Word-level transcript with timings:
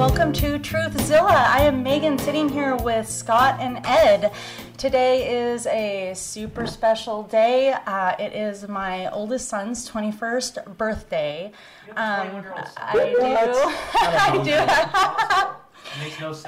Good 0.00 0.12
evening. 0.12 0.18
Welcome 0.18 0.32
to 0.32 0.58
Truthzilla. 0.58 1.30
I 1.30 1.60
am 1.60 1.82
Megan 1.82 2.16
sitting 2.16 2.48
here 2.48 2.74
with 2.74 3.06
Scott 3.06 3.60
and 3.60 3.84
Ed. 3.84 4.32
Today 4.78 5.50
is 5.50 5.66
a 5.66 6.14
super 6.14 6.66
special 6.66 7.24
day. 7.24 7.72
Uh, 7.72 8.14
it 8.18 8.32
is 8.32 8.66
my 8.66 9.10
oldest 9.10 9.48
son's 9.48 9.90
21st 9.90 10.78
birthday. 10.78 11.52
Um, 11.90 12.44
I 12.78 13.12
do. 13.12 13.18
I 14.48 15.50
do. 15.52 15.56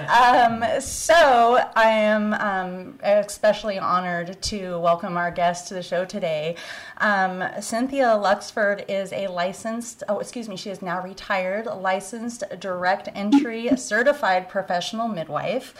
Um, 0.08 0.80
so 0.80 1.58
I 1.74 1.88
am 1.88 2.34
um, 2.34 2.98
especially 3.02 3.78
honored 3.78 4.40
to 4.42 4.78
welcome 4.78 5.16
our 5.16 5.30
guest 5.30 5.68
to 5.68 5.74
the 5.74 5.82
show 5.82 6.04
today. 6.04 6.56
Um, 6.98 7.42
Cynthia 7.60 8.06
Luxford 8.06 8.84
is 8.88 9.12
a 9.12 9.26
licensed, 9.26 10.04
oh, 10.08 10.20
excuse 10.20 10.48
me, 10.48 10.56
she 10.56 10.70
is 10.70 10.80
now 10.80 11.02
retired, 11.02 11.66
licensed 11.66 12.44
direct 12.60 13.08
entry 13.14 13.68
certified 13.76 14.48
professional 14.48 15.08
midwife. 15.08 15.74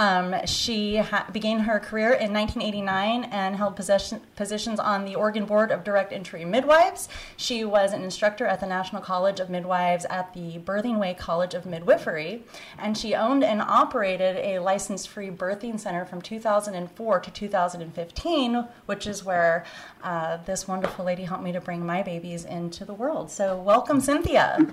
Um, 0.00 0.34
she 0.46 0.96
ha- 0.96 1.26
began 1.30 1.60
her 1.60 1.78
career 1.78 2.14
in 2.14 2.32
1989 2.32 3.24
and 3.24 3.56
held 3.56 3.76
possession- 3.76 4.22
positions 4.34 4.80
on 4.80 5.04
the 5.04 5.14
Oregon 5.14 5.44
Board 5.44 5.70
of 5.70 5.84
Direct 5.84 6.10
Entry 6.10 6.42
Midwives. 6.46 7.10
She 7.36 7.66
was 7.66 7.92
an 7.92 8.02
instructor 8.02 8.46
at 8.46 8.60
the 8.60 8.66
National 8.66 9.02
College 9.02 9.40
of 9.40 9.50
Midwives 9.50 10.06
at 10.08 10.32
the 10.32 10.58
Birthingway 10.58 11.18
College 11.18 11.52
of 11.52 11.66
Midwifery, 11.66 12.44
and 12.78 12.96
she 12.96 13.14
owned 13.14 13.44
and 13.44 13.60
operated 13.60 14.36
a 14.38 14.58
license 14.60 15.04
free 15.04 15.28
birthing 15.28 15.78
center 15.78 16.06
from 16.06 16.22
2004 16.22 17.20
to 17.20 17.30
2015, 17.30 18.64
which 18.86 19.06
is 19.06 19.22
where 19.22 19.66
uh, 20.02 20.38
this 20.46 20.66
wonderful 20.66 21.04
lady 21.04 21.24
helped 21.24 21.44
me 21.44 21.52
to 21.52 21.60
bring 21.60 21.84
my 21.84 22.02
babies 22.02 22.46
into 22.46 22.86
the 22.86 22.94
world. 22.94 23.30
So, 23.30 23.54
welcome, 23.54 24.00
Cynthia. 24.00 24.66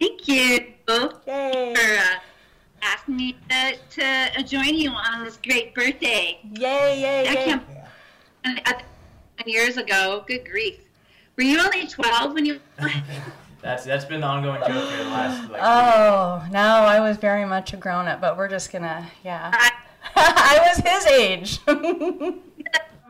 Thank 0.00 0.26
you. 0.26 0.72
Yay. 1.26 1.74
For, 1.74 1.98
uh, 1.98 2.18
asking 2.82 3.16
me 3.16 3.36
to, 3.48 3.76
to 3.90 4.04
uh, 4.04 4.42
join 4.42 4.74
you 4.74 4.90
on 4.90 5.24
this 5.24 5.38
great 5.42 5.74
birthday. 5.74 6.38
Yay, 6.54 7.00
yay, 7.00 7.28
I 7.28 7.32
yay. 7.32 7.44
can't. 7.44 7.62
and, 8.44 8.60
Years 9.46 9.78
ago, 9.78 10.22
good 10.26 10.44
grief. 10.48 10.80
Were 11.36 11.44
you 11.44 11.58
only 11.58 11.86
12 11.86 12.34
when 12.34 12.44
you? 12.44 12.60
That's 13.62 13.84
that's 13.84 14.06
been 14.06 14.22
the 14.22 14.26
ongoing 14.26 14.60
joke 14.60 14.90
for 14.90 14.96
the 15.04 15.10
last 15.10 15.50
like. 15.50 15.60
Oh, 15.62 16.46
no, 16.50 16.60
I 16.60 16.98
was 17.00 17.18
very 17.18 17.44
much 17.44 17.74
a 17.74 17.76
grown 17.76 18.08
up, 18.08 18.18
but 18.18 18.38
we're 18.38 18.48
just 18.48 18.72
gonna, 18.72 19.06
yeah. 19.22 19.50
I 20.16 20.58
was 20.66 20.78
his 20.78 21.06
age. 21.06 21.58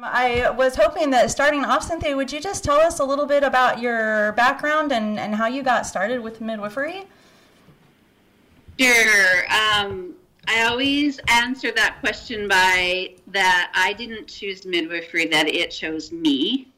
I 0.03 0.51
was 0.51 0.75
hoping 0.75 1.11
that 1.11 1.31
starting 1.31 1.65
off, 1.65 1.85
Cynthia, 1.85 2.17
would 2.17 2.33
you 2.33 2.41
just 2.41 2.65
tell 2.65 2.81
us 2.81 2.99
a 2.99 3.05
little 3.05 3.27
bit 3.27 3.45
about 3.45 3.81
your 3.81 4.33
background 4.33 4.91
and, 4.93 5.21
and 5.21 5.37
how 5.37 5.47
you 5.47 5.63
got 5.63 5.87
started 5.87 6.21
with 6.21 6.41
midwifery? 6.41 7.05
Sure. 8.81 9.45
Um, 9.53 10.15
I 10.49 10.63
always 10.63 11.21
answer 11.29 11.71
that 11.73 11.99
question 12.01 12.49
by 12.49 13.15
that 13.27 13.71
I 13.75 13.93
didn't 13.93 14.27
choose 14.27 14.65
midwifery, 14.65 15.27
that 15.27 15.49
it 15.49 15.71
chose 15.71 16.13
me. 16.13 16.73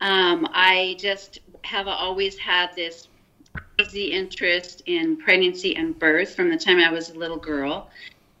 Um, 0.00 0.48
I 0.50 0.96
just 0.98 1.38
have 1.62 1.86
always 1.86 2.36
had 2.36 2.74
this 2.74 3.06
crazy 3.52 4.06
interest 4.06 4.82
in 4.86 5.16
pregnancy 5.16 5.76
and 5.76 5.96
birth 5.96 6.34
from 6.34 6.50
the 6.50 6.56
time 6.56 6.80
I 6.80 6.90
was 6.90 7.10
a 7.10 7.14
little 7.14 7.38
girl. 7.38 7.90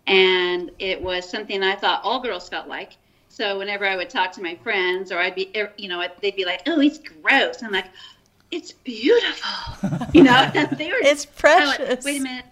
And 0.08 0.72
it 0.80 1.00
was 1.00 1.30
something 1.30 1.62
I 1.62 1.76
thought 1.76 2.00
all 2.02 2.20
girls 2.20 2.48
felt 2.48 2.66
like. 2.66 2.96
So 3.28 3.56
whenever 3.58 3.86
I 3.86 3.94
would 3.94 4.10
talk 4.10 4.32
to 4.32 4.42
my 4.42 4.56
friends, 4.56 5.12
or 5.12 5.18
I'd 5.18 5.36
be, 5.36 5.52
er, 5.56 5.72
you 5.78 5.88
know, 5.88 6.04
they'd 6.22 6.36
be 6.36 6.44
like, 6.44 6.62
"Oh, 6.66 6.80
it's 6.80 6.98
gross." 6.98 7.62
I'm 7.62 7.70
like, 7.70 7.88
"It's 8.50 8.72
beautiful," 8.72 9.88
you 10.14 10.22
know. 10.22 10.50
they 10.76 10.88
were. 10.88 10.98
It's 11.02 11.26
precious. 11.26 12.04
Wait 12.04 12.20
a 12.20 12.24
minute. 12.24 12.46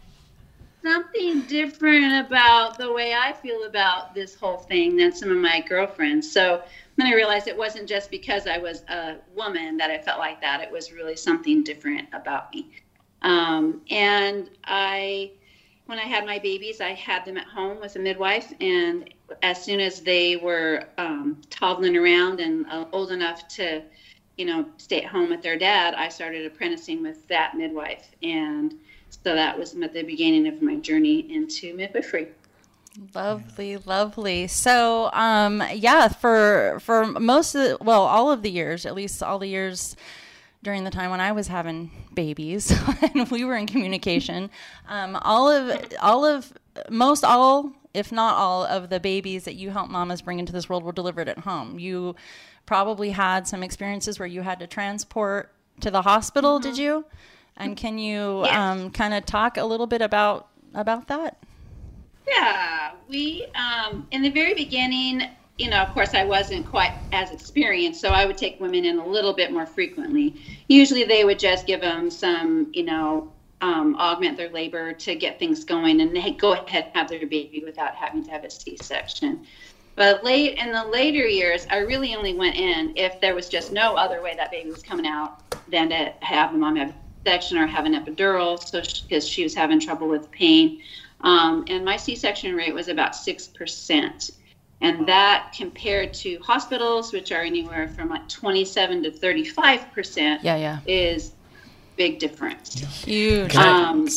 Something 0.85 1.41
different 1.43 2.27
about 2.27 2.77
the 2.77 2.93
way 2.93 3.15
I 3.15 3.33
feel 3.33 3.65
about 3.65 4.15
this 4.15 4.35
whole 4.35 4.59
thing 4.59 4.97
than 4.97 5.15
some 5.15 5.31
of 5.31 5.39
my 5.39 5.61
girlfriends. 5.61 6.31
So 6.31 6.63
then 6.97 7.07
I 7.07 7.15
realized 7.15 7.49
it 7.49 7.57
wasn't 7.57 7.89
just 7.89 8.11
because 8.11 8.47
I 8.47 8.59
was 8.59 8.83
a 8.89 9.17
woman 9.35 9.79
that 9.79 9.91
I 9.91 9.97
felt 9.97 10.19
like 10.19 10.43
that. 10.43 10.61
It 10.61 10.71
was 10.71 10.93
really 10.93 11.17
something 11.17 11.65
different 11.65 12.09
about 12.13 12.53
me. 12.53 12.71
Um, 13.23 13.81
and 13.89 14.51
I, 14.65 15.33
when 15.87 15.99
I 15.99 16.03
had 16.03 16.27
my 16.27 16.39
babies, 16.39 16.83
I 16.83 16.91
had 16.91 17.25
them 17.25 17.39
at 17.39 17.47
home 17.47 17.81
with 17.81 17.97
a 17.97 17.99
midwife. 17.99 18.53
And 18.61 19.09
as 19.43 19.65
soon 19.65 19.81
as 19.81 20.03
they 20.03 20.37
were 20.37 20.85
um, 20.99 21.41
toddling 21.49 21.97
around 21.97 22.41
and 22.41 22.67
uh, 22.67 22.85
old 22.93 23.11
enough 23.11 23.49
to, 23.57 23.83
you 24.37 24.45
know, 24.45 24.67
stay 24.77 25.01
at 25.01 25.07
home 25.07 25.31
with 25.31 25.41
their 25.41 25.57
dad, 25.57 25.95
I 25.95 26.11
started 26.11 26.45
apprenticing 26.45 27.03
with 27.03 27.27
that 27.29 27.57
midwife. 27.57 28.11
And 28.23 28.75
so 29.23 29.35
that 29.35 29.59
was 29.59 29.75
at 29.75 29.93
the 29.93 30.03
beginning 30.03 30.47
of 30.49 30.63
my 30.63 30.77
journey 30.77 31.33
into 31.33 31.75
midwifery. 31.75 32.29
Lovely, 33.15 33.77
lovely. 33.77 34.47
So, 34.47 35.11
um, 35.13 35.63
yeah, 35.73 36.09
for 36.09 36.79
for 36.81 37.07
most 37.07 37.55
of 37.55 37.63
the, 37.63 37.85
well, 37.85 38.03
all 38.03 38.31
of 38.31 38.43
the 38.43 38.51
years, 38.51 38.87
at 38.87 38.95
least 38.95 39.23
all 39.23 39.39
the 39.39 39.49
years 39.49 39.97
during 40.63 40.85
the 40.85 40.91
time 40.91 41.11
when 41.11 41.21
I 41.21 41.33
was 41.33 41.49
having 41.49 41.91
babies 42.15 42.73
and 43.15 43.29
we 43.31 43.45
were 43.45 43.57
in 43.57 43.67
communication, 43.67 44.49
um, 44.89 45.17
all 45.23 45.49
of 45.49 45.93
all 46.01 46.25
of 46.25 46.53
most 46.89 47.25
all, 47.25 47.73
if 47.95 48.13
not 48.13 48.37
all, 48.37 48.65
of 48.65 48.91
the 48.91 49.01
babies 49.01 49.45
that 49.45 49.55
you 49.55 49.71
help 49.71 49.91
mamas 49.91 50.23
bring 50.23 50.39
into 50.39 50.53
this 50.53 50.69
world 50.69 50.85
were 50.85 50.93
delivered 50.93 51.29
at 51.29 51.39
home. 51.39 51.79
You 51.81 52.15
probably 52.65 53.11
had 53.11 53.49
some 53.49 53.63
experiences 53.63 54.19
where 54.21 54.29
you 54.29 54.43
had 54.43 54.61
to 54.61 54.67
transport 54.69 55.53
to 55.81 55.91
the 55.91 56.03
hospital. 56.03 56.61
Did 56.61 56.79
you? 56.79 57.05
And 57.57 57.77
can 57.77 57.99
you 57.99 58.45
Yes. 58.45 58.55
um, 58.57 58.91
kind 58.91 59.15
of 59.15 59.25
talk 59.27 59.57
a 59.57 59.65
little 59.65 59.87
bit 59.87 60.03
about 60.03 60.49
about 60.75 61.09
that? 61.09 61.39
Yeah, 62.29 62.93
we 63.09 63.47
um, 63.55 64.09
in 64.11 64.23
the 64.23 64.31
very 64.31 64.55
beginning, 64.55 65.23
you 65.59 65.71
know, 65.71 65.83
of 65.83 65.91
course, 65.91 66.15
I 66.15 66.25
wasn't 66.25 66.67
quite 66.67 66.93
as 67.13 67.31
experienced, 67.31 68.01
so 68.01 68.11
I 68.11 68.27
would 68.27 68.37
take 68.39 68.61
women 68.61 68.85
in 68.85 68.99
a 68.99 69.07
little 69.07 69.33
bit 69.35 69.53
more 69.53 69.67
frequently. 69.67 70.35
Usually, 70.69 71.05
they 71.05 71.25
would 71.25 71.39
just 71.39 71.67
give 71.67 71.81
them 71.81 72.11
some, 72.11 72.71
you 72.73 72.83
know, 72.83 73.33
um, 73.61 73.95
augment 73.97 74.37
their 74.37 74.51
labor 74.51 74.93
to 74.93 75.15
get 75.15 75.39
things 75.39 75.65
going, 75.65 76.01
and 76.01 76.15
they 76.17 76.33
go 76.33 76.55
ahead 76.55 76.87
and 76.87 76.97
have 76.97 77.09
their 77.09 77.27
baby 77.27 77.63
without 77.65 77.95
having 77.95 78.25
to 78.25 78.31
have 78.31 78.45
a 78.45 78.51
C-section. 78.51 79.47
But 79.97 80.25
late 80.25 80.59
in 80.59 80.73
the 80.73 80.85
later 80.85 81.27
years, 81.27 81.67
I 81.71 81.79
really 81.79 82.17
only 82.17 82.35
went 82.35 82.57
in 82.57 82.95
if 82.97 83.21
there 83.21 83.35
was 83.35 83.49
just 83.49 83.71
no 83.71 83.95
other 83.95 84.21
way 84.23 84.35
that 84.37 84.51
baby 84.51 84.71
was 84.71 84.83
coming 84.83 85.07
out 85.07 85.41
than 85.69 85.89
to 85.91 86.13
have 86.21 86.53
the 86.53 86.59
mom 86.59 86.77
have 86.77 86.95
section 87.27 87.59
or 87.59 87.67
have 87.67 87.85
an 87.87 87.95
epidural, 87.95 88.63
so 88.63 88.81
because 89.09 89.27
she 89.27 89.43
was 89.43 89.55
having 89.55 89.81
trouble 89.81 90.09
with 90.09 90.31
pain. 90.31 90.81
Um, 91.21 91.65
and 91.69 91.85
my 91.85 91.97
C-section 91.97 92.55
rate 92.55 92.75
was 92.75 92.89
about 92.89 93.17
six 93.17 93.47
percent, 93.47 94.31
and 94.81 95.07
that 95.09 95.55
compared 95.57 96.13
to 96.15 96.39
hospitals, 96.41 97.13
which 97.13 97.33
are 97.33 97.41
anywhere 97.43 97.89
from 97.89 98.11
like 98.11 98.29
27 98.29 99.05
to 99.05 99.11
35 99.11 99.93
percent, 99.93 100.45
Yeah, 100.45 100.57
yeah. 100.57 100.79
is 100.87 101.33
big 101.97 102.19
difference. 102.19 102.81
Huge. 103.05 103.51
Can 103.53 103.61
I- 103.63 103.89
Um, 103.91 104.09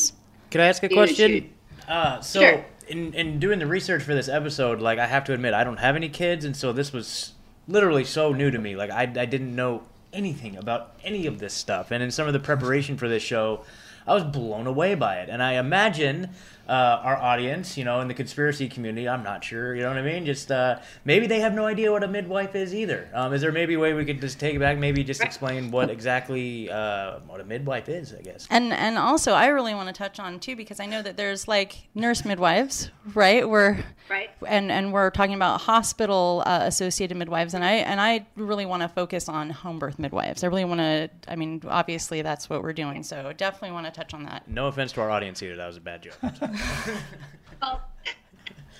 Can 0.50 0.62
I 0.62 0.66
ask 0.68 0.84
a 0.84 0.90
question? 0.90 1.32
huge. 1.32 1.46
Uh, 1.88 2.20
so 2.22 2.42
Sure. 2.42 2.66
in 2.90 3.14
in 3.14 3.40
doing 3.40 3.60
the 3.60 3.68
research 3.68 4.04
for 4.04 4.14
this 4.14 4.28
episode, 4.28 4.82
like 4.82 5.00
I 5.00 5.06
have 5.08 5.24
to 5.26 5.34
admit, 5.34 5.54
I 5.54 5.64
don't 5.64 5.78
have 5.80 5.96
any 5.96 6.10
kids, 6.10 6.44
and 6.44 6.56
so 6.58 6.74
this 6.74 6.92
was 6.92 7.34
literally 7.70 8.04
so 8.04 8.34
new 8.34 8.52
to 8.52 8.58
me. 8.58 8.76
Like 8.76 8.92
I 8.92 9.04
I 9.04 9.26
didn't 9.26 9.56
know 9.56 9.84
anything 10.14 10.56
about 10.56 10.94
any 11.04 11.26
of 11.26 11.40
this 11.40 11.54
stuff, 11.54 11.92
and 11.92 12.04
in 12.04 12.12
some 12.12 12.28
of 12.28 12.34
the 12.34 12.40
preparation 12.40 12.98
for 12.98 13.08
this 13.08 13.24
show, 13.24 13.64
I 14.08 14.14
was 14.14 14.24
blown 14.24 14.68
away 14.68 14.96
by 14.96 15.18
it. 15.18 15.30
And 15.30 15.44
I 15.44 15.54
imagine 15.54 16.30
uh, 16.68 17.02
our 17.04 17.18
audience, 17.18 17.78
you 17.78 17.84
know, 17.86 18.02
in 18.02 18.08
the 18.08 18.14
conspiracy 18.14 18.68
community, 18.68 19.08
I'm 19.08 19.24
not 19.24 19.44
sure, 19.44 19.76
you 19.76 19.82
know 19.84 19.90
what 19.90 19.98
I 19.98 20.02
mean? 20.02 20.26
Just 20.26 20.52
uh, 20.52 20.80
maybe 21.06 21.28
they 21.28 21.40
have 21.40 21.54
no 21.54 21.66
idea 21.66 21.92
what 21.92 22.04
a 22.04 22.08
midwife 22.08 22.56
is 22.56 22.74
either. 22.76 23.10
Um, 23.14 23.34
is 23.34 23.42
there 23.42 23.52
maybe 23.52 23.76
a 23.76 23.80
way 23.80 23.94
we 23.94 24.06
could 24.06 24.20
just 24.22 24.40
take 24.40 24.56
it 24.56 24.60
back, 24.60 24.78
maybe 24.78 25.04
just 25.04 25.22
explain 25.22 25.72
what 25.72 25.90
exactly 25.90 26.70
uh, 26.70 27.20
what 27.28 27.40
a 27.40 27.44
midwife 27.46 27.88
is? 27.90 28.14
I 28.14 28.22
guess. 28.22 28.48
And 28.50 28.74
and 28.74 28.98
also 28.98 29.34
I 29.34 29.48
really 29.48 29.74
want 29.74 29.88
to 29.88 29.94
touch 29.94 30.20
on 30.20 30.40
too 30.40 30.56
because 30.56 30.80
I 30.80 30.86
know 30.86 31.02
that 31.02 31.18
there's 31.18 31.48
like 31.48 31.88
nurse 31.96 32.26
midwives, 32.26 32.92
right? 33.14 33.48
We're 33.48 33.78
Right. 34.10 34.30
and 34.48 34.72
and 34.72 34.94
we're 34.94 35.10
talking 35.10 35.36
about 35.36 35.60
hospital 35.62 36.42
uh, 36.46 36.62
associated 36.64 37.18
midwives 37.18 37.54
and 37.54 37.64
I 37.64 37.74
and 37.74 38.00
I 38.00 38.26
really 38.36 38.66
want 38.66 38.82
to 38.84 38.88
focus 38.90 39.28
on 39.28 39.50
home 39.50 39.80
birth 39.80 40.00
midwives. 40.00 40.44
I 40.44 40.48
really 40.48 40.64
want 40.66 40.80
to 40.80 41.10
I 41.28 41.36
mean 41.36 41.62
obviously 41.68 42.22
that's 42.22 42.50
what 42.50 42.64
we're 42.64 42.74
doing. 42.74 43.04
So 43.04 43.34
definitely 43.36 43.72
want 43.72 43.86
to 43.86 43.92
touch 43.92 44.14
on 44.14 44.24
that. 44.24 44.48
No 44.50 44.68
offense 44.68 44.92
to 44.94 45.02
our 45.02 45.10
audience 45.12 45.40
here, 45.40 45.56
That 45.58 45.68
was 45.68 45.78
a 45.78 45.82
bad 45.82 46.04
joke. 46.04 46.16
Well, 47.62 47.82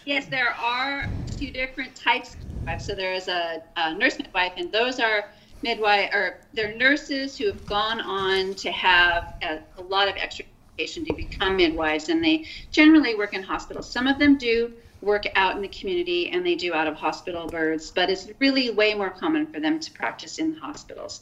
yes, 0.06 0.28
there 0.28 0.52
are 0.52 1.06
two 1.36 1.52
different 1.52 1.96
types 1.96 2.36
of 2.36 2.40
midwives. 2.66 2.86
So 2.86 2.96
there 2.96 3.14
is 3.14 3.28
a, 3.28 3.64
a 3.76 3.94
nurse 3.96 4.18
midwife, 4.20 4.54
and 4.58 4.72
those 4.72 5.00
are 5.00 5.26
midwife 5.64 6.12
or 6.14 6.42
they're 6.54 6.76
nurses 6.78 7.38
who 7.38 7.48
have 7.48 7.66
gone 7.66 8.00
on 8.00 8.54
to 8.56 8.72
have 8.72 9.34
a, 9.42 9.60
a 9.78 9.82
lot 9.82 10.08
of 10.08 10.16
extra 10.18 10.46
education 10.78 11.06
to 11.06 11.14
become 11.14 11.58
midwives, 11.58 12.10
and 12.10 12.24
they 12.24 12.46
generally 12.72 13.16
work 13.16 13.34
in 13.34 13.42
hospitals. 13.42 13.92
Some 13.92 14.08
of 14.08 14.20
them 14.20 14.38
do 14.38 14.74
work 15.02 15.24
out 15.36 15.56
in 15.56 15.62
the 15.62 15.68
community, 15.68 16.30
and 16.30 16.46
they 16.46 16.56
do 16.56 16.74
out 16.74 16.88
of 16.88 16.96
hospital 16.96 17.48
births, 17.48 17.92
but 17.92 18.10
it's 18.10 18.30
really 18.40 18.70
way 18.72 18.94
more 18.94 19.10
common 19.10 19.48
for 19.48 19.60
them 19.60 19.80
to 19.80 19.92
practice 19.92 20.40
in 20.40 20.56
hospitals. 20.56 21.22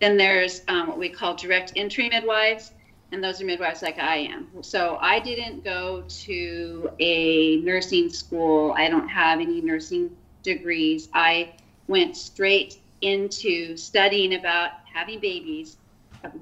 Then 0.00 0.16
there's 0.16 0.62
um, 0.68 0.88
what 0.88 0.98
we 0.98 1.08
call 1.08 1.34
direct 1.34 1.72
entry 1.76 2.08
midwives, 2.08 2.72
and 3.14 3.22
those 3.22 3.40
are 3.40 3.44
midwives 3.44 3.80
like 3.80 3.98
I 4.00 4.16
am. 4.16 4.48
So 4.62 4.98
I 5.00 5.20
didn't 5.20 5.62
go 5.62 6.04
to 6.06 6.90
a 6.98 7.56
nursing 7.58 8.10
school. 8.10 8.74
I 8.76 8.88
don't 8.88 9.08
have 9.08 9.40
any 9.40 9.60
nursing 9.60 10.14
degrees. 10.42 11.08
I 11.14 11.52
went 11.86 12.16
straight 12.16 12.78
into 13.00 13.76
studying 13.76 14.34
about 14.34 14.72
having 14.92 15.20
babies, 15.20 15.76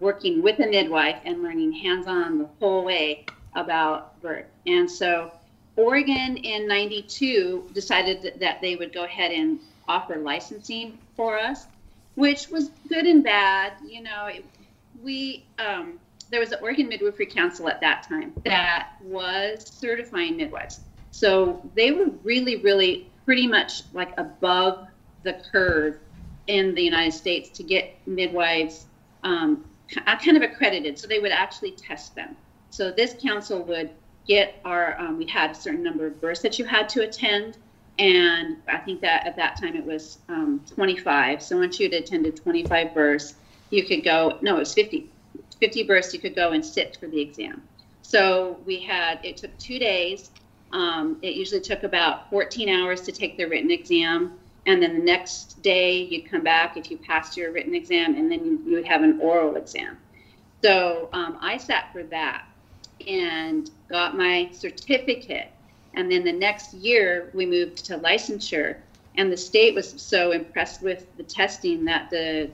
working 0.01 0.43
with 0.43 0.61
a 0.61 0.67
midwife, 0.67 1.21
and 1.27 1.43
learning 1.43 1.73
hands 1.73 2.07
on 2.07 2.39
the 2.39 2.49
whole 2.59 2.85
way 2.85 3.27
about 3.55 4.21
birth. 4.23 4.47
And 4.67 4.91
so 4.91 5.31
Oregon 5.77 6.39
in 6.39 6.67
92 6.67 7.69
decided 7.75 8.39
that 8.41 8.63
they 8.63 8.77
would 8.77 8.95
go 8.95 9.05
ahead 9.05 9.31
and 9.31 9.61
offer 9.89 10.17
licensing 10.17 10.97
for 11.17 11.39
us, 11.39 11.67
which 12.15 12.49
was 12.49 12.71
good 12.89 13.05
and 13.05 13.23
bad. 13.23 13.75
You 13.87 14.03
know, 14.03 14.27
it, 14.27 14.45
we, 15.03 15.45
um, 15.59 15.99
there 16.33 16.41
was 16.41 16.51
an 16.51 16.59
Oregon 16.63 16.89
Midwifery 16.89 17.27
Council 17.27 17.69
at 17.69 17.81
that 17.83 18.05
time 18.09 18.33
that 18.47 18.95
was 19.03 19.69
certifying 19.69 20.39
midwives. 20.39 20.81
So 21.11 21.63
they 21.75 21.93
were 21.93 22.07
really, 22.25 22.57
really 22.57 23.11
pretty 23.27 23.47
much 23.47 23.83
like 23.93 24.13
above 24.17 24.89
the 25.25 25.35
curve 25.53 25.99
in 26.47 26.75
the 26.75 26.83
United 26.83 27.13
States 27.13 27.51
to 27.51 27.63
get 27.63 27.97
midwives 28.07 28.87
um, 29.23 29.63
kind 30.07 30.37
of 30.39 30.43
accredited. 30.43 30.99
So 30.99 31.07
they 31.07 31.19
would 31.19 31.33
actually 31.33 31.73
test 31.73 32.15
them. 32.15 32.35
So 32.71 32.91
this 32.91 33.15
council 33.23 33.63
would 33.65 33.91
get 34.27 34.59
our, 34.65 34.99
um, 34.99 35.19
we 35.19 35.27
had 35.27 35.51
a 35.51 35.55
certain 35.55 35.83
number 35.83 36.07
of 36.07 36.19
births 36.19 36.41
that 36.41 36.59
you 36.59 36.65
had 36.65 36.89
to 36.91 37.03
attend. 37.03 37.59
And 37.99 38.57
I 38.69 38.79
think 38.79 39.03
that 39.03 39.27
at 39.27 39.37
that 39.37 39.61
time 39.61 39.77
it 39.77 39.85
was 39.85 40.17
um, 40.31 40.63
25. 40.75 41.43
So 41.43 41.59
once 41.59 41.79
you'd 41.79 41.93
attended 41.93 42.37
25 42.37 42.95
births, 42.95 43.35
you 43.69 43.85
could 43.85 44.03
go, 44.03 44.39
no, 44.41 44.57
it 44.57 44.61
was 44.61 44.73
50. 44.73 45.12
50 45.63 45.85
bursts, 45.85 46.13
you 46.13 46.19
could 46.19 46.35
go 46.35 46.51
and 46.51 46.65
sit 46.65 46.97
for 46.97 47.07
the 47.07 47.21
exam. 47.21 47.63
So 48.03 48.59
we 48.67 48.81
had, 48.81 49.21
it 49.23 49.37
took 49.37 49.57
two 49.59 49.79
days. 49.79 50.33
Um, 50.73 51.19
it 51.23 51.35
usually 51.35 51.61
took 51.61 51.85
about 51.85 52.29
14 52.31 52.69
hours 52.69 53.03
to 53.03 53.13
take 53.13 53.37
the 53.37 53.45
written 53.45 53.71
exam. 53.71 54.33
And 54.67 54.83
then 54.83 54.99
the 54.99 55.05
next 55.05 55.63
day 55.63 56.03
you'd 56.03 56.29
come 56.29 56.43
back 56.43 56.77
if 56.77 56.91
you 56.91 56.97
passed 56.97 57.37
your 57.37 57.53
written 57.53 57.77
exam, 57.77 58.17
and 58.17 58.29
then 58.29 58.45
you, 58.45 58.61
you 58.67 58.75
would 58.75 58.87
have 58.87 59.05
an 59.05 59.21
oral 59.21 59.55
exam. 59.55 59.99
So 60.65 61.09
um, 61.13 61.39
I 61.41 61.59
sat 61.59 61.93
for 61.93 62.03
that 62.05 62.45
and 63.07 63.71
got 63.89 64.17
my 64.17 64.51
certificate. 64.51 65.53
And 65.95 66.11
then 66.11 66.25
the 66.25 66.33
next 66.33 66.75
year 66.75 67.31
we 67.35 67.47
moved 67.47 67.85
to 67.85 67.99
licensure. 67.99 68.79
And 69.15 69.31
the 69.31 69.37
state 69.37 69.77
was 69.77 69.95
so 70.03 70.33
impressed 70.33 70.83
with 70.83 71.07
the 71.17 71.23
testing 71.23 71.85
that 71.85 72.11
the 72.11 72.51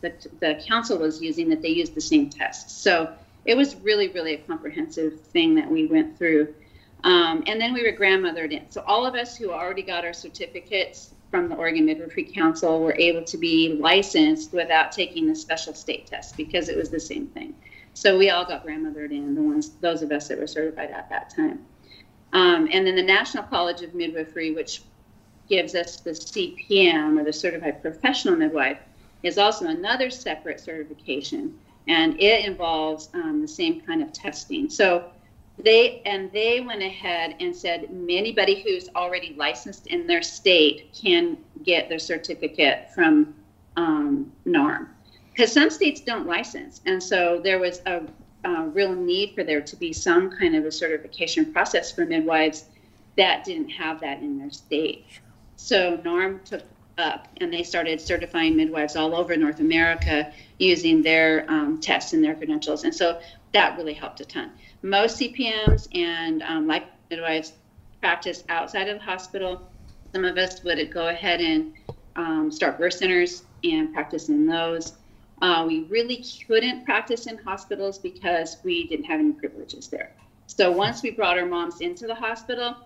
that 0.00 0.26
the 0.40 0.62
council 0.66 0.98
was 0.98 1.20
using 1.20 1.48
that 1.50 1.62
they 1.62 1.68
used 1.68 1.94
the 1.94 2.00
same 2.00 2.30
tests. 2.30 2.72
So 2.72 3.12
it 3.44 3.56
was 3.56 3.76
really, 3.76 4.08
really 4.08 4.34
a 4.34 4.38
comprehensive 4.38 5.20
thing 5.20 5.54
that 5.56 5.70
we 5.70 5.86
went 5.86 6.16
through. 6.16 6.54
Um, 7.04 7.42
and 7.46 7.60
then 7.60 7.72
we 7.72 7.82
were 7.82 7.96
grandmothered 7.96 8.52
in. 8.52 8.70
So 8.70 8.82
all 8.86 9.06
of 9.06 9.14
us 9.14 9.36
who 9.36 9.50
already 9.50 9.82
got 9.82 10.04
our 10.04 10.12
certificates 10.12 11.14
from 11.30 11.48
the 11.48 11.54
Oregon 11.54 11.86
Midwifery 11.86 12.24
Council 12.24 12.80
were 12.80 12.94
able 12.98 13.24
to 13.24 13.38
be 13.38 13.78
licensed 13.80 14.52
without 14.52 14.92
taking 14.92 15.26
the 15.26 15.34
special 15.34 15.74
state 15.74 16.06
test 16.06 16.36
because 16.36 16.68
it 16.68 16.76
was 16.76 16.90
the 16.90 17.00
same 17.00 17.26
thing. 17.28 17.54
So 17.94 18.18
we 18.18 18.30
all 18.30 18.44
got 18.44 18.66
grandmothered 18.66 19.10
in, 19.10 19.34
the 19.34 19.42
ones, 19.42 19.70
those 19.80 20.02
of 20.02 20.12
us 20.12 20.28
that 20.28 20.38
were 20.38 20.46
certified 20.46 20.90
at 20.90 21.08
that 21.10 21.30
time. 21.30 21.64
Um, 22.32 22.68
and 22.72 22.86
then 22.86 22.96
the 22.96 23.02
National 23.02 23.44
College 23.44 23.82
of 23.82 23.94
Midwifery, 23.94 24.52
which 24.52 24.82
gives 25.48 25.74
us 25.74 25.96
the 26.00 26.10
CPM 26.10 27.18
or 27.18 27.24
the 27.24 27.32
Certified 27.32 27.82
Professional 27.82 28.36
Midwife, 28.36 28.78
is 29.22 29.38
also 29.38 29.66
another 29.66 30.10
separate 30.10 30.60
certification, 30.60 31.58
and 31.88 32.18
it 32.20 32.44
involves 32.44 33.08
um, 33.14 33.40
the 33.40 33.48
same 33.48 33.80
kind 33.80 34.02
of 34.02 34.12
testing. 34.12 34.68
So 34.70 35.10
they 35.58 36.02
and 36.06 36.32
they 36.32 36.60
went 36.60 36.82
ahead 36.82 37.36
and 37.40 37.54
said 37.54 37.88
anybody 38.08 38.62
who's 38.62 38.88
already 38.94 39.34
licensed 39.36 39.86
in 39.88 40.06
their 40.06 40.22
state 40.22 40.94
can 40.94 41.36
get 41.64 41.88
their 41.88 41.98
certificate 41.98 42.90
from 42.94 43.34
um, 43.76 44.32
NARM 44.46 44.88
because 45.32 45.52
some 45.52 45.70
states 45.70 46.00
don't 46.00 46.26
license, 46.26 46.80
and 46.86 47.02
so 47.02 47.40
there 47.42 47.58
was 47.58 47.80
a, 47.86 48.02
a 48.44 48.64
real 48.68 48.94
need 48.94 49.34
for 49.34 49.44
there 49.44 49.60
to 49.60 49.76
be 49.76 49.92
some 49.92 50.30
kind 50.30 50.54
of 50.54 50.64
a 50.64 50.72
certification 50.72 51.52
process 51.52 51.90
for 51.92 52.04
midwives 52.04 52.64
that 53.16 53.44
didn't 53.44 53.70
have 53.70 54.00
that 54.00 54.18
in 54.20 54.38
their 54.38 54.50
state. 54.50 55.06
So 55.56 55.98
NARM 55.98 56.44
took 56.44 56.62
up 57.00 57.26
and 57.40 57.52
they 57.52 57.64
started 57.64 58.00
certifying 58.00 58.56
midwives 58.56 58.94
all 58.94 59.14
over 59.14 59.36
North 59.36 59.58
America 59.58 60.32
using 60.58 61.02
their 61.02 61.50
um, 61.50 61.80
tests 61.80 62.12
and 62.12 62.22
their 62.22 62.34
credentials. 62.34 62.84
And 62.84 62.94
so 62.94 63.20
that 63.52 63.76
really 63.76 63.94
helped 63.94 64.20
a 64.20 64.24
ton. 64.24 64.52
Most 64.82 65.18
CPMs 65.18 65.88
and 65.94 66.42
um, 66.42 66.66
like 66.66 66.84
midwives 67.10 67.54
practice 68.00 68.44
outside 68.48 68.88
of 68.88 68.98
the 68.98 69.04
hospital. 69.04 69.62
Some 70.12 70.24
of 70.24 70.36
us 70.38 70.62
would 70.62 70.92
go 70.92 71.08
ahead 71.08 71.40
and 71.40 71.72
um, 72.16 72.50
start 72.52 72.78
birth 72.78 72.94
centers 72.94 73.42
and 73.64 73.92
practice 73.92 74.28
in 74.28 74.46
those. 74.46 74.92
Uh, 75.42 75.64
we 75.66 75.84
really 75.84 76.24
couldn't 76.46 76.84
practice 76.84 77.26
in 77.26 77.38
hospitals 77.38 77.98
because 77.98 78.58
we 78.62 78.86
didn't 78.86 79.06
have 79.06 79.20
any 79.20 79.32
privileges 79.32 79.88
there. 79.88 80.12
So 80.46 80.70
once 80.70 81.02
we 81.02 81.10
brought 81.10 81.38
our 81.38 81.46
moms 81.46 81.80
into 81.80 82.06
the 82.06 82.14
hospital, 82.14 82.76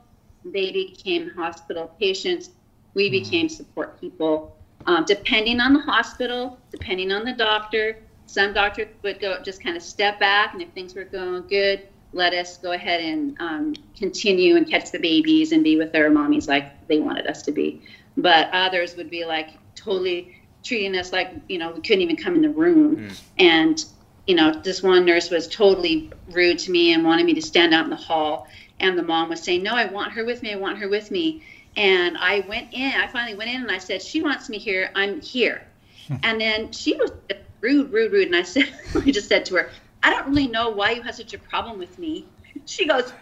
they 0.45 0.71
became 0.71 1.31
hospital 1.31 1.91
patients 1.99 2.51
we 2.95 3.09
hmm. 3.09 3.13
became 3.13 3.49
support 3.49 4.01
people. 4.01 4.57
Um, 4.87 5.05
depending 5.07 5.61
on 5.61 5.73
the 5.73 5.81
hospital, 5.81 6.59
depending 6.71 7.11
on 7.11 7.25
the 7.25 7.33
doctor, 7.33 7.97
some 8.27 8.53
doctors 8.53 8.89
would 9.03 9.21
go 9.21 9.41
just 9.43 9.63
kind 9.63 9.77
of 9.77 9.83
step 9.83 10.19
back, 10.19 10.53
and 10.53 10.63
if 10.63 10.69
things 10.71 10.95
were 10.95 11.05
going 11.05 11.47
good, 11.49 11.87
let 12.13 12.33
us 12.33 12.59
go 12.59 12.73
ahead 12.73 13.01
and 13.01 13.37
um, 13.41 13.75
continue 13.97 14.57
and 14.57 14.69
catch 14.69 14.93
the 14.93 14.99
babies 14.99 15.53
and 15.53 15.65
be 15.65 15.77
with 15.77 15.93
their 15.93 16.11
mommies 16.11 16.49
like 16.49 16.87
they 16.87 17.01
wanted 17.01 17.27
us 17.27 17.43
to 17.43 17.53
be. 17.53 17.83
But 18.17 18.49
others 18.53 18.97
would 18.97 19.11
be 19.11 19.25
like 19.25 19.51
totally 19.75 20.37
treating 20.63 20.97
us 20.97 21.13
like 21.13 21.31
you 21.49 21.59
know 21.59 21.73
we 21.73 21.81
couldn't 21.81 22.03
even 22.03 22.17
come 22.17 22.35
in 22.35 22.43
the 22.43 22.51
room, 22.51 22.97
mm. 22.97 23.21
and 23.39 23.85
you 24.27 24.35
know 24.35 24.53
this 24.53 24.83
one 24.83 25.05
nurse 25.05 25.31
was 25.31 25.49
totally 25.49 26.11
rude 26.31 26.59
to 26.61 26.71
me 26.71 26.93
and 26.93 27.05
wanted 27.05 27.27
me 27.27 27.35
to 27.35 27.43
stand 27.43 27.75
out 27.75 27.85
in 27.85 27.91
the 27.91 27.97
hall, 27.97 28.47
and 28.81 28.97
the 28.99 29.03
mom 29.03 29.29
was 29.29 29.43
saying, 29.43 29.63
"No, 29.63 29.75
I 29.75 29.87
want 29.87 30.13
her 30.13 30.25
with 30.25 30.43
me. 30.43 30.53
I 30.53 30.57
want 30.57 30.79
her 30.79 30.89
with 30.89 31.11
me." 31.11 31.43
And 31.77 32.17
I 32.19 32.41
went 32.41 32.73
in, 32.73 32.93
I 32.93 33.07
finally 33.09 33.35
went 33.35 33.51
in 33.51 33.63
and 33.63 33.71
I 33.71 33.79
said, 33.79 34.03
She 34.03 34.23
wants 34.23 34.49
me 34.49 34.59
here, 34.59 34.91
I'm 34.95 35.21
here. 35.21 35.67
Hmm. 36.09 36.17
and 36.23 36.41
then 36.41 36.71
she 36.73 36.95
was 36.97 37.13
rude, 37.61 37.91
rude, 37.91 38.13
rude. 38.13 38.27
And 38.27 38.37
I 38.37 38.43
said, 38.55 38.73
I 38.95 39.11
just 39.11 39.29
said 39.29 39.47
to 39.47 39.57
her, 39.57 39.71
I 40.03 40.11
don't 40.11 40.29
really 40.29 40.47
know 40.47 40.71
why 40.71 40.91
you 40.93 41.03
have 41.03 41.15
such 41.15 41.35
a 41.35 41.39
problem 41.39 41.79
with 41.79 41.99
me. 41.99 42.27
She 42.67 42.87
goes, 42.87 43.13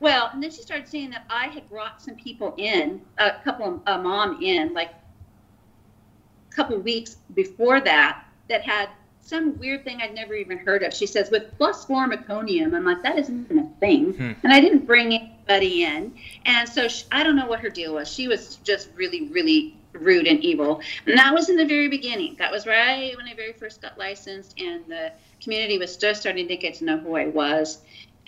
Well, 0.00 0.30
and 0.32 0.42
then 0.42 0.50
she 0.50 0.62
started 0.62 0.88
saying 0.88 1.10
that 1.10 1.24
I 1.30 1.46
had 1.46 1.68
brought 1.70 2.02
some 2.02 2.16
people 2.16 2.54
in, 2.58 3.00
a 3.18 3.32
couple 3.44 3.66
of 3.66 3.80
a 3.86 4.02
mom 4.02 4.42
in, 4.42 4.74
like 4.74 4.90
a 4.90 6.54
couple 6.54 6.76
of 6.76 6.84
weeks 6.84 7.16
before 7.34 7.80
that, 7.80 8.24
that 8.48 8.62
had 8.62 8.90
some 9.30 9.58
weird 9.58 9.84
thing 9.84 10.02
I'd 10.02 10.14
never 10.14 10.34
even 10.34 10.58
heard 10.58 10.82
of. 10.82 10.92
She 10.92 11.06
says, 11.06 11.30
with 11.30 11.56
plus 11.56 11.84
four 11.84 12.08
meconium. 12.08 12.74
I'm 12.74 12.84
like, 12.84 13.02
that 13.04 13.16
isn't 13.16 13.44
even 13.44 13.60
a 13.60 13.68
thing. 13.78 14.12
Hmm. 14.12 14.32
And 14.42 14.52
I 14.52 14.60
didn't 14.60 14.86
bring 14.86 15.14
anybody 15.14 15.84
in. 15.84 16.12
And 16.44 16.68
so 16.68 16.88
she, 16.88 17.04
I 17.12 17.22
don't 17.22 17.36
know 17.36 17.46
what 17.46 17.60
her 17.60 17.70
deal 17.70 17.94
was. 17.94 18.08
She 18.08 18.26
was 18.26 18.56
just 18.56 18.88
really, 18.96 19.28
really 19.28 19.76
rude 19.92 20.26
and 20.26 20.40
evil. 20.40 20.82
And 21.06 21.16
that 21.16 21.32
was 21.32 21.48
in 21.48 21.56
the 21.56 21.64
very 21.64 21.88
beginning. 21.88 22.36
That 22.38 22.50
was 22.50 22.66
right 22.66 23.16
when 23.16 23.28
I 23.28 23.34
very 23.34 23.52
first 23.52 23.80
got 23.80 23.96
licensed, 23.96 24.58
and 24.58 24.84
the 24.86 25.12
community 25.40 25.78
was 25.78 25.96
just 25.96 26.20
starting 26.20 26.48
to 26.48 26.56
get 26.56 26.74
to 26.74 26.84
know 26.84 26.98
who 26.98 27.16
I 27.16 27.28
was. 27.28 27.78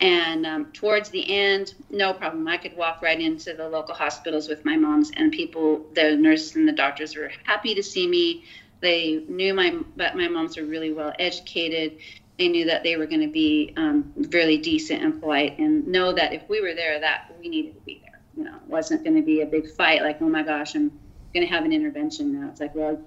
And 0.01 0.47
um, 0.47 0.73
towards 0.73 1.11
the 1.11 1.33
end, 1.33 1.75
no 1.91 2.13
problem. 2.13 2.49
I 2.49 2.57
could 2.57 2.77
walk 2.77 3.03
right 3.03 3.21
into 3.21 3.55
the 3.55 3.69
local 3.69 3.95
hospitals 3.95 4.49
with 4.49 4.65
my 4.65 4.77
moms, 4.77 5.11
and 5.17 5.31
people, 5.31 5.85
the 5.95 6.17
nurses 6.17 6.57
and 6.57 6.67
the 6.67 6.73
doctors 6.73 7.15
were 7.15 7.31
happy 7.45 7.75
to 7.75 7.83
see 7.83 8.07
me. 8.07 8.45
They 8.83 9.25
knew 9.29 9.55
my 9.55 9.79
but 9.97 10.17
my 10.17 10.29
moms 10.29 10.57
were 10.57 10.65
really 10.65 10.93
well 10.93 11.13
educated. 11.19 11.99
They 12.37 12.49
knew 12.49 12.65
that 12.67 12.83
they 12.83 12.97
were 12.97 13.07
going 13.07 13.21
to 13.21 13.33
be 13.33 13.73
um, 13.77 14.13
really 14.33 14.59
decent 14.59 15.03
and 15.03 15.21
polite, 15.21 15.59
and 15.59 15.87
know 15.87 16.13
that 16.13 16.33
if 16.33 16.43
we 16.49 16.61
were 16.61 16.75
there, 16.75 16.99
that 16.99 17.33
we 17.41 17.49
needed 17.49 17.75
to 17.77 17.81
be 17.83 18.03
there. 18.05 18.21
You 18.37 18.45
know, 18.45 18.57
it 18.57 18.69
wasn't 18.69 19.05
going 19.05 19.15
to 19.15 19.23
be 19.23 19.43
a 19.43 19.47
big 19.47 19.71
fight 19.71 20.03
like, 20.03 20.21
oh 20.21 20.29
my 20.29 20.43
gosh, 20.43 20.75
I'm 20.75 20.91
going 21.33 21.47
to 21.47 21.53
have 21.53 21.65
an 21.65 21.73
intervention 21.73 22.41
now. 22.41 22.49
It's 22.49 22.61
like, 22.61 22.75
well, 22.75 23.01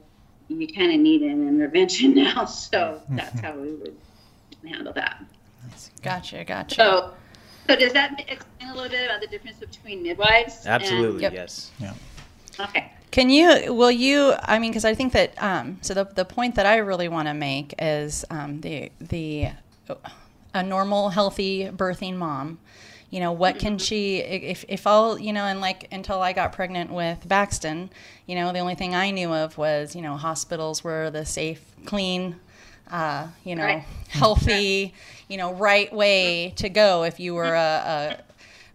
you 0.48 0.68
kind 0.68 0.94
of 0.94 1.00
need 1.02 1.24
an 1.24 1.46
intervention 1.46 2.16
now, 2.24 2.46
so 2.46 3.02
that's 3.10 3.38
how 3.42 3.54
we 3.56 3.74
would 3.74 3.98
handle 4.66 4.94
that. 4.94 5.24
Gotcha, 6.02 6.46
gotcha. 6.46 6.76
So, 6.76 7.14
so 7.68 7.76
does 7.76 7.92
that 7.94 8.24
explain 8.30 8.70
a 8.70 8.74
little 8.76 8.90
bit 8.90 9.04
about 9.04 9.20
the 9.20 9.28
difference 9.28 9.58
between 9.58 10.04
midwives? 10.04 10.66
Absolutely, 10.66 11.26
and, 11.26 11.34
yes. 11.34 11.72
Yeah. 11.80 11.94
Okay. 12.62 12.94
Can 13.12 13.30
you, 13.30 13.74
will 13.74 13.92
you, 13.92 14.34
I 14.42 14.60
mean, 14.60 14.72
because 14.72 14.86
I 14.86 14.94
think 14.94 15.14
that, 15.14 15.42
um, 15.42 15.78
so 15.82 15.94
the, 15.94 16.04
the 16.06 16.26
point 16.26 16.56
that 16.56 16.66
I 16.66 16.78
really 16.78 17.08
want 17.08 17.28
to 17.28 17.34
make 17.34 17.74
is 17.80 18.26
um, 18.30 18.62
the, 18.62 18.92
the, 19.00 19.50
a 20.54 20.64
normal, 20.64 21.10
healthy 21.10 21.70
birthing 21.70 22.16
mom, 22.18 22.60
you 23.10 23.20
know, 23.22 23.32
what 23.32 23.60
can 23.60 23.78
she, 23.78 24.18
if, 24.18 24.66
if 24.68 24.86
all, 24.86 25.18
you 25.18 25.32
know, 25.32 25.46
and 25.46 25.62
like 25.62 25.88
until 25.94 26.22
I 26.22 26.34
got 26.34 26.52
pregnant 26.52 26.92
with 26.92 27.26
Baxton, 27.28 27.90
you 28.26 28.36
know, 28.36 28.52
the 28.52 28.60
only 28.60 28.76
thing 28.76 28.94
I 28.96 29.12
knew 29.12 29.32
of 29.34 29.58
was, 29.58 29.96
you 29.96 30.02
know, 30.02 30.18
hospitals 30.18 30.84
were 30.84 31.10
the 31.12 31.26
safe, 31.26 31.62
clean, 31.86 32.36
uh, 32.92 33.28
you 33.46 33.56
know, 33.56 33.64
Right. 33.64 33.84
healthy, 34.10 34.94
you 35.30 35.38
know, 35.38 35.54
right 35.54 35.94
way 35.94 36.54
to 36.58 36.68
go. 36.68 37.04
If 37.04 37.20
you 37.20 37.34
were 37.36 37.54
a, 37.54 38.18
a 38.18 38.18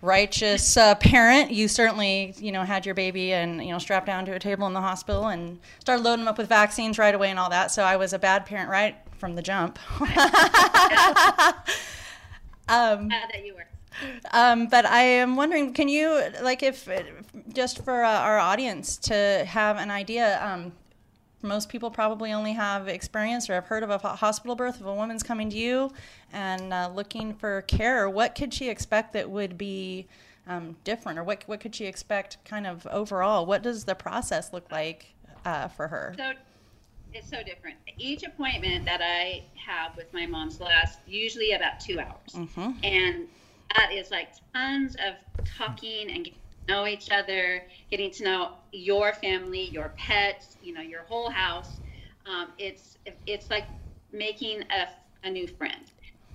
righteous 0.03 0.77
uh, 0.77 0.95
parent, 0.97 1.51
you 1.51 1.69
certainly, 1.69 2.35
you 2.39 2.53
know, 2.53 2.63
had 2.63 2.87
your 2.87 2.95
baby 2.95 3.33
and 3.33 3.65
you 3.65 3.73
know 3.73 3.79
strapped 3.79 4.07
down 4.07 4.25
to 4.27 4.33
a 4.33 4.39
table 4.39 4.67
in 4.67 4.73
the 4.73 4.81
hospital 4.81 5.29
and 5.29 5.59
started 5.81 6.03
loading 6.03 6.25
them 6.25 6.29
up 6.29 6.39
with 6.39 6.49
vaccines 6.49 6.99
right 6.99 7.15
away 7.15 7.31
and 7.31 7.39
all 7.39 7.51
that. 7.51 7.71
So 7.71 7.83
I 7.83 7.97
was 7.97 8.13
a 8.13 8.19
bad 8.19 8.47
parent 8.47 8.71
right 8.71 8.97
from 9.19 9.35
the 9.35 9.43
jump. 9.43 9.79
um, 10.01 10.09
that 13.09 13.45
you 13.45 13.55
were. 13.55 13.67
um, 14.33 14.69
but 14.69 14.87
I 14.87 15.03
am 15.03 15.37
wondering, 15.37 15.75
can 15.75 15.89
you, 15.89 16.23
like, 16.43 16.63
if 16.63 16.89
just 17.53 17.85
for 17.85 18.03
uh, 18.03 18.21
our 18.21 18.39
audience 18.39 18.97
to 18.99 19.45
have 19.47 19.77
an 19.77 19.91
idea, 19.91 20.43
um, 20.43 20.73
most 21.43 21.69
people 21.69 21.91
probably 21.91 22.33
only 22.33 22.53
have 22.53 22.89
experience 22.89 23.49
or 23.49 23.55
have 23.55 23.67
heard 23.67 23.83
of 23.83 23.91
a 23.91 23.99
hospital 23.99 24.55
birth. 24.55 24.81
If 24.81 24.87
a 24.87 24.95
woman's 24.95 25.23
coming 25.23 25.51
to 25.51 25.57
you 25.57 25.91
and 26.33 26.73
uh, 26.73 26.91
looking 26.95 27.35
for 27.35 27.63
care, 27.63 28.09
what 28.09 28.35
could 28.35 28.53
she 28.53 28.69
expect 28.69 29.13
that 29.15 29.31
would 29.31 29.57
be 29.57 30.07
um, 30.47 30.77
different, 30.85 31.19
or 31.19 31.25
what 31.25 31.45
what 31.47 31.61
could 31.61 31.75
she 31.75 31.87
expect, 31.87 32.39
kind 32.45 32.67
of 32.67 32.87
overall? 32.89 33.47
What 33.47 33.63
does 33.63 33.85
the 33.85 33.95
process 33.95 34.53
look 34.53 34.71
like 34.71 35.15
uh, 35.45 35.69
for 35.69 35.89
her? 35.89 36.15
So 36.17 36.33
it's 37.13 37.29
so 37.29 37.43
different. 37.43 37.77
Each 37.99 38.23
appointment 38.23 38.85
that 38.85 39.01
I 39.03 39.45
have 39.67 39.97
with 39.97 40.13
my 40.13 40.27
mom's 40.27 40.61
lasts 40.61 40.99
usually 41.07 41.53
about 41.53 41.81
two 41.81 42.01
hours. 42.01 42.35
Mhm. 42.35 42.85
And 42.85 43.29
that 43.77 43.93
is 43.93 44.11
like 44.11 44.31
tons 44.53 44.97
of 44.97 45.15
talking 45.45 46.11
and 46.11 46.29
know 46.71 46.87
each 46.87 47.11
other, 47.11 47.63
getting 47.91 48.11
to 48.13 48.25
know 48.25 48.51
your 48.73 49.13
family, 49.13 49.69
your 49.71 49.93
pets, 49.97 50.57
you 50.63 50.73
know, 50.73 50.81
your 50.81 51.03
whole 51.03 51.31
house. 51.31 51.81
Um, 52.27 52.49
it's 52.59 52.97
it's 53.27 53.51
like 53.51 53.67
making 54.13 54.63
a, 54.63 55.27
a 55.27 55.31
new 55.31 55.47
friend. 55.47 55.85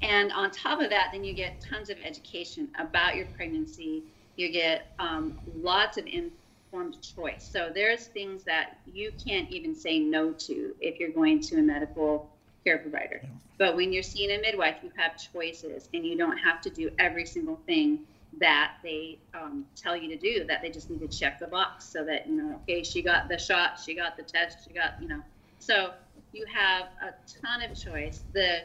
And 0.02 0.32
on 0.34 0.52
top 0.52 0.82
of 0.82 0.90
that, 0.90 1.10
then 1.14 1.24
you 1.24 1.34
get 1.34 1.64
tons 1.70 1.90
of 1.90 1.98
education 2.04 2.68
about 2.78 3.16
your 3.16 3.26
pregnancy. 3.38 4.04
You 4.36 4.52
get 4.52 4.94
um, 5.00 5.40
lots 5.56 5.98
of 5.98 6.06
informed 6.06 6.98
choice. 7.02 7.50
So 7.52 7.72
there's 7.74 8.08
things 8.08 8.44
that 8.44 8.78
you 8.86 9.12
can't 9.26 9.50
even 9.50 9.74
say 9.74 10.00
no 10.00 10.34
to 10.34 10.76
if 10.82 11.00
you're 11.00 11.12
going 11.12 11.42
to 11.44 11.56
a 11.60 11.62
medical 11.62 12.30
care 12.66 12.78
provider. 12.80 13.22
But 13.58 13.78
when 13.78 13.94
you're 13.94 14.04
seeing 14.04 14.32
a 14.32 14.42
midwife, 14.42 14.78
you 14.84 14.92
have 14.98 15.14
choices, 15.32 15.88
and 15.94 16.06
you 16.06 16.18
don't 16.18 16.38
have 16.38 16.62
to 16.62 16.70
do 16.70 16.90
every 17.00 17.26
single 17.26 17.60
thing 17.66 18.00
that 18.40 18.74
they 18.84 19.18
um, 19.34 19.66
tell 19.76 19.96
you 19.96 20.10
to 20.10 20.18
do. 20.18 20.46
That 20.46 20.62
they 20.62 20.70
just 20.70 20.90
need 20.90 21.00
to 21.00 21.08
check 21.08 21.40
the 21.40 21.48
box 21.48 21.86
so 21.86 22.04
that 22.06 22.28
you 22.28 22.36
know, 22.36 22.62
okay, 22.64 22.84
she 22.84 23.02
got 23.02 23.28
the 23.30 23.38
shot, 23.38 23.80
she 23.84 23.94
got 23.94 24.18
the 24.18 24.24
test, 24.24 24.60
she 24.68 24.74
got 24.74 25.02
you 25.02 25.08
know. 25.08 25.22
So 25.60 25.94
you 26.34 26.46
have 26.54 26.88
a 27.02 27.14
ton 27.42 27.62
of 27.62 27.80
choice. 27.80 28.24
The 28.34 28.64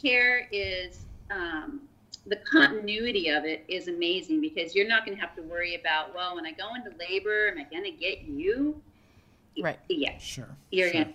care 0.00 0.48
is 0.52 1.04
um, 1.30 1.82
the 2.26 2.36
continuity 2.36 3.28
of 3.28 3.44
it 3.44 3.64
is 3.68 3.88
amazing 3.88 4.40
because 4.40 4.74
you're 4.74 4.88
not 4.88 5.04
going 5.04 5.16
to 5.16 5.20
have 5.20 5.34
to 5.36 5.42
worry 5.42 5.74
about 5.74 6.14
well, 6.14 6.36
when 6.36 6.46
I 6.46 6.52
go 6.52 6.74
into 6.74 6.96
labor, 6.98 7.48
am 7.48 7.58
I 7.58 7.64
going 7.64 7.84
to 7.84 7.90
get 7.90 8.22
you? 8.22 8.80
Right. 9.60 9.78
Yeah 9.88 10.16
Sure. 10.18 10.48
you're 10.70 10.90
sure. 10.90 11.04
gonna 11.04 11.14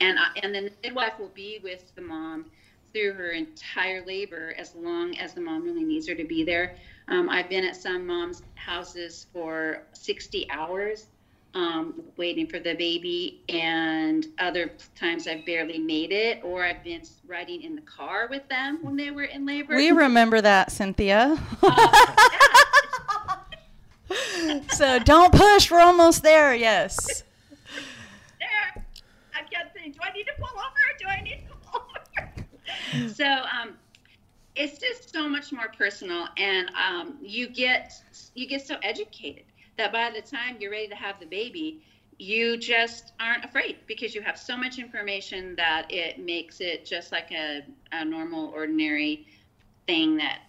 and 0.00 0.18
I, 0.18 0.26
and 0.42 0.52
then 0.54 0.64
the 0.64 0.72
midwife 0.82 1.18
will 1.18 1.30
be 1.34 1.60
with 1.62 1.94
the 1.94 2.02
mom 2.02 2.46
through 2.92 3.14
her 3.14 3.30
entire 3.30 4.04
labor 4.04 4.54
as 4.58 4.74
long 4.74 5.16
as 5.18 5.34
the 5.34 5.40
mom 5.40 5.64
really 5.64 5.84
needs 5.84 6.06
her 6.08 6.14
to 6.14 6.24
be 6.24 6.44
there. 6.44 6.76
Um, 7.08 7.28
I've 7.28 7.48
been 7.48 7.64
at 7.64 7.76
some 7.76 8.06
moms' 8.06 8.42
houses 8.54 9.26
for 9.32 9.82
60 9.92 10.50
hours 10.50 11.06
um, 11.54 12.02
waiting 12.16 12.46
for 12.46 12.58
the 12.58 12.74
baby, 12.74 13.42
and 13.48 14.26
other 14.38 14.72
times 14.94 15.26
I've 15.26 15.44
barely 15.44 15.78
made 15.78 16.12
it, 16.12 16.40
or 16.42 16.64
I've 16.64 16.82
been 16.82 17.02
riding 17.26 17.62
in 17.62 17.74
the 17.74 17.82
car 17.82 18.26
with 18.28 18.48
them 18.48 18.78
when 18.82 18.96
they 18.96 19.10
were 19.10 19.24
in 19.24 19.44
labor. 19.44 19.76
We 19.76 19.90
remember 19.90 20.40
that, 20.40 20.72
Cynthia. 20.72 21.38
so 24.74 24.98
don't 25.00 25.32
push. 25.32 25.70
We're 25.70 25.80
almost 25.80 26.22
there. 26.22 26.54
Yes. 26.54 27.22
there. 28.38 28.84
I 29.34 29.42
kept 29.50 29.76
saying, 29.76 29.92
do 29.92 29.98
I 30.02 30.12
need 30.12 30.24
to 30.24 30.32
pull 30.38 30.58
over? 30.58 30.98
Do 30.98 31.06
I 31.06 31.20
need 31.20 31.44
to 31.48 31.54
pull 31.66 31.80
over? 31.80 32.46
so 33.14 33.24
um, 33.26 33.74
it's 34.54 34.78
just 34.78 35.12
so 35.12 35.28
much 35.28 35.52
more 35.52 35.68
personal, 35.76 36.26
and 36.36 36.70
um, 36.70 37.16
you 37.22 37.48
get 37.48 37.92
you 38.34 38.46
get 38.46 38.66
so 38.66 38.76
educated 38.82 39.44
that 39.78 39.92
by 39.92 40.10
the 40.10 40.20
time 40.20 40.56
you're 40.58 40.70
ready 40.70 40.88
to 40.88 40.94
have 40.94 41.18
the 41.20 41.26
baby, 41.26 41.82
you 42.18 42.56
just 42.56 43.12
aren't 43.20 43.44
afraid 43.44 43.78
because 43.86 44.14
you 44.14 44.22
have 44.22 44.38
so 44.38 44.56
much 44.56 44.78
information 44.78 45.54
that 45.56 45.86
it 45.90 46.18
makes 46.18 46.60
it 46.60 46.84
just 46.84 47.12
like 47.12 47.32
a, 47.32 47.62
a 47.92 48.04
normal, 48.04 48.48
ordinary 48.54 49.26
thing 49.86 50.16
that 50.16 50.40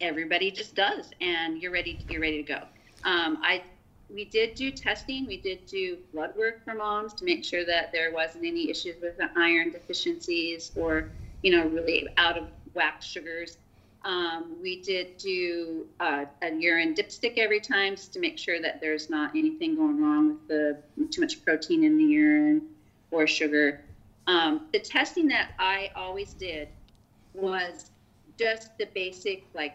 everybody 0.00 0.50
just 0.50 0.74
does, 0.74 1.10
and 1.20 1.60
you're 1.60 1.72
ready. 1.72 1.98
You're 2.08 2.20
ready 2.20 2.42
to 2.42 2.48
go. 2.48 2.60
Um, 3.04 3.38
I 3.42 3.62
we 4.10 4.24
did 4.24 4.54
do 4.54 4.70
testing. 4.70 5.26
We 5.26 5.38
did 5.38 5.66
do 5.66 5.98
blood 6.12 6.34
work 6.36 6.64
for 6.64 6.74
moms 6.74 7.12
to 7.14 7.24
make 7.24 7.44
sure 7.44 7.64
that 7.66 7.92
there 7.92 8.12
wasn't 8.12 8.44
any 8.46 8.70
issues 8.70 8.96
with 9.02 9.18
the 9.18 9.28
iron 9.36 9.70
deficiencies 9.70 10.72
or, 10.76 11.10
you 11.42 11.52
know, 11.52 11.66
really 11.68 12.08
out 12.16 12.36
of 12.38 12.48
whack 12.74 13.02
sugars. 13.02 13.58
Um, 14.04 14.56
we 14.62 14.80
did 14.80 15.16
do 15.16 15.86
uh, 16.00 16.24
a 16.42 16.54
urine 16.54 16.94
dipstick 16.94 17.36
every 17.36 17.60
time 17.60 17.96
just 17.96 18.12
to 18.14 18.20
make 18.20 18.38
sure 18.38 18.60
that 18.60 18.80
there's 18.80 19.10
not 19.10 19.30
anything 19.36 19.74
going 19.74 20.00
wrong 20.00 20.28
with 20.28 20.48
the 20.48 20.78
too 21.10 21.20
much 21.20 21.44
protein 21.44 21.84
in 21.84 21.98
the 21.98 22.04
urine 22.04 22.62
or 23.10 23.26
sugar. 23.26 23.84
Um, 24.26 24.66
the 24.72 24.78
testing 24.78 25.26
that 25.28 25.50
I 25.58 25.90
always 25.96 26.34
did 26.34 26.68
was 27.34 27.90
just 28.38 28.76
the 28.78 28.86
basic, 28.94 29.44
like 29.54 29.74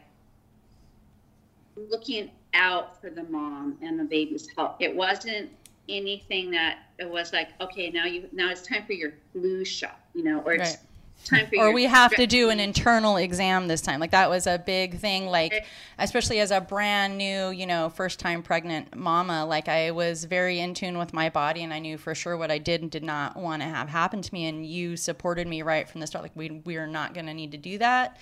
looking 1.76 2.32
out 2.54 3.02
for 3.02 3.10
the 3.10 3.24
mom 3.24 3.78
and 3.82 4.00
the 4.00 4.04
baby's 4.04 4.48
health. 4.56 4.76
It 4.80 4.96
wasn't 4.96 5.50
anything 5.90 6.52
that 6.52 6.80
it 6.98 7.10
was 7.10 7.34
like, 7.34 7.50
okay, 7.60 7.90
now 7.90 8.06
you 8.06 8.30
now 8.32 8.52
it's 8.52 8.66
time 8.66 8.86
for 8.86 8.94
your 8.94 9.14
flu 9.32 9.66
shot, 9.66 10.00
you 10.14 10.24
know, 10.24 10.40
or 10.42 10.54
it's 10.54 10.72
Right. 10.72 10.80
Time 11.26 11.48
for 11.48 11.58
or 11.68 11.72
we 11.74 11.86
have 11.86 12.14
to 12.16 12.28
do 12.28 12.50
an 12.50 12.60
internal 12.60 13.18
exam 13.18 13.68
this 13.68 13.82
time. 13.82 14.00
Like 14.00 14.12
that 14.12 14.30
was 14.30 14.48
a 14.48 14.58
big 14.58 14.98
thing. 15.00 15.28
Like 15.28 15.66
especially 15.98 16.40
as 16.40 16.52
a 16.52 16.62
brand 16.62 17.18
new, 17.18 17.50
you 17.50 17.66
know, 17.66 17.90
first 17.90 18.20
time 18.20 18.44
pregnant 18.44 18.96
mama. 18.96 19.46
Like 19.46 19.68
I 19.68 19.92
was 19.92 20.26
very 20.26 20.60
in 20.60 20.74
tune 20.74 20.98
with 20.98 21.14
my 21.14 21.30
body, 21.30 21.64
and 21.64 21.74
I 21.74 21.80
knew 21.80 21.98
for 21.98 22.14
sure 22.16 22.36
what 22.38 22.52
I 22.52 22.58
did 22.58 22.82
and 22.82 22.92
did 22.92 23.04
not 23.04 23.36
want 23.38 23.62
to 23.62 23.68
have 23.68 23.90
happen 23.90 24.22
to 24.22 24.34
me. 24.34 24.46
And 24.46 24.66
you 24.66 24.98
supported 24.98 25.48
me 25.48 25.62
right 25.62 25.88
from 25.88 26.02
the 26.02 26.08
start. 26.08 26.24
Like 26.24 26.36
we 26.36 26.62
we 26.66 26.78
are 26.78 26.88
not 26.88 27.14
going 27.14 27.26
to 27.28 27.34
need 27.34 27.52
to 27.52 27.58
do 27.58 27.78
that. 27.78 28.18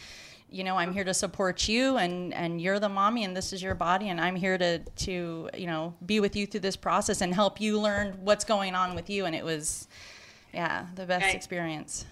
You 0.54 0.66
know, 0.66 0.76
I'm 0.76 0.92
here 0.94 1.06
to 1.06 1.14
support 1.14 1.70
you, 1.70 1.96
and 1.96 2.34
and 2.34 2.60
you're 2.60 2.78
the 2.80 2.90
mommy, 2.90 3.24
and 3.24 3.36
this 3.38 3.54
is 3.54 3.64
your 3.64 3.74
body, 3.74 4.10
and 4.10 4.20
I'm 4.20 4.36
here 4.36 4.58
to 4.58 4.80
to 4.80 5.50
you 5.58 5.66
know 5.68 5.94
be 6.06 6.20
with 6.20 6.36
you 6.36 6.46
through 6.46 6.60
this 6.60 6.76
process 6.76 7.22
and 7.22 7.34
help 7.34 7.62
you 7.62 7.80
learn 7.80 8.18
what's 8.22 8.44
going 8.44 8.76
on 8.76 8.94
with 8.94 9.10
you. 9.10 9.26
And 9.26 9.34
it 9.34 9.46
was, 9.46 9.88
yeah, 10.54 10.88
the 10.96 11.06
best 11.06 11.24
Right. 11.24 11.36
experience. 11.36 12.06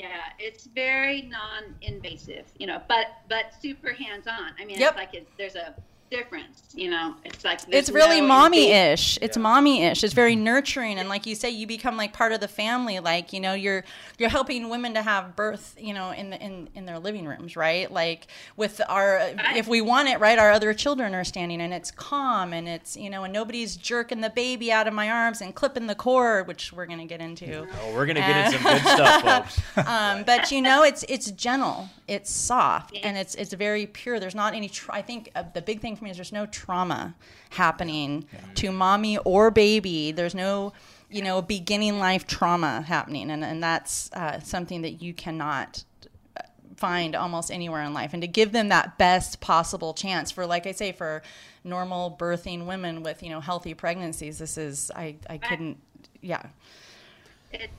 Yeah, 0.00 0.32
it's 0.38 0.64
very 0.64 1.22
non-invasive, 1.22 2.46
you 2.58 2.66
know, 2.66 2.80
but 2.88 3.06
but 3.28 3.52
super 3.60 3.92
hands-on. 3.92 4.52
I 4.58 4.64
mean, 4.64 4.78
Yep. 4.78 4.88
it's 4.90 4.96
like 4.96 5.14
it, 5.14 5.28
there's 5.36 5.56
a 5.56 5.74
difference, 6.10 6.62
you 6.74 6.90
know. 6.90 7.14
It's 7.24 7.44
like 7.44 7.60
it's 7.68 7.90
really 7.90 8.20
no 8.20 8.26
mommy-ish. 8.26 9.18
It's 9.22 9.36
Yeah. 9.36 9.42
mommy-ish. 9.42 10.02
It's 10.02 10.12
very 10.12 10.34
nurturing 10.36 10.98
and 10.98 11.08
like 11.08 11.24
you 11.26 11.34
say 11.34 11.50
you 11.50 11.66
become 11.66 11.96
like 11.96 12.12
part 12.12 12.32
of 12.32 12.40
the 12.40 12.48
family. 12.48 12.98
Like 12.98 13.32
you 13.32 13.40
know 13.40 13.54
you're 13.54 13.84
you're 14.18 14.28
helping 14.28 14.68
women 14.68 14.94
to 14.94 15.02
have 15.02 15.36
birth 15.36 15.76
you 15.78 15.94
know 15.94 16.10
in 16.10 16.30
the 16.30 16.40
in, 16.40 16.68
in 16.74 16.86
their 16.86 16.98
living 16.98 17.26
rooms 17.26 17.56
right? 17.56 17.90
Like 17.90 18.26
with 18.56 18.80
our 18.88 19.20
if 19.54 19.68
we 19.68 19.80
want 19.80 20.08
it 20.08 20.18
right 20.20 20.38
our 20.38 20.50
other 20.50 20.74
children 20.74 21.14
are 21.14 21.24
standing 21.24 21.60
and 21.60 21.72
it's 21.72 21.90
calm 21.90 22.52
and 22.52 22.68
it's 22.68 22.96
you 22.96 23.08
know 23.08 23.24
and 23.24 23.32
nobody's 23.32 23.76
jerking 23.76 24.20
the 24.20 24.30
baby 24.30 24.72
out 24.72 24.88
of 24.88 24.94
my 24.94 25.08
arms 25.08 25.40
and 25.40 25.54
clipping 25.54 25.86
the 25.86 25.94
cord 25.94 26.46
which 26.46 26.72
we're 26.72 26.86
going 26.86 26.98
to 26.98 27.06
get 27.06 27.20
into. 27.20 27.66
Oh, 27.82 27.94
we're 27.94 28.06
gonna 28.06 28.20
get 28.20 28.46
into 28.46 28.58
some 28.58 28.72
good 28.72 28.82
stuff, 28.82 29.22
folks. 29.22 29.60
um, 29.88 30.24
but 30.24 30.50
you 30.50 30.60
know 30.60 30.82
it's 30.82 31.04
it's 31.08 31.30
gentle. 31.30 31.88
It's 32.08 32.30
soft 32.32 32.96
and 33.04 33.16
it's 33.16 33.36
it's 33.36 33.52
very 33.52 33.86
pure. 33.86 34.18
There's 34.18 34.34
not 34.34 34.54
any 34.54 34.68
tra- 34.68 34.94
i 34.94 35.02
think 35.02 35.30
uh, 35.36 35.44
the 35.54 35.62
big 35.62 35.80
thing 35.80 35.96
for 36.00 36.04
me 36.04 36.10
is 36.10 36.16
there's 36.16 36.32
no 36.32 36.46
trauma 36.46 37.14
happening 37.50 38.26
to 38.56 38.72
mommy 38.72 39.18
or 39.18 39.50
baby. 39.50 40.12
There's 40.12 40.34
no 40.34 40.72
you 41.08 41.22
know 41.22 41.42
beginning 41.42 41.98
life 41.98 42.26
trauma 42.26 42.82
happening. 42.82 43.30
And 43.30 43.44
and 43.44 43.62
that's 43.62 44.10
uh, 44.12 44.40
something 44.40 44.82
that 44.82 45.00
you 45.02 45.14
cannot 45.14 45.84
uh, 46.36 46.42
find 46.76 47.14
almost 47.14 47.52
anywhere 47.52 47.82
in 47.82 47.94
life. 47.94 48.12
And 48.12 48.22
to 48.22 48.28
give 48.28 48.50
them 48.50 48.68
that 48.70 48.98
best 48.98 49.40
possible 49.40 49.94
chance 49.94 50.30
for 50.30 50.46
like 50.46 50.66
i 50.66 50.72
say 50.72 50.90
for 50.92 51.22
normal 51.62 52.16
birthing 52.18 52.66
women 52.66 53.02
with 53.02 53.22
you 53.22 53.28
know 53.28 53.40
healthy 53.40 53.74
pregnancies 53.74 54.38
this 54.38 54.56
is 54.56 54.90
i 54.96 55.14
i 55.28 55.36
couldn't 55.36 55.76
yeah. 56.22 56.42
It, 57.52 57.70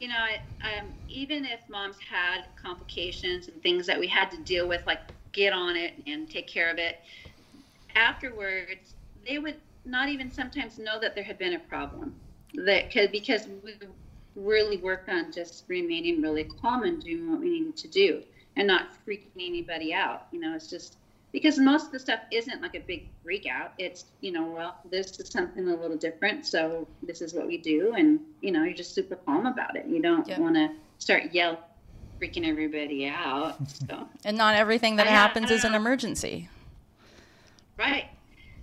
you 0.00 0.08
know, 0.08 0.24
it, 0.30 0.40
um, 0.62 0.88
even 1.08 1.44
if 1.44 1.60
moms 1.68 1.96
had 1.98 2.44
complications 2.60 3.48
and 3.48 3.62
things 3.62 3.86
that 3.86 3.98
we 3.98 4.06
had 4.06 4.30
to 4.30 4.38
deal 4.38 4.68
with, 4.68 4.84
like 4.86 5.00
get 5.32 5.52
on 5.52 5.76
it 5.76 5.94
and 6.06 6.28
take 6.28 6.46
care 6.46 6.70
of 6.70 6.78
it, 6.78 7.00
afterwards, 7.94 8.94
they 9.26 9.38
would 9.38 9.56
not 9.84 10.08
even 10.08 10.30
sometimes 10.30 10.78
know 10.78 10.98
that 11.00 11.14
there 11.14 11.24
had 11.24 11.38
been 11.38 11.54
a 11.54 11.58
problem. 11.60 12.14
That 12.54 12.92
cause, 12.92 13.08
because 13.12 13.46
we, 13.62 13.74
really 14.38 14.76
worked 14.76 15.08
on 15.08 15.32
just 15.32 15.64
remaining 15.68 16.22
really 16.22 16.44
calm 16.44 16.84
and 16.84 17.02
doing 17.02 17.30
what 17.30 17.40
we 17.40 17.50
needed 17.50 17.76
to 17.76 17.88
do 17.88 18.22
and 18.56 18.66
not 18.66 18.88
freaking 19.06 19.26
anybody 19.36 19.92
out. 19.92 20.26
You 20.32 20.40
know, 20.40 20.54
it's 20.54 20.68
just 20.70 20.96
because 21.32 21.58
most 21.58 21.86
of 21.86 21.92
the 21.92 21.98
stuff 21.98 22.20
isn't 22.32 22.62
like 22.62 22.74
a 22.74 22.80
big 22.80 23.08
freak 23.22 23.46
out. 23.46 23.72
It's, 23.78 24.06
you 24.20 24.32
know, 24.32 24.46
well, 24.46 24.76
this 24.90 25.18
is 25.20 25.28
something 25.28 25.68
a 25.68 25.74
little 25.74 25.96
different. 25.96 26.46
So 26.46 26.86
this 27.02 27.20
is 27.20 27.34
what 27.34 27.46
we 27.46 27.58
do. 27.58 27.94
And, 27.96 28.20
you 28.40 28.50
know, 28.50 28.62
you're 28.64 28.74
just 28.74 28.94
super 28.94 29.16
calm 29.16 29.46
about 29.46 29.76
it. 29.76 29.86
You 29.86 30.00
don't 30.00 30.26
want 30.38 30.54
to 30.54 30.70
start 30.98 31.32
yelling, 31.32 31.58
freaking 32.20 32.46
everybody 32.46 33.06
out. 33.06 33.56
So, 33.88 34.08
And 34.24 34.38
not 34.38 34.54
everything 34.54 34.96
that 34.96 35.06
I- 35.06 35.10
happens 35.10 35.50
is 35.50 35.64
an 35.64 35.74
emergency. 35.74 36.48
Right. 37.78 38.06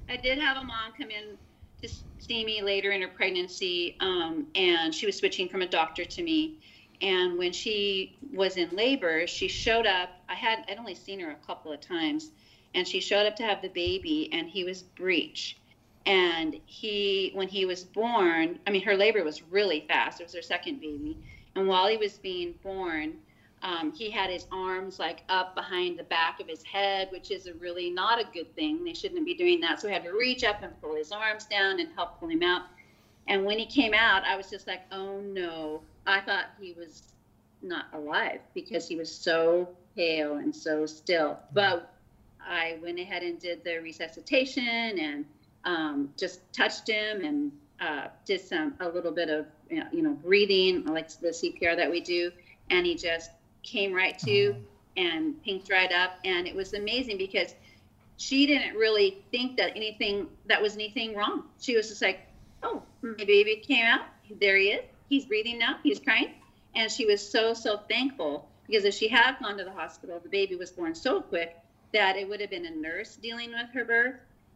I 0.09 0.17
did 0.17 0.37
have 0.39 0.57
a 0.57 0.63
mom 0.63 0.91
come 0.97 1.09
in 1.09 1.37
to 1.81 1.89
see 2.19 2.45
me 2.45 2.61
later 2.61 2.91
in 2.91 3.01
her 3.01 3.07
pregnancy, 3.07 3.97
um, 3.99 4.47
and 4.55 4.93
she 4.93 5.05
was 5.05 5.17
switching 5.17 5.49
from 5.49 5.61
a 5.61 5.67
doctor 5.67 6.05
to 6.05 6.23
me. 6.23 6.59
And 7.01 7.37
when 7.37 7.51
she 7.51 8.17
was 8.33 8.57
in 8.57 8.69
labor, 8.69 9.27
she 9.27 9.47
showed 9.47 9.85
up. 9.85 10.09
I 10.29 10.35
had 10.35 10.59
I'd 10.69 10.77
only 10.77 10.95
seen 10.95 11.19
her 11.19 11.31
a 11.31 11.45
couple 11.45 11.71
of 11.71 11.81
times, 11.81 12.31
and 12.73 12.87
she 12.87 12.99
showed 12.99 13.25
up 13.25 13.35
to 13.37 13.43
have 13.43 13.61
the 13.61 13.69
baby, 13.69 14.29
and 14.31 14.47
he 14.47 14.63
was 14.63 14.83
breech. 14.83 15.57
And 16.05 16.59
he, 16.65 17.31
when 17.33 17.47
he 17.47 17.65
was 17.65 17.83
born, 17.83 18.59
I 18.67 18.71
mean, 18.71 18.83
her 18.83 18.95
labor 18.95 19.23
was 19.23 19.41
really 19.43 19.85
fast. 19.87 20.21
It 20.21 20.25
was 20.25 20.35
her 20.35 20.41
second 20.41 20.79
baby, 20.79 21.17
and 21.55 21.67
while 21.67 21.87
he 21.87 21.97
was 21.97 22.17
being 22.17 22.53
born, 22.63 23.15
um, 23.61 23.91
he 23.91 24.11
had 24.11 24.29
his 24.29 24.45
arms 24.51 24.99
like 24.99 25.23
up 25.29 25.55
behind 25.55 25.97
the 25.97 26.03
back 26.03 26.39
of 26.39 26.47
his 26.47 26.63
head, 26.63 27.09
which 27.11 27.31
is 27.31 27.47
a 27.47 27.53
really 27.55 27.89
not 27.89 28.19
a 28.19 28.25
good 28.33 28.53
thing. 28.55 28.83
They 28.83 28.93
shouldn't 28.93 29.25
be 29.25 29.33
doing 29.33 29.59
that. 29.61 29.81
So 29.81 29.87
we 29.87 29.93
had 29.93 30.03
to 30.03 30.11
reach 30.11 30.43
up 30.43 30.61
and 30.61 30.79
pull 30.81 30.95
his 30.95 31.11
arms 31.11 31.45
down 31.45 31.79
and 31.79 31.89
help 31.95 32.19
pull 32.19 32.29
him 32.29 32.43
out. 32.43 32.63
And 33.27 33.43
when 33.43 33.57
he 33.57 33.65
came 33.65 33.93
out, 33.93 34.23
I 34.23 34.35
was 34.35 34.49
just 34.49 34.67
like, 34.67 34.81
oh 34.91 35.19
no. 35.21 35.81
I 36.05 36.21
thought 36.21 36.45
he 36.61 36.73
was 36.73 37.13
not 37.63 37.85
alive 37.93 38.39
because 38.53 38.87
he 38.87 38.95
was 38.95 39.11
so 39.11 39.69
pale 39.95 40.35
and 40.35 40.55
so 40.55 40.85
still. 40.85 41.39
But 41.53 41.91
I 42.47 42.77
went 42.83 42.99
ahead 42.99 43.23
and 43.23 43.39
did 43.39 43.63
the 43.63 43.77
resuscitation 43.77 44.99
and 44.99 45.25
um, 45.63 46.13
just 46.17 46.41
touched 46.53 46.87
him 46.87 47.25
and 47.25 47.51
uh, 47.79 48.07
did 48.25 48.41
some 48.41 48.75
a 48.79 48.87
little 48.87 49.11
bit 49.11 49.29
of 49.29 49.47
you 49.69 50.01
know 50.01 50.13
breathing, 50.13 50.85
like 50.85 51.09
the 51.19 51.29
CPR 51.29 51.75
that 51.75 51.89
we 51.89 51.99
do, 51.99 52.31
and 52.69 52.85
he 52.85 52.95
just 52.95 53.31
came 53.65 53.93
right 53.93 54.17
to 54.19 54.53
mm-hmm. 54.53 54.59
and 54.95 55.43
pinked 55.43 55.69
right 55.69 55.91
up, 55.91 56.11
and 56.23 56.47
it 56.47 56.55
was 56.55 56.73
amazing 56.73 57.17
because 57.17 57.53
she 58.17 58.45
didn't 58.45 58.75
really 58.75 59.23
think 59.31 59.57
that 59.57 59.75
anything 59.75 60.27
that 60.45 60.61
was 60.61 60.75
anything 60.75 61.15
wrong. 61.15 61.43
She 61.59 61.75
was 61.75 61.89
just 61.89 62.01
like, 62.01 62.19
"Oh, 62.63 62.81
my 63.01 63.25
baby 63.25 63.57
came 63.57 63.85
out. 63.85 64.05
There 64.39 64.55
he 64.57 64.69
is. 64.69 64.85
He's 65.09 65.25
breathing 65.25 65.59
now. 65.59 65.79
He's 65.83 65.99
crying," 65.99 66.31
and 66.75 66.89
she 66.91 67.05
was 67.05 67.27
so 67.27 67.53
so 67.53 67.79
thankful 67.89 68.47
because 68.67 68.85
if 68.85 68.93
she 68.93 69.09
had 69.09 69.37
gone 69.41 69.57
to 69.57 69.63
the 69.63 69.71
hospital, 69.71 70.19
the 70.23 70.29
baby 70.29 70.55
was 70.55 70.71
born 70.71 70.95
so 70.95 71.21
quick 71.21 71.57
that 71.93 72.15
it 72.15 72.27
would 72.29 72.41
have 72.41 72.49
been 72.49 72.65
a 72.65 72.71
nurse 72.71 73.15
dealing 73.17 73.51
with 73.51 73.69
her 73.73 73.83
birth, 73.83 74.15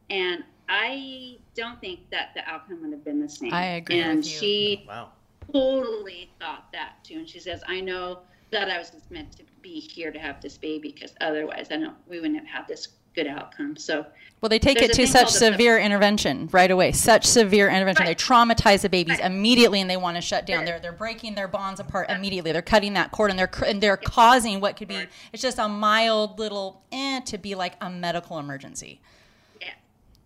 and 0.09 0.43
I 0.69 1.37
don't 1.55 1.81
think 1.81 2.09
that 2.11 2.29
the 2.35 2.47
outcome 2.47 2.81
would 2.81 2.91
have 2.91 3.03
been 3.03 3.19
the 3.19 3.29
same. 3.29 3.53
I 3.53 3.65
agree 3.77 3.99
and 3.99 4.17
with 4.17 4.27
you. 4.27 4.39
she 4.39 4.85
Wow. 4.87 5.09
totally 5.51 6.29
thought 6.39 6.71
that 6.73 7.03
too. 7.03 7.15
And 7.15 7.27
she 7.27 7.39
says, 7.39 7.63
I 7.67 7.81
know 7.81 8.19
that 8.51 8.70
I 8.70 8.77
was 8.77 8.89
just 8.89 9.10
meant 9.12 9.32
to 9.38 9.44
be 9.62 9.79
here 9.79 10.12
to 10.12 10.20
have 10.20 10.41
this 10.41 10.58
baby 10.58 10.91
because 10.91 11.13
otherwise 11.22 11.68
I 11.72 11.75
know 11.77 11.94
we 12.08 12.20
wouldn't 12.20 12.39
have 12.39 12.48
had 12.48 12.68
this 12.68 12.89
good 13.15 13.27
outcome. 13.27 13.75
So 13.75 14.06
Well, 14.39 14.50
they 14.50 14.60
take 14.60 14.82
it 14.82 14.94
to 14.94 15.08
such 15.08 15.29
severe 15.29 15.77
intervention 15.79 16.48
right 16.51 16.70
away. 16.70 16.92
Such 16.92 17.25
severe 17.25 17.68
intervention. 17.70 18.05
Right. 18.05 18.18
They 18.18 18.24
traumatize 18.24 18.81
the 18.81 18.90
babies 18.90 19.18
Right. 19.18 19.25
immediately, 19.31 19.81
and 19.81 19.90
they 19.90 19.98
want 19.98 20.16
to 20.16 20.22
shut 20.22 20.46
down. 20.46 20.59
Right. 20.59 20.66
They're 20.68 20.79
they're 20.79 20.92
breaking 20.94 21.35
their 21.35 21.48
bonds 21.48 21.79
apart 21.79 22.09
immediately. 22.09 22.51
They're 22.51 22.62
cutting 22.62 22.94
that 22.94 23.12
cord, 23.12 23.31
and 23.31 23.40
they're 23.40 23.48
cr- 23.48 23.66
and 23.66 23.81
they're 23.81 23.98
causing 23.98 24.62
what 24.62 24.77
could 24.77 24.88
be. 24.88 25.05
It's 25.33 25.42
just 25.42 25.57
a 25.59 25.68
mild 25.68 26.40
little 26.40 26.83
eh 26.92 27.20
to 27.22 27.38
be 27.38 27.55
like 27.55 27.74
a 27.81 27.90
medical 27.90 28.38
emergency. 28.40 29.01
yeah, 29.59 29.70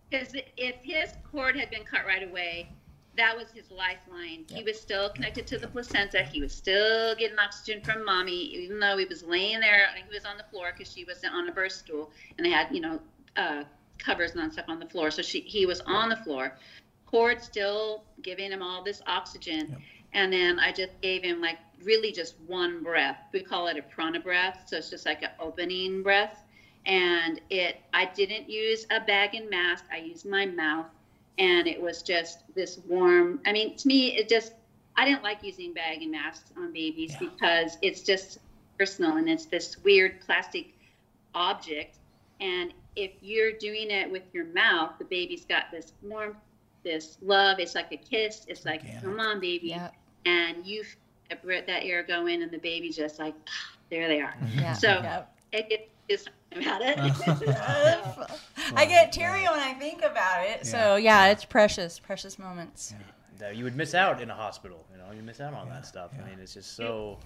because 0.10 0.34
if 0.58 0.76
his 0.84 1.14
cord 1.32 1.56
had 1.58 1.70
been 1.72 1.84
cut 1.86 2.06
right 2.06 2.24
away, 2.24 2.70
that 3.16 3.38
was 3.38 3.52
his 3.52 3.70
lifeline. 3.70 4.46
He 4.50 4.64
was 4.64 4.80
still 4.80 5.10
connected 5.10 5.46
to 5.48 5.58
the 5.58 5.68
placenta. 5.68 6.24
He 6.24 6.42
was 6.42 6.52
still 6.52 7.16
getting 7.16 7.38
oxygen 7.38 7.82
from 7.82 8.04
mommy, 8.04 8.36
even 8.56 8.80
though 8.80 8.98
he 8.98 9.06
was 9.06 9.24
laying 9.24 9.60
there. 9.60 9.88
and 9.88 10.04
He 10.04 10.14
was 10.14 10.26
on 10.26 10.38
the 10.38 10.46
floor 10.46 10.74
because 10.76 10.92
she 10.92 11.04
was 11.06 11.24
on 11.24 11.48
a 11.48 11.52
birth 11.52 11.74
stool, 11.74 12.12
and 12.38 12.46
they 12.46 12.52
had 12.52 12.68
you 12.72 12.82
know 12.82 13.00
uh, 13.38 13.64
covers 14.00 14.32
and 14.36 14.52
stuff 14.52 14.66
on 14.68 14.80
the 14.80 14.88
floor. 14.88 15.12
So 15.12 15.22
she 15.22 15.42
he 15.42 15.66
was 15.66 15.82
on 15.82 16.10
the 16.10 16.18
floor, 16.18 16.58
cord 17.06 17.42
still 17.42 18.04
giving 18.22 18.52
him 18.52 18.62
all 18.62 18.84
this 18.84 19.02
oxygen. 19.06 19.78
And 20.14 20.32
then 20.32 20.60
I 20.60 20.72
just 20.72 21.00
gave 21.02 21.24
him 21.24 21.42
like 21.42 21.58
really 21.84 22.12
just 22.12 22.36
one 22.48 22.84
breath. 22.84 23.18
We 23.34 23.42
call 23.42 23.68
it 23.68 23.78
a 23.78 23.82
prana 23.82 24.20
breath, 24.20 24.64
so 24.68 24.78
it's 24.78 24.90
just 24.90 25.06
like 25.06 25.24
an 25.24 25.30
opening 25.40 26.04
breath. 26.04 26.44
And 26.86 27.40
it, 27.50 27.78
I 27.94 28.06
didn't 28.06 28.50
use 28.50 28.86
a 28.92 29.00
bag 29.00 29.36
and 29.36 29.50
mask. 29.50 29.86
I 29.92 29.98
used 29.98 30.26
my 30.26 30.46
mouth, 30.46 30.88
and 31.38 31.68
it 31.68 31.82
was 31.82 32.02
just 32.02 32.44
this 32.56 32.80
warm. 32.88 33.40
I 33.46 33.52
mean, 33.52 33.76
to 33.78 33.88
me, 33.88 34.16
it 34.16 34.30
just 34.30 34.54
I 34.96 35.06
didn't 35.06 35.24
like 35.24 35.44
using 35.44 35.74
bag 35.74 36.02
and 36.02 36.12
masks 36.12 36.52
on 36.58 36.72
babies 36.72 37.16
because 37.20 37.78
it's 37.82 38.02
just 38.02 38.40
personal 38.78 39.18
and 39.18 39.28
it's 39.30 39.46
this 39.46 39.78
weird 39.84 40.22
plastic 40.22 40.74
object. 41.34 41.98
And 42.40 42.74
if 42.96 43.12
you're 43.22 43.54
doing 43.54 43.90
it 43.90 44.12
with 44.12 44.24
your 44.34 44.46
mouth, 44.46 44.92
the 45.00 45.06
baby's 45.06 45.46
got 45.46 45.72
this 45.72 45.94
warmth, 46.04 46.38
this 46.84 47.18
love. 47.22 47.60
It's 47.60 47.76
like 47.76 47.92
a 47.92 47.98
kiss. 47.98 48.46
It's 48.48 48.66
like, 48.66 48.82
Organic. 48.82 49.04
come 49.04 49.20
on, 49.20 49.40
baby. 49.40 49.70
Yeah. 49.70 49.90
And 50.26 50.66
you 50.66 50.84
feel 50.84 51.62
that 51.66 51.84
air 51.84 52.04
go 52.04 52.28
in, 52.28 52.44
and 52.44 52.52
the 52.52 52.60
baby's 52.60 52.96
just 52.96 53.20
like, 53.20 53.34
ah, 53.48 53.78
there 53.90 54.08
they 54.08 54.22
are. 54.22 54.36
Yeah. 54.56 54.74
So 54.74 54.88
yeah. 54.88 55.24
it 55.52 55.70
gets 55.70 55.84
just 56.10 56.30
about 56.58 56.82
it. 56.82 56.98
I 58.76 58.86
get 58.86 59.12
teary 59.12 59.44
when 59.44 59.60
I 59.60 59.74
think 59.74 60.00
about 60.04 60.46
it. 60.46 60.66
So 60.66 60.96
yeah, 60.96 61.28
it's 61.28 61.46
precious, 61.46 62.00
precious 62.00 62.38
moments. 62.40 62.94
That 63.40 63.56
you 63.56 63.64
would 63.64 63.76
miss 63.76 63.94
out 63.94 64.22
in 64.22 64.30
a 64.30 64.36
hospital. 64.36 64.86
You 64.92 64.98
know, 65.00 65.12
you 65.16 65.22
miss 65.22 65.42
out 65.42 65.54
on 65.54 65.70
that 65.70 65.86
stuff. 65.86 66.12
I 66.18 66.28
mean, 66.30 66.40
it's 66.40 66.54
just 66.54 66.76
so. 66.76 67.18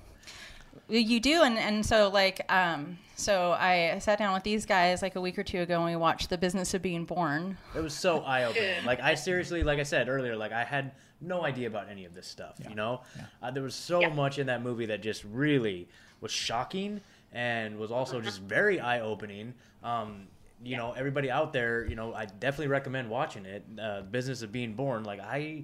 You 0.90 1.20
do, 1.20 1.42
and, 1.42 1.58
and 1.58 1.84
so 1.86 2.10
like 2.10 2.42
um, 2.52 3.00
so 3.16 3.52
I 3.54 3.98
sat 4.00 4.20
down 4.20 4.34
with 4.34 4.44
these 4.44 4.66
guys 4.66 5.02
like 5.02 5.16
a 5.16 5.22
week 5.22 5.38
or 5.40 5.44
two 5.44 5.62
ago, 5.62 5.76
and 5.78 5.86
we 5.86 5.96
watched 5.96 6.30
The 6.30 6.38
Business 6.38 6.74
of 6.76 6.82
Being 6.82 7.04
Born. 7.04 7.58
It 7.76 7.82
was 7.82 7.94
so 7.96 8.20
eye 8.22 8.44
opening. 8.46 8.86
Like 8.86 9.02
I 9.02 9.16
seriously, 9.16 9.64
like 9.64 9.80
I 9.80 9.84
said 9.84 10.08
earlier, 10.08 10.36
like 10.36 10.52
I 10.52 10.64
had 10.64 10.92
no 11.20 11.44
idea 11.44 11.68
about 11.68 11.90
any 11.90 12.06
of 12.06 12.14
this 12.14 12.28
stuff. 12.28 12.58
You 12.70 12.76
know, 12.76 13.02
uh, 13.42 13.50
there 13.52 13.64
was 13.64 13.74
so 13.74 14.02
Yeah. 14.02 14.10
much 14.10 14.38
in 14.38 14.48
that 14.48 14.62
movie 14.62 14.86
that 14.86 15.02
just 15.02 15.24
really 15.24 15.88
was 16.22 16.32
shocking 16.32 17.02
and 17.34 17.78
was 17.78 17.92
also 17.92 18.22
just 18.22 18.42
very 18.42 18.80
eye 18.80 19.02
opening. 19.02 19.54
Um, 19.84 20.28
you 20.64 20.76
know, 20.78 20.94
everybody 20.94 21.30
out 21.30 21.54
there, 21.54 21.86
you 21.86 21.96
know, 21.96 22.14
I 22.14 22.26
definitely 22.26 22.68
recommend 22.68 23.10
watching 23.10 23.46
it. 23.46 23.64
Uh, 23.80 24.02
Business 24.02 24.42
of 24.42 24.52
Being 24.52 24.74
Born. 24.74 25.04
Like 25.04 25.20
I 25.20 25.64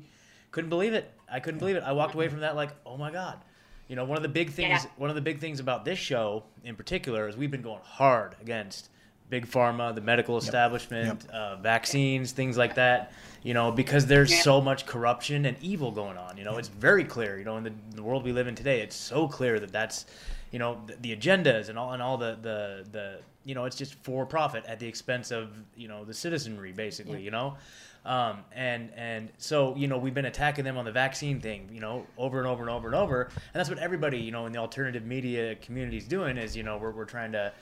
couldn't 0.51 0.69
believe 0.69 0.93
it. 0.93 1.11
I 1.31 1.39
couldn't 1.39 1.59
believe 1.59 1.75
it. 1.75 1.83
I 1.83 1.93
walked 1.93 2.13
away 2.13 2.27
from 2.27 2.41
that 2.41 2.55
like, 2.55 2.69
oh 2.85 2.97
my 2.97 3.11
god. 3.11 3.39
You 3.87 3.95
know, 3.95 4.05
one 4.05 4.17
of 4.17 4.23
the 4.23 4.29
big 4.29 4.51
things, 4.51 4.83
Yeah. 4.83 4.89
one 4.97 5.09
of 5.09 5.15
the 5.15 5.21
big 5.21 5.39
things 5.39 5.59
about 5.59 5.83
this 5.83 5.99
show 5.99 6.43
in 6.63 6.75
particular 6.75 7.27
is 7.27 7.35
we've 7.35 7.51
been 7.51 7.61
going 7.61 7.81
hard 7.83 8.35
against 8.41 8.89
big 9.29 9.47
pharma, 9.47 9.93
the 9.95 10.01
medical 10.01 10.37
establishment, 10.37 11.27
uh, 11.31 11.55
vaccines, 11.57 12.31
things 12.31 12.55
like 12.57 12.75
that. 12.75 13.11
You 13.41 13.53
know, 13.55 13.71
because 13.71 14.05
there's 14.05 14.31
Yeah. 14.31 14.41
so 14.41 14.61
much 14.61 14.85
corruption 14.85 15.45
and 15.45 15.57
evil 15.61 15.91
going 15.91 16.17
on. 16.17 16.37
You 16.37 16.43
know, 16.45 16.57
it's 16.57 16.67
very 16.69 17.03
clear. 17.03 17.37
You 17.39 17.45
know, 17.45 17.57
in 17.57 17.63
the, 17.63 17.73
the 17.95 18.03
world 18.03 18.23
we 18.23 18.31
live 18.31 18.47
in 18.47 18.55
today, 18.55 18.81
it's 18.81 18.95
so 18.95 19.27
clear 19.27 19.59
that 19.59 19.71
that's, 19.71 20.05
you 20.53 20.59
know, 20.59 20.79
the, 20.85 20.95
the 21.01 21.17
agendas 21.17 21.67
and 21.67 21.77
all 21.77 21.91
and 21.91 22.01
all 22.01 22.17
the 22.17 22.37
the 22.41 22.85
the 22.91 23.17
you 23.43 23.55
know, 23.55 23.65
it's 23.65 23.75
just 23.75 23.95
for 23.95 24.25
profit 24.25 24.63
at 24.67 24.79
the 24.79 24.87
expense 24.87 25.31
of 25.31 25.49
you 25.75 25.89
know 25.89 26.05
the 26.05 26.13
citizenry, 26.13 26.71
basically. 26.71 27.21
You 27.21 27.31
know. 27.31 27.57
Um, 28.05 28.39
and 28.53 28.91
and 28.97 29.29
so 29.37 29.75
you 29.77 29.87
know 29.87 29.97
we've 29.97 30.13
been 30.13 30.25
attacking 30.25 30.65
them 30.65 30.77
on 30.77 30.83
the 30.83 30.91
vaccine 30.91 31.39
thing 31.39 31.69
you 31.71 31.79
know 31.79 32.05
over 32.17 32.37
and 32.37 32.45
over 32.45 32.61
and 32.61 32.69
over 32.69 32.87
and 32.87 32.95
over 32.95 33.21
and 33.21 33.53
that's 33.53 33.69
what 33.69 33.79
everybody 33.79 34.17
you 34.17 34.29
know 34.29 34.45
in 34.45 34.51
the 34.51 34.59
alternative 34.59 35.05
media 35.05 35.55
community 35.55 35.95
is 35.95 36.03
doing 36.05 36.35
is 36.35 36.53
you 36.53 36.63
know 36.63 36.77
we're, 36.77 36.91
we're 36.91 37.05
trying 37.05 37.31
to 37.31 37.53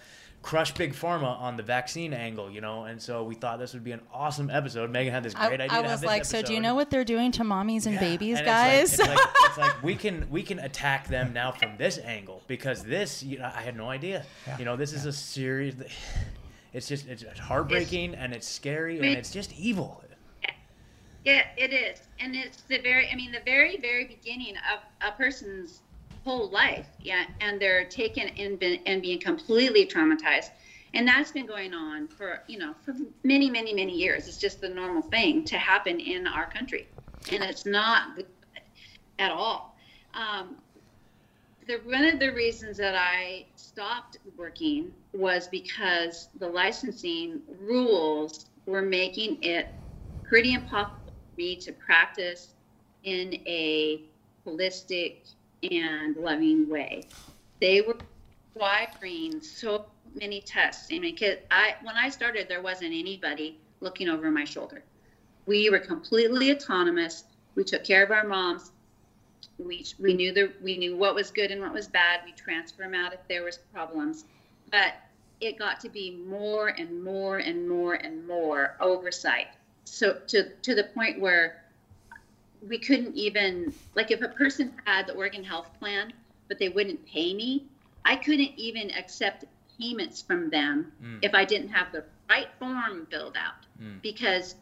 crush 0.42 0.74
big 0.74 0.94
pharma 0.94 1.40
on 1.40 1.56
the 1.56 1.62
vaccine 1.62 2.14
angle 2.14 2.50
you 2.50 2.62
know 2.62 2.86
and 2.86 3.00
so 3.00 3.24
we 3.24 3.36
thought 3.36 3.60
this 3.60 3.74
would 3.74 3.84
be 3.84 3.92
an 3.92 4.02
awesome 4.12 4.50
episode 4.50 4.90
megan 4.90 5.14
had 5.14 5.22
this 5.22 5.36
I, 5.36 5.48
great 5.48 5.62
idea 5.62 5.78
I 5.78 5.82
to 5.82 5.88
have 5.88 5.92
was 5.92 6.02
this 6.02 6.08
like, 6.08 6.26
so 6.26 6.42
do 6.42 6.54
you 6.54 6.60
know 6.60 6.74
what 6.74 6.90
they're 6.90 7.04
doing 7.06 7.32
to 7.34 7.44
mommies 7.44 7.86
and 7.86 7.94
Yeah. 7.94 8.00
babies, 8.00 8.38
And 8.38 8.46
guys? 8.46 8.94
It's 8.94 9.00
like, 9.08 9.12
it's, 9.12 9.20
like, 9.20 9.36
it's 9.50 9.58
like 9.60 9.84
we 9.84 9.96
can 9.96 10.28
we 10.32 10.42
can 10.42 10.58
attack 10.60 11.08
them 11.08 11.32
now 11.32 11.52
from 11.52 11.78
this 11.78 12.00
angle 12.00 12.42
because 12.48 12.84
this 12.84 13.22
you 13.22 13.38
know 13.38 13.52
I 13.56 13.62
had 13.62 13.78
no 13.78 13.90
idea. 13.90 14.26
Yeah. 14.48 14.58
You 14.58 14.66
know 14.66 14.76
this 14.76 14.94
is 14.94 15.06
a 15.06 15.14
serious. 15.14 15.76
It's 16.74 16.88
just 16.88 17.06
it's 17.08 17.24
heartbreaking 17.38 18.16
and 18.16 18.32
it's 18.34 18.48
scary 18.48 18.98
and 18.98 19.06
it's 19.08 19.30
just 19.30 19.52
evil. 19.60 20.02
Yeah, 21.24 21.44
it 21.56 21.72
is, 21.72 22.00
and 22.20 22.36
it's 22.36 22.62
the 22.64 22.80
very. 22.80 23.10
I 23.12 23.16
mean, 23.16 23.32
the 23.32 23.42
very, 23.46 23.78
very 23.78 24.06
beginning 24.06 24.56
of 24.74 24.80
a 25.08 25.16
person's 25.16 25.82
whole 26.24 26.50
life. 26.52 26.88
Yeah, 27.02 27.26
and 27.40 27.60
they're 27.62 27.86
taken 27.86 28.30
and 28.38 28.60
been 28.60 28.80
and 28.86 29.02
being 29.02 29.20
completely 29.20 29.86
traumatized, 29.86 30.50
and 30.94 31.08
that's 31.08 31.32
been 31.32 31.46
going 31.48 31.74
on 31.74 32.08
for 32.08 32.44
you 32.48 32.60
know 32.60 32.74
for 32.86 32.94
many, 33.24 33.50
many, 33.50 33.74
many 33.74 33.94
years. 33.96 34.28
It's 34.28 34.38
just 34.38 34.62
the 34.62 34.70
normal 34.70 35.02
thing 35.02 35.46
to 35.46 35.58
happen 35.58 36.00
in 36.00 36.28
our 36.28 36.50
country, 36.50 36.88
and 37.32 37.44
it's 37.44 37.66
not 37.66 38.20
at 39.20 39.32
all. 39.32 39.76
um, 40.14 40.58
the 41.68 41.76
one 41.86 42.06
of 42.06 42.20
the 42.20 42.32
reasons 42.34 42.78
that 42.78 42.96
I 42.96 43.46
stopped 43.56 44.18
working 44.38 44.92
was 45.14 45.48
because 45.48 46.30
the 46.40 46.48
licensing 46.48 47.42
rules 47.60 48.48
were 48.66 48.82
making 48.82 49.38
it 49.44 49.68
pretty 50.24 50.54
impossible 50.54 51.14
for 51.14 51.38
me 51.38 51.56
to 51.58 51.72
practice 51.74 52.56
in 53.04 53.34
a 53.48 54.06
holistic 54.46 55.34
and 55.70 56.16
loving 56.16 56.70
way. 56.70 57.04
They 57.60 57.82
were 57.82 57.98
requiring 58.56 59.42
so 59.42 59.86
many 60.20 60.42
tests. 60.42 60.90
I 60.92 61.00
mean, 61.00 61.16
cause 61.16 61.38
I 61.50 61.76
when 61.84 61.96
I 61.96 62.10
started, 62.10 62.48
there 62.50 62.62
wasn't 62.62 62.94
anybody 62.94 63.58
looking 63.80 64.10
over 64.10 64.32
my 64.32 64.44
shoulder. 64.44 64.84
We 65.46 65.70
were 65.70 65.80
completely 65.80 66.52
autonomous. 66.52 67.26
We 67.56 67.64
took 67.64 67.84
care 67.84 68.04
of 68.04 68.12
our 68.12 68.26
moms. 68.26 68.72
We, 69.58 69.86
we 70.00 70.14
knew 70.14 70.32
the 70.32 70.54
we 70.62 70.78
knew 70.78 70.96
what 70.96 71.14
was 71.14 71.32
good 71.32 71.52
and 71.52 71.62
what 71.62 71.74
was 71.74 71.88
bad. 71.88 72.22
We 72.26 72.32
transfer 72.32 72.84
them 72.84 72.96
out 72.96 73.14
if 73.14 73.20
there 73.28 73.44
was 73.44 73.60
problems, 73.74 74.26
but 74.72 74.94
it 75.40 75.58
got 75.58 75.80
to 75.82 75.90
be 75.90 76.12
more 76.28 76.70
and 76.70 77.04
more 77.04 77.38
and 77.40 77.68
more 77.68 77.96
and 77.96 78.28
more 78.28 78.78
oversight. 78.80 79.48
So 79.86 80.20
to 80.28 80.50
to 80.62 80.76
the 80.76 80.86
point 80.86 81.20
where 81.20 81.64
we 82.68 82.78
couldn't 82.78 83.16
even 83.16 83.74
like 83.96 84.12
if 84.12 84.22
a 84.22 84.30
person 84.30 84.74
had 84.86 85.08
the 85.08 85.14
Oregon 85.14 85.44
Health 85.44 85.70
Plan, 85.80 86.14
but 86.48 86.60
they 86.60 86.70
wouldn't 86.70 87.06
pay 87.06 87.34
me, 87.34 87.66
I 88.06 88.16
couldn't 88.16 88.52
even 88.58 88.92
accept 88.92 89.46
payments 89.80 90.22
from 90.22 90.50
them 90.50 90.92
mm. 91.04 91.20
if 91.22 91.34
I 91.34 91.46
didn't 91.46 91.70
have 91.70 91.92
the 91.92 92.04
right 92.30 92.48
form 92.60 93.08
filled 93.10 93.36
out 93.36 93.66
mm. 93.82 94.02
because 94.02 94.56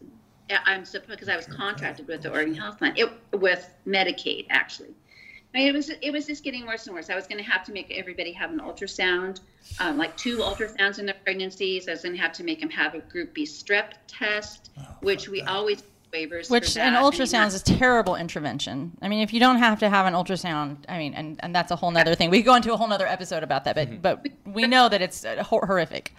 I'm 0.65 0.83
because 1.07 1.29
I 1.29 1.35
was 1.35 1.45
contracted 1.45 2.07
with 2.07 2.23
the 2.23 2.31
Oregon 2.31 2.55
Health 2.55 2.77
Plan, 2.77 2.93
it, 2.95 3.09
with 3.33 3.69
Medicaid 3.85 4.47
actually. 4.49 4.95
I 5.53 5.57
mean, 5.57 5.67
it 5.67 5.73
was 5.73 5.89
it 5.89 6.11
was 6.11 6.27
just 6.27 6.43
getting 6.43 6.67
worse 6.67 6.85
and 6.85 6.95
worse. 6.95 7.09
I 7.09 7.15
was 7.15 7.25
going 7.25 7.43
to 7.43 7.49
have 7.49 7.63
to 7.65 7.71
make 7.71 7.91
everybody 7.91 8.31
have 8.33 8.51
an 8.51 8.59
ultrasound, 8.59 9.39
um, 9.79 9.97
like 9.97 10.15
two 10.15 10.37
ultrasounds 10.37 10.99
in 10.99 11.07
their 11.07 11.15
pregnancies. 11.23 11.87
I 11.87 11.91
was 11.91 12.03
going 12.03 12.15
to 12.15 12.21
have 12.21 12.33
to 12.33 12.43
make 12.43 12.59
them 12.59 12.69
have 12.69 12.93
a 12.93 12.99
Group 12.99 13.33
B 13.33 13.45
strep 13.45 13.93
test, 14.07 14.69
oh, 14.77 14.83
which 15.01 15.27
we 15.27 15.41
that. 15.41 15.49
always 15.49 15.81
waivers. 16.13 16.49
Which 16.49 16.77
an 16.77 16.93
ultrasound 16.93 17.47
is 17.47 17.61
a 17.61 17.63
terrible 17.63 18.15
intervention. 18.15 18.97
I 19.01 19.07
mean, 19.07 19.21
if 19.21 19.33
you 19.33 19.39
don't 19.39 19.57
have 19.57 19.79
to 19.79 19.89
have 19.89 20.05
an 20.05 20.13
ultrasound, 20.13 20.77
I 20.87 20.97
mean, 20.97 21.13
and, 21.13 21.39
and 21.41 21.55
that's 21.55 21.71
a 21.71 21.75
whole 21.75 21.91
nother 21.91 22.15
thing. 22.15 22.29
We 22.29 22.41
go 22.41 22.55
into 22.55 22.73
a 22.73 22.77
whole 22.77 22.87
nother 22.87 23.07
episode 23.07 23.43
about 23.43 23.63
that, 23.65 23.75
but 23.75 23.89
mm-hmm. 23.89 24.01
but 24.01 24.25
we 24.45 24.67
know 24.67 24.89
that 24.89 25.01
it's 25.01 25.25
horrific. 25.41 26.13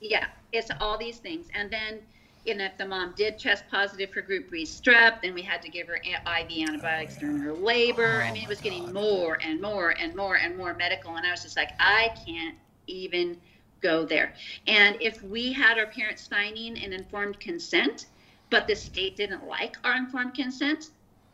Yeah, 0.00 0.26
it's 0.52 0.70
all 0.80 0.98
these 0.98 1.18
things, 1.18 1.46
and 1.54 1.70
then 1.70 2.00
and 2.46 2.60
if 2.60 2.76
the 2.76 2.86
mom 2.86 3.14
did 3.16 3.38
test 3.38 3.64
positive 3.70 4.10
for 4.10 4.20
group 4.20 4.50
B 4.50 4.64
strep, 4.64 5.22
then 5.22 5.32
we 5.32 5.42
had 5.42 5.62
to 5.62 5.70
give 5.70 5.86
her 5.88 5.96
IV 5.96 6.68
antibiotics 6.68 7.16
during 7.16 7.38
her 7.38 7.52
labor. 7.52 8.22
I 8.22 8.32
mean, 8.32 8.42
it 8.42 8.48
was 8.48 8.60
getting 8.60 8.92
more 8.92 9.38
and 9.42 9.60
more 9.60 9.90
and 9.98 10.14
more 10.14 10.36
and 10.36 10.56
more 10.56 10.74
medical, 10.74 11.16
and 11.16 11.26
I 11.26 11.30
was 11.30 11.42
just 11.42 11.56
like, 11.56 11.70
I 11.78 12.14
can't 12.26 12.56
even 12.86 13.38
go 13.80 14.04
there. 14.04 14.34
And 14.66 14.96
if 15.00 15.22
we 15.22 15.52
had 15.52 15.78
our 15.78 15.86
parents 15.86 16.28
signing 16.28 16.82
an 16.82 16.92
informed 16.92 17.40
consent, 17.40 18.06
but 18.54 18.68
the 18.68 18.76
state 18.76 19.16
didn't 19.16 19.44
like 19.48 19.76
our 19.82 19.96
informed 19.96 20.32
consent, 20.32 20.90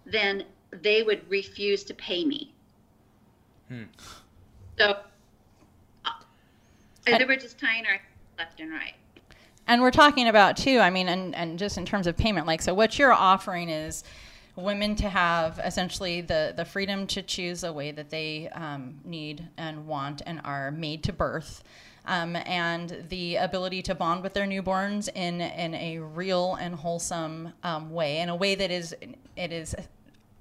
then 0.06 0.42
they 0.80 1.02
would 1.02 1.20
refuse 1.28 1.84
to 1.84 1.92
pay 1.92 2.24
me. 2.24 2.54
Hmm. 3.68 3.82
So 4.78 4.96
uh, 6.06 6.12
they 7.04 7.22
were 7.26 7.36
just 7.36 7.58
tying 7.58 7.84
our 7.84 8.00
left 8.38 8.58
and 8.58 8.70
right 8.70 8.94
and 9.66 9.82
we're 9.82 9.90
talking 9.90 10.28
about 10.28 10.56
too 10.56 10.78
i 10.78 10.88
mean 10.88 11.08
and, 11.10 11.34
and 11.34 11.58
just 11.58 11.76
in 11.76 11.84
terms 11.84 12.06
of 12.06 12.16
payment 12.16 12.46
like 12.46 12.62
so 12.62 12.72
what 12.72 12.98
you're 12.98 13.12
offering 13.12 13.68
is 13.68 14.02
women 14.56 14.96
to 14.96 15.10
have 15.10 15.60
essentially 15.62 16.22
the, 16.22 16.54
the 16.56 16.64
freedom 16.64 17.06
to 17.06 17.20
choose 17.20 17.62
a 17.64 17.72
way 17.72 17.90
that 17.90 18.08
they 18.08 18.48
um, 18.54 18.98
need 19.04 19.46
and 19.58 19.86
want 19.86 20.22
and 20.24 20.40
are 20.44 20.70
made 20.70 21.02
to 21.02 21.12
birth 21.12 21.62
um, 22.10 22.34
and 22.34 23.06
the 23.08 23.36
ability 23.36 23.82
to 23.82 23.94
bond 23.94 24.24
with 24.24 24.34
their 24.34 24.44
newborns 24.44 25.08
in, 25.14 25.40
in 25.40 25.76
a 25.76 26.00
real 26.00 26.56
and 26.60 26.74
wholesome 26.74 27.52
um, 27.62 27.88
way 27.92 28.18
in 28.18 28.28
a 28.28 28.34
way 28.34 28.56
that 28.56 28.72
is 28.72 28.94
it 29.36 29.52
is 29.52 29.76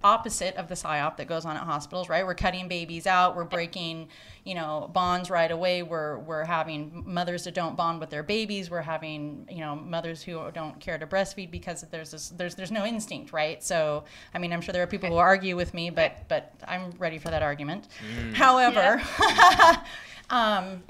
opposite 0.03 0.55
of 0.55 0.67
the 0.67 0.73
psyop 0.73 1.17
that 1.17 1.27
goes 1.27 1.45
on 1.45 1.57
at 1.57 1.63
hospitals, 1.63 2.09
right? 2.09 2.25
We're 2.25 2.33
cutting 2.33 2.67
babies 2.69 3.05
out, 3.05 3.35
we're 3.35 3.43
breaking, 3.43 4.07
you 4.45 4.55
know, 4.55 4.89
bonds 4.93 5.29
right 5.29 5.51
away. 5.51 5.83
We're 5.83 6.17
we're 6.17 6.43
having 6.43 7.03
mothers 7.05 7.43
that 7.43 7.53
don't 7.53 7.75
bond 7.75 7.99
with 7.99 8.09
their 8.09 8.23
babies. 8.23 8.71
We're 8.71 8.81
having, 8.81 9.47
you 9.51 9.59
know, 9.59 9.75
mothers 9.75 10.23
who 10.23 10.49
don't 10.51 10.79
care 10.79 10.97
to 10.97 11.05
breastfeed 11.05 11.51
because 11.51 11.85
there's 11.91 12.09
this, 12.09 12.29
there's 12.29 12.55
there's 12.55 12.71
no 12.71 12.83
instinct, 12.83 13.31
right? 13.31 13.61
So, 13.63 14.05
I 14.33 14.39
mean, 14.39 14.53
I'm 14.53 14.61
sure 14.61 14.73
there 14.73 14.81
are 14.81 14.87
people 14.87 15.09
who 15.09 15.17
argue 15.17 15.55
with 15.55 15.75
me, 15.75 15.91
but 15.91 16.27
but 16.29 16.51
I'm 16.67 16.91
ready 16.97 17.19
for 17.19 17.29
that 17.29 17.43
argument. 17.43 17.89
Mm. 18.17 18.33
However, 18.33 19.03
yeah. 19.19 19.83
um, 20.31 20.81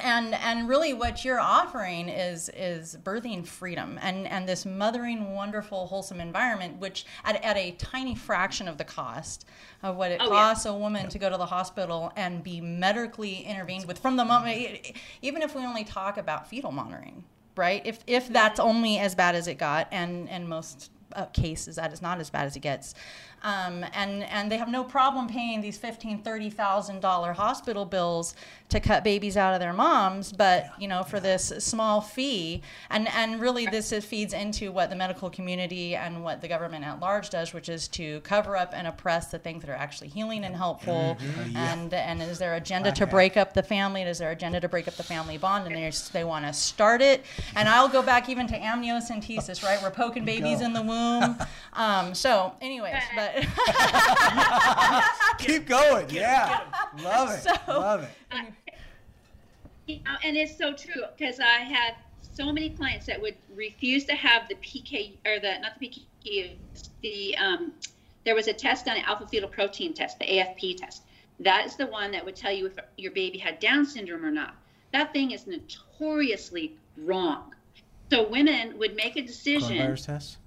and 0.00 0.34
and 0.34 0.68
really 0.68 0.92
what 0.92 1.24
you're 1.24 1.40
offering 1.40 2.08
is 2.08 2.50
is 2.50 2.98
birthing 3.02 3.46
freedom 3.46 3.98
and 4.02 4.26
and 4.26 4.48
this 4.48 4.66
mothering 4.66 5.32
wonderful 5.34 5.86
wholesome 5.86 6.20
environment 6.20 6.78
which 6.78 7.06
at, 7.24 7.42
at 7.42 7.56
a 7.56 7.70
tiny 7.72 8.14
fraction 8.14 8.68
of 8.68 8.76
the 8.76 8.84
cost 8.84 9.46
of 9.82 9.96
what 9.96 10.10
it 10.10 10.20
oh, 10.20 10.28
costs 10.28 10.66
yeah. 10.66 10.72
a 10.72 10.76
woman 10.76 11.04
yeah. 11.04 11.08
to 11.08 11.18
go 11.18 11.30
to 11.30 11.38
the 11.38 11.46
hospital 11.46 12.12
and 12.16 12.42
be 12.44 12.60
medically 12.60 13.40
intervened 13.42 13.86
with 13.86 13.98
from 13.98 14.16
the 14.16 14.24
moment 14.24 14.92
even 15.22 15.40
if 15.40 15.54
we 15.54 15.62
only 15.62 15.84
talk 15.84 16.18
about 16.18 16.46
fetal 16.46 16.72
monitoring 16.72 17.24
right 17.56 17.80
if 17.86 18.00
if 18.06 18.28
that's 18.28 18.60
only 18.60 18.98
as 18.98 19.14
bad 19.14 19.34
as 19.34 19.48
it 19.48 19.56
got 19.56 19.88
and 19.90 20.28
and 20.28 20.46
most 20.46 20.90
uh, 21.14 21.24
cases 21.26 21.76
that 21.76 21.92
is 21.92 22.02
not 22.02 22.20
as 22.20 22.28
bad 22.28 22.46
as 22.46 22.54
it 22.56 22.60
gets 22.60 22.94
um, 23.42 23.84
and 23.94 24.24
and 24.24 24.50
they 24.50 24.56
have 24.56 24.68
no 24.68 24.82
problem 24.82 25.28
paying 25.28 25.60
these 25.60 25.78
fifteen 25.78 26.22
thirty 26.22 26.50
thousand 26.50 27.00
dollar 27.00 27.32
hospital 27.32 27.84
bills 27.84 28.34
to 28.68 28.80
cut 28.80 29.04
babies 29.04 29.36
out 29.36 29.54
of 29.54 29.60
their 29.60 29.72
moms, 29.72 30.32
but 30.32 30.70
you 30.78 30.88
know 30.88 31.02
for 31.04 31.20
this 31.20 31.52
small 31.58 32.00
fee, 32.00 32.62
and 32.90 33.06
and 33.08 33.40
really 33.40 33.66
this 33.66 33.92
is, 33.92 34.04
feeds 34.04 34.32
into 34.32 34.72
what 34.72 34.90
the 34.90 34.96
medical 34.96 35.30
community 35.30 35.94
and 35.94 36.24
what 36.24 36.40
the 36.40 36.48
government 36.48 36.84
at 36.84 36.98
large 36.98 37.30
does, 37.30 37.52
which 37.52 37.68
is 37.68 37.86
to 37.88 38.20
cover 38.20 38.56
up 38.56 38.72
and 38.74 38.86
oppress 38.86 39.30
the 39.30 39.38
things 39.38 39.62
that 39.62 39.70
are 39.70 39.76
actually 39.76 40.08
healing 40.08 40.44
and 40.44 40.56
helpful, 40.56 41.16
mm-hmm. 41.20 41.50
yeah. 41.52 41.72
and 41.72 41.94
and 41.94 42.22
is 42.22 42.38
their 42.38 42.54
agenda 42.54 42.90
to 42.90 43.06
break 43.06 43.36
up 43.36 43.54
the 43.54 43.62
family? 43.62 44.02
Is 44.02 44.18
their 44.18 44.32
agenda 44.32 44.60
to 44.60 44.68
break 44.68 44.88
up 44.88 44.94
the 44.96 45.04
family 45.04 45.38
bond? 45.38 45.66
And 45.66 45.76
they 45.76 45.90
they 46.12 46.24
want 46.24 46.46
to 46.46 46.52
start 46.52 47.00
it. 47.00 47.24
And 47.54 47.68
I'll 47.68 47.88
go 47.88 48.02
back 48.02 48.28
even 48.28 48.46
to 48.48 48.58
amniocentesis, 48.58 49.62
right? 49.62 49.80
We're 49.82 49.90
poking 49.90 50.24
babies 50.24 50.60
in 50.60 50.72
the 50.72 50.82
womb. 50.82 51.36
Um, 51.76 52.14
so, 52.14 52.54
anyways, 52.62 53.02
but. 53.14 53.25
Keep 55.38 55.66
going. 55.66 56.08
Yeah. 56.10 56.60
Love 57.02 57.30
it. 57.30 57.42
So, 57.42 57.52
Love 57.68 58.04
it. 58.04 58.10
you 59.86 59.96
know, 59.96 60.16
and 60.24 60.36
it's 60.36 60.56
so 60.56 60.74
true 60.74 61.02
because 61.16 61.40
I 61.40 61.60
had 61.60 61.94
so 62.20 62.52
many 62.52 62.70
clients 62.70 63.06
that 63.06 63.20
would 63.20 63.36
refuse 63.54 64.04
to 64.04 64.14
have 64.14 64.48
the 64.48 64.54
PK 64.56 65.12
or 65.26 65.40
the 65.40 65.58
not 65.60 65.78
the 65.78 65.88
PK 65.88 66.50
the 67.02 67.36
um, 67.36 67.72
there 68.24 68.34
was 68.34 68.48
a 68.48 68.52
test 68.52 68.88
on 68.88 68.96
an 68.96 69.04
alpha 69.04 69.26
fetal 69.26 69.48
protein 69.48 69.94
test, 69.94 70.18
the 70.18 70.26
AFP 70.26 70.78
test. 70.78 71.02
That 71.40 71.66
is 71.66 71.76
the 71.76 71.86
one 71.86 72.10
that 72.12 72.24
would 72.24 72.36
tell 72.36 72.52
you 72.52 72.66
if 72.66 72.72
your 72.96 73.12
baby 73.12 73.38
had 73.38 73.60
Down 73.60 73.86
syndrome 73.86 74.24
or 74.24 74.30
not. 74.30 74.54
That 74.92 75.12
thing 75.12 75.30
is 75.30 75.46
notoriously 75.46 76.76
wrong. 76.96 77.54
So 78.10 78.28
women 78.28 78.78
would 78.78 78.96
make 78.96 79.16
a 79.16 79.22
decision. 79.22 79.96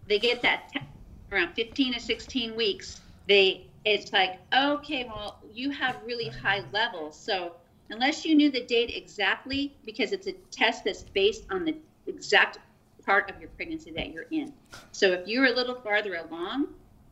They 0.08 0.20
get 0.20 0.42
that 0.42 0.70
test 0.74 0.86
around 1.32 1.54
15 1.54 1.94
to 1.94 2.00
16 2.00 2.56
weeks, 2.56 3.02
they 3.28 3.65
it's 3.86 4.12
like, 4.12 4.39
okay, 4.56 5.06
well, 5.06 5.39
you 5.54 5.72
have 5.72 5.96
really 6.06 6.28
high 6.30 6.63
levels. 6.74 7.18
So 7.18 7.54
unless 7.89 8.26
you 8.26 8.36
knew 8.36 8.52
the 8.52 8.65
date 8.65 8.92
exactly, 8.94 9.76
because 9.86 10.12
it's 10.12 10.28
a 10.28 10.34
test 10.52 10.84
that's 10.84 11.04
based 11.04 11.46
on 11.50 11.65
the 11.65 11.76
exact 12.08 12.60
part 13.06 13.30
of 13.30 13.39
your 13.39 13.50
pregnancy 13.50 13.92
that 13.92 14.12
you're 14.12 14.28
in. 14.32 14.54
So 14.92 15.12
if 15.13 15.28
you're 15.28 15.46
a 15.46 15.52
little 15.52 15.76
farther 15.76 16.15
along 16.15 16.68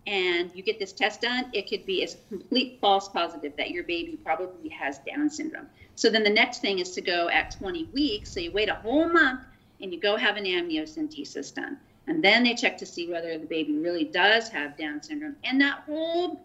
and 0.05 0.51
you 0.53 0.61
get 0.61 0.79
this 0.79 0.93
test 0.93 1.21
done, 1.21 1.49
it 1.53 1.69
could 1.69 1.85
be 1.85 2.03
a 2.03 2.07
complete 2.29 2.79
false 2.81 3.07
positive 3.09 3.53
that 3.57 3.71
your 3.71 3.83
baby 3.83 4.17
probably 4.23 4.69
has 4.69 4.99
Down 4.99 5.29
syndrome. 5.29 5.67
So 5.95 6.09
then 6.09 6.23
the 6.23 6.29
next 6.29 6.61
thing 6.61 6.79
is 6.79 6.91
to 6.91 7.01
go 7.01 7.29
at 7.29 7.51
20 7.51 7.85
weeks. 7.93 8.31
So 8.31 8.39
you 8.39 8.51
wait 8.51 8.69
a 8.69 8.75
whole 8.75 9.09
month 9.09 9.41
and 9.81 9.93
you 9.93 9.99
go 9.99 10.17
have 10.17 10.37
an 10.37 10.45
amniocentesis 10.45 11.53
done. 11.53 11.77
And 12.07 12.23
then 12.23 12.43
they 12.43 12.53
check 12.53 12.77
to 12.77 12.85
see 12.85 13.11
whether 13.11 13.37
the 13.37 13.45
baby 13.45 13.77
really 13.77 14.05
does 14.05 14.47
have 14.49 14.77
Down 14.77 15.03
syndrome. 15.03 15.35
And 15.43 15.59
that 15.61 15.83
whole 15.85 16.41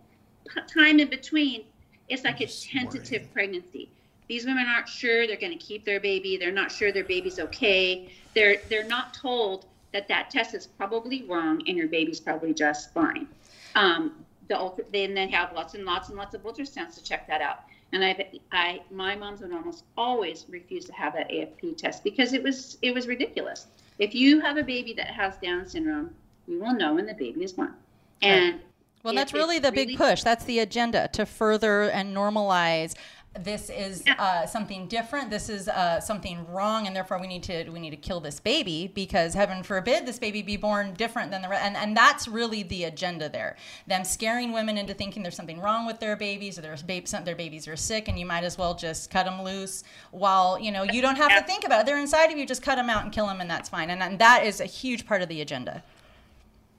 time 0.67 0.99
in 0.99 1.09
between, 1.09 1.65
it's 2.09 2.25
like 2.25 2.41
a 2.41 2.47
tentative 2.47 3.33
pregnancy. 3.33 3.89
These 4.29 4.45
women 4.45 4.67
aren't 4.67 4.89
sure 4.89 5.27
they're 5.27 5.37
going 5.37 5.57
to 5.57 5.65
keep 5.65 5.85
their 5.85 6.01
baby. 6.01 6.37
They're 6.37 6.53
not 6.53 6.73
sure 6.73 6.91
their 6.91 7.05
baby's 7.05 7.39
okay. 7.39 8.11
They're 8.35 8.59
they're 8.69 8.87
not 8.87 9.15
told 9.15 9.67
that 9.93 10.09
that 10.09 10.31
test 10.31 10.55
is 10.55 10.67
probably 10.67 11.23
wrong 11.25 11.63
and 11.67 11.77
your 11.77 11.89
baby's 11.89 12.19
probably 12.19 12.55
just 12.55 12.93
fine. 12.93 13.29
Um, 13.75 14.25
the 14.49 14.59
ultra, 14.59 14.85
then 14.93 15.15
they 15.15 15.29
have 15.29 15.53
lots 15.53 15.75
and 15.75 15.85
lots 15.85 16.09
and 16.09 16.17
lots 16.17 16.35
of 16.35 16.43
ultrasounds 16.43 16.95
to 16.95 17.03
check 17.03 17.27
that 17.29 17.41
out. 17.41 17.61
And 17.93 18.03
I, 18.03 18.31
I, 18.51 18.81
my 18.91 19.15
moms 19.15 19.43
would 19.43 19.53
almost 19.53 19.85
always 19.99 20.47
refuse 20.49 20.87
to 20.87 20.93
have 20.95 21.13
that 21.13 21.31
AFP 21.31 21.77
test 21.77 22.03
because 22.03 22.33
it 22.33 22.43
was 22.43 22.79
it 22.83 22.95
was 22.95 23.07
ridiculous. 23.07 23.67
If 24.03 24.17
you 24.17 24.41
have 24.41 24.57
a 24.57 24.65
baby 24.65 24.93
that 24.95 25.07
has 25.07 25.37
Down 25.37 25.65
syndrome, 25.65 26.11
you 26.49 26.59
will 26.59 26.75
know 26.75 26.95
when 26.95 27.07
the 27.07 27.15
baby 27.15 27.45
is 27.45 27.53
born. 27.53 27.73
And 28.21 28.59
Well, 29.05 29.15
that's 29.15 29.33
really 29.33 29.61
the 29.61 29.71
big 29.71 29.97
push. 29.97 30.25
That's 30.25 30.45
the 30.45 30.59
agenda 30.59 31.09
to 31.13 31.25
further 31.25 31.83
and 31.83 32.13
normalize 32.13 32.97
this 33.39 33.71
is 33.71 34.05
uh, 34.19 34.47
something 34.47 34.87
different. 34.89 35.31
This 35.31 35.49
is 35.49 35.69
uh, 35.69 36.01
something 36.01 36.47
wrong, 36.53 36.87
and 36.87 36.95
therefore 36.95 37.19
we 37.19 37.27
need 37.27 37.43
to 37.45 37.69
we 37.71 37.81
need 37.81 37.91
to 37.91 37.97
kill 37.97 38.21
this 38.21 38.41
baby 38.41 38.91
because 38.95 39.33
heaven 39.33 39.63
forbid 39.63 40.05
this 40.05 40.19
baby 40.19 40.43
be 40.43 40.57
born 40.57 40.93
different 40.95 41.31
than 41.31 41.41
the 41.41 41.49
rest. 41.49 41.65
And 41.65 41.77
and 41.77 41.97
that's 41.97 42.29
really 42.29 42.63
the 42.63 42.85
agenda 42.85 43.29
there. 43.29 43.57
Them 43.87 44.05
scaring 44.05 44.53
women 44.53 44.77
into 44.77 44.93
thinking 44.93 45.23
there's 45.23 45.37
something 45.37 45.61
wrong 45.61 45.87
with 45.87 45.99
their 45.99 46.17
babies 46.17 46.59
or 46.59 46.63
their 46.63 46.77
their 46.77 47.37
babies 47.37 47.67
are 47.69 47.77
sick, 47.77 48.09
and 48.09 48.19
you 48.19 48.27
might 48.27 48.45
as 48.45 48.59
well 48.59 48.75
just 48.75 49.11
cut 49.11 49.25
them 49.25 49.43
loose. 49.43 49.83
While 50.11 50.59
you 50.59 50.71
know 50.71 50.83
you 50.83 51.01
don't 51.01 51.17
have 51.17 51.37
to 51.37 51.43
think 51.47 51.65
about 51.65 51.81
it. 51.81 51.87
They're 51.87 51.99
inside 51.99 52.31
of 52.31 52.37
you. 52.39 52.47
Just 52.47 52.63
cut 52.63 52.77
them 52.77 52.91
out 52.91 53.05
and 53.05 53.13
kill 53.13 53.27
them, 53.27 53.41
and 53.41 53.51
that's 53.51 53.69
fine. 53.69 53.89
And, 53.91 54.03
and 54.03 54.19
that 54.19 54.45
is 54.45 54.61
a 54.61 54.67
huge 54.67 55.07
part 55.07 55.23
of 55.23 55.29
the 55.29 55.41
agenda. 55.41 55.83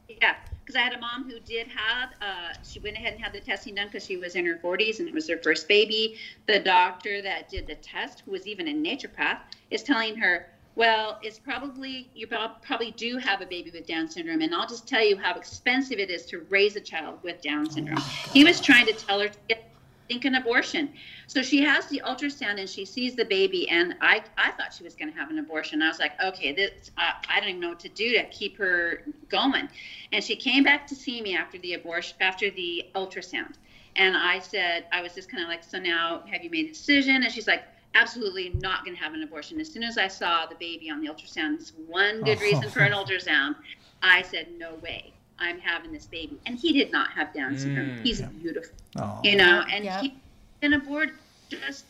Yeah 0.07 0.35
because 0.63 0.75
I 0.77 0.81
had 0.81 0.93
a 0.93 0.99
mom 0.99 1.29
who 1.29 1.39
did 1.41 1.67
have, 1.67 2.09
uh, 2.21 2.53
she 2.63 2.79
went 2.79 2.95
ahead 2.95 3.13
and 3.13 3.21
had 3.21 3.33
the 3.33 3.41
testing 3.41 3.75
done 3.75 3.87
because 3.87 4.05
she 4.05 4.15
was 4.17 4.35
in 4.35 4.45
her 4.45 4.55
40s 4.55 4.99
and 4.99 5.07
it 5.07 5.13
was 5.13 5.27
her 5.29 5.37
first 5.37 5.67
baby. 5.67 6.17
The 6.47 6.59
doctor 6.59 7.21
that 7.21 7.49
did 7.49 7.67
the 7.67 7.75
test, 7.75 8.21
who 8.25 8.31
was 8.31 8.47
even 8.47 8.67
a 8.69 8.73
naturopath, 8.73 9.39
is 9.71 9.83
telling 9.83 10.15
her, 10.15 10.47
well, 10.75 11.19
it's 11.21 11.37
probably, 11.37 12.09
you 12.15 12.27
probably 12.27 12.91
do 12.91 13.17
have 13.17 13.41
a 13.41 13.45
baby 13.45 13.71
with 13.71 13.85
Down 13.85 14.09
syndrome. 14.09 14.41
And 14.41 14.55
I'll 14.55 14.67
just 14.67 14.87
tell 14.87 15.03
you 15.03 15.17
how 15.17 15.35
expensive 15.35 15.99
it 15.99 16.09
is 16.09 16.25
to 16.27 16.45
raise 16.49 16.75
a 16.75 16.81
child 16.81 17.19
with 17.23 17.41
Down 17.41 17.69
syndrome. 17.69 17.99
Oh 17.99 18.29
he 18.33 18.43
was 18.43 18.61
trying 18.61 18.85
to 18.87 18.93
tell 18.93 19.19
her 19.19 19.27
to 19.27 19.37
get 19.49 19.72
think 20.13 20.25
an 20.25 20.35
abortion. 20.35 20.89
So 21.27 21.41
she 21.41 21.61
has 21.63 21.87
the 21.87 22.01
ultrasound 22.05 22.59
and 22.59 22.69
she 22.69 22.85
sees 22.85 23.15
the 23.15 23.25
baby, 23.25 23.67
and 23.69 23.95
I, 24.01 24.23
I 24.37 24.51
thought 24.51 24.73
she 24.73 24.83
was 24.83 24.95
going 24.95 25.11
to 25.11 25.17
have 25.17 25.31
an 25.31 25.39
abortion. 25.39 25.81
I 25.81 25.87
was 25.87 25.99
like, 25.99 26.13
okay, 26.23 26.53
this, 26.53 26.91
uh, 26.97 27.13
I 27.27 27.39
don't 27.39 27.49
even 27.49 27.61
know 27.61 27.69
what 27.69 27.79
to 27.81 27.89
do 27.89 28.13
to 28.13 28.23
keep 28.25 28.57
her 28.57 29.03
going. 29.29 29.67
And 30.11 30.23
she 30.23 30.35
came 30.35 30.63
back 30.63 30.85
to 30.87 30.95
see 30.95 31.21
me 31.21 31.35
after 31.35 31.57
the 31.59 31.73
abortion, 31.73 32.17
after 32.21 32.51
the 32.51 32.85
ultrasound, 32.95 33.55
and 33.95 34.15
I 34.15 34.39
said, 34.39 34.85
I 34.91 35.01
was 35.01 35.13
just 35.13 35.29
kind 35.29 35.43
of 35.43 35.49
like, 35.49 35.63
so 35.63 35.79
now 35.79 36.23
have 36.31 36.43
you 36.43 36.49
made 36.49 36.65
a 36.65 36.69
decision? 36.69 37.23
And 37.23 37.31
she's 37.31 37.47
like, 37.47 37.63
absolutely 37.95 38.49
not 38.55 38.83
going 38.83 38.97
to 38.97 39.03
have 39.03 39.13
an 39.13 39.21
abortion. 39.21 39.61
As 39.61 39.71
soon 39.71 39.83
as 39.83 39.99
I 39.99 40.07
saw 40.07 40.47
the 40.47 40.55
baby 40.55 40.89
on 40.89 40.99
the 40.99 41.07
ultrasound, 41.07 41.55
it's 41.55 41.73
one 41.87 42.23
good 42.23 42.41
reason 42.41 42.69
for 42.69 42.79
an 42.79 42.91
ultrasound. 42.99 43.55
I 44.01 44.23
said, 44.23 44.47
no 44.57 44.75
way. 44.75 45.13
I'm 45.39 45.59
having 45.59 45.91
this 45.91 46.05
baby. 46.05 46.37
And 46.45 46.57
he 46.57 46.73
did 46.73 46.91
not 46.91 47.11
have 47.11 47.33
Down 47.33 47.57
syndrome. 47.57 47.97
Mm. 47.97 48.03
He's 48.03 48.21
beautiful. 48.21 48.75
Oh. 48.97 49.19
You 49.23 49.35
know, 49.35 49.63
and 49.71 49.85
yep. 49.85 50.01
he 50.01 50.15
been 50.61 50.73
aborted 50.73 51.15
just 51.49 51.85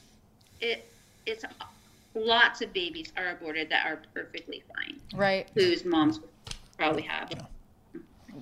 it 0.60 0.90
it's 1.26 1.46
lots 2.16 2.62
of 2.62 2.74
babies 2.74 3.12
are 3.18 3.30
aborted 3.30 3.70
that 3.70 3.86
are 3.86 4.00
perfectly 4.14 4.64
fine. 4.76 5.00
Right. 5.16 5.50
Whose 5.54 5.86
moms 5.86 6.20
probably 6.78 7.04
have. 7.04 7.32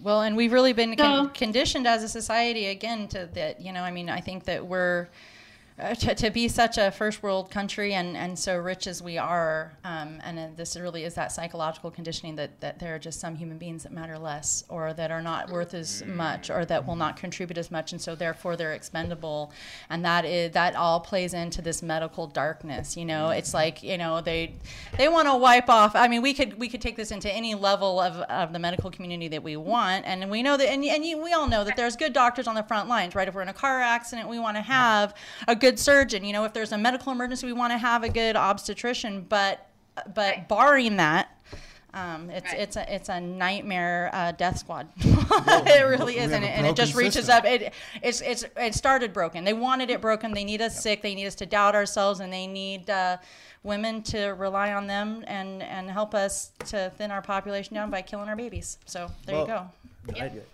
Well, 0.02 0.22
and 0.22 0.36
we've 0.36 0.52
really 0.52 0.74
been 0.74 0.96
con- 0.96 1.30
conditioned 1.32 1.86
as 1.86 2.04
a 2.04 2.10
society 2.10 2.68
again 2.68 3.08
to 3.10 3.30
that, 3.34 3.62
you 3.62 3.74
know, 3.74 3.82
I 3.82 3.92
mean, 3.92 4.10
I 4.10 4.22
think 4.22 4.46
that 4.46 4.66
we're 4.66 5.08
uh, 5.80 5.96
to, 5.96 6.14
to, 6.14 6.30
be 6.30 6.48
such 6.48 6.78
a 6.78 6.92
first 6.92 7.24
world 7.24 7.50
country 7.50 7.94
and, 7.94 8.16
and 8.16 8.38
so 8.38 8.58
rich 8.58 8.88
as 8.88 9.02
we 9.02 9.18
are, 9.18 9.74
um, 9.84 10.22
and 10.24 10.38
uh, 10.38 10.48
this 10.56 10.76
really 10.76 11.04
is 11.04 11.14
that 11.16 11.32
psychological 11.32 11.90
conditioning 11.90 12.36
that, 12.36 12.60
that 12.60 12.80
there 12.80 12.94
are 12.96 13.00
just 13.00 13.20
some 13.20 13.36
human 13.36 13.58
beings 13.58 13.84
that 13.84 13.92
matter 13.92 14.18
less, 14.18 14.64
or 14.70 14.94
that 14.94 15.12
are 15.12 15.22
not 15.22 15.50
worth 15.50 15.74
as 15.74 16.04
much, 16.06 16.50
or 16.50 16.66
that 16.66 16.86
will 16.86 16.96
not 16.96 17.18
contribute 17.18 17.58
as 17.58 17.72
much, 17.72 17.92
and 17.92 18.02
so 18.02 18.16
therefore 18.16 18.56
they're 18.56 18.74
expendable, 18.74 19.52
and 19.90 20.04
that 20.06 20.26
is 20.26 20.52
that 20.52 20.76
all 20.76 21.00
plays 21.00 21.34
into 21.34 21.62
this 21.62 21.82
medical 21.82 22.28
darkness. 22.28 22.98
You 22.98 23.06
know, 23.06 23.30
it's 23.30 23.54
like 23.54 23.82
you 23.82 23.98
know 23.98 24.22
they 24.22 24.54
they 24.98 25.08
want 25.08 25.28
to 25.28 25.36
wipe 25.36 25.70
off. 25.70 25.96
I 25.96 26.08
mean, 26.08 26.22
we 26.22 26.34
could 26.34 26.60
we 26.60 26.68
could 26.68 26.82
take 26.82 26.96
this 26.96 27.12
into 27.12 27.32
any 27.32 27.56
level 27.56 28.00
of, 28.00 28.18
of 28.18 28.54
the 28.54 28.60
medical 28.60 28.92
community 28.92 29.30
that 29.30 29.44
we 29.44 29.58
want, 29.58 30.06
and 30.06 30.30
we 30.30 30.44
know 30.44 30.58
that, 30.58 30.70
and, 30.70 30.84
and 30.84 31.06
you, 31.06 31.22
we 31.22 31.34
all 31.34 31.48
know 31.48 31.64
that 31.64 31.76
there's 31.76 31.96
good 31.96 32.14
doctors 32.14 32.48
on 32.48 32.56
the 32.56 32.64
front 32.64 32.90
lines, 32.90 33.16
right? 33.16 33.28
If 33.28 33.34
we're 33.34 33.42
in 33.42 33.50
a 33.50 33.54
car 33.54 33.80
accident, 33.80 34.28
we 34.28 34.40
want 34.40 34.58
to 34.58 34.62
have 34.62 35.14
a 35.48 35.56
good 35.62 35.72
good 35.72 35.80
surgeon. 35.80 36.24
You 36.24 36.34
know, 36.34 36.44
if 36.44 36.54
there's 36.54 36.72
a 36.72 36.78
medical 36.78 37.12
emergency, 37.12 37.48
we 37.48 37.54
want 37.54 37.72
to 37.72 37.78
have 37.78 38.04
a 38.04 38.10
good 38.10 38.36
obstetrician. 38.36 39.26
But 39.28 39.68
but 40.14 40.48
barring 40.48 40.98
that, 40.98 41.40
um, 41.94 42.30
it's 42.30 42.52
right. 42.52 42.60
it's 42.60 42.76
a 42.76 42.96
it's 42.96 43.10
a 43.10 43.20
nightmare 43.20 44.10
uh, 44.14 44.32
death 44.34 44.58
squad. 44.60 44.90
it 44.98 45.86
really 45.86 46.18
is, 46.18 46.32
and 46.32 46.44
it, 46.44 46.48
and 46.50 46.68
it 46.68 46.76
just 46.76 46.96
reaches 46.96 47.26
system. 47.26 47.38
up. 47.38 47.46
It 47.46 47.74
it's 48.02 48.22
it's 48.22 48.46
it 48.58 48.76
started 48.76 49.14
broken. 49.14 49.44
They 49.44 49.54
wanted 49.54 49.90
it 49.90 50.02
broken. 50.02 50.34
They 50.34 50.44
need 50.44 50.62
us 50.62 50.74
yep. 50.76 50.84
sick. 50.84 51.02
They 51.02 51.16
need 51.16 51.28
us 51.28 51.36
to 51.36 51.46
doubt 51.46 51.76
ourselves, 51.76 52.20
and 52.20 52.32
they 52.32 52.48
need 52.48 52.90
uh, 52.90 53.18
women 53.64 54.04
to 54.04 54.30
rely 54.30 54.74
on 54.74 54.88
them 54.88 55.24
and 55.28 55.64
and 55.64 55.90
help 55.90 56.14
us 56.14 56.52
to 56.68 56.92
thin 56.98 57.12
our 57.12 57.22
population 57.22 57.76
down 57.76 57.90
by 57.90 58.02
killing 58.02 58.28
our 58.28 58.36
babies. 58.36 58.78
So 58.86 59.10
there 59.26 59.36
well, 59.36 59.46
you 59.46 60.14
go. 60.14 60.18
Yep. 60.18 60.48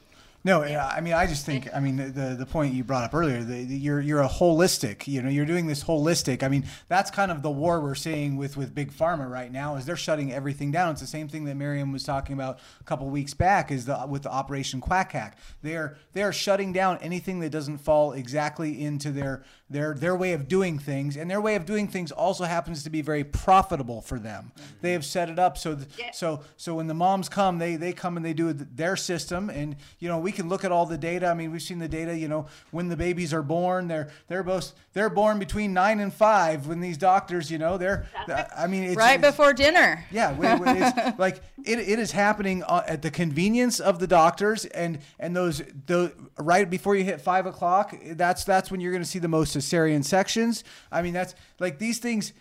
No, 0.48 0.64
yeah. 0.64 0.88
I 0.88 1.02
mean, 1.02 1.14
I 1.14 1.28
just 1.28 1.46
think, 1.46 1.68
I 1.76 1.82
mean, 1.82 1.98
the 1.98 2.34
the 2.40 2.46
point 2.46 2.74
you 2.74 2.86
brought 2.86 3.04
up 3.04 3.14
earlier, 3.14 3.44
the, 3.44 3.66
the, 3.66 3.76
you're 3.76 4.00
you're 4.00 4.22
a 4.22 4.30
holistic. 4.30 5.06
You 5.06 5.22
know, 5.22 5.28
you're 5.28 5.46
doing 5.46 5.68
this 5.68 5.84
holistic. 5.84 6.42
I 6.42 6.48
mean, 6.48 6.64
that's 6.88 7.12
kind 7.12 7.32
of 7.32 7.42
the 7.42 7.52
war 7.52 7.82
we're 7.82 7.96
seeing 7.96 8.38
with 8.38 8.56
with 8.56 8.74
big 8.74 8.94
pharma 8.94 9.30
right 9.30 9.52
now. 9.52 9.76
Is 9.76 9.86
they're 9.86 9.98
shutting 9.98 10.32
everything 10.32 10.72
down. 10.72 10.94
It's 10.94 11.02
the 11.02 11.08
same 11.08 11.28
thing 11.28 11.44
that 11.46 11.56
Miriam 11.56 11.92
was 11.92 12.06
talking 12.06 12.32
about 12.32 12.60
a 12.80 12.84
couple 12.86 13.10
weeks 13.10 13.34
back. 13.34 13.72
Is 13.74 13.88
the 13.88 14.06
with 14.08 14.24
the 14.24 14.32
Operation 14.32 14.80
Quack 14.80 15.12
Hack. 15.12 15.38
They 15.64 15.76
are 15.76 15.98
they 16.14 16.24
are 16.24 16.32
shutting 16.32 16.72
down 16.72 16.98
anything 17.00 17.42
that 17.42 17.50
doesn't 17.50 17.80
fall 17.80 18.14
exactly 18.14 18.82
into 18.82 19.12
their 19.12 19.44
their 19.70 19.96
their 19.96 20.16
way 20.16 20.32
of 20.32 20.48
doing 20.48 20.80
things, 20.80 21.18
and 21.18 21.30
their 21.30 21.42
way 21.42 21.56
of 21.56 21.66
doing 21.66 21.90
things 21.90 22.10
also 22.10 22.46
happens 22.46 22.84
to 22.84 22.90
be 22.90 23.02
very 23.02 23.26
profitable 23.26 24.00
for 24.00 24.18
them. 24.18 24.54
Mm-hmm. 24.56 24.74
They 24.80 24.94
have 24.94 25.04
set 25.04 25.30
it 25.30 25.40
up 25.40 25.58
so 25.58 25.76
th- 25.76 25.90
yeah. 26.00 26.12
so 26.12 26.40
so 26.56 26.76
when 26.76 26.88
the 26.88 26.94
moms 26.94 27.28
come, 27.28 27.58
they 27.58 27.76
they 27.76 27.92
come 27.92 28.16
and 28.16 28.26
they 28.26 28.32
do 28.32 28.54
their 28.54 28.96
system, 28.96 29.50
and 29.50 29.76
you 30.00 30.08
know 30.08 30.20
we 30.20 30.32
can 30.38 30.47
look 30.47 30.63
at 30.63 30.71
all 30.71 30.86
the 30.86 30.97
data. 30.97 31.28
I 31.28 31.34
mean, 31.34 31.52
we've 31.52 31.62
seen 31.62 31.80
the 31.80 31.88
data. 31.89 32.17
You 32.17 32.30
know, 32.30 32.45
when 32.71 32.88
the 32.88 32.95
babies 32.95 33.34
are 33.34 33.43
born, 33.43 33.89
they're 33.89 34.10
they're 34.30 34.43
both 34.43 34.73
they're 34.93 35.10
born 35.10 35.39
between 35.39 35.73
nine 35.73 36.00
and 36.00 36.13
five. 36.13 36.67
When 36.67 36.80
these 36.80 36.97
doctors, 36.97 37.52
you 37.52 37.58
know, 37.58 37.78
they're 37.78 38.08
I 38.56 38.67
mean, 38.67 38.84
it's, 38.84 38.95
right 38.95 39.19
it's, 39.19 39.30
before 39.30 39.52
dinner. 39.52 40.06
Yeah, 40.12 40.36
it's 40.39 41.19
like 41.19 41.41
it, 41.65 41.80
it 41.80 42.00
is 42.00 42.12
happening 42.12 42.63
uh, 42.63 42.84
at 42.88 43.02
the 43.02 43.12
convenience 43.12 43.82
of 43.82 44.00
the 44.00 44.08
doctors, 44.08 44.65
and 44.65 45.00
and 45.19 45.36
those 45.36 45.62
the 45.88 46.13
right 46.38 46.69
before 46.69 46.95
you 46.95 47.04
hit 47.04 47.19
five 47.19 47.45
o'clock. 47.45 47.93
That's 48.06 48.45
that's 48.45 48.71
when 48.71 48.80
you're 48.80 48.91
going 48.91 49.04
to 49.04 49.10
see 49.10 49.19
the 49.19 49.28
most 49.28 49.58
cesarean 49.58 50.06
sections. 50.06 50.63
I 50.91 51.02
mean, 51.02 51.13
that's 51.13 51.36
like 51.60 51.80
these 51.80 52.00
things 52.00 52.32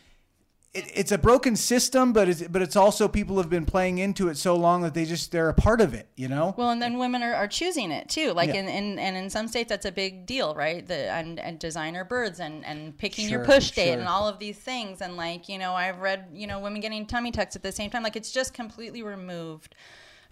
it, 0.76 0.90
it's 0.94 1.12
a 1.12 1.18
broken 1.18 1.56
system, 1.56 2.12
but 2.12 2.28
it's 2.28 2.42
but 2.42 2.62
it's 2.62 2.76
also 2.76 3.08
people 3.08 3.38
have 3.38 3.48
been 3.48 3.64
playing 3.64 3.98
into 3.98 4.28
it 4.28 4.36
so 4.36 4.54
long 4.56 4.82
that 4.82 4.94
they 4.94 5.04
just 5.04 5.32
they're 5.32 5.48
a 5.48 5.54
part 5.54 5.80
of 5.80 5.94
it, 5.94 6.08
you 6.16 6.28
know. 6.28 6.54
Well, 6.56 6.70
and 6.70 6.80
then 6.82 6.98
women 6.98 7.22
are, 7.22 7.34
are 7.34 7.48
choosing 7.48 7.90
it 7.90 8.08
too. 8.08 8.32
Like 8.32 8.48
yeah. 8.48 8.60
in, 8.60 8.68
in 8.68 8.98
and 8.98 9.16
in 9.16 9.30
some 9.30 9.48
states 9.48 9.70
that's 9.70 9.86
a 9.86 9.92
big 9.92 10.26
deal, 10.26 10.54
right? 10.54 10.86
The 10.86 11.10
and, 11.10 11.40
and 11.40 11.58
designer 11.58 12.04
births 12.04 12.40
and 12.40 12.64
and 12.64 12.96
picking 12.96 13.28
sure, 13.28 13.38
your 13.38 13.46
push 13.46 13.70
date 13.70 13.86
sure. 13.86 13.98
and 13.98 14.08
all 14.08 14.28
of 14.28 14.38
these 14.38 14.58
things 14.58 15.00
and 15.00 15.16
like 15.16 15.48
you 15.48 15.58
know 15.58 15.72
I've 15.72 16.00
read 16.00 16.26
you 16.32 16.46
know 16.46 16.60
women 16.60 16.80
getting 16.80 17.06
tummy 17.06 17.30
tucks 17.30 17.56
at 17.56 17.62
the 17.62 17.72
same 17.72 17.90
time. 17.90 18.02
Like 18.02 18.16
it's 18.16 18.32
just 18.32 18.52
completely 18.52 19.02
removed 19.02 19.74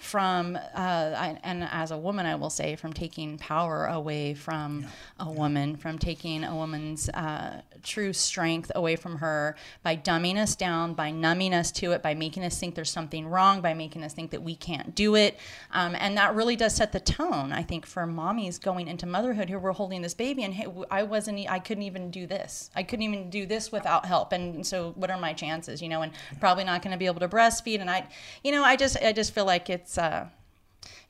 from, 0.04 0.56
uh, 0.56 0.60
I, 0.76 1.38
and 1.42 1.64
as 1.64 1.90
a 1.90 1.98
woman, 1.98 2.26
I 2.26 2.34
will 2.34 2.50
say, 2.50 2.76
from 2.76 2.92
taking 2.92 3.38
power 3.38 3.86
away 3.86 4.34
from 4.34 4.82
yeah. 4.82 4.88
a 5.26 5.32
woman, 5.32 5.76
from 5.76 5.98
taking 5.98 6.44
a 6.44 6.54
woman's 6.54 7.08
uh, 7.08 7.62
true 7.82 8.12
strength 8.12 8.70
away 8.74 8.96
from 8.96 9.16
her 9.16 9.56
by 9.82 9.96
dumbing 9.96 10.36
us 10.36 10.54
down, 10.54 10.94
by 10.94 11.10
numbing 11.10 11.54
us 11.54 11.72
to 11.72 11.92
it, 11.92 12.02
by 12.02 12.14
making 12.14 12.44
us 12.44 12.58
think 12.58 12.74
there's 12.74 12.90
something 12.90 13.26
wrong, 13.26 13.60
by 13.60 13.74
making 13.74 14.04
us 14.04 14.12
think 14.12 14.30
that 14.30 14.42
we 14.42 14.54
can't 14.54 14.94
do 14.94 15.14
it. 15.14 15.38
Um, 15.72 15.96
and 15.98 16.16
that 16.16 16.34
really 16.34 16.56
does 16.56 16.74
set 16.74 16.92
the 16.92 17.00
tone, 17.00 17.52
I 17.52 17.62
think, 17.62 17.86
for 17.86 18.06
mommies 18.06 18.60
going 18.60 18.88
into 18.88 19.06
motherhood 19.06 19.48
who 19.48 19.58
were 19.58 19.72
holding 19.72 20.02
this 20.02 20.14
baby. 20.14 20.44
And 20.44 20.54
hey, 20.54 20.66
I 20.90 21.02
wasn't, 21.02 21.50
I 21.50 21.58
couldn't 21.58 21.82
even 21.84 22.10
do 22.10 22.26
this. 22.26 22.70
I 22.76 22.82
couldn't 22.82 23.02
even 23.02 23.30
do 23.30 23.46
this 23.46 23.72
without 23.72 24.06
help. 24.06 24.32
And 24.32 24.66
so, 24.66 24.92
what 24.96 25.10
are 25.10 25.18
my 25.18 25.32
chances, 25.32 25.80
you 25.80 25.88
know? 25.88 26.02
And 26.02 26.12
probably 26.40 26.64
not 26.64 26.82
going 26.82 26.92
to 26.92 26.98
be 26.98 27.06
able 27.06 27.20
to 27.20 27.28
breastfeed. 27.28 27.80
And 27.80 27.90
I, 27.90 28.06
you 28.42 28.52
know, 28.52 28.62
I 28.62 28.76
just, 28.76 28.96
I 29.02 29.12
just 29.12 29.34
feel 29.34 29.46
like 29.46 29.70
it's, 29.70 29.93
it's 29.94 29.98
uh, 29.98 30.26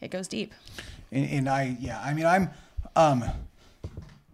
it 0.00 0.10
goes 0.10 0.28
deep. 0.28 0.52
And, 1.10 1.30
and 1.30 1.48
I 1.48 1.76
yeah, 1.80 2.00
I 2.02 2.12
mean 2.14 2.26
I'm 2.26 2.50
um, 2.96 3.24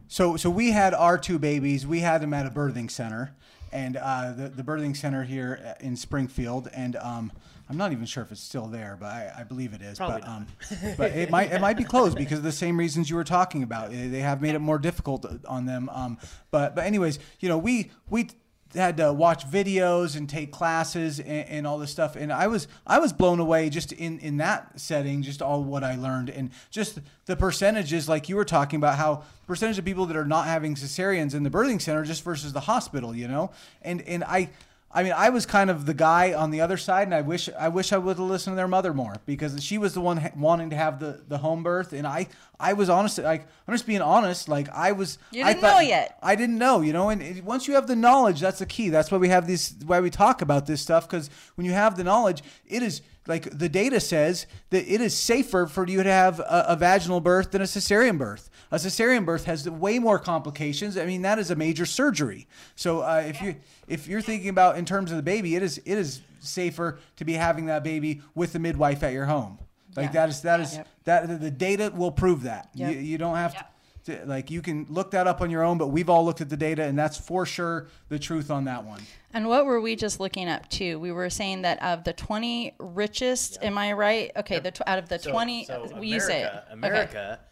so 0.09 0.37
so 0.37 0.51
we 0.51 0.73
had 0.73 0.93
our 0.95 1.19
two 1.19 1.39
babies. 1.39 1.87
We 1.87 2.01
had 2.01 2.21
them 2.21 2.35
at 2.35 2.47
a 2.47 2.51
birthing 2.51 2.91
center, 2.91 3.33
and 3.73 3.97
uh, 3.97 4.33
the 4.33 4.49
the 4.49 4.63
birthing 4.63 4.97
center 4.97 5.23
here 5.23 5.77
in 5.81 5.97
Springfield, 5.97 6.69
and 6.75 6.97
um, 6.97 7.33
I'm 7.69 7.77
not 7.77 7.93
even 7.93 8.05
sure 8.05 8.25
if 8.25 8.33
it's 8.33 8.41
still 8.41 8.67
there, 8.67 8.97
but 8.99 9.07
I, 9.07 9.33
I 9.39 9.45
believe 9.45 9.73
it 9.73 9.83
is. 9.83 9.99
Probably 9.99 10.21
but 10.23 10.29
um, 10.29 10.47
but 10.97 11.13
it 11.13 11.31
might 11.31 11.53
it 11.53 11.61
might 11.61 11.77
be 11.77 11.85
closed 11.85 12.17
because 12.17 12.39
of 12.39 12.45
the 12.45 12.53
same 12.53 12.77
reasons 12.77 13.09
you 13.09 13.15
were 13.15 13.25
talking 13.25 13.63
about. 13.63 13.91
They 13.91 14.21
have 14.21 14.43
made 14.43 14.57
it 14.57 14.61
more 14.61 14.79
difficult 14.79 15.27
on 15.47 15.67
them. 15.67 15.89
Um, 15.93 16.19
but 16.51 16.75
but 16.75 16.85
anyways, 16.85 17.21
you 17.39 17.49
know 17.49 17.59
we 17.59 17.93
we 18.09 18.29
had 18.75 18.97
to 18.99 19.13
watch 19.13 19.49
videos 19.49 20.17
and 20.17 20.29
take 20.29 20.53
classes 20.53 21.19
and, 21.19 21.49
and, 21.49 21.67
all 21.67 21.79
this 21.79 21.91
stuff. 21.91 22.17
And 22.17 22.33
i 22.33 22.47
was 22.47 22.69
i 22.87 22.99
was 22.99 23.13
blown 23.13 23.41
away 23.41 23.71
just 23.71 23.93
in 23.93 24.19
in 24.21 24.37
that 24.37 24.79
setting 24.81 25.23
just 25.23 25.43
all 25.43 25.63
what 25.65 25.85
i 25.85 25.97
learned. 25.97 26.31
And 26.31 26.51
just 26.71 27.01
the 27.27 27.37
percentages 27.37 28.09
like 28.09 28.29
you 28.29 28.37
were 28.37 28.45
talking 28.45 28.77
about 28.77 28.97
how 28.97 29.25
percentage 29.47 29.79
of 29.79 29.85
people 29.85 30.07
that 30.07 30.17
are 30.17 30.25
not 30.25 30.47
having 30.47 30.75
cesareans 30.75 31.35
in 31.35 31.43
the 31.43 31.51
birthing 31.51 31.81
center 31.81 32.05
just 32.05 32.23
versus 32.23 32.53
the 32.53 32.61
hospital 32.61 33.15
you 33.15 33.29
know? 33.29 33.51
And 33.83 34.03
and 34.03 34.25
i 34.25 34.51
I 34.93 35.05
mean, 35.05 35.13
I 35.17 35.31
was 35.31 35.47
kind 35.47 35.71
of 35.71 35.87
the 35.87 35.95
guy 35.95 36.33
on 36.33 36.51
the 36.51 36.61
other 36.61 36.77
side, 36.77 37.07
and 37.07 37.15
I 37.15 37.21
wish 37.21 37.49
I 37.57 37.69
wish 37.69 37.93
I 37.93 37.99
would 37.99 38.17
have 38.17 38.27
listened 38.27 38.55
to 38.55 38.57
their 38.57 38.67
mother 38.67 38.93
more 38.93 39.15
because 39.25 39.63
she 39.63 39.79
was 39.79 39.95
the 39.95 40.01
one 40.01 40.17
ha- 40.17 40.33
wanting 40.37 40.71
to 40.71 40.77
have 40.77 40.99
the, 40.99 41.23
the 41.29 41.39
home 41.39 41.63
birth, 41.63 41.93
and 41.93 42.07
I 42.07 42.27
I 42.59 42.73
was 42.73 42.91
honest, 42.91 43.19
like 43.19 43.47
I'm 43.69 43.75
just 43.75 43.87
being 43.87 44.01
honest, 44.01 44.49
like 44.49 44.69
I 44.71 44.91
was. 44.93 45.19
You 45.31 45.45
didn't 45.45 45.63
know 45.63 45.81
yet. 45.81 46.19
I 46.23 46.35
didn't 46.35 46.59
know, 46.59 46.81
you 46.81 46.93
know, 46.93 47.09
and 47.09 47.23
it, 47.23 47.45
once 47.45 47.69
you 47.69 47.75
have 47.75 47.87
the 47.87 47.95
knowledge, 47.95 48.41
that's 48.41 48.59
the 48.59 48.67
key. 48.67 48.89
That's 48.89 49.13
why 49.13 49.19
we 49.19 49.29
have 49.29 49.47
these, 49.47 49.77
why 49.87 50.01
we 50.01 50.11
talk 50.11 50.43
about 50.43 50.67
this 50.67 50.81
stuff, 50.81 51.09
because 51.09 51.31
when 51.55 51.67
you 51.67 51.73
have 51.73 51.97
the 51.97 52.03
knowledge, 52.05 52.43
it 52.67 52.83
is 52.83 53.01
like 53.31 53.57
the 53.57 53.69
data 53.69 53.99
says 54.01 54.47
that 54.69 54.87
it 54.93 55.01
is 55.01 55.17
safer 55.17 55.67
for 55.67 55.87
you 55.87 56.03
to 56.03 56.11
have 56.13 56.41
a, 56.41 56.67
a 56.69 56.77
vaginal 56.77 57.21
birth 57.21 57.53
than 57.53 57.63
a 57.63 57.65
cesarean 57.65 58.19
birth. 58.19 58.51
A 58.71 58.77
cesarean 58.77 59.25
birth 59.25 59.45
has 59.47 59.69
way 59.71 59.99
more 59.99 60.19
complications. 60.19 60.99
I 60.99 61.07
mean, 61.07 61.23
that 61.23 61.39
is 61.39 61.51
a 61.51 61.57
major 61.57 61.87
surgery. 61.87 62.47
So 62.77 63.01
uh, 63.01 63.23
if 63.27 63.41
you 63.41 63.57
if 63.89 64.07
you're 64.07 64.21
thinking 64.21 64.51
about 64.51 64.77
in 64.77 64.85
terms 64.85 65.11
of 65.11 65.17
the 65.17 65.23
baby, 65.23 65.55
it 65.57 65.63
is 65.63 65.79
it 65.79 65.97
is 65.97 66.21
safer 66.41 66.99
to 67.17 67.25
be 67.25 67.33
having 67.35 67.67
that 67.67 67.83
baby 67.85 68.21
with 68.35 68.53
the 68.53 68.59
midwife 68.59 69.03
at 69.03 69.13
your 69.13 69.27
home. 69.27 69.59
Like 69.97 70.07
Yeah. 70.07 70.13
that 70.13 70.29
is 70.29 70.41
that 70.43 70.61
is 70.61 70.75
Yep. 70.75 70.89
that 71.05 71.41
the 71.41 71.51
data 71.51 71.93
will 71.95 72.13
prove 72.13 72.43
that. 72.43 72.69
Yep. 72.75 72.93
You, 72.93 72.99
you 73.01 73.19
don't 73.19 73.37
have 73.37 73.55
to, 73.57 73.65
to 74.05 74.25
like 74.27 74.51
you 74.51 74.63
can 74.63 74.87
look 74.89 75.11
that 75.13 75.27
up 75.27 75.41
on 75.41 75.51
your 75.51 75.63
own, 75.63 75.79
but 75.79 75.89
we've 75.89 76.09
all 76.11 76.25
looked 76.25 76.41
at 76.41 76.49
the 76.49 76.57
data, 76.57 76.83
and 76.85 76.99
that's 76.99 77.17
for 77.19 77.45
sure 77.47 77.89
the 78.09 78.19
truth 78.19 78.51
on 78.51 78.65
that 78.65 78.85
one. 78.85 79.01
And 79.33 79.49
what 79.49 79.67
were 79.67 79.81
we 79.81 79.97
just 79.97 80.19
looking 80.21 80.49
up 80.49 80.69
too? 80.69 80.99
We 80.99 81.13
were 81.13 81.31
saying 81.31 81.63
that 81.63 81.83
of 81.83 82.05
the 82.05 82.13
20 82.13 82.75
richest, 82.79 83.59
am 83.63 83.79
I 83.79 83.93
right? 83.93 84.31
Okay, 84.37 84.59
the 84.59 84.71
tw- 84.73 84.83
out 84.87 84.99
of 84.99 85.09
the 85.09 85.19
So- 85.19 85.31
20, 85.31 85.65
so 85.67 85.89
uh, 85.97 86.01
you 86.01 86.19
say 86.21 86.43
it. 86.43 86.53
America, 86.71 87.33
Okay. 87.35 87.43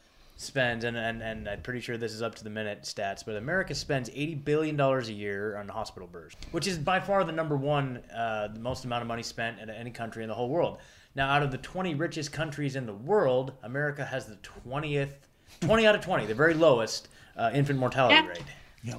Spends, 0.40 0.84
and, 0.84 0.96
and, 0.96 1.20
and 1.20 1.48
I'm 1.48 1.62
pretty 1.62 1.80
sure 1.80 1.96
this 1.96 2.12
is 2.12 2.22
up 2.22 2.37
to 2.37 2.44
the 2.44 2.50
minute 2.50 2.82
stats, 2.82 3.24
but 3.26 3.34
America 3.34 3.74
spends 3.74 4.08
$80 4.11 4.44
billion 4.44 4.80
a 4.80 5.00
year 5.06 5.56
on 5.56 5.66
hospital 5.66 6.06
births, 6.06 6.37
which 6.52 6.68
is 6.68 6.78
by 6.78 7.00
far 7.00 7.24
the 7.24 7.32
number 7.32 7.56
one, 7.56 8.00
uh, 8.16 8.46
the 8.46 8.61
most 8.61 8.84
amount 8.84 9.02
of 9.02 9.08
money 9.08 9.24
spent 9.24 9.58
in 9.58 9.68
any 9.68 9.90
country 9.90 10.22
in 10.22 10.28
the 10.28 10.34
whole 10.37 10.48
world. 10.48 10.78
Now, 11.16 11.28
out 11.28 11.42
of 11.42 11.50
the 11.50 11.58
20 11.58 11.96
richest 11.96 12.30
countries 12.30 12.76
in 12.76 12.87
the 12.87 12.94
world, 12.94 13.54
America 13.64 14.04
has 14.04 14.26
the 14.26 14.37
20th, 14.64 15.11
20 15.61 15.87
out 15.87 15.94
of 15.94 16.01
20, 16.01 16.27
the 16.27 16.35
very 16.35 16.55
lowest 16.55 17.09
uh, 17.37 17.51
infant 17.55 17.79
mortality 17.79 18.14
Yeah. 18.14 18.27
rate. 18.29 18.42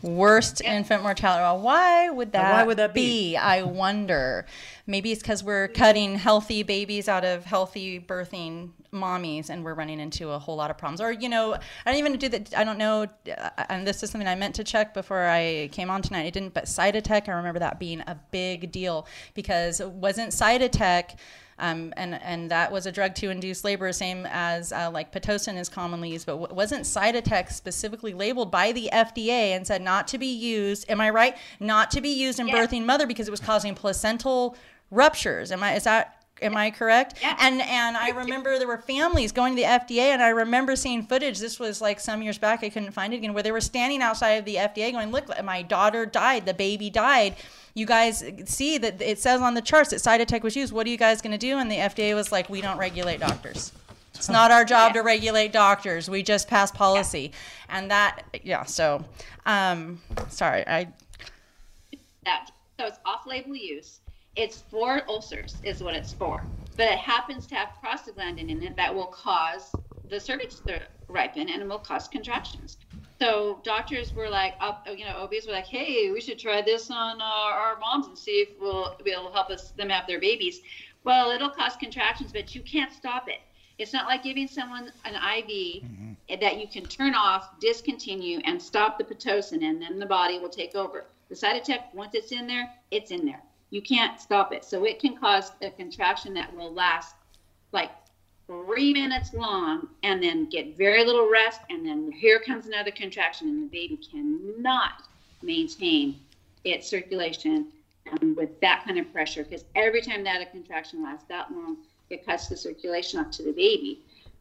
Worst 0.04 0.62
infant 0.62 1.04
mortality. 1.04 1.42
Well, 1.42 1.62
why 1.62 2.10
would 2.10 2.34
that? 2.34 2.52
why 2.52 2.64
would 2.64 2.78
that 2.78 2.94
be? 2.94 3.38
I 3.38 3.64
wonder. 3.64 4.46
Maybe 4.86 5.12
it's 5.14 5.22
because 5.22 5.42
we're 5.42 5.70
cutting 5.70 6.16
healthy 6.16 6.64
babies 6.64 7.08
out 7.08 7.24
of 7.24 7.46
healthy 7.46 8.00
birthing 8.00 8.72
mommies, 8.94 9.50
and 9.50 9.64
we're 9.64 9.74
running 9.74 10.00
into 10.02 10.30
a 10.32 10.38
whole 10.38 10.58
lot 10.58 10.70
of 10.70 10.78
problems. 10.78 11.00
Or 11.00 11.12
you 11.14 11.30
know, 11.30 11.54
I 11.54 11.60
don't 11.92 11.96
even 11.96 12.18
do 12.18 12.28
that. 12.30 12.54
I 12.58 12.66
don't 12.66 12.78
know. 12.78 13.04
uh, 13.36 13.50
And 13.70 13.88
this 13.88 14.04
is 14.04 14.12
something 14.12 14.28
I 14.28 14.36
meant 14.36 14.54
to 14.56 14.66
check 14.66 14.94
before 14.94 15.26
I 15.26 15.70
came 15.72 15.90
on 15.90 16.02
tonight. 16.02 16.26
I 16.26 16.30
didn't, 16.30 16.54
but 16.54 16.66
Cytotec. 16.66 17.30
I 17.30 17.32
remember 17.32 17.60
that 17.60 17.80
being 17.80 18.02
a 18.02 18.20
big 18.32 18.72
deal 18.74 19.08
because 19.34 19.80
it 19.80 19.90
wasn't 19.90 20.32
Cytotec. 20.34 21.16
Um, 21.60 21.94
and 21.98 22.16
and 22.16 22.50
that 22.52 22.72
was 22.72 22.86
a 22.86 22.92
drug 22.92 23.16
to 23.16 23.30
induce 23.30 23.64
labor, 23.64 23.92
same 23.92 24.26
as 24.30 24.72
uh, 24.72 24.90
like 24.92 25.12
pitocin 25.12 25.58
is 25.58 25.70
commonly 25.70 26.10
used, 26.10 26.26
but 26.26 26.34
w- 26.40 26.54
wasn't 26.54 26.84
Cytotec 26.84 27.52
specifically 27.52 28.14
labeled 28.14 28.50
by 28.50 28.72
the 28.72 28.90
FDA 28.92 29.56
and 29.56 29.68
said 29.68 29.82
not 29.82 30.08
to 30.10 30.18
be 30.18 30.28
used? 30.34 30.90
Am 30.90 31.02
I 31.02 31.10
right? 31.10 31.38
Not 31.60 31.92
to 31.92 32.02
be 32.02 32.10
used 32.10 32.40
in 32.40 32.48
birthing 32.56 32.86
mother 32.86 33.06
because 33.06 33.28
it 33.28 33.32
was 33.32 33.40
causing 33.42 33.76
placental 33.76 34.56
ruptures. 34.90 35.52
Am 35.52 35.62
I? 35.62 35.74
Is 35.74 35.84
that? 35.84 36.19
Am 36.42 36.56
I 36.56 36.72
correct? 36.72 37.16
Yeah. 37.22 37.36
And 37.40 37.62
and 37.62 37.98
I 37.98 38.10
remember 38.10 38.58
there 38.58 38.68
were 38.68 38.78
families 38.78 39.32
going 39.32 39.56
to 39.56 39.62
the 39.62 39.68
FDA, 39.68 40.12
and 40.12 40.22
I 40.22 40.30
remember 40.30 40.76
seeing 40.76 41.04
footage. 41.04 41.40
This 41.40 41.60
was 41.60 41.82
like 41.82 42.00
some 42.00 42.22
years 42.22 42.38
back. 42.38 42.64
I 42.64 42.70
couldn't 42.70 42.92
find 42.92 43.14
it 43.14 43.18
again, 43.18 43.34
where 43.34 43.44
they 43.44 43.52
were 43.52 43.62
standing 43.62 44.02
outside 44.02 44.32
of 44.32 44.46
the 44.46 44.56
FDA, 44.56 44.92
going, 44.92 45.12
"Look, 45.12 45.28
my 45.44 45.62
daughter 45.62 46.06
died. 46.06 46.46
The 46.46 46.54
baby 46.54 46.90
died." 46.90 47.36
You 47.74 47.86
guys 47.86 48.24
see 48.46 48.78
that 48.78 49.02
it 49.02 49.20
says 49.20 49.42
on 49.42 49.54
the 49.54 49.62
charts 49.62 49.92
that 49.92 49.98
Cytotec 49.98 50.42
was 50.42 50.56
used. 50.56 50.74
What 50.74 50.88
are 50.88 50.90
you 50.90 50.98
guys 50.98 51.22
going 51.22 51.32
to 51.32 51.38
do? 51.38 51.58
And 51.58 51.72
the 51.72 51.78
FDA 51.78 52.16
was 52.16 52.32
like, 52.32 52.50
"We 52.50 52.62
don't 52.62 52.78
regulate 52.78 53.20
doctors. 53.20 53.72
It's 54.16 54.30
not 54.30 54.52
our 54.52 54.66
job 54.66 54.94
to 54.94 55.02
regulate 55.02 55.54
doctors. 55.54 56.10
We 56.10 56.24
just 56.24 56.48
pass 56.48 56.72
policy." 56.72 57.32
And 57.70 57.92
that, 57.92 58.24
yeah. 58.44 58.64
So, 58.64 59.06
um, 59.46 60.02
sorry, 60.30 60.66
I 60.68 60.88
that 62.26 62.52
so 62.80 62.86
it's 62.86 63.00
off-label 63.06 63.56
use. 63.56 63.99
It's 64.40 64.62
for 64.72 65.02
ulcers, 65.10 65.58
is 65.64 65.84
what 65.84 65.96
it's 65.96 66.14
for. 66.14 66.42
But 66.78 66.94
it 66.94 66.98
happens 66.98 67.46
to 67.48 67.56
have 67.56 67.72
prostaglandin 67.84 68.50
in 68.50 68.64
it 68.64 68.74
that 68.78 68.96
will 68.96 69.08
cause 69.08 69.76
the 70.10 70.18
cervix 70.18 70.62
to 70.62 70.82
ripen 71.10 71.50
and 71.50 71.62
it 71.62 71.68
will 71.68 71.78
cause 71.78 72.08
contractions. 72.08 72.78
So 73.20 73.60
doctors 73.66 74.14
were 74.14 74.30
like, 74.30 74.54
you 74.88 75.04
know, 75.04 75.18
OBs 75.18 75.46
were 75.46 75.52
like, 75.52 75.68
hey, 75.68 76.10
we 76.12 76.22
should 76.22 76.40
try 76.40 76.62
this 76.62 76.90
on 76.90 77.22
our, 77.22 77.52
our 77.52 77.80
moms 77.80 78.08
and 78.08 78.18
see 78.18 78.40
if 78.40 78.58
we'll 78.62 78.96
will 79.04 79.30
help 79.34 79.50
us 79.50 79.72
them 79.72 79.90
have 79.90 80.08
their 80.08 80.22
babies. 80.22 80.62
Well, 81.04 81.32
it'll 81.32 81.50
cause 81.50 81.76
contractions, 81.76 82.32
but 82.32 82.56
you 82.56 82.62
can't 82.62 82.94
stop 82.94 83.28
it. 83.28 83.42
It's 83.78 83.92
not 83.92 84.06
like 84.06 84.24
giving 84.24 84.48
someone 84.48 84.94
an 85.04 85.16
IV 85.16 85.84
mm-hmm. 85.84 86.40
that 86.40 86.62
you 86.62 86.68
can 86.70 86.86
turn 86.86 87.14
off, 87.14 87.60
discontinue, 87.60 88.40
and 88.46 88.62
stop 88.62 88.98
the 88.98 89.04
pitocin, 89.04 89.66
and 89.66 89.82
then 89.82 90.00
the 90.00 90.06
body 90.06 90.40
will 90.40 90.48
take 90.48 90.76
over. 90.76 91.08
The 91.28 91.36
Cytotec, 91.36 91.94
once 91.94 92.16
it's 92.16 92.32
in 92.32 92.48
there, 92.48 92.72
it's 92.90 93.12
in 93.12 93.26
there. 93.26 93.42
You 93.70 93.82
can't 93.82 94.20
stop 94.20 94.52
it. 94.54 94.66
So 94.66 94.84
it 94.86 95.00
can 95.00 95.16
cause 95.16 95.52
a 95.62 95.70
contraction 95.70 96.34
that 96.36 96.56
will 96.56 96.74
last 96.74 97.16
like 97.72 97.92
three 98.48 98.94
minutes 98.94 99.34
long 99.34 99.88
and 100.02 100.22
then 100.22 100.50
get 100.50 100.76
very 100.76 101.06
little 101.06 101.30
rest. 101.30 101.62
And 101.70 101.86
then 101.86 102.12
here 102.12 102.40
comes 102.40 102.66
another 102.66 102.92
contraction, 102.92 103.48
and 103.48 103.64
the 103.64 103.68
baby 103.68 103.98
cannot 103.98 105.04
maintain 105.42 106.20
its 106.64 106.88
circulation 106.90 107.68
with 108.36 108.60
that 108.60 108.84
kind 108.86 108.98
of 108.98 109.12
pressure 109.14 109.44
because 109.44 109.66
every 109.76 110.02
time 110.02 110.24
that 110.24 110.42
a 110.42 110.46
contraction 110.48 111.04
lasts 111.04 111.26
that 111.30 111.52
long, 111.52 111.78
it 112.10 112.26
cuts 112.26 112.48
the 112.48 112.58
circulation 112.58 113.20
off 113.20 113.30
to 113.30 113.44
the 113.44 113.52
baby 113.52 114.00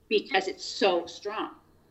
because 0.09 0.49
it's 0.49 0.65
so 0.65 1.05
strong. 1.07 1.51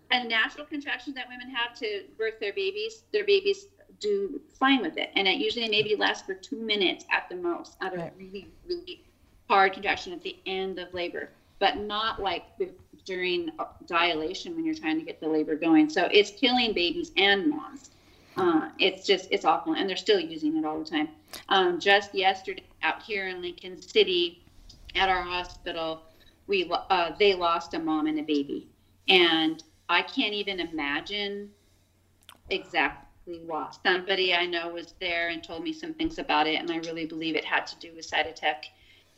And 0.09 0.27
natural 0.27 0.65
contractions 0.65 1.15
that 1.15 1.27
women 1.29 1.53
have 1.53 1.77
to 1.79 2.03
birth 2.17 2.39
their 2.39 2.53
babies, 2.53 3.03
their 3.11 3.25
babies 3.25 3.67
do 3.99 4.39
fine 4.59 4.81
with 4.81 4.97
it. 4.97 5.09
And 5.15 5.27
it 5.27 5.37
usually 5.37 5.69
maybe 5.69 5.95
lasts 5.95 6.25
for 6.25 6.33
two 6.33 6.57
minutes 6.57 7.05
at 7.11 7.27
the 7.29 7.35
most 7.35 7.77
out 7.81 7.93
of 7.93 7.99
Right. 7.99 8.13
really, 8.17 8.47
really 8.67 9.03
hard 9.49 9.73
contraction 9.73 10.13
at 10.13 10.21
the 10.21 10.35
end 10.45 10.79
of 10.79 10.93
labor, 10.93 11.29
but 11.59 11.77
not 11.77 12.21
like 12.21 12.43
during 13.05 13.49
dilation 13.85 14.55
when 14.55 14.65
you're 14.65 14.75
trying 14.75 14.99
to 14.99 15.05
get 15.05 15.19
the 15.19 15.27
labor 15.27 15.55
going. 15.55 15.89
So 15.89 16.07
it's 16.11 16.31
killing 16.31 16.73
babies 16.73 17.11
and 17.17 17.49
moms. 17.49 17.91
Uh, 18.35 18.69
it's 18.77 19.05
just, 19.05 19.29
it's 19.31 19.45
awful. 19.45 19.73
And 19.73 19.89
they're 19.89 19.97
still 19.97 20.19
using 20.19 20.57
it 20.57 20.65
all 20.65 20.79
the 20.79 20.85
time. 20.85 21.09
Um, 21.49 21.79
just 21.79 22.13
yesterday 22.13 22.63
out 22.83 23.01
here 23.01 23.27
in 23.27 23.41
Lincoln 23.41 23.81
City 23.81 24.43
at 24.95 25.09
our 25.09 25.23
hospital, 25.23 26.03
we 26.47 26.69
uh, 26.71 27.11
they 27.17 27.33
lost 27.33 27.73
a 27.73 27.79
mom 27.79 28.07
and 28.07 28.19
a 28.19 28.23
baby. 28.23 28.67
And 29.09 29.63
I 29.89 30.01
can't 30.01 30.33
even 30.33 30.59
imagine 30.59 31.49
exactly 32.49 33.06
what. 33.45 33.77
Somebody 33.85 34.33
I 34.33 34.45
know 34.45 34.69
was 34.69 34.93
there 34.99 35.29
and 35.29 35.43
told 35.43 35.63
me 35.63 35.73
some 35.73 35.93
things 35.93 36.19
about 36.19 36.47
it, 36.47 36.55
and 36.59 36.71
I 36.71 36.77
really 36.77 37.05
believe 37.05 37.35
it 37.35 37.45
had 37.45 37.67
to 37.67 37.79
do 37.79 37.93
with 37.95 38.09
Cytotec, 38.09 38.63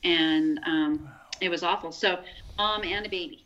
and 0.04 0.60
um, 0.66 1.10
it 1.42 1.50
was 1.50 1.64
awful. 1.64 1.92
So, 1.92 2.20
mom 2.58 2.84
and 2.84 3.06
a 3.06 3.10
baby, 3.10 3.46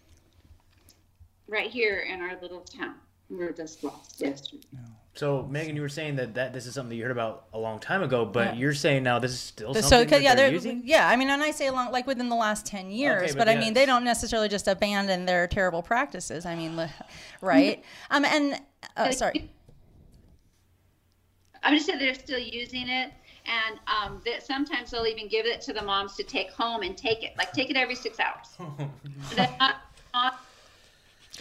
right 1.48 1.70
here 1.70 2.00
in 2.00 2.22
our 2.22 2.40
little 2.42 2.62
town, 2.62 2.96
we 3.30 3.38
were 3.38 3.52
just 3.52 3.84
lost 3.84 4.22
yesterday. 4.22 4.64
So, 5.16 5.48
Megan, 5.48 5.76
you 5.76 5.84
were 5.84 5.90
saying 5.90 6.16
that, 6.16 6.34
that 6.34 6.54
this 6.54 6.66
is 6.66 6.74
something 6.74 6.90
that 6.90 6.96
you 6.96 7.04
heard 7.04 7.12
about 7.12 7.46
a 7.54 7.60
long 7.60 7.80
time 7.80 8.02
ago, 8.02 8.26
but 8.26 8.56
Yeah. 8.56 8.60
you're 8.60 8.74
saying 8.74 9.04
now 9.04 9.20
this 9.20 9.32
is 9.32 9.40
still 9.40 9.76
so 9.76 9.82
something 9.82 10.08
that 10.10 10.24
yeah, 10.24 10.34
they're 10.34 10.46
they're, 10.46 10.54
using? 10.54 10.82
yeah. 10.86 11.08
I 11.08 11.16
mean, 11.18 11.30
and 11.30 11.44
I 11.44 11.52
say 11.52 11.68
along 11.68 11.92
like 11.92 12.08
within 12.08 12.30
the 12.30 12.36
last 12.36 12.66
ten 12.66 12.90
years, 12.90 13.22
Okay, 13.22 13.32
but, 13.34 13.38
but 13.40 13.50
I 13.50 13.54
yeah. 13.54 13.60
mean, 13.60 13.74
they 13.76 13.86
don't 13.86 14.04
necessarily 14.04 14.50
just 14.50 14.68
abandon 14.68 15.28
their 15.28 15.46
terrible 15.48 15.84
practices. 15.84 16.48
I 16.48 16.56
mean, 16.56 16.90
right? 17.42 17.84
um, 18.10 18.26
and 18.26 18.60
uh, 18.98 19.12
sorry, 19.12 19.52
I'm 21.64 21.74
just 21.74 21.86
saying 21.86 22.00
they're 22.00 22.14
still 22.14 22.40
using 22.40 22.90
it, 22.90 23.12
and 23.46 23.80
um, 23.88 24.22
that 24.26 24.46
sometimes 24.46 24.92
they'll 24.92 25.08
even 25.08 25.28
give 25.28 25.46
it 25.46 25.62
to 25.62 25.74
the 25.74 25.82
moms 25.82 26.16
to 26.16 26.24
take 26.24 26.52
home 26.52 26.84
and 26.84 26.98
take 26.98 27.24
it, 27.24 27.34
like 27.38 27.52
take 27.54 27.70
it 27.70 27.78
every 27.78 27.96
six 27.96 28.20
hours. 28.20 28.48
they're 29.36 29.56
not, 29.60 29.76
not, 30.14 30.40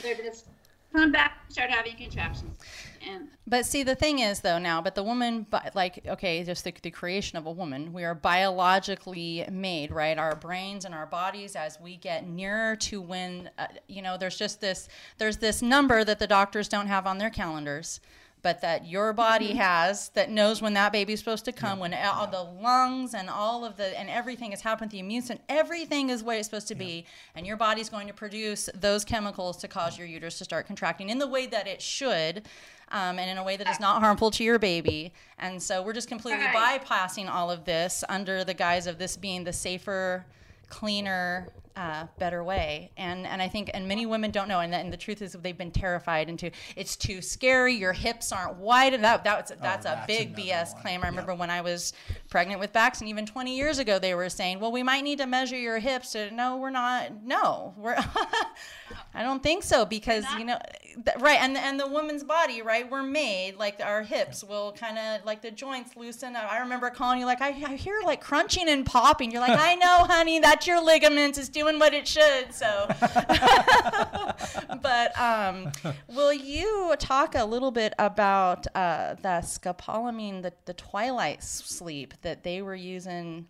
they're 0.03 0.15
just 0.15 0.47
come 0.93 1.11
back 1.11 1.39
and 1.45 1.53
start 1.53 1.71
having 1.71 1.97
contractions, 1.97 2.59
and 3.07 3.29
but 3.47 3.67
see, 3.67 3.83
the 3.83 3.97
thing 3.97 4.21
is 4.21 4.41
though 4.41 4.59
now, 4.59 4.81
but 4.81 4.95
the 4.95 5.03
woman, 5.03 5.47
bi- 5.51 5.71
like, 5.75 6.07
okay, 6.07 6.45
just 6.45 6.65
the, 6.65 6.73
the 6.83 6.91
creation 6.91 7.37
of 7.37 7.47
a 7.47 7.51
woman, 7.51 7.93
we 7.93 8.05
are 8.05 8.15
biologically 8.15 9.45
made, 9.51 9.91
right? 9.91 10.17
Our 10.17 10.37
brains 10.37 10.85
and 10.85 10.95
our 10.95 11.07
bodies, 11.07 11.57
as 11.57 11.81
we 11.81 11.97
get 11.97 12.27
nearer 12.27 12.77
to 12.77 13.01
when, 13.01 13.51
uh, 13.59 13.67
you 13.89 14.01
know, 14.01 14.17
there's 14.17 14.39
just 14.39 14.61
this, 14.61 14.89
there's 15.19 15.39
this 15.39 15.61
number 15.61 16.05
that 16.05 16.21
the 16.21 16.27
doctors 16.27 16.69
don't 16.69 16.87
have 16.87 17.07
on 17.07 17.19
their 17.19 17.31
calendars. 17.31 18.01
But 18.43 18.61
that 18.61 18.87
your 18.87 19.13
body 19.13 19.55
has 19.55 20.09
that 20.11 20.31
knows 20.31 20.61
when 20.61 20.75
that 20.75 20.93
baby's 20.93 21.21
supposed 21.21 21.45
to 21.45 21.53
come, 21.53 21.79
when 21.79 21.95
all 21.95 22.27
the 22.27 22.43
lungs 22.43 23.15
and 23.15 23.31
all 23.31 23.65
of 23.65 23.77
the 23.77 23.99
and 23.99 24.11
everything 24.11 24.53
is 24.53 24.61
happening, 24.61 24.91
the 24.91 24.99
immune 24.99 25.23
system, 25.23 25.39
everything 25.49 26.11
is 26.11 26.23
where 26.25 26.39
it's 26.39 26.49
supposed 26.49 26.69
to 26.69 26.75
be, 26.75 27.07
and 27.37 27.47
your 27.47 27.57
body's 27.57 27.89
going 27.89 28.09
to 28.09 28.13
produce 28.15 28.69
those 28.75 29.05
chemicals 29.05 29.57
to 29.59 29.69
cause 29.69 29.97
your 29.97 30.07
uterus 30.07 30.39
to 30.39 30.45
start 30.45 30.67
contracting 30.67 31.09
in 31.11 31.19
the 31.19 31.27
way 31.27 31.47
that 31.47 31.67
it 31.67 31.81
should. 31.81 32.43
Um, 32.91 33.19
and 33.19 33.31
in 33.31 33.39
a 33.39 33.43
way 33.43 33.57
that 33.57 33.67
is 33.71 33.81
not 33.81 34.03
harmful 34.03 34.31
to 34.33 34.45
your 34.45 34.59
baby. 34.59 35.15
And 35.39 35.63
so 35.63 35.83
we're 35.83 35.95
just 35.95 36.09
completely 36.09 36.45
Right. 36.45 36.79
bypassing 36.85 37.27
all 37.27 37.51
of 37.51 37.65
this 37.65 38.05
under 38.07 38.45
the 38.45 38.53
guise 38.53 38.87
of 38.87 38.99
this 38.99 39.17
being 39.17 39.45
the 39.45 39.53
safer, 39.55 40.27
cleaner, 40.69 41.49
uh, 41.77 42.07
better 42.19 42.45
way. 42.45 42.91
And 42.97 43.27
and 43.27 43.41
I 43.41 43.49
think 43.49 43.71
and 43.73 43.89
many 43.89 44.07
women 44.07 44.31
don't 44.31 44.49
know. 44.49 44.61
And, 44.61 44.75
and 44.75 44.93
the 44.93 44.97
truth 44.97 45.23
is 45.23 45.33
they've 45.33 45.57
been 45.57 45.71
terrified 45.71 46.29
into 46.29 46.51
it's 46.77 46.97
too 46.97 47.23
scary. 47.23 47.75
Your 47.75 47.93
hips 47.93 48.33
aren't 48.33 48.57
wide. 48.57 48.95
And 48.95 49.03
that 49.05 49.25
that's 49.25 49.51
that's 49.61 49.87
a 49.87 50.05
that's 50.05 50.07
big 50.07 50.37
BS 50.37 50.75
one. 50.75 50.83
claim. 50.83 51.05
I 51.05 51.09
remember 51.09 51.35
when 51.35 51.51
I 51.51 51.63
was 51.63 51.93
pregnant 52.29 52.61
with 52.61 52.73
Bax, 52.73 53.01
and 53.01 53.09
even 53.09 53.25
20 53.27 53.57
years 53.57 53.79
ago, 53.79 53.99
they 53.99 54.15
were 54.15 54.29
saying, 54.29 54.61
"Well, 54.61 54.73
we 54.73 54.83
might 54.83 55.03
need 55.03 55.19
to 55.19 55.27
measure 55.27 55.59
your 55.59 55.79
hips." 55.79 56.15
And, 56.15 56.37
no, 56.37 56.59
we're 56.59 56.71
not. 56.71 57.25
No, 57.25 57.75
we're. 57.77 57.97
I 59.15 59.23
don't 59.23 59.43
think 59.43 59.63
so 59.63 59.85
because 59.85 60.25
you 60.39 60.45
know, 60.45 60.59
th- 61.05 61.17
right? 61.21 61.41
And 61.41 61.57
and 61.57 61.81
the 61.81 61.87
woman's 61.87 62.25
body, 62.25 62.61
right? 62.61 62.91
We're 62.91 63.03
made 63.03 63.57
like 63.57 63.81
our 63.83 64.03
hips 64.03 64.45
will 64.45 64.73
kind 64.73 64.99
of 64.99 65.25
like 65.25 65.41
the 65.41 65.51
joints 65.51 65.97
loosen. 65.97 66.37
up. 66.37 66.51
I 66.53 66.61
remember 66.61 66.91
calling 66.91 67.21
you 67.21 67.27
like 67.27 67.41
I, 67.41 67.49
I 67.49 67.77
hear 67.77 68.01
like 68.05 68.21
crunching 68.21 68.69
and 68.69 68.85
popping. 68.85 69.31
You're 69.31 69.41
like, 69.41 69.59
I 69.59 69.75
know, 69.77 70.05
honey, 70.05 70.39
that's 70.39 70.67
your 70.67 70.83
ligaments. 70.85 71.39
It's 71.39 71.49
doing 71.49 71.62
what 71.63 71.95
it 71.95 72.07
should. 72.07 72.53
So, 72.53 72.87
but 74.83 75.19
um, 75.21 75.73
will 76.09 76.33
you 76.33 76.95
talk 76.99 77.35
a 77.35 77.45
little 77.45 77.71
bit 77.71 77.95
about 77.99 78.67
uh, 78.75 79.15
the 79.15 79.41
scopolamine, 79.43 80.43
the 80.43 80.53
the 80.65 80.75
twilight 80.75 81.43
sleep 81.43 82.15
that 82.23 82.43
they 82.43 82.63
were 82.63 82.75
using? 82.75 83.47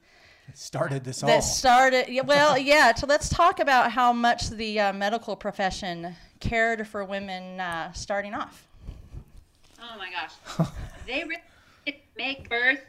Started 0.54 1.04
this 1.04 1.20
that 1.20 1.36
all. 1.36 1.40
started 1.40 2.08
yeah, 2.08 2.22
well 2.22 2.58
yeah 2.58 2.92
so 2.94 3.06
let's 3.06 3.28
talk 3.28 3.58
about 3.60 3.92
how 3.92 4.12
much 4.12 4.50
the 4.50 4.78
uh, 4.78 4.92
medical 4.92 5.34
profession 5.34 6.14
cared 6.40 6.86
for 6.86 7.04
women 7.04 7.58
uh, 7.58 7.90
starting 7.92 8.34
off 8.34 8.66
Oh 9.82 9.98
my 9.98 10.10
gosh. 10.10 10.68
they 11.06 11.24
really 11.24 12.02
make 12.16 12.48
birth 12.48 12.80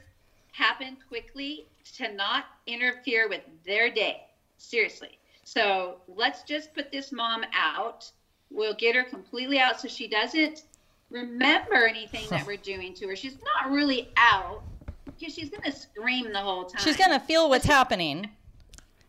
happen 0.51 0.97
quickly 1.07 1.65
to 1.95 2.13
not 2.13 2.45
interfere 2.67 3.27
with 3.27 3.41
their 3.65 3.91
day. 3.91 4.23
Seriously. 4.57 5.19
So 5.43 5.97
let's 6.07 6.43
just 6.43 6.73
put 6.73 6.91
this 6.91 7.11
mom 7.11 7.43
out. 7.53 8.09
We'll 8.49 8.73
get 8.75 8.95
her 8.95 9.03
completely 9.03 9.59
out 9.59 9.79
so 9.79 9.87
she 9.87 10.07
doesn't 10.07 10.63
remember 11.09 11.85
anything 11.87 12.25
that 12.29 12.45
we're 12.47 12.57
doing 12.57 12.93
to 12.95 13.07
her. 13.09 13.15
She's 13.15 13.37
not 13.43 13.71
really 13.71 14.09
out 14.17 14.63
because 15.05 15.33
she's 15.33 15.49
going 15.49 15.63
to 15.63 15.71
scream 15.71 16.31
the 16.31 16.39
whole 16.39 16.65
time. 16.65 16.81
she's 16.81 16.97
gonna 16.97 17.19
feel 17.19 17.49
what's 17.49 17.65
happening 17.65 18.29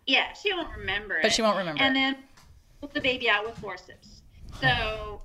Yeah, 0.06 0.32
she 0.34 0.52
won't 0.52 0.68
remember 0.76 1.18
But 1.22 1.30
it. 1.30 1.34
she 1.34 1.42
won't 1.42 1.56
remember 1.56 1.80
And 1.82 1.96
it. 1.96 2.00
then 2.00 2.16
put 2.80 2.92
the 2.92 3.00
baby 3.00 3.28
out 3.30 3.46
with 3.46 3.56
forceps. 3.58 4.20
So 4.60 5.22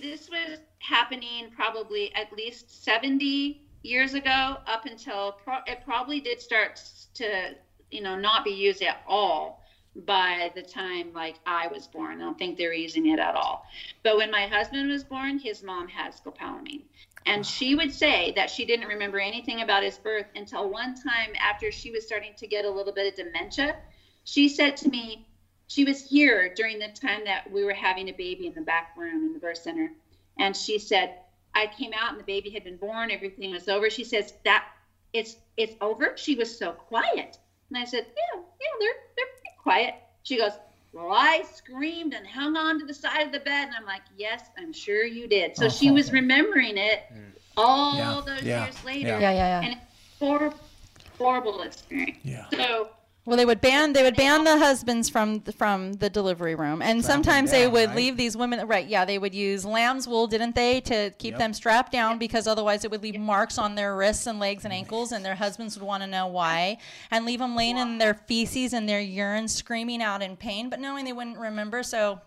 this 0.00 0.28
was 0.28 0.58
happening 0.80 1.50
probably 1.54 2.14
at 2.14 2.32
least 2.32 2.84
70 2.84 3.62
years 3.82 4.14
ago 4.14 4.56
up 4.66 4.84
until 4.86 5.32
pro- 5.32 5.62
it 5.66 5.80
probably 5.84 6.20
did 6.20 6.40
start 6.40 6.80
to, 7.14 7.54
you 7.90 8.02
know, 8.02 8.16
not 8.16 8.44
be 8.44 8.50
used 8.50 8.82
at 8.82 9.02
all 9.06 9.62
by 9.94 10.52
the 10.54 10.62
time 10.62 11.12
like 11.12 11.36
I 11.46 11.66
was 11.68 11.86
born. 11.86 12.20
I 12.20 12.24
don't 12.24 12.38
think 12.38 12.56
they're 12.56 12.72
using 12.72 13.06
it 13.06 13.18
at 13.18 13.34
all. 13.34 13.66
But 14.02 14.16
when 14.16 14.30
my 14.30 14.46
husband 14.46 14.88
was 14.88 15.02
born, 15.02 15.38
his 15.38 15.62
mom 15.62 15.88
had 15.88 16.14
scopolamine. 16.14 16.82
And 17.26 17.44
she 17.44 17.74
would 17.74 17.92
say 17.92 18.32
that 18.36 18.50
she 18.50 18.64
didn't 18.64 18.88
remember 18.88 19.18
anything 19.18 19.60
about 19.60 19.82
his 19.82 19.98
birth 19.98 20.26
until 20.36 20.70
one 20.70 20.94
time 20.94 21.30
after 21.38 21.70
she 21.70 21.90
was 21.90 22.06
starting 22.06 22.32
to 22.38 22.46
get 22.46 22.64
a 22.64 22.70
little 22.70 22.92
bit 22.92 23.12
of 23.12 23.24
dementia. 23.26 23.76
She 24.24 24.48
said 24.48 24.76
to 24.78 24.88
me, 24.88 25.26
she 25.66 25.84
was 25.84 26.08
here 26.08 26.52
during 26.54 26.78
the 26.78 26.88
time 26.88 27.24
that 27.24 27.50
we 27.50 27.64
were 27.64 27.74
having 27.74 28.08
a 28.08 28.12
baby 28.12 28.46
in 28.46 28.54
the 28.54 28.60
back 28.60 28.94
room 28.96 29.26
in 29.26 29.32
the 29.32 29.38
birth 29.38 29.58
center. 29.58 29.92
And 30.38 30.56
she 30.56 30.78
said, 30.78 31.14
I 31.54 31.66
came 31.66 31.92
out 31.92 32.12
and 32.12 32.20
the 32.20 32.24
baby 32.24 32.50
had 32.50 32.64
been 32.64 32.76
born, 32.76 33.10
everything 33.10 33.50
was 33.50 33.68
over. 33.68 33.90
She 33.90 34.04
says, 34.04 34.32
That 34.44 34.64
it's 35.12 35.36
it's 35.56 35.74
over. 35.80 36.16
She 36.16 36.36
was 36.36 36.56
so 36.56 36.72
quiet. 36.72 37.38
And 37.70 37.78
I 37.78 37.84
said, 37.84 38.06
Yeah, 38.06 38.40
yeah, 38.40 38.66
they're 38.80 38.88
they're 39.16 39.26
pretty 39.26 39.56
quiet. 39.62 39.94
She 40.22 40.36
goes, 40.36 40.52
Well, 40.92 41.12
I 41.12 41.42
screamed 41.54 42.14
and 42.14 42.26
hung 42.26 42.56
on 42.56 42.78
to 42.80 42.86
the 42.86 42.94
side 42.94 43.26
of 43.26 43.32
the 43.32 43.40
bed. 43.40 43.68
And 43.68 43.76
I'm 43.78 43.86
like, 43.86 44.02
Yes, 44.16 44.44
I'm 44.58 44.72
sure 44.72 45.04
you 45.04 45.26
did. 45.28 45.56
So 45.56 45.68
she 45.68 45.90
was 45.90 46.12
remembering 46.12 46.76
it 46.76 47.04
mm. 47.12 47.32
all 47.56 47.96
Yeah, 47.96 48.20
those 48.26 48.42
yeah, 48.42 48.64
years 48.64 48.84
later. 48.84 49.08
yeah. 49.08 49.20
Yeah, 49.20 49.30
yeah, 49.32 49.60
yeah. 49.60 49.60
And 49.62 49.72
it's 49.74 49.84
horrible, 50.18 50.58
horrible 51.18 51.62
experience. 51.62 52.18
Yeah. 52.24 52.46
So 52.52 52.90
well 53.26 53.36
they 53.36 53.44
would 53.44 53.60
ban 53.60 53.92
they 53.92 54.02
would 54.02 54.16
ban 54.16 54.44
the 54.44 54.58
husbands 54.58 55.08
from 55.08 55.40
the, 55.40 55.52
from 55.52 55.92
the 55.94 56.08
delivery 56.10 56.54
room. 56.54 56.80
And 56.82 57.04
sometimes 57.04 57.50
they 57.50 57.68
would 57.68 57.88
right? 57.90 57.96
leave 57.96 58.16
these 58.16 58.36
women 58.36 58.66
right 58.66 58.86
yeah 58.86 59.04
they 59.04 59.18
would 59.18 59.34
use 59.34 59.64
lamb's 59.64 60.08
wool 60.08 60.26
didn't 60.26 60.54
they 60.54 60.80
to 60.82 61.10
keep 61.18 61.32
Yep. 61.32 61.38
them 61.38 61.52
strapped 61.54 61.92
down? 61.92 62.18
Because 62.18 62.46
otherwise 62.46 62.84
it 62.84 62.90
would 62.90 63.02
leave 63.02 63.18
marks 63.18 63.58
on 63.58 63.74
their 63.74 63.94
wrists 63.94 64.26
and 64.26 64.38
legs 64.40 64.64
and 64.64 64.72
ankles 64.72 65.12
and 65.12 65.24
their 65.24 65.34
husbands 65.34 65.78
would 65.78 65.86
want 65.86 66.02
to 66.02 66.06
know 66.06 66.26
why. 66.26 66.78
And 67.10 67.24
leave 67.26 67.38
them 67.40 67.54
laying 67.54 67.76
in 67.78 67.98
their 67.98 68.14
feces 68.14 68.72
and 68.72 68.88
their 68.88 69.00
urine 69.00 69.48
screaming 69.48 70.02
out 70.02 70.22
in 70.22 70.36
pain 70.36 70.70
but 70.70 70.80
knowing 70.80 71.04
they 71.04 71.12
wouldn't 71.12 71.38
remember 71.38 71.82
so 71.82 72.20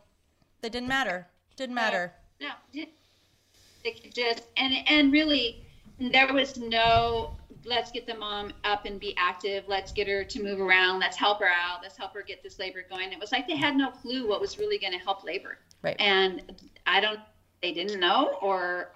that 0.61 0.71
didn't 0.71 0.87
matter 0.89 1.27
didn't 1.55 1.75
matter. 1.75 2.13
No, 2.41 2.49
they 2.73 3.91
could 3.91 4.13
just 4.13 4.43
and 4.57 4.73
and 4.87 5.11
really, 5.11 5.65
there 5.99 6.31
was 6.33 6.57
no 6.57 7.35
let's 7.65 7.91
get 7.91 8.05
the 8.05 8.15
mom 8.15 8.53
up 8.63 8.85
and 8.85 8.99
be 8.99 9.15
active. 9.17 9.65
Let's 9.67 9.91
get 9.91 10.07
her 10.07 10.23
to 10.23 10.43
move 10.43 10.59
around. 10.59 10.99
Let's 10.99 11.17
help 11.17 11.39
her 11.39 11.47
out. 11.47 11.81
Let's 11.81 11.97
help 11.97 12.13
her 12.13 12.21
get 12.21 12.43
this 12.43 12.59
labor 12.59 12.83
going. 12.89 13.11
It 13.11 13.19
was 13.19 13.31
like 13.31 13.47
they 13.47 13.55
had 13.55 13.75
no 13.75 13.91
clue 13.91 14.27
what 14.27 14.41
was 14.41 14.57
really 14.57 14.77
going 14.77 14.93
to 14.93 14.99
help 14.99 15.23
labor. 15.23 15.57
Right. 15.81 15.95
And 15.99 16.41
I 16.85 16.99
don't. 16.99 17.19
They 17.61 17.71
didn't 17.71 17.99
know 17.99 18.37
or. 18.41 18.93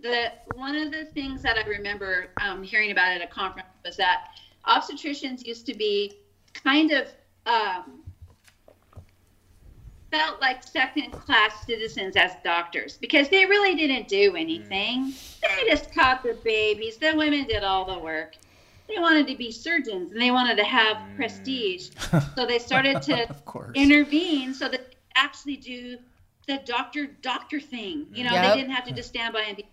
The 0.00 0.32
one 0.54 0.76
of 0.76 0.92
the 0.92 1.06
things 1.06 1.40
that 1.42 1.56
I 1.56 1.66
remember 1.66 2.26
um, 2.42 2.62
hearing 2.62 2.90
about 2.90 3.12
at 3.12 3.22
a 3.22 3.26
conference 3.26 3.68
was 3.86 3.96
that 3.96 4.26
obstetricians 4.66 5.46
used 5.46 5.64
to 5.66 5.74
be 5.74 6.12
kind 6.52 6.90
of 6.90 7.08
um, 7.46 8.03
felt 10.14 10.40
like 10.40 10.62
second 10.62 11.10
class 11.10 11.66
citizens 11.66 12.14
as 12.16 12.32
doctors 12.44 12.96
because 12.98 13.28
they 13.28 13.44
really 13.46 13.74
didn't 13.74 14.06
do 14.06 14.32
mm. 14.32 14.40
anything. 14.40 15.12
They 15.42 15.68
just 15.68 15.92
caught 15.92 16.22
the 16.22 16.38
babies. 16.44 16.96
The 16.98 17.14
women 17.16 17.44
did 17.44 17.64
all 17.64 17.84
the 17.84 17.98
work. 17.98 18.36
They 18.88 18.98
wanted 18.98 19.26
to 19.28 19.36
be 19.36 19.50
surgeons 19.50 20.12
and 20.12 20.20
they 20.20 20.30
wanted 20.30 20.56
to 20.58 20.64
have 20.64 20.96
mm. 20.96 21.16
prestige. 21.16 21.90
So 22.36 22.46
they 22.46 22.58
started 22.58 23.02
to 23.02 23.28
Of 23.28 23.44
course. 23.44 23.72
intervene 23.74 24.54
so 24.54 24.68
that 24.68 24.90
they 24.90 24.96
actually 25.16 25.56
do 25.56 25.98
the 26.46 26.60
doctor 26.64 27.06
doctor 27.22 27.60
thing. 27.60 28.06
You 28.12 28.24
know, 28.24 28.32
Yep. 28.32 28.42
they 28.42 28.50
mm. 28.50 28.56
didn't 28.56 28.74
have 28.74 28.84
to 28.84 28.94
just 28.94 29.08
stand 29.08 29.34
by 29.34 29.42
and 29.42 29.56
be 29.56 29.66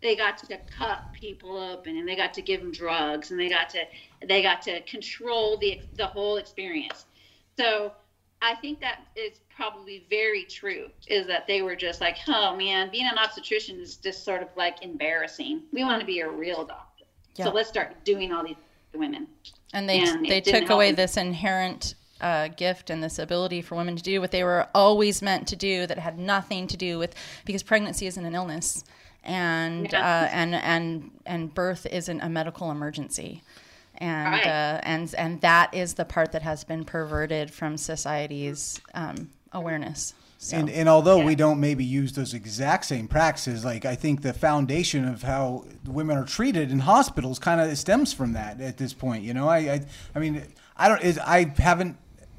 they 0.00 0.14
got 0.14 0.38
to 0.38 0.56
cut 0.78 1.12
people 1.12 1.56
open 1.56 1.96
and 1.96 2.06
they 2.06 2.14
got 2.14 2.32
to 2.34 2.42
give 2.42 2.60
them 2.60 2.70
drugs 2.70 3.32
and 3.32 3.40
they 3.40 3.48
got 3.48 3.68
to 3.70 3.80
they 4.26 4.42
got 4.42 4.62
to 4.62 4.80
control 4.82 5.56
the 5.56 5.80
the 5.94 6.06
whole 6.06 6.36
experience. 6.36 7.06
So 7.56 7.92
I 8.40 8.54
think 8.54 8.80
that 8.80 9.00
is 9.16 9.40
probably 9.54 10.04
very 10.08 10.44
true. 10.44 10.88
Is 11.08 11.26
that 11.26 11.46
they 11.46 11.62
were 11.62 11.74
just 11.76 12.00
like, 12.00 12.16
oh 12.28 12.54
man, 12.56 12.90
being 12.90 13.06
an 13.06 13.18
obstetrician 13.18 13.80
is 13.80 13.96
just 13.96 14.24
sort 14.24 14.42
of 14.42 14.48
like 14.56 14.82
embarrassing. 14.82 15.62
We 15.72 15.82
want 15.84 16.00
to 16.00 16.06
be 16.06 16.20
a 16.20 16.28
real 16.28 16.64
doctor, 16.64 17.04
Yeah. 17.36 17.46
so 17.46 17.50
let's 17.50 17.68
start 17.68 18.04
doing 18.04 18.32
all 18.32 18.44
these 18.44 18.56
women. 18.94 19.26
and 19.74 19.88
they 19.88 19.98
And 20.00 20.24
they 20.24 20.40
took 20.40 20.70
away 20.70 20.92
this 20.92 21.16
inherent 21.16 21.94
uh, 22.20 22.48
gift 22.48 22.90
and 22.90 23.02
this 23.02 23.18
ability 23.18 23.62
for 23.62 23.74
women 23.76 23.94
to 23.96 24.02
do 24.02 24.20
what 24.20 24.30
they 24.30 24.42
were 24.42 24.68
always 24.74 25.20
meant 25.22 25.46
to 25.48 25.56
do 25.56 25.86
that 25.86 25.98
had 25.98 26.18
nothing 26.18 26.66
to 26.68 26.76
do 26.76 26.98
with 26.98 27.14
because 27.44 27.62
pregnancy 27.62 28.06
isn't 28.06 28.24
an 28.24 28.34
illness 28.34 28.82
and 29.24 29.88
Yeah. 29.92 30.00
uh, 30.00 30.28
and 30.32 30.54
and 30.54 31.10
and 31.26 31.54
birth 31.54 31.86
isn't 31.86 32.20
a 32.20 32.28
medical 32.28 32.70
emergency 32.70 33.42
and 33.98 34.32
Right. 34.32 34.46
uh, 34.46 34.80
and 34.82 35.14
and 35.16 35.40
that 35.42 35.74
is 35.74 35.94
the 35.94 36.04
part 36.04 36.32
that 36.32 36.42
has 36.42 36.64
been 36.64 36.84
perverted 36.84 37.50
from 37.50 37.76
society's 37.76 38.80
um, 38.94 39.30
awareness 39.52 40.14
so. 40.40 40.56
And, 40.56 40.70
and 40.70 40.88
although 40.88 41.24
we 41.24 41.34
don't 41.34 41.58
maybe 41.58 41.84
use 41.84 42.12
those 42.12 42.32
exact 42.32 42.84
same 42.84 43.08
practices, 43.08 43.64
like 43.64 43.84
I 43.84 43.96
think 43.96 44.22
the 44.22 44.32
foundation 44.32 45.04
of 45.04 45.22
how 45.22 45.64
women 45.84 46.16
are 46.16 46.24
treated 46.24 46.70
in 46.70 46.78
hospitals 46.78 47.40
kind 47.40 47.60
of 47.60 47.76
stems 47.76 48.12
from 48.12 48.34
that 48.34 48.60
at 48.60 48.76
this 48.76 48.92
point. 48.94 49.24
You 49.24 49.34
know, 49.34 49.48
I, 49.48 49.58
I, 49.58 49.80
I 50.14 50.18
mean, 50.20 50.44
I 50.76 50.88
don't, 50.88 51.02
is, 51.02 51.18
I 51.18 51.52
haven't 51.58 51.96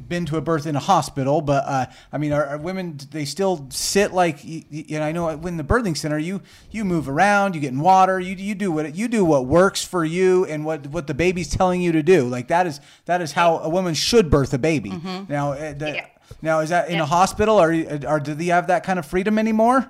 been 0.07 0.25
to 0.27 0.37
a 0.37 0.41
birth 0.41 0.65
in 0.65 0.75
a 0.75 0.79
hospital, 0.79 1.41
but 1.41 1.63
uh, 1.65 1.85
I 2.11 2.17
mean, 2.17 2.31
are, 2.33 2.45
are 2.45 2.57
women 2.57 2.97
they 3.11 3.25
still 3.25 3.67
sit 3.69 4.13
like? 4.13 4.43
You, 4.43 4.63
you 4.69 4.99
know, 4.99 5.03
I 5.05 5.11
know 5.11 5.35
when 5.37 5.57
the 5.57 5.63
birthing 5.63 5.97
center, 5.97 6.17
you 6.17 6.41
you 6.71 6.85
move 6.85 7.09
around, 7.09 7.55
you 7.55 7.61
get 7.61 7.71
in 7.73 7.79
water, 7.79 8.19
you 8.19 8.35
you 8.35 8.55
do 8.55 8.71
what 8.71 8.95
you 8.95 9.07
do 9.07 9.25
what 9.25 9.45
works 9.45 9.83
for 9.83 10.05
you 10.05 10.45
and 10.45 10.65
what 10.65 10.87
what 10.87 11.07
the 11.07 11.13
baby's 11.13 11.49
telling 11.49 11.81
you 11.81 11.91
to 11.91 12.01
do. 12.03 12.27
Like 12.27 12.47
that 12.47 12.65
is 12.67 12.79
that 13.05 13.21
is 13.21 13.33
how 13.33 13.57
a 13.59 13.69
woman 13.69 13.93
should 13.93 14.29
birth 14.29 14.53
a 14.53 14.57
baby. 14.57 14.91
Now, 15.27 15.53
uh, 15.53 15.73
the, 15.73 15.91
Yeah. 15.95 16.05
now 16.41 16.59
is 16.61 16.69
that 16.69 16.89
in 16.89 16.99
a 16.99 17.05
hospital 17.05 17.59
or 17.61 17.71
or 18.07 18.19
do 18.19 18.33
they 18.33 18.45
have 18.45 18.67
that 18.67 18.83
kind 18.83 18.99
of 18.99 19.05
freedom 19.05 19.37
anymore? 19.37 19.87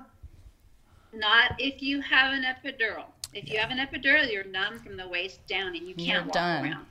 not 1.12 1.54
if 1.58 1.82
you 1.82 2.02
have 2.02 2.34
an 2.34 2.44
epidural. 2.44 3.06
If 3.34 3.50
you 3.50 3.58
have 3.60 3.72
an 3.72 3.78
epidural, 3.78 4.32
you're 4.32 4.44
numb 4.46 4.80
from 4.80 4.96
the 4.98 5.08
waist 5.08 5.46
down 5.48 5.76
and 5.76 5.88
you 5.88 5.94
You're 5.98 6.16
can't 6.16 6.26
walk 6.28 6.34
done. 6.34 6.66
around. 6.66 6.86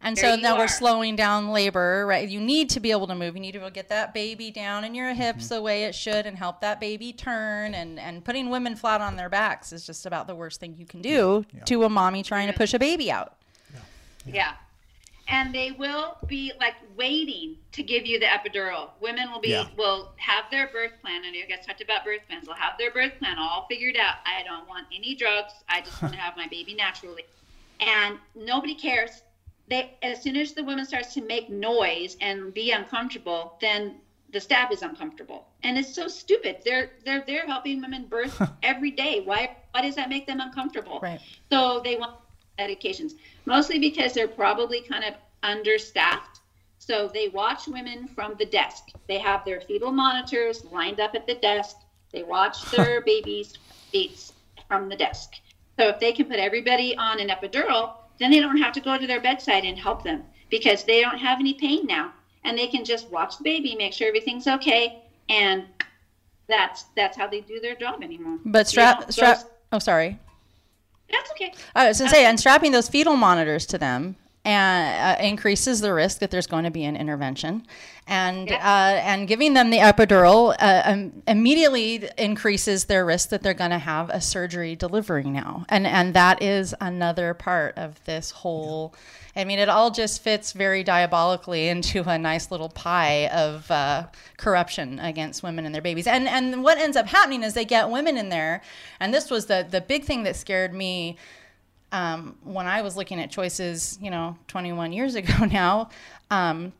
And 0.00 0.16
There 0.16 0.24
so 0.30 0.34
you 0.36 0.42
now 0.42 0.56
we're 0.56 0.68
slowing 0.68 1.16
down 1.16 1.50
labor, 1.50 2.06
right? 2.06 2.28
You 2.28 2.40
need 2.40 2.70
to 2.70 2.80
be 2.80 2.92
able 2.92 3.08
to 3.08 3.16
move. 3.16 3.34
You 3.34 3.40
need 3.40 3.52
to 3.52 3.58
be 3.58 3.62
able 3.62 3.70
to 3.70 3.74
get 3.74 3.88
that 3.88 4.14
baby 4.14 4.50
down 4.52 4.84
in 4.84 4.94
your 4.94 5.12
hips 5.12 5.46
Mm-hmm. 5.46 5.54
the 5.56 5.62
way 5.62 5.84
it 5.84 5.94
should 5.94 6.24
and 6.24 6.36
help 6.38 6.60
that 6.60 6.78
baby 6.78 7.12
turn. 7.12 7.74
And, 7.74 7.98
and 7.98 8.24
putting 8.24 8.48
women 8.48 8.76
flat 8.76 9.00
on 9.00 9.16
their 9.16 9.28
backs 9.28 9.72
is 9.72 9.84
just 9.84 10.06
about 10.06 10.26
the 10.28 10.36
worst 10.36 10.60
thing 10.60 10.76
you 10.78 10.86
can 10.86 11.02
do 11.02 11.44
to 11.66 11.82
a 11.84 11.88
mommy 11.88 12.22
trying 12.22 12.46
to 12.50 12.56
push 12.56 12.74
a 12.74 12.78
baby 12.78 13.10
out. 13.10 13.34
Yeah. 14.24 14.52
And 15.30 15.54
they 15.54 15.72
will 15.72 16.16
be 16.26 16.52
like 16.58 16.74
waiting 16.96 17.56
to 17.72 17.82
give 17.82 18.06
you 18.06 18.18
the 18.18 18.26
epidural. 18.26 18.90
Women 19.00 19.30
will 19.30 19.40
be 19.40 19.50
Yeah. 19.50 19.66
will 19.76 20.10
have 20.16 20.44
their 20.50 20.68
birth 20.68 20.92
plan. 21.02 21.22
I 21.24 21.30
know 21.30 21.36
you 21.38 21.46
guys 21.46 21.66
talked 21.66 21.82
about 21.82 22.04
birth 22.04 22.20
plans. 22.28 22.46
They'll 22.46 22.54
have 22.54 22.78
their 22.78 22.90
birth 22.92 23.12
plan 23.18 23.36
all 23.38 23.66
figured 23.68 23.96
out. 23.96 24.14
I 24.24 24.42
don't 24.44 24.66
want 24.68 24.86
any 24.94 25.14
drugs. 25.14 25.52
I 25.68 25.80
just 25.82 26.00
want 26.00 26.14
to 26.14 26.20
have 26.26 26.36
my 26.36 26.46
baby 26.46 26.74
naturally. 26.74 27.24
And 27.80 28.16
nobody 28.34 28.74
cares. 28.74 29.22
They 29.68 29.92
as 30.02 30.22
soon 30.22 30.36
as 30.36 30.52
the 30.52 30.64
woman 30.64 30.84
starts 30.86 31.14
to 31.14 31.22
make 31.22 31.50
noise 31.50 32.16
and 32.20 32.54
be 32.54 32.70
uncomfortable, 32.70 33.56
then 33.60 33.96
the 34.32 34.40
staff 34.40 34.72
is 34.72 34.82
uncomfortable. 34.82 35.46
And 35.62 35.78
it's 35.78 35.94
so 35.94 36.08
stupid. 36.08 36.58
They're 36.64 36.90
they're 37.04 37.24
they're 37.26 37.46
helping 37.46 37.80
women 37.80 38.06
birth 38.06 38.40
every 38.62 38.90
day. 38.90 39.22
Why 39.24 39.56
why 39.72 39.82
does 39.82 39.94
that 39.96 40.08
make 40.08 40.26
them 40.26 40.40
uncomfortable? 40.40 41.00
Right. 41.02 41.20
So 41.50 41.80
they 41.84 41.96
want 41.96 42.16
medications, 42.58 43.12
mostly 43.46 43.78
because 43.78 44.12
they're 44.12 44.28
probably 44.28 44.80
kind 44.80 45.04
of 45.04 45.14
understaffed. 45.42 46.40
So 46.78 47.08
they 47.12 47.28
watch 47.28 47.66
women 47.66 48.08
from 48.08 48.34
the 48.38 48.46
desk. 48.46 48.84
They 49.08 49.18
have 49.18 49.44
their 49.44 49.60
fetal 49.60 49.92
monitors 49.92 50.64
lined 50.66 51.00
up 51.00 51.14
at 51.14 51.26
the 51.26 51.34
desk. 51.34 51.76
They 52.12 52.22
watch 52.22 52.62
their 52.70 53.02
babies' 53.02 53.54
beats 53.92 54.32
from 54.68 54.88
the 54.88 54.96
desk. 54.96 55.34
So 55.78 55.88
if 55.88 56.00
they 56.00 56.12
can 56.12 56.26
put 56.26 56.38
everybody 56.38 56.96
on 56.96 57.20
an 57.20 57.28
epidural, 57.28 57.94
then 58.18 58.30
they 58.30 58.40
don't 58.40 58.58
have 58.58 58.72
to 58.72 58.80
go 58.80 58.98
to 58.98 59.06
their 59.06 59.20
bedside 59.20 59.64
and 59.64 59.78
help 59.78 60.02
them 60.02 60.24
because 60.50 60.84
they 60.84 61.00
don't 61.00 61.18
have 61.18 61.38
any 61.40 61.54
pain 61.54 61.86
now, 61.86 62.12
and 62.44 62.56
they 62.58 62.66
can 62.66 62.84
just 62.84 63.08
watch 63.10 63.38
the 63.38 63.44
baby, 63.44 63.74
make 63.76 63.92
sure 63.92 64.08
everything's 64.08 64.46
okay, 64.46 65.02
and 65.28 65.64
that's 66.48 66.84
that's 66.96 67.16
how 67.16 67.26
they 67.26 67.40
do 67.42 67.60
their 67.60 67.74
job 67.74 68.02
anymore. 68.02 68.38
But 68.44 68.66
You 68.66 68.70
strap, 68.70 69.00
know, 69.00 69.06
strap, 69.10 69.36
those- 69.38 69.46
oh, 69.72 69.78
sorry. 69.78 70.18
that's 71.10 71.30
okay. 71.32 71.52
I 71.74 71.88
was 71.88 71.98
to 71.98 72.08
say, 72.08 72.24
and 72.24 72.38
strapping 72.40 72.72
those 72.72 72.88
fetal 72.88 73.16
monitors 73.16 73.66
to 73.66 73.78
them 73.78 74.16
and 74.48 75.18
uh, 75.20 75.22
increases 75.22 75.80
the 75.82 75.92
risk 75.92 76.20
that 76.20 76.30
there's 76.30 76.46
going 76.46 76.64
to 76.64 76.70
be 76.70 76.84
an 76.84 76.96
intervention, 76.96 77.66
and 78.06 78.48
Yeah. 78.48 78.56
uh, 78.56 79.00
and 79.12 79.28
giving 79.28 79.52
them 79.52 79.68
the 79.70 79.78
epidural 79.78 80.56
uh, 80.58 80.82
um, 80.90 81.22
immediately 81.26 82.08
increases 82.16 82.84
their 82.86 83.04
risk 83.04 83.28
that 83.28 83.42
they're 83.42 83.52
going 83.64 83.72
to 83.72 83.78
have 83.94 84.08
a 84.08 84.20
surgery 84.20 84.74
delivery 84.74 85.24
now, 85.42 85.66
and 85.68 85.86
and 85.86 86.14
that 86.14 86.42
is 86.42 86.74
another 86.80 87.34
part 87.34 87.76
of 87.76 88.02
this 88.04 88.30
whole. 88.30 88.94
I 89.36 89.44
mean, 89.44 89.60
it 89.60 89.68
all 89.68 89.90
just 89.92 90.22
fits 90.22 90.52
very 90.52 90.82
diabolically 90.82 91.68
into 91.68 92.02
a 92.08 92.18
nice 92.18 92.50
little 92.50 92.70
pie 92.70 93.28
of 93.28 93.70
uh, 93.70 94.06
corruption 94.36 94.98
against 94.98 95.42
women 95.44 95.64
and 95.66 95.72
their 95.74 95.82
babies. 95.82 96.06
And 96.06 96.26
and 96.26 96.64
what 96.64 96.78
ends 96.78 96.96
up 96.96 97.06
happening 97.06 97.42
is 97.44 97.52
they 97.52 97.64
get 97.66 97.90
women 97.90 98.16
in 98.16 98.30
there, 98.30 98.62
and 98.98 99.12
this 99.12 99.30
was 99.30 99.46
the 99.46 99.66
the 99.70 99.82
big 99.82 100.04
thing 100.04 100.24
that 100.24 100.36
scared 100.36 100.72
me 100.72 101.18
um, 101.92 102.36
when 102.44 102.66
I 102.66 102.82
was 102.82 102.96
looking 102.96 103.20
at 103.20 103.30
choices, 103.30 103.98
you 104.00 104.10
know, 104.10 104.36
21 104.48 104.92
years 104.92 105.14
ago 105.14 105.44
now, 105.50 105.90
um, 106.30 106.72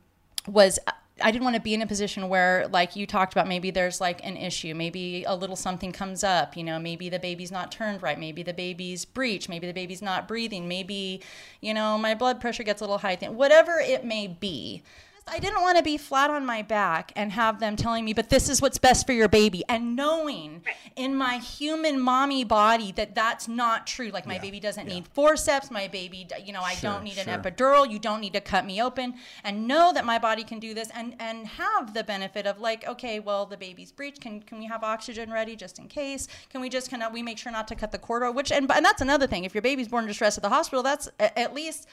was 0.47 0.79
I 1.21 1.31
didn't 1.31 1.45
want 1.45 1.57
to 1.57 1.63
be 1.63 1.75
in 1.75 1.83
a 1.83 1.87
position 1.87 2.29
where, 2.29 2.69
like 2.69 2.95
you 2.95 3.07
talked 3.07 3.33
about, 3.33 3.49
maybe 3.49 3.71
there's 3.71 4.01
like 4.01 4.25
an 4.25 4.37
issue, 4.37 4.75
maybe 4.75 5.25
a 5.25 5.35
little 5.35 5.57
something 5.57 5.93
comes 5.93 6.23
up, 6.23 6.57
you 6.57 6.63
know, 6.63 6.79
maybe 6.79 7.09
the 7.09 7.19
baby's 7.19 7.51
not 7.51 7.73
turned 7.73 8.03
right, 8.03 8.19
maybe 8.19 8.43
the 8.43 8.55
baby's 8.55 9.05
breech, 9.05 9.49
maybe 9.49 9.67
the 9.67 9.73
baby's 9.73 10.03
not 10.03 10.29
breathing, 10.29 10.69
maybe, 10.69 11.21
you 11.61 11.75
know, 11.75 11.99
my 11.99 12.15
blood 12.15 12.41
pressure 12.41 12.63
gets 12.63 12.81
a 12.81 12.85
little 12.85 12.99
high, 12.99 13.17
whatever 13.17 13.81
it 13.81 14.05
may 14.05 14.27
be. 14.27 14.83
I 15.31 15.39
didn't 15.39 15.61
want 15.61 15.77
to 15.77 15.83
be 15.83 15.97
flat 15.97 16.31
on 16.31 16.45
my 16.47 16.63
back 16.63 17.13
and 17.17 17.33
have 17.33 17.61
them 17.61 17.77
telling 17.77 18.05
me, 18.05 18.13
but 18.13 18.31
this 18.31 18.49
is 18.49 18.61
what's 18.63 18.79
best 18.79 19.07
for 19.07 19.13
your 19.13 19.29
baby. 19.29 19.63
And 19.69 19.95
knowing 19.95 20.63
in 20.97 21.15
my 21.15 21.39
human 21.39 22.01
mommy 22.01 22.45
body 22.45 22.93
that 22.93 23.15
that's 23.15 23.49
not 23.49 23.87
true. 23.87 24.11
Like, 24.11 24.27
my 24.27 24.39
baby 24.39 24.61
doesn't 24.61 24.87
need 24.87 25.07
forceps. 25.09 25.71
My 25.71 25.89
baby, 25.89 26.27
you 26.45 26.53
know, 26.53 26.61
I 26.63 26.75
Sure, 26.75 26.93
don't 26.93 27.05
need 27.05 27.15
sure. 27.15 27.25
an 27.29 27.43
epidural. 27.43 27.91
You 27.91 27.99
don't 27.99 28.21
need 28.21 28.33
to 28.33 28.41
cut 28.41 28.65
me 28.67 28.83
open. 28.83 29.15
And 29.45 29.67
know 29.67 29.93
that 29.93 30.05
my 30.05 30.19
body 30.19 30.45
can 30.45 30.59
do 30.59 30.75
this 30.75 30.91
and, 30.95 31.15
and 31.19 31.47
have 31.47 31.95
the 31.95 32.05
benefit 32.05 32.47
of, 32.47 32.59
like, 32.59 32.87
okay, 32.87 33.21
well, 33.21 33.47
the 33.47 33.57
baby's 33.57 33.93
breech. 33.93 34.21
Can, 34.21 34.41
can 34.41 34.59
we 34.59 34.67
have 34.67 34.83
oxygen 34.83 35.31
ready 35.33 35.57
just 35.57 35.79
in 35.79 35.89
case? 35.89 36.29
Can 36.51 36.61
we 36.61 36.69
just 36.69 36.91
kind 36.91 37.03
of, 37.03 37.13
we 37.13 37.23
make 37.23 37.39
sure 37.39 37.53
not 37.53 37.69
to 37.69 37.75
cut 37.75 37.93
the 37.93 37.99
cord, 37.99 38.35
which, 38.35 38.51
and, 38.53 38.71
and 38.71 38.85
that's 38.85 39.03
another 39.03 39.27
thing. 39.27 39.45
If 39.45 39.55
your 39.55 39.63
baby's 39.63 39.89
born 39.89 40.05
in 40.05 40.09
distress 40.09 40.37
at 40.37 40.43
the 40.43 40.49
hospital, 40.49 40.83
that's 40.83 41.09
at 41.19 41.55
least 41.55 41.89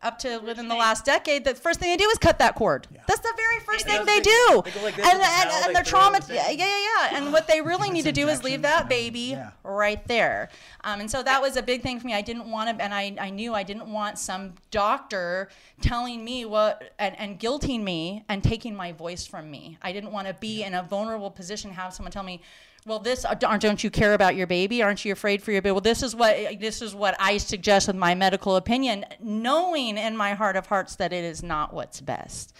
up 0.00 0.18
to 0.20 0.38
within 0.38 0.68
the 0.68 0.74
last 0.76 1.04
decade, 1.04 1.44
the 1.44 1.54
first 1.54 1.80
thing 1.80 1.90
they 1.90 1.96
do 1.96 2.08
is 2.10 2.18
cut 2.18 2.38
that 2.38 2.54
cord. 2.54 2.86
That's 3.08 3.20
the 3.20 3.32
very 3.36 3.58
first 3.60 3.84
They 3.84 3.92
thing 3.92 4.00
do. 4.00 4.04
they 4.06 4.20
do. 4.20 4.62
They 4.64 4.70
go 4.70 4.82
like 4.84 4.94
this 4.96 5.04
and 5.06 5.20
and, 5.20 5.22
towel, 5.22 5.52
and 5.52 5.68
they 5.68 5.72
they're 5.72 5.84
throw 5.84 6.00
it 6.00 6.06
in 6.06 6.12
trauma. 6.12 6.20
the 6.20 6.34
Yeah, 6.34 6.50
yeah, 6.50 6.66
yeah. 7.10 7.16
And 7.18 7.32
what 7.32 7.48
they 7.48 7.60
really 7.60 7.90
need 7.90 8.04
to 8.04 8.12
do 8.12 8.28
is 8.28 8.44
leave 8.44 8.62
that 8.62 8.88
baby 8.88 9.18
Yeah. 9.30 9.50
right 9.64 10.06
there. 10.06 10.50
Um, 10.84 11.00
and 11.00 11.10
so 11.10 11.22
that 11.24 11.42
was 11.42 11.56
a 11.56 11.62
big 11.62 11.82
thing 11.82 11.98
for 11.98 12.06
me. 12.06 12.14
I 12.14 12.22
didn't 12.22 12.48
want 12.48 12.78
to, 12.78 12.84
and 12.84 12.94
I, 12.94 13.16
I 13.20 13.30
knew 13.30 13.54
I 13.54 13.64
didn't 13.64 13.90
want 13.92 14.18
some 14.18 14.54
doctor 14.70 15.48
telling 15.80 16.24
me 16.24 16.44
what 16.44 16.92
and, 16.98 17.18
and 17.18 17.40
guilting 17.40 17.82
me 17.82 18.24
and 18.28 18.42
taking 18.44 18.76
my 18.76 18.92
voice 18.92 19.26
from 19.26 19.50
me. 19.50 19.78
I 19.82 19.92
didn't 19.92 20.12
want 20.12 20.28
to 20.28 20.34
be 20.34 20.62
in 20.62 20.74
a 20.74 20.82
vulnerable 20.82 21.30
position, 21.30 21.72
have 21.72 21.92
someone 21.92 22.12
tell 22.12 22.22
me, 22.22 22.40
well, 22.88 22.98
this 22.98 23.24
uh, 23.24 23.34
aren't 23.46 23.62
don't 23.62 23.84
you 23.84 23.90
care 23.90 24.14
about 24.14 24.34
your 24.34 24.46
baby? 24.46 24.82
Aren't 24.82 25.04
you 25.04 25.12
afraid 25.12 25.42
for 25.42 25.52
your 25.52 25.60
baby? 25.60 25.72
Well, 25.72 25.82
this 25.82 26.02
is 26.02 26.16
what 26.16 26.58
this 26.58 26.80
is 26.80 26.94
what 26.94 27.14
I 27.20 27.36
suggest 27.36 27.86
with 27.86 27.96
my 27.96 28.14
medical 28.14 28.56
opinion, 28.56 29.04
knowing 29.20 29.98
in 29.98 30.16
my 30.16 30.32
heart 30.32 30.56
of 30.56 30.66
hearts 30.66 30.96
that 30.96 31.12
it 31.12 31.22
is 31.22 31.42
not 31.42 31.74
what's 31.74 32.00
best. 32.00 32.56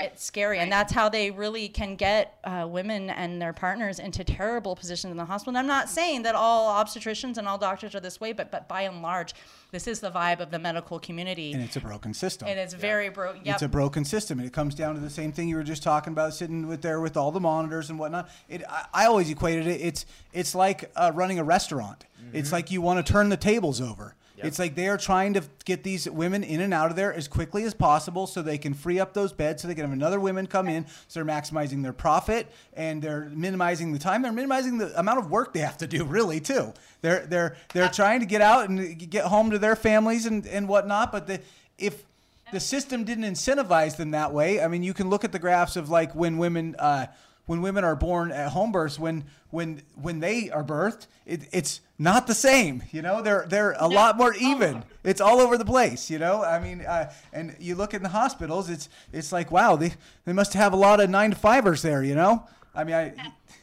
It's 0.00 0.24
scary, 0.24 0.60
and 0.60 0.70
that's 0.70 0.92
how 0.92 1.08
they 1.08 1.30
really 1.32 1.68
can 1.68 1.96
get 1.96 2.38
uh, 2.44 2.66
women 2.68 3.10
and 3.10 3.42
their 3.42 3.52
partners 3.52 3.98
into 3.98 4.22
terrible 4.22 4.76
positions 4.76 5.10
in 5.10 5.16
the 5.16 5.24
hospital. 5.24 5.50
And 5.50 5.58
I'm 5.58 5.66
not 5.66 5.88
saying 5.88 6.22
that 6.22 6.36
all 6.36 6.72
obstetricians 6.72 7.36
and 7.36 7.48
all 7.48 7.58
doctors 7.58 7.94
are 7.96 8.00
this 8.00 8.20
way, 8.20 8.32
but 8.32 8.52
but 8.52 8.68
by 8.68 8.82
and 8.82 9.02
large, 9.02 9.34
this 9.72 9.88
is 9.88 9.98
the 9.98 10.10
vibe 10.10 10.38
of 10.38 10.50
the 10.52 10.58
medical 10.58 11.00
community, 11.00 11.52
and 11.52 11.62
it's 11.62 11.76
a 11.76 11.80
broken 11.80 12.14
system. 12.14 12.46
and 12.46 12.58
it's 12.60 12.74
very 12.74 13.08
broken. 13.08 13.40
Yep. 13.44 13.54
It's 13.54 13.62
a 13.62 13.68
broken 13.68 14.04
system, 14.04 14.38
and 14.38 14.46
it 14.46 14.52
comes 14.52 14.74
down 14.74 14.94
to 14.94 15.00
the 15.00 15.10
same 15.10 15.32
thing 15.32 15.48
you 15.48 15.56
were 15.56 15.64
just 15.64 15.82
talking 15.82 16.12
about, 16.12 16.32
sitting 16.32 16.68
with 16.68 16.80
there 16.82 17.00
with 17.00 17.16
all 17.16 17.32
the 17.32 17.40
monitors 17.40 17.90
and 17.90 17.98
whatnot. 17.98 18.30
It, 18.48 18.62
I, 18.68 18.86
I 18.94 19.06
always 19.06 19.28
equated 19.30 19.66
it. 19.66 19.80
It's 19.80 20.06
it's 20.32 20.54
like 20.54 20.90
uh, 20.94 21.10
running 21.14 21.38
a 21.40 21.44
restaurant. 21.44 22.04
It's 22.32 22.52
like 22.52 22.70
you 22.70 22.82
want 22.82 23.04
to 23.04 23.12
turn 23.12 23.30
the 23.30 23.36
tables 23.38 23.80
over. 23.80 24.14
It's 24.46 24.58
like 24.58 24.74
they 24.74 24.88
are 24.88 24.98
trying 24.98 25.34
to 25.34 25.42
get 25.64 25.82
these 25.82 26.08
women 26.08 26.44
in 26.44 26.60
and 26.60 26.72
out 26.72 26.90
of 26.90 26.96
there 26.96 27.12
as 27.12 27.28
quickly 27.28 27.64
as 27.64 27.74
possible, 27.74 28.26
so 28.26 28.42
they 28.42 28.58
can 28.58 28.74
free 28.74 29.00
up 29.00 29.14
those 29.14 29.32
beds, 29.32 29.62
so 29.62 29.68
they 29.68 29.74
can 29.74 29.84
have 29.84 29.92
another 29.92 30.20
women 30.20 30.46
come 30.46 30.68
in. 30.68 30.86
So 31.08 31.22
they're 31.22 31.24
maximizing 31.24 31.82
their 31.82 31.92
profit 31.92 32.46
and 32.74 33.02
they're 33.02 33.30
minimizing 33.32 33.92
the 33.92 33.98
time. 33.98 34.22
They're 34.22 34.32
minimizing 34.32 34.78
the 34.78 34.98
amount 34.98 35.18
of 35.18 35.30
work 35.30 35.52
they 35.52 35.60
have 35.60 35.78
to 35.78 35.86
do, 35.86 36.04
really, 36.04 36.40
too. 36.40 36.72
They're 37.00 37.26
they're 37.26 37.56
they're 37.72 37.88
trying 37.88 38.20
to 38.20 38.26
get 38.26 38.40
out 38.40 38.68
and 38.68 39.10
get 39.10 39.24
home 39.24 39.50
to 39.50 39.58
their 39.58 39.76
families 39.76 40.26
and 40.26 40.46
and 40.46 40.68
whatnot. 40.68 41.12
But 41.12 41.26
the 41.26 41.40
if 41.78 42.04
the 42.52 42.60
system 42.60 43.04
didn't 43.04 43.24
incentivize 43.24 43.96
them 43.96 44.12
that 44.12 44.32
way. 44.32 44.60
I 44.60 44.68
mean, 44.68 44.82
you 44.82 44.94
can 44.94 45.10
look 45.10 45.24
at 45.24 45.32
the 45.32 45.38
graphs 45.38 45.76
of 45.76 45.90
like 45.90 46.14
when 46.14 46.38
women 46.38 46.76
uh, 46.78 47.06
when 47.48 47.62
women 47.62 47.82
are 47.82 47.96
born 47.96 48.30
at 48.30 48.50
home 48.52 48.70
births, 48.70 48.98
when 48.98 49.24
when 49.50 49.82
when 50.00 50.20
they 50.20 50.50
are 50.50 50.62
birthed, 50.62 51.06
it, 51.24 51.48
it's 51.50 51.80
not 51.98 52.26
the 52.26 52.34
same. 52.34 52.82
You 52.92 53.00
know, 53.02 53.22
they're 53.22 53.46
they're 53.48 53.72
a 53.78 53.88
lot 53.88 54.16
more 54.18 54.34
even. 54.34 54.84
It's 55.02 55.20
all 55.20 55.40
over 55.40 55.56
the 55.56 55.64
place. 55.64 56.10
You 56.10 56.18
know, 56.18 56.44
I 56.44 56.58
mean, 56.60 56.82
uh, 56.82 57.10
and 57.32 57.56
you 57.58 57.74
look 57.74 57.94
in 57.94 58.02
the 58.02 58.10
hospitals, 58.10 58.68
it's 58.68 58.88
it's 59.12 59.32
like 59.32 59.50
wow, 59.50 59.76
they 59.76 59.94
they 60.26 60.32
must 60.34 60.52
have 60.52 60.72
a 60.72 60.76
lot 60.76 61.00
of 61.00 61.08
nine 61.08 61.30
to 61.30 61.36
fivers 61.36 61.80
there. 61.82 62.02
You 62.04 62.14
know, 62.14 62.46
I 62.74 62.84
mean, 62.84 62.94
I 62.94 63.02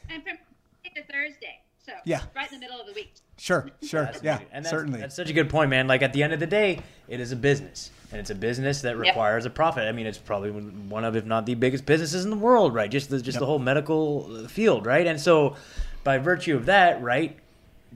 And 0.09 0.23
from 0.23 0.37
Monday 0.83 0.95
to 0.95 1.03
Thursday, 1.03 1.61
so 1.85 1.93
Yeah. 2.03 2.21
right 2.35 2.51
in 2.51 2.59
the 2.59 2.65
middle 2.65 2.81
of 2.81 2.87
the 2.87 2.93
week. 2.93 3.13
sure 3.37 3.69
sure 3.83 4.09
yeah 4.23 4.39
and 4.51 4.65
that's, 4.65 4.71
certainly 4.71 4.99
That's 4.99 5.15
such 5.15 5.29
a 5.29 5.33
good 5.33 5.49
point, 5.49 5.69
man. 5.69 5.87
Like 5.87 6.01
at 6.01 6.11
the 6.13 6.23
end 6.23 6.33
of 6.33 6.39
the 6.39 6.47
day, 6.47 6.79
it 7.07 7.19
is 7.19 7.31
a 7.31 7.35
business, 7.35 7.91
and 8.15 8.21
it's 8.21 8.29
a 8.29 8.35
business 8.35 8.81
that 8.83 8.95
requires 8.97 9.45
a 9.45 9.49
profit. 9.49 9.89
I 9.89 9.91
mean, 9.91 10.05
it's 10.05 10.17
probably 10.17 10.49
one 10.49 11.03
of, 11.03 11.17
if 11.17 11.25
not 11.25 11.45
the 11.45 11.53
biggest 11.53 11.85
businesses 11.85 12.23
in 12.23 12.31
the 12.31 12.37
world, 12.37 12.73
right? 12.73 12.89
Just 12.89 13.09
the 13.09 13.21
just 13.21 13.39
the 13.39 13.45
whole 13.45 13.59
medical 13.59 14.47
field, 14.47 14.85
right? 14.85 15.05
And 15.05 15.19
so, 15.19 15.57
by 16.05 16.17
virtue 16.17 16.55
of 16.55 16.65
that, 16.67 17.03
right, 17.03 17.37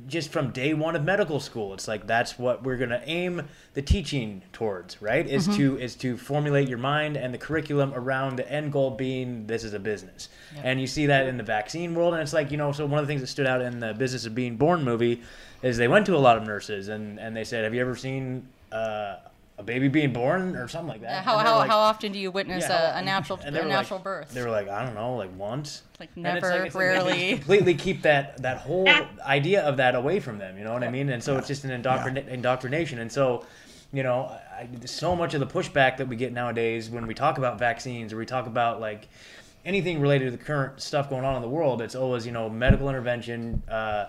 just 0.07 0.29
from 0.29 0.51
day 0.51 0.73
one 0.73 0.97
of 0.97 1.05
medical 1.05 1.39
school, 1.39 1.73
it's 1.73 1.87
like 1.87 2.05
that's 2.05 2.37
what 2.37 2.63
we're 2.63 2.75
gonna 2.75 3.01
aim 3.05 3.43
the 3.75 3.81
teaching 3.81 4.41
towards, 4.51 5.01
right? 5.01 5.25
Is 5.25 5.47
to 5.55 5.79
is 5.79 5.95
to 5.95 6.17
formulate 6.17 6.67
your 6.67 6.79
mind 6.79 7.15
and 7.15 7.33
the 7.33 7.37
curriculum 7.37 7.93
around 7.95 8.35
the 8.35 8.51
end 8.51 8.73
goal 8.73 8.91
being 8.91 9.47
this 9.47 9.63
is 9.63 9.73
a 9.73 9.79
business, 9.79 10.27
and 10.61 10.81
you 10.81 10.87
see 10.87 11.05
that 11.05 11.27
in 11.27 11.37
the 11.37 11.43
vaccine 11.43 11.95
world, 11.95 12.13
and 12.13 12.21
it's 12.21 12.33
like 12.33 12.51
you 12.51 12.57
know, 12.57 12.73
so 12.73 12.85
one 12.85 12.99
of 12.99 13.07
the 13.07 13.09
things 13.09 13.21
that 13.21 13.27
stood 13.27 13.47
out 13.47 13.61
in 13.61 13.79
the 13.79 13.93
Business 13.93 14.25
of 14.25 14.35
Being 14.35 14.57
Born 14.57 14.83
movie 14.83 15.21
is 15.63 15.77
they 15.77 15.87
went 15.87 16.05
to 16.07 16.15
a 16.17 16.19
lot 16.19 16.35
of 16.35 16.43
nurses 16.43 16.89
and 16.89 17.17
and 17.21 17.37
they 17.37 17.45
said, 17.45 17.63
have 17.63 17.73
you 17.73 17.79
ever 17.79 17.95
seen 17.95 18.45
uh, 18.73 19.15
a 19.59 19.63
baby 19.63 19.89
being 19.89 20.13
born 20.13 20.55
or 20.55 20.69
something 20.69 20.87
like 20.87 21.01
that. 21.01 21.23
How, 21.25 21.37
how, 21.37 21.57
like- 21.57 21.69
how 21.69 21.77
often 21.79 22.13
do 22.13 22.17
you 22.17 22.31
witness 22.31 22.63
yeah, 22.67 22.91
a, 22.91 22.93
how- 22.93 22.99
a 22.99 23.03
natural 23.03 23.39
a 23.43 23.51
natural 23.51 23.97
like- 23.99 24.03
birth? 24.05 24.31
They 24.33 24.41
were 24.41 24.49
like, 24.49 24.69
I 24.69 24.85
don't 24.85 24.95
know, 24.95 25.17
like 25.17 25.37
once. 25.37 25.83
Like 25.99 26.09
And 26.15 26.25
it's 26.25 26.33
never, 26.41 26.49
it's 26.49 26.57
they 26.59 26.65
just 26.67 26.75
rarely. 26.77 27.33
completely 27.35 27.75
keep 27.75 28.01
that 28.03 28.41
that 28.41 28.57
whole 28.59 28.87
idea 29.25 29.61
of 29.63 29.77
that 29.77 29.95
away 29.95 30.21
from 30.21 30.37
them. 30.37 30.57
You 30.57 30.63
know 30.63 30.71
what 30.73 30.83
I 30.83 30.89
mean? 30.89 31.09
And 31.09 31.21
so 31.21 31.37
it's 31.37 31.47
just 31.47 31.65
an 31.65 31.71
indoctrin- 31.83 32.27
indoctrination. 32.29 32.99
And 32.99 33.11
so, 33.11 33.45
you 33.91 34.01
know, 34.01 34.31
I, 34.53 34.69
so 34.85 35.13
much 35.13 35.33
of 35.33 35.41
the 35.41 35.47
pushback 35.47 35.97
that 35.97 36.07
we 36.07 36.15
get 36.15 36.31
nowadays 36.31 36.89
when 36.89 37.05
we 37.05 37.13
talk 37.13 37.37
about 37.37 37.59
vaccines 37.59 38.13
or 38.13 38.17
we 38.17 38.25
talk 38.25 38.47
about 38.47 38.79
like 38.79 39.09
anything 39.65 39.99
related 39.99 40.25
to 40.25 40.31
the 40.31 40.37
current 40.43 40.81
stuff 40.81 41.09
going 41.09 41.25
on 41.25 41.35
in 41.35 41.41
the 41.41 41.49
world, 41.49 41.81
it's 41.81 41.95
always 41.95 42.25
you 42.25 42.31
know 42.31 42.49
medical 42.49 42.87
intervention. 42.87 43.61
Uh, 43.69 44.05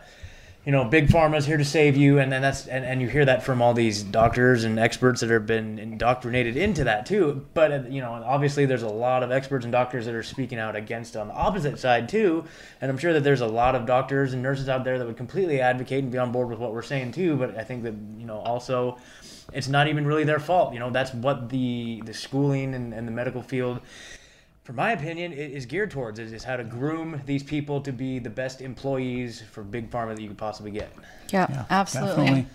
you 0.64 0.72
know, 0.72 0.84
big 0.84 1.08
pharma's 1.08 1.46
here 1.46 1.56
to 1.56 1.64
save 1.64 1.96
you, 1.96 2.18
and 2.18 2.30
then 2.30 2.42
that's 2.42 2.66
and, 2.66 2.84
and 2.84 3.00
you 3.00 3.08
hear 3.08 3.24
that 3.24 3.42
from 3.42 3.62
all 3.62 3.72
these 3.72 4.02
doctors 4.02 4.64
and 4.64 4.78
experts 4.78 5.22
that 5.22 5.30
have 5.30 5.46
been 5.46 5.78
indoctrinated 5.78 6.54
into 6.54 6.84
that 6.84 7.06
too. 7.06 7.46
But 7.54 7.72
uh, 7.72 7.82
you 7.88 8.02
know, 8.02 8.12
obviously 8.12 8.66
there's 8.66 8.82
a 8.82 8.88
lot 8.88 9.22
of 9.22 9.32
experts 9.32 9.64
and 9.64 9.72
doctors 9.72 10.04
that 10.04 10.14
are 10.14 10.22
speaking 10.22 10.58
out 10.58 10.76
against 10.76 11.16
on 11.16 11.28
the 11.28 11.34
opposite 11.34 11.78
side 11.78 12.10
too. 12.10 12.44
And 12.82 12.90
I'm 12.90 12.98
sure 12.98 13.14
that 13.14 13.24
there's 13.24 13.40
a 13.40 13.46
lot 13.46 13.74
of 13.74 13.86
doctors 13.86 14.34
and 14.34 14.42
nurses 14.42 14.68
out 14.68 14.84
there 14.84 14.98
that 14.98 15.06
would 15.06 15.16
completely 15.16 15.62
advocate 15.62 16.02
and 16.02 16.12
be 16.12 16.18
on 16.18 16.30
board 16.30 16.50
with 16.50 16.58
what 16.58 16.74
we're 16.74 16.82
saying 16.82 17.12
too. 17.12 17.36
But 17.36 17.56
I 17.56 17.64
think 17.64 17.82
that 17.84 17.94
you 18.18 18.26
know 18.26 18.38
also 18.40 18.98
it's 19.54 19.68
not 19.68 19.88
even 19.88 20.06
really 20.06 20.24
their 20.24 20.40
fault. 20.40 20.74
You 20.74 20.80
know, 20.80 20.90
that's 20.90 21.14
what 21.14 21.48
the 21.48 22.02
the 22.04 22.12
schooling 22.12 22.74
and, 22.74 22.92
and 22.92 23.08
the 23.08 23.12
medical 23.12 23.42
field 23.42 23.80
for 24.64 24.72
my 24.72 24.92
opinion, 24.92 25.32
it 25.32 25.50
is 25.52 25.66
geared 25.66 25.90
towards 25.90 26.18
is, 26.18 26.32
is 26.32 26.44
how 26.44 26.56
to 26.56 26.64
groom 26.64 27.20
these 27.26 27.42
people 27.42 27.80
to 27.80 27.92
be 27.92 28.18
the 28.18 28.30
best 28.30 28.60
employees 28.60 29.42
for 29.50 29.62
big 29.62 29.90
pharma 29.90 30.14
that 30.14 30.22
you 30.22 30.28
could 30.28 30.38
possibly 30.38 30.70
get. 30.70 30.92
Yeah, 31.32 31.46
Yeah, 31.50 31.64
absolutely. 31.70 32.16
definitely. 32.16 32.46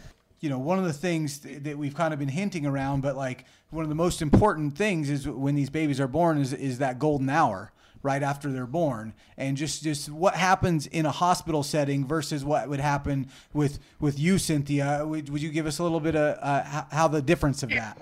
You 0.41 0.49
know, 0.49 0.59
one 0.59 0.77
of 0.77 0.85
the 0.85 0.93
things 0.93 1.39
th- 1.39 1.63
that 1.63 1.77
we've 1.77 1.95
kind 1.95 2.13
of 2.13 2.19
been 2.19 2.29
hinting 2.29 2.65
around, 2.65 3.01
but 3.01 3.15
like 3.15 3.45
one 3.71 3.83
of 3.83 3.89
the 3.89 3.95
most 3.95 4.21
important 4.21 4.77
things 4.77 5.09
is 5.09 5.27
when 5.27 5.55
these 5.55 5.69
babies 5.69 5.99
are 5.99 6.07
born 6.07 6.37
is 6.37 6.53
is 6.53 6.77
that 6.79 6.99
golden 6.99 7.29
hour 7.29 7.71
right 8.03 8.21
after 8.21 8.51
they're 8.51 8.67
born, 8.67 9.13
and 9.37 9.57
just 9.57 9.81
just 9.81 10.09
what 10.09 10.35
happens 10.35 10.85
in 10.85 11.07
a 11.07 11.11
hospital 11.11 11.63
setting 11.63 12.05
versus 12.05 12.45
what 12.45 12.69
would 12.69 12.79
happen 12.79 13.27
with 13.53 13.79
with 13.99 14.19
you, 14.19 14.37
Cynthia. 14.37 15.03
Would, 15.03 15.29
would 15.29 15.41
you 15.41 15.49
give 15.49 15.65
us 15.65 15.79
a 15.79 15.83
little 15.83 15.99
bit 15.99 16.15
of 16.15 16.37
uh, 16.39 16.63
how, 16.63 16.87
how 16.91 17.07
the 17.07 17.21
difference 17.23 17.63
of 17.63 17.69
that? 17.71 17.97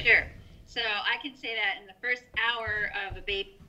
Sure. 0.00 0.26
So 0.74 0.80
I 0.82 1.22
can 1.22 1.36
say 1.36 1.54
that 1.54 1.80
in 1.80 1.86
the 1.86 1.94
first 2.02 2.24
hour 2.50 2.90
of 3.08 3.16
a 3.16 3.22
baby 3.26 3.60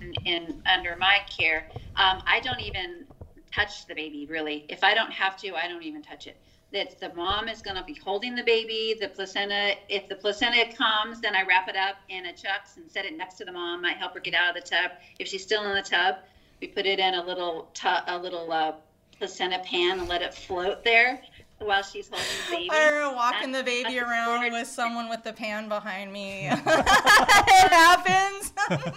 in, 0.00 0.14
in 0.24 0.62
under 0.72 0.96
my 0.96 1.18
care, 1.36 1.68
um, 1.96 2.22
I 2.28 2.40
don't 2.40 2.60
even 2.60 3.06
touch 3.52 3.88
the 3.88 3.96
baby 3.96 4.28
really. 4.30 4.64
If 4.68 4.84
I 4.84 4.94
don't 4.94 5.12
have 5.12 5.36
to, 5.38 5.56
I 5.56 5.66
don't 5.68 5.82
even 5.82 6.02
touch 6.02 6.28
it. 6.28 6.40
That 6.72 7.00
the 7.00 7.12
mom 7.16 7.48
is 7.48 7.62
going 7.62 7.76
to 7.78 7.84
be 7.84 7.96
holding 8.04 8.36
the 8.36 8.44
baby. 8.44 8.96
The 9.00 9.08
placenta, 9.08 9.74
if 9.88 10.08
the 10.08 10.16
placenta 10.16 10.72
comes, 10.76 11.20
then 11.20 11.34
I 11.36 11.42
wrap 11.42 11.68
it 11.68 11.76
up 11.76 11.96
in 12.10 12.26
a 12.26 12.32
chucks 12.32 12.76
and 12.76 12.88
set 12.90 13.06
it 13.06 13.16
next 13.16 13.36
to 13.36 13.46
the 13.46 13.52
mom. 13.52 13.82
Might 13.82 13.98
help 13.98 14.14
her 14.14 14.20
get 14.20 14.34
out 14.34 14.56
of 14.56 14.62
the 14.62 14.68
tub. 14.68 14.92
If 15.18 15.28
she's 15.28 15.42
still 15.42 15.64
in 15.64 15.74
the 15.74 15.82
tub, 15.82 16.16
we 16.62 16.68
put 16.68 16.86
it 16.86 17.00
in 17.00 17.14
a 17.14 17.24
little 17.24 17.70
tu- 17.74 17.88
a 18.06 18.18
little 18.18 18.52
uh, 18.52 18.74
placenta 19.18 19.60
pan 19.60 20.00
and 20.00 20.08
let 20.08 20.22
it 20.22 20.34
float 20.34 20.84
there 20.84 21.22
while 21.64 21.82
she's 21.82 22.08
holding 22.08 22.26
the 22.50 22.56
baby. 22.56 22.74
Or 22.74 23.14
walking 23.14 23.52
the 23.52 23.62
baby 23.62 23.94
that's 23.94 24.06
around 24.06 24.40
forward. 24.40 24.52
with 24.52 24.68
someone 24.68 25.08
with 25.08 25.22
the 25.22 25.32
pan 25.32 25.68
behind 25.68 26.12
me. 26.12 26.46
it 26.48 27.72
happens. 27.72 28.52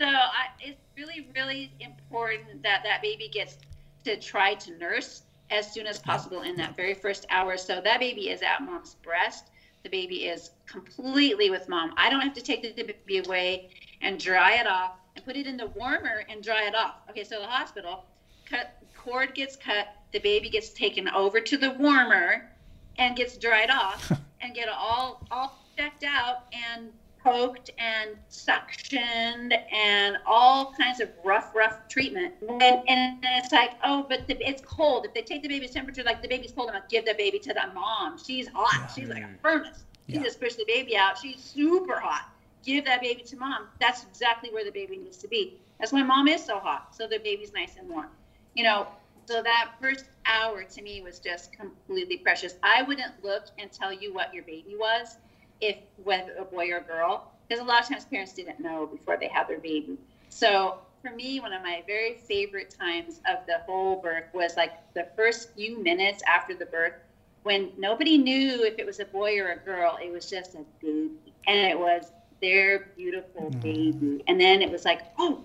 So 0.00 0.06
I, 0.06 0.46
it's 0.60 0.80
really, 0.96 1.28
really 1.34 1.72
important 1.80 2.62
that 2.62 2.82
that 2.84 3.02
baby 3.02 3.28
gets 3.28 3.58
to 4.04 4.16
try 4.16 4.54
to 4.54 4.78
nurse 4.78 5.22
as 5.50 5.72
soon 5.72 5.86
as 5.86 5.98
possible 5.98 6.42
in 6.42 6.56
that 6.56 6.76
very 6.76 6.94
first 6.94 7.26
hour. 7.30 7.56
So 7.56 7.80
that 7.82 7.98
baby 7.98 8.30
is 8.30 8.42
at 8.42 8.62
mom's 8.62 8.94
breast. 9.02 9.50
The 9.82 9.88
baby 9.88 10.26
is 10.26 10.50
completely 10.66 11.50
with 11.50 11.68
mom. 11.68 11.94
I 11.96 12.10
don't 12.10 12.20
have 12.20 12.34
to 12.34 12.42
take 12.42 12.62
the 12.62 12.82
baby 12.82 13.18
away 13.26 13.70
and 14.00 14.20
dry 14.20 14.54
it 14.54 14.66
off 14.68 14.92
and 15.16 15.24
put 15.24 15.36
it 15.36 15.46
in 15.46 15.56
the 15.56 15.66
warmer 15.68 16.22
and 16.28 16.42
dry 16.44 16.64
it 16.68 16.76
off. 16.76 16.96
Okay, 17.10 17.24
so 17.24 17.40
the 17.40 17.46
hospital 17.46 18.04
cut 18.48 18.77
cord 19.08 19.34
gets 19.34 19.56
cut, 19.56 19.88
the 20.12 20.18
baby 20.18 20.48
gets 20.50 20.70
taken 20.70 21.08
over 21.08 21.40
to 21.40 21.56
the 21.56 21.70
warmer 21.72 22.50
and 22.98 23.16
gets 23.16 23.36
dried 23.38 23.70
off 23.70 24.12
and 24.40 24.54
get 24.54 24.68
all 24.68 25.26
all 25.30 25.58
checked 25.76 26.04
out 26.04 26.44
and 26.52 26.90
poked 27.22 27.70
and 27.78 28.10
suctioned 28.30 29.52
and 29.72 30.16
all 30.26 30.72
kinds 30.78 31.00
of 31.00 31.08
rough, 31.24 31.54
rough 31.54 31.88
treatment. 31.88 32.32
And, 32.48 32.62
and 32.62 33.18
it's 33.22 33.52
like, 33.52 33.72
oh, 33.84 34.06
but 34.08 34.26
the, 34.28 34.36
it's 34.48 34.62
cold. 34.64 35.04
If 35.04 35.14
they 35.14 35.22
take 35.22 35.42
the 35.42 35.48
baby's 35.48 35.72
temperature, 35.72 36.02
like 36.04 36.22
the 36.22 36.28
baby's 36.28 36.52
cold, 36.52 36.68
I'm 36.68 36.74
gonna 36.74 36.84
give 36.88 37.04
the 37.04 37.14
baby 37.14 37.38
to 37.40 37.52
the 37.54 37.72
mom. 37.74 38.18
She's 38.18 38.48
hot. 38.48 38.90
She's 38.94 39.08
like 39.08 39.22
a 39.24 39.30
furnace. 39.42 39.84
You 40.06 40.16
Yeah. 40.18 40.24
just 40.24 40.40
push 40.40 40.54
the 40.54 40.64
baby 40.66 40.96
out. 40.96 41.18
She's 41.18 41.40
super 41.42 41.98
hot. 41.98 42.30
Give 42.64 42.84
that 42.84 43.00
baby 43.02 43.22
to 43.22 43.36
mom. 43.36 43.66
That's 43.80 44.04
exactly 44.04 44.50
where 44.50 44.64
the 44.64 44.70
baby 44.72 44.96
needs 44.96 45.18
to 45.18 45.28
be. 45.28 45.54
That's 45.78 45.92
why 45.92 46.02
mom 46.02 46.28
is 46.28 46.44
so 46.44 46.58
hot, 46.58 46.94
so 46.94 47.06
the 47.06 47.18
baby's 47.18 47.52
nice 47.52 47.76
and 47.78 47.88
warm. 47.88 48.08
You 48.54 48.64
know, 48.64 48.86
so 49.28 49.42
that 49.42 49.72
first 49.78 50.06
hour 50.24 50.64
to 50.64 50.80
me 50.80 51.02
was 51.02 51.18
just 51.18 51.52
completely 51.52 52.16
precious. 52.16 52.54
I 52.62 52.82
wouldn't 52.82 53.12
look 53.22 53.44
and 53.58 53.70
tell 53.70 53.92
you 53.92 54.14
what 54.14 54.32
your 54.32 54.42
baby 54.44 54.74
was 54.74 55.18
if 55.60 55.76
whether 56.02 56.32
a 56.36 56.46
boy 56.46 56.70
or 56.72 56.80
girl, 56.80 57.30
because 57.46 57.62
a 57.62 57.66
lot 57.66 57.82
of 57.82 57.88
times 57.90 58.06
parents 58.06 58.32
didn't 58.32 58.58
know 58.58 58.86
before 58.86 59.18
they 59.18 59.28
had 59.28 59.46
their 59.46 59.58
baby. 59.58 59.98
So 60.30 60.78
for 61.02 61.10
me, 61.10 61.40
one 61.40 61.52
of 61.52 61.62
my 61.62 61.82
very 61.86 62.14
favorite 62.14 62.74
times 62.80 63.20
of 63.28 63.44
the 63.46 63.58
whole 63.66 64.00
birth 64.00 64.24
was 64.32 64.56
like 64.56 64.72
the 64.94 65.06
first 65.14 65.54
few 65.54 65.82
minutes 65.82 66.22
after 66.26 66.54
the 66.54 66.66
birth 66.66 66.94
when 67.42 67.70
nobody 67.76 68.16
knew 68.16 68.64
if 68.64 68.78
it 68.78 68.86
was 68.86 68.98
a 68.98 69.04
boy 69.04 69.38
or 69.38 69.48
a 69.48 69.58
girl. 69.58 69.98
It 70.02 70.10
was 70.10 70.30
just 70.30 70.54
a 70.54 70.64
baby, 70.80 71.34
and 71.46 71.58
it 71.70 71.78
was 71.78 72.12
their 72.40 72.88
beautiful 72.96 73.50
mm. 73.50 73.60
baby. 73.60 74.24
And 74.26 74.40
then 74.40 74.62
it 74.62 74.70
was 74.70 74.86
like, 74.86 75.02
oh, 75.18 75.44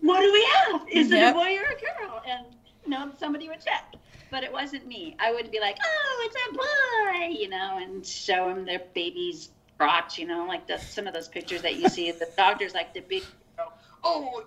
what 0.00 0.20
do 0.20 0.32
we 0.32 0.48
have? 0.54 0.88
Is 0.92 1.10
it 1.10 1.22
a 1.22 1.32
boy 1.32 1.56
or 1.56 1.72
a 1.72 2.06
girl? 2.06 2.22
And 2.24 2.46
you 2.52 2.59
know, 2.90 3.10
somebody 3.18 3.48
would 3.48 3.64
check. 3.64 3.94
But 4.30 4.44
it 4.44 4.52
wasn't 4.52 4.86
me. 4.86 5.16
I 5.18 5.32
would 5.32 5.50
be 5.50 5.58
like, 5.58 5.78
oh, 5.84 6.28
it's 6.30 6.36
a 6.36 6.52
boy, 6.54 7.38
you 7.40 7.48
know, 7.48 7.78
and 7.78 8.06
show 8.06 8.48
them 8.48 8.64
their 8.64 8.82
baby's 8.94 9.50
crotch, 9.76 10.18
you 10.18 10.26
know, 10.26 10.44
like 10.44 10.66
the, 10.66 10.78
some 10.78 11.06
of 11.06 11.14
those 11.14 11.26
pictures 11.28 11.62
that 11.62 11.76
you 11.76 11.88
see. 11.88 12.10
The 12.12 12.28
doctor's 12.36 12.74
like 12.74 12.94
the 12.94 13.00
big, 13.00 13.24
girl, 13.56 13.72
oh, 14.04 14.44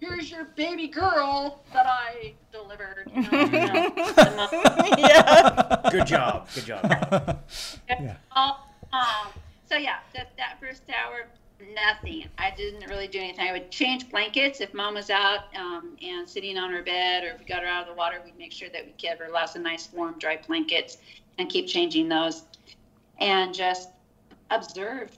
here's 0.00 0.30
your 0.30 0.44
baby 0.56 0.88
girl 0.88 1.62
that 1.72 1.86
I 1.86 2.34
delivered. 2.50 3.10
You 3.14 3.22
know, 3.22 3.40
you 3.40 3.50
know, 3.50 4.48
yeah. 4.98 5.90
Good 5.90 6.06
job. 6.06 6.48
Good 6.54 6.66
job. 6.66 7.38
Yeah. 7.88 8.16
Um, 8.34 9.32
so 9.68 9.76
yeah, 9.76 9.98
that, 10.14 10.32
that 10.38 10.58
first 10.60 10.82
hour, 10.90 11.28
nothing. 11.74 12.24
I 12.38 12.50
didn't 12.50 12.88
really 12.88 13.08
do 13.08 13.18
anything. 13.18 13.46
I 13.48 13.52
would 13.52 13.70
change 13.70 14.10
blankets 14.10 14.60
if 14.60 14.72
mom 14.74 14.94
was 14.94 15.10
out 15.10 15.54
um, 15.56 15.96
and 16.02 16.28
sitting 16.28 16.58
on 16.58 16.70
her 16.70 16.82
bed, 16.82 17.24
or 17.24 17.28
if 17.28 17.38
we 17.38 17.44
got 17.44 17.62
her 17.62 17.68
out 17.68 17.82
of 17.82 17.88
the 17.88 17.94
water, 17.94 18.20
we'd 18.24 18.38
make 18.38 18.52
sure 18.52 18.68
that 18.72 18.84
we 18.84 18.92
give 18.98 19.18
her 19.18 19.28
lots 19.30 19.56
of 19.56 19.62
nice, 19.62 19.88
warm, 19.92 20.18
dry 20.18 20.38
blankets 20.46 20.98
and 21.38 21.48
keep 21.48 21.66
changing 21.66 22.08
those, 22.08 22.44
and 23.18 23.54
just 23.54 23.88
observe 24.50 25.10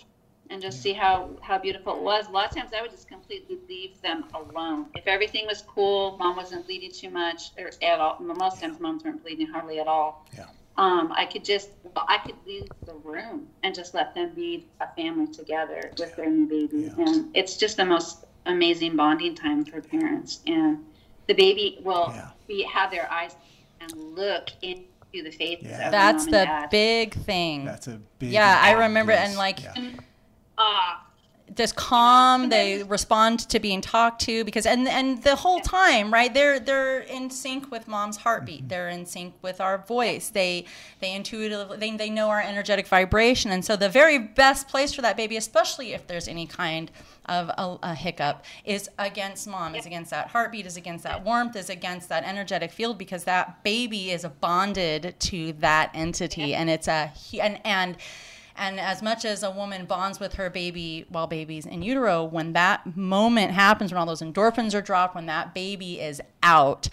and 0.51 0.61
just 0.61 0.83
see 0.83 0.93
how 0.93 1.31
how 1.41 1.59
beautiful 1.59 1.97
it 1.97 2.03
was. 2.03 2.29
A 2.29 2.31
lot 2.31 2.51
of 2.51 2.57
times, 2.57 2.73
I 2.77 2.83
would 2.83 2.91
just 2.91 3.09
completely 3.09 3.59
leave 3.69 4.01
them 4.03 4.25
alone. 4.35 4.87
If 4.95 5.07
everything 5.07 5.47
was 5.47 5.63
cool, 5.63 6.17
mom 6.19 6.37
wasn't 6.37 6.67
bleeding 6.67 6.93
too 6.93 7.11
much, 7.11 7.51
or 7.59 7.71
at 7.83 8.01
all. 8.01 8.19
Most 8.21 8.61
times, 8.61 8.79
moms 8.79 9.05
weren't 9.05 9.23
bleeding 9.23 9.47
hardly 9.47 9.81
at 9.81 9.87
all 9.87 10.27
Yeah. 10.37 10.47
Um, 10.77 11.13
I 11.13 11.25
could 11.27 11.45
just 11.45 11.71
I 11.97 12.19
could 12.19 12.35
leave 12.47 12.67
the 12.87 12.95
room 12.95 13.47
and 13.63 13.75
just 13.75 13.95
let 13.95 14.15
them 14.15 14.33
be 14.35 14.67
a 14.81 14.89
family 14.97 15.27
together 15.33 15.93
with 15.99 16.17
their 16.17 16.29
new 16.31 16.47
baby, 16.47 16.91
Yeah. 16.97 17.05
and 17.07 17.31
it's 17.37 17.57
just 17.57 17.77
the 17.77 17.85
most 17.85 18.25
amazing 18.47 18.97
bonding 18.97 19.35
time 19.35 19.65
for 19.65 19.81
parents. 19.81 20.41
And 20.47 20.85
the 21.29 21.35
baby 21.35 21.79
will 21.83 22.13
Yeah. 22.15 22.31
be 22.49 22.63
have 22.65 22.91
their 22.91 23.11
eyes 23.11 23.37
and 23.81 23.93
look 23.95 24.49
into 24.63 24.83
the 25.13 25.31
faces 25.31 25.67
Yeah. 25.69 25.91
That's 25.91 26.25
the 26.25 26.33
dad. 26.45 26.71
big 26.71 27.15
thing. 27.15 27.65
That's 27.65 27.87
a 27.87 28.01
big. 28.19 28.33
Yeah, 28.33 28.59
I 28.61 28.73
remember, 28.73 29.13
piece. 29.13 29.21
and, 29.29 29.37
like, 29.37 29.63
Yeah. 29.63 29.75
Ah, 30.59 31.07
just 31.55 31.77
calm 31.77 32.43
mm-hmm. 32.43 32.51
they 32.51 32.83
respond 32.85 33.41
to 33.41 33.61
being 33.61 33.81
talked 33.81 34.23
to 34.23 34.45
because 34.45 34.65
and 34.65 34.89
and 34.89 35.23
the 35.23 35.37
whole 35.37 35.61
time 35.61 36.13
right 36.13 36.33
they're 36.33 36.59
they're 36.59 37.01
in 37.01 37.31
sync 37.31 37.71
with 37.71 37.87
mom's 37.87 38.17
heartbeat. 38.17 38.61
Mm-hmm. 38.61 38.69
They're 38.69 38.89
in 38.89 39.07
sync 39.07 39.35
with 39.43 39.61
our 39.61 39.79
voice. 39.79 40.31
They 40.31 40.65
they 41.01 41.13
intuitively 41.13 41.77
they, 41.77 41.97
they 41.97 42.11
know 42.11 42.29
our 42.29 42.41
energetic 42.41 42.87
vibration. 42.87 43.51
And 43.51 43.65
so 43.65 43.77
the 43.77 43.89
very 43.89 44.19
best 44.19 44.69
place 44.69 44.93
for 44.93 45.03
that 45.03 45.17
baby 45.17 45.37
especially 45.37 45.93
if 45.93 46.07
there's 46.07 46.29
any 46.29 46.47
kind 46.47 46.91
of 47.27 47.49
a, 47.49 47.79
a 47.83 47.95
hiccup 47.95 48.45
is 48.65 48.89
against 48.99 49.47
mom. 49.47 49.75
Is 49.75 49.87
against 49.87 50.11
that 50.11 50.29
heartbeat 50.29 50.67
is 50.67 50.77
against 50.77 51.05
that 51.05 51.25
warmth 51.25 51.57
is 51.57 51.71
against 51.71 52.09
that 52.09 52.25
energetic 52.25 52.71
field 52.73 52.99
because 52.99 53.25
that 53.25 53.63
baby 53.63 54.11
is 54.11 54.27
bonded 54.41 55.15
to 55.21 55.53
that 55.55 55.91
entity. 55.95 56.55
And 56.55 56.71
it's 56.71 56.89
a 56.89 57.13
and 57.41 57.61
and 57.65 57.97
and 58.57 58.79
as 58.79 59.03
much 59.03 59.25
as 59.25 59.43
a 59.43 59.51
woman 59.51 59.85
bonds 59.85 60.21
with 60.21 60.35
her 60.35 60.51
baby 60.51 61.07
while 61.09 61.27
baby's 61.27 61.67
in 61.67 61.83
utero, 61.83 62.25
when 62.25 62.53
that 62.53 62.97
moment 62.97 63.53
happens, 63.53 63.93
when 63.93 63.99
all 63.99 64.07
those 64.07 64.23
endorphins 64.23 64.75
are 64.75 64.83
dropped, 64.83 65.15
when 65.15 65.27
that 65.27 65.55
baby 65.55 66.01
is 66.01 66.21
out, 66.43 66.89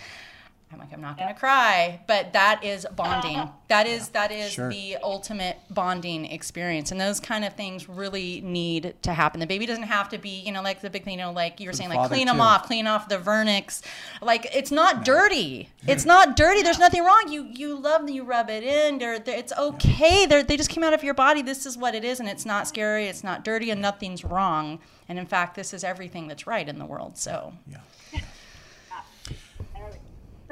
I'm 0.73 0.79
like, 0.79 0.93
I'm 0.93 1.01
not 1.01 1.17
going 1.17 1.27
to 1.33 1.39
cry, 1.39 1.99
but 2.07 2.33
that 2.33 2.63
is 2.63 2.85
bonding. 2.95 3.37
Uh-huh. 3.37 3.51
That 3.67 3.87
is 3.87 4.09
that 4.09 4.31
is 4.31 4.51
Sure. 4.51 4.69
the 4.69 4.97
ultimate 5.01 5.57
bonding 5.69 6.25
experience, 6.25 6.91
and 6.91 6.99
those 6.99 7.19
kind 7.19 7.45
of 7.45 7.53
things 7.53 7.87
really 7.87 8.41
need 8.41 8.95
to 9.03 9.13
happen. 9.13 9.39
The 9.39 9.47
baby 9.47 9.65
doesn't 9.65 9.83
have 9.83 10.09
to 10.09 10.17
be, 10.17 10.41
you 10.41 10.51
know, 10.51 10.61
like 10.61 10.81
the 10.81 10.89
big 10.89 11.03
thing, 11.03 11.17
you 11.19 11.25
know, 11.25 11.31
like 11.31 11.59
you 11.59 11.67
were 11.67 11.73
saying, 11.73 11.89
like 11.89 11.99
father, 11.99 12.15
clean 12.15 12.27
them 12.27 12.41
off, 12.41 12.65
clean 12.67 12.87
off 12.87 13.07
the 13.07 13.17
vernix. 13.17 13.81
Like 14.21 14.47
it's 14.53 14.71
not 14.71 15.05
dirty. 15.05 15.69
It's 15.87 16.05
not 16.05 16.35
dirty. 16.35 16.61
There's 16.61 16.79
nothing 16.79 17.03
wrong. 17.03 17.25
You 17.29 17.49
you 17.53 17.77
love 17.79 18.09
you 18.09 18.23
rub 18.23 18.49
it 18.49 18.63
in. 18.63 18.97
They're, 18.99 19.19
they're, 19.19 19.37
it's 19.37 19.53
okay. 19.57 20.25
They're, 20.25 20.43
they 20.43 20.57
just 20.57 20.69
came 20.69 20.83
out 20.83 20.93
of 20.93 21.03
your 21.03 21.13
body. 21.13 21.41
This 21.41 21.65
is 21.65 21.77
what 21.77 21.95
it 21.95 22.03
is, 22.03 22.19
and 22.19 22.27
it's 22.27 22.45
not 22.45 22.67
scary. 22.67 23.05
It's 23.05 23.23
not 23.23 23.43
dirty, 23.43 23.69
and 23.69 23.81
nothing's 23.81 24.23
wrong. 24.25 24.79
And 25.07 25.17
in 25.19 25.25
fact, 25.25 25.55
this 25.55 25.73
is 25.73 25.83
everything 25.83 26.27
that's 26.27 26.45
right 26.47 26.67
in 26.67 26.79
the 26.79 26.85
world. 26.85 27.17
So. 27.17 27.53
Yeah. 27.67 27.77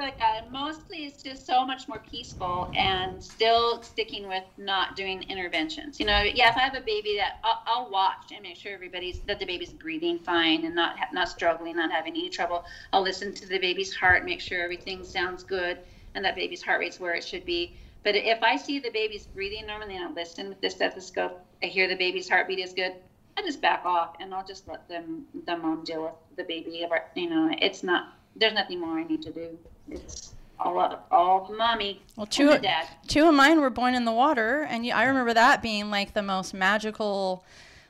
But 0.00 0.16
uh, 0.18 0.48
mostly 0.50 1.04
it's 1.04 1.22
just 1.22 1.44
so 1.44 1.66
much 1.66 1.86
more 1.86 1.98
peaceful 2.10 2.70
and 2.74 3.22
still 3.22 3.82
sticking 3.82 4.26
with 4.26 4.44
not 4.56 4.96
doing 4.96 5.24
interventions. 5.24 6.00
You 6.00 6.06
know, 6.06 6.22
yeah, 6.22 6.48
if 6.48 6.56
I 6.56 6.60
have 6.60 6.74
a 6.74 6.80
baby 6.80 7.16
that 7.18 7.38
I'll, 7.44 7.62
I'll 7.66 7.90
watch 7.90 8.32
and 8.32 8.42
make 8.42 8.56
sure 8.56 8.72
everybody's 8.72 9.20
that 9.26 9.38
the 9.38 9.44
baby's 9.44 9.74
breathing 9.74 10.18
fine 10.18 10.64
and 10.64 10.74
not 10.74 10.96
not 11.12 11.28
struggling, 11.28 11.76
not 11.76 11.92
having 11.92 12.14
any 12.14 12.30
trouble. 12.30 12.64
I'll 12.94 13.02
listen 13.02 13.34
to 13.34 13.46
the 13.46 13.58
baby's 13.58 13.94
heart, 13.94 14.24
make 14.24 14.40
sure 14.40 14.64
everything 14.64 15.04
sounds 15.04 15.44
good 15.44 15.76
and 16.14 16.24
that 16.24 16.34
baby's 16.34 16.62
heart 16.62 16.80
rate's 16.80 16.98
where 16.98 17.12
it 17.12 17.22
should 17.22 17.44
be. 17.44 17.76
But 18.02 18.16
if 18.16 18.42
I 18.42 18.56
see 18.56 18.78
the 18.78 18.90
baby's 18.92 19.26
breathing 19.26 19.66
normally 19.66 19.96
and 19.96 20.06
I 20.06 20.10
listen 20.12 20.48
with 20.48 20.62
the 20.62 20.70
stethoscope, 20.70 21.44
I 21.62 21.66
hear 21.66 21.88
the 21.88 21.94
baby's 21.94 22.26
heartbeat 22.26 22.58
is 22.58 22.72
good. 22.72 22.94
I 23.36 23.42
just 23.42 23.60
back 23.60 23.84
off 23.84 24.16
and 24.18 24.32
I'll 24.32 24.46
just 24.46 24.66
let 24.66 24.88
them 24.88 25.26
the 25.44 25.58
mom 25.58 25.84
deal 25.84 26.04
with 26.04 26.38
the 26.38 26.44
baby. 26.44 26.86
You 27.14 27.28
know, 27.28 27.54
it's 27.60 27.82
not 27.82 28.14
there's 28.34 28.54
nothing 28.54 28.80
more 28.80 28.98
I 28.98 29.04
need 29.04 29.20
to 29.22 29.32
do. 29.32 29.58
It's 29.90 30.34
all 30.58 30.78
up, 30.78 31.06
all 31.10 31.50
mommy 31.56 32.02
Well, 32.16 32.24
and 32.24 32.32
two 32.32 32.48
the 32.50 32.58
dad. 32.58 32.86
two 33.08 33.26
of 33.26 33.34
mine 33.34 33.60
were 33.60 33.70
born 33.70 33.94
in 33.94 34.04
the 34.04 34.12
water, 34.12 34.62
and 34.62 34.90
I 34.90 35.04
remember 35.04 35.34
that 35.34 35.62
being 35.62 35.90
like 35.90 36.12
the 36.14 36.22
most 36.22 36.52
magical, 36.54 37.44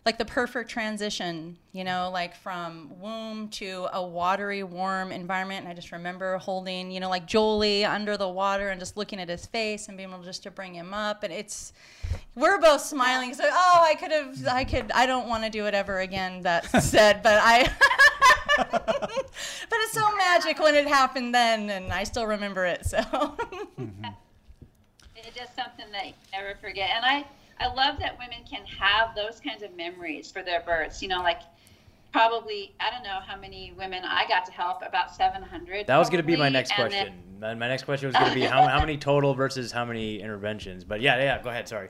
like 0.06 0.18
the 0.18 0.24
perfect 0.24 0.70
transition. 0.70 1.56
You 1.72 1.84
know, 1.84 2.10
like 2.12 2.34
from 2.34 2.90
womb 3.00 3.48
to 3.50 3.88
a 3.92 4.04
watery, 4.04 4.62
warm 4.62 5.12
environment. 5.12 5.60
And 5.60 5.68
I 5.68 5.74
just 5.74 5.92
remember 5.92 6.38
holding, 6.38 6.90
you 6.90 7.00
know, 7.00 7.08
like 7.08 7.26
Jolie 7.26 7.84
under 7.84 8.16
the 8.16 8.28
water 8.28 8.70
and 8.70 8.80
just 8.80 8.96
looking 8.96 9.20
at 9.20 9.28
his 9.28 9.46
face 9.46 9.88
and 9.88 9.96
being 9.96 10.10
able 10.10 10.22
just 10.22 10.42
to 10.44 10.50
bring 10.50 10.74
him 10.74 10.92
up. 10.94 11.22
And 11.22 11.32
it's 11.32 11.72
we're 12.34 12.58
both 12.58 12.80
smiling. 12.80 13.34
So, 13.34 13.44
oh, 13.46 13.86
I 13.86 13.94
could 13.94 14.10
have, 14.10 14.46
I 14.46 14.64
could, 14.64 14.90
I 14.92 15.06
don't 15.06 15.28
want 15.28 15.44
to 15.44 15.50
do 15.50 15.66
it 15.66 15.74
ever 15.74 16.00
again. 16.00 16.42
That 16.42 16.64
said, 16.82 17.22
but 17.22 17.38
I. 17.40 17.70
but 18.56 19.20
it's 19.72 19.92
so 19.92 20.16
magic 20.16 20.58
when 20.58 20.74
it 20.74 20.86
happened 20.86 21.34
then, 21.34 21.70
and 21.70 21.92
I 21.92 22.04
still 22.04 22.26
remember 22.26 22.66
it. 22.66 22.86
So. 22.86 22.98
Mm-hmm. 23.80 24.10
It's 25.16 25.34
just 25.38 25.56
something 25.56 25.86
that 25.92 26.06
you 26.06 26.12
never 26.32 26.54
forget. 26.60 26.90
And 26.94 27.04
I, 27.04 27.24
I 27.60 27.66
love 27.72 27.98
that 28.00 28.18
women 28.18 28.38
can 28.48 28.64
have 28.64 29.14
those 29.14 29.38
kinds 29.40 29.62
of 29.62 29.76
memories 29.76 30.30
for 30.30 30.42
their 30.42 30.62
births. 30.62 31.02
You 31.02 31.08
know, 31.08 31.18
like 31.18 31.42
probably, 32.12 32.74
I 32.80 32.90
don't 32.90 33.02
know 33.04 33.20
how 33.24 33.38
many 33.38 33.72
women 33.76 34.02
I 34.04 34.26
got 34.26 34.44
to 34.46 34.52
help, 34.52 34.82
about 34.84 35.14
700. 35.14 35.86
That 35.86 35.98
was 35.98 36.08
going 36.08 36.22
to 36.22 36.26
be 36.26 36.36
my 36.36 36.48
next 36.48 36.70
And 36.70 36.76
question. 36.78 37.22
My 37.40 37.54
my 37.54 37.68
next 37.68 37.84
question 37.84 38.08
was 38.08 38.16
going 38.16 38.28
to 38.28 38.34
be 38.34 38.42
how, 38.42 38.66
how 38.66 38.80
many 38.80 38.96
total 38.96 39.34
versus 39.34 39.70
how 39.70 39.84
many 39.84 40.20
interventions. 40.20 40.84
But 40.84 41.00
yeah, 41.00 41.18
yeah, 41.18 41.42
go 41.42 41.50
ahead. 41.50 41.68
Sorry. 41.68 41.88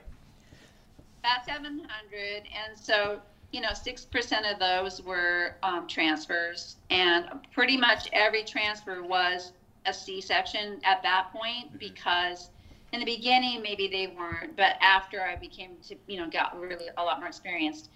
about 1.19 1.45
700 1.45 1.87
and 2.35 2.77
so 2.77 3.21
you 3.51 3.61
know 3.61 3.69
6% 3.69 4.51
of 4.51 4.59
those 4.59 5.01
were 5.01 5.55
um, 5.61 5.87
transfers 5.87 6.77
and 6.89 7.25
pretty 7.51 7.77
much 7.77 8.07
every 8.13 8.43
transfer 8.43 9.03
was 9.03 9.51
a 9.85 9.93
c-section 9.93 10.79
at 10.83 11.03
that 11.03 11.31
point 11.33 11.77
because 11.77 12.49
in 12.93 12.99
the 12.99 13.05
beginning 13.05 13.61
maybe 13.61 13.87
they 13.87 14.07
weren't 14.07 14.55
but 14.55 14.75
after 14.81 15.21
i 15.21 15.35
became 15.35 15.71
to 15.87 15.95
you 16.07 16.17
know 16.17 16.29
got 16.29 16.59
really 16.59 16.87
a 16.97 17.03
lot 17.03 17.19
more 17.19 17.27
experienced 17.27 17.89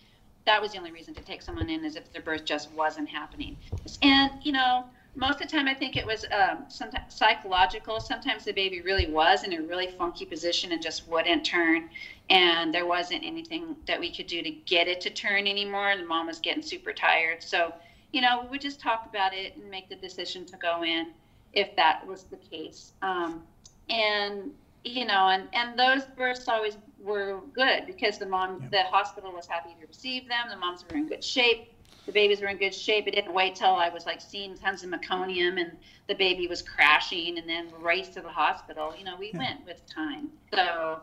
that 0.45 0.61
was 0.61 0.71
the 0.71 0.77
only 0.77 0.91
reason 0.91 1.13
to 1.13 1.21
take 1.21 1.41
someone 1.41 1.69
in 1.69 1.83
is 1.83 1.95
if 1.95 2.11
their 2.13 2.21
birth 2.21 2.45
just 2.45 2.71
wasn't 2.71 3.09
happening. 3.09 3.57
And 4.01 4.31
you 4.43 4.51
know 4.51 4.85
most 5.17 5.41
of 5.41 5.47
the 5.49 5.55
time 5.55 5.67
i 5.67 5.73
think 5.73 5.95
it 5.95 6.05
was 6.05 6.25
um, 6.31 6.65
sometimes 6.67 7.15
psychological. 7.15 7.99
Sometimes 7.99 8.43
the 8.45 8.51
baby 8.51 8.81
really 8.81 9.09
was 9.09 9.43
in 9.43 9.53
a 9.53 9.61
really 9.61 9.87
funky 9.87 10.25
position 10.25 10.71
and 10.71 10.81
just 10.81 11.07
wouldn't 11.07 11.45
turn 11.45 11.89
and 12.29 12.73
there 12.73 12.85
wasn't 12.85 13.23
anything 13.23 13.75
that 13.87 13.99
we 13.99 14.13
could 14.13 14.27
do 14.27 14.41
to 14.41 14.51
get 14.51 14.87
it 14.87 14.99
to 15.01 15.09
turn 15.09 15.47
anymore 15.47 15.89
and 15.89 16.01
the 16.01 16.05
mom 16.05 16.27
was 16.27 16.39
getting 16.39 16.63
super 16.63 16.93
tired. 16.93 17.41
So 17.41 17.73
you 18.11 18.21
know 18.21 18.41
we 18.43 18.49
would 18.49 18.61
just 18.61 18.79
talk 18.79 19.07
about 19.09 19.33
it 19.33 19.55
and 19.55 19.69
make 19.69 19.89
the 19.89 19.95
decision 19.95 20.45
to 20.45 20.57
go 20.57 20.83
in 20.83 21.11
if 21.53 21.75
that 21.75 22.05
was 22.05 22.23
the 22.23 22.37
case. 22.37 22.93
Um, 23.01 23.43
and 23.89 24.51
you 24.86 25.05
know 25.05 25.27
and 25.27 25.47
and 25.53 25.77
those 25.77 26.05
births 26.17 26.47
always 26.47 26.77
were 26.99 27.41
good 27.53 27.86
because 27.86 28.17
the 28.17 28.25
mom 28.25 28.67
the 28.71 28.83
hospital 28.83 29.31
was 29.31 29.47
happy 29.47 29.75
to 29.79 29.88
receive 29.88 30.27
them 30.29 30.45
the 30.49 30.57
moms 30.57 30.86
were 30.89 30.95
in 30.95 31.07
good 31.07 31.23
shape 31.23 31.75
the 32.05 32.11
babies 32.11 32.41
were 32.41 32.47
in 32.47 32.57
good 32.57 32.73
shape. 32.73 33.07
It 33.07 33.15
didn't 33.15 33.33
wait 33.33 33.55
till 33.55 33.73
I 33.75 33.89
was 33.89 34.05
like 34.05 34.21
seeing 34.21 34.55
tons 34.55 34.83
of 34.83 34.91
meconium 34.91 35.59
and 35.59 35.71
the 36.07 36.13
baby 36.13 36.47
was 36.47 36.61
crashing 36.61 37.38
and 37.38 37.49
then 37.49 37.69
race 37.81 38.09
to 38.09 38.21
the 38.21 38.29
hospital. 38.29 38.93
You 38.95 39.05
know, 39.05 39.15
we 39.17 39.31
went 39.33 39.65
with 39.65 39.81
time. 39.89 40.29
So 40.53 41.01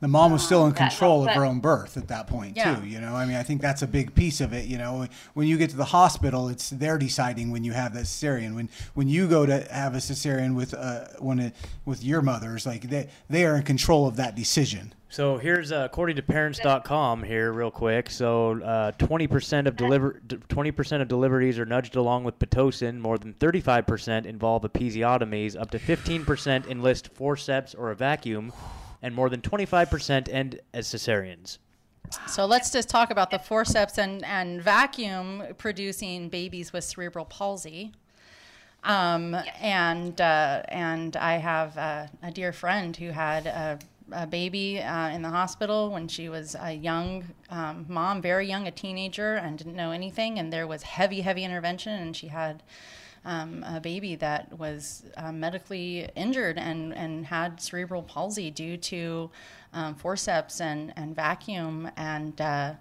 The 0.00 0.08
mom 0.08 0.32
was 0.32 0.44
still 0.44 0.60
in 0.62 0.66
Um, 0.66 0.72
that 0.72 0.90
control 0.90 1.26
of 1.26 1.30
her 1.34 1.44
own 1.46 1.60
birth 1.60 1.96
at 1.96 2.08
that 2.08 2.26
point 2.26 2.56
Yeah. 2.58 2.74
too. 2.74 2.86
You 2.86 3.00
know, 3.00 3.14
I 3.16 3.24
mean, 3.24 3.36
I 3.36 3.42
think 3.42 3.62
that's 3.62 3.80
a 3.80 3.86
big 3.86 4.14
piece 4.14 4.40
of 4.42 4.52
it. 4.52 4.66
You 4.66 4.76
know, 4.76 5.06
when 5.32 5.46
you 5.46 5.56
get 5.56 5.70
to 5.70 5.76
the 5.76 5.86
hospital, 5.86 6.48
it's 6.48 6.68
they're 6.68 6.98
deciding 6.98 7.50
when 7.50 7.64
you 7.64 7.72
have 7.72 7.94
that 7.94 8.04
cesarean. 8.04 8.54
When 8.54 8.68
when 8.92 9.08
you 9.08 9.26
go 9.26 9.46
to 9.46 9.66
have 9.72 9.94
a 9.94 9.98
cesarean 9.98 10.54
with 10.56 10.74
uh 10.74 11.06
when 11.20 11.38
it, 11.38 11.56
with 11.86 12.04
your 12.04 12.20
mothers, 12.20 12.66
like 12.66 12.90
they 12.90 13.08
they 13.30 13.46
are 13.46 13.56
in 13.56 13.62
control 13.62 14.06
of 14.06 14.16
that 14.16 14.34
decision. 14.34 14.92
So 15.08 15.38
here's 15.38 15.70
uh, 15.70 15.82
according 15.84 16.16
to 16.16 16.22
parents.com 16.22 17.22
here 17.22 17.52
real 17.52 17.70
quick. 17.70 18.10
So 18.10 18.60
uh, 18.60 18.90
20% 18.98 19.66
of 19.68 19.76
deliver 19.76 20.20
20% 20.26 21.00
of 21.02 21.06
deliveries 21.08 21.56
are 21.58 21.64
nudged 21.64 21.94
along 21.94 22.24
with 22.24 22.38
pitocin. 22.40 22.98
More 22.98 23.16
than 23.16 23.34
35% 23.34 24.26
involve 24.26 24.64
episiotomies. 24.64 25.58
Up 25.58 25.70
to 25.70 25.78
15% 25.78 26.66
enlist 26.66 27.10
forceps 27.14 27.74
or 27.76 27.92
a 27.92 27.94
vacuum, 27.94 28.52
and 29.04 29.14
more 29.14 29.28
than 29.28 29.42
25% 29.42 30.32
end 30.32 30.60
as 30.72 30.88
cesareans. 30.88 31.58
So 32.26 32.46
let's 32.46 32.70
just 32.70 32.88
talk 32.88 33.10
about 33.10 33.30
the 33.30 33.38
forceps 33.38 33.98
and, 33.98 34.24
and 34.24 34.62
vacuum 34.62 35.42
producing 35.58 36.30
babies 36.30 36.72
with 36.72 36.84
cerebral 36.84 37.26
palsy. 37.26 37.92
Um, 38.82 39.36
and 39.60 40.18
uh, 40.20 40.62
and 40.68 41.16
I 41.16 41.34
have 41.34 41.76
uh, 41.76 42.06
a 42.22 42.30
dear 42.30 42.52
friend 42.52 42.96
who 42.96 43.10
had 43.10 43.46
a, 43.46 43.78
a 44.12 44.26
baby 44.26 44.80
uh, 44.80 45.08
in 45.08 45.22
the 45.22 45.30
hospital 45.30 45.90
when 45.90 46.08
she 46.08 46.28
was 46.30 46.56
a 46.58 46.72
young 46.72 47.24
um, 47.50 47.86
mom, 47.88 48.22
very 48.22 48.46
young, 48.46 48.66
a 48.66 48.70
teenager, 48.70 49.34
and 49.34 49.58
didn't 49.58 49.76
know 49.76 49.90
anything. 49.90 50.38
And 50.38 50.52
there 50.52 50.66
was 50.66 50.82
heavy, 50.82 51.22
heavy 51.22 51.44
intervention, 51.44 51.92
and 51.92 52.16
she 52.16 52.28
had 52.28 52.62
um, 53.24 53.64
a 53.66 53.80
baby 53.80 54.16
that 54.16 54.58
was 54.58 55.04
uh, 55.16 55.32
medically 55.32 56.08
injured 56.14 56.58
and, 56.58 56.94
and 56.94 57.26
had 57.26 57.60
cerebral 57.60 58.02
palsy 58.02 58.50
due 58.50 58.76
to 58.76 59.30
um, 59.72 59.94
forceps 59.94 60.60
and, 60.60 60.92
and 60.96 61.16
vacuum. 61.16 61.90
And, 61.96 62.40
uh, 62.40 62.74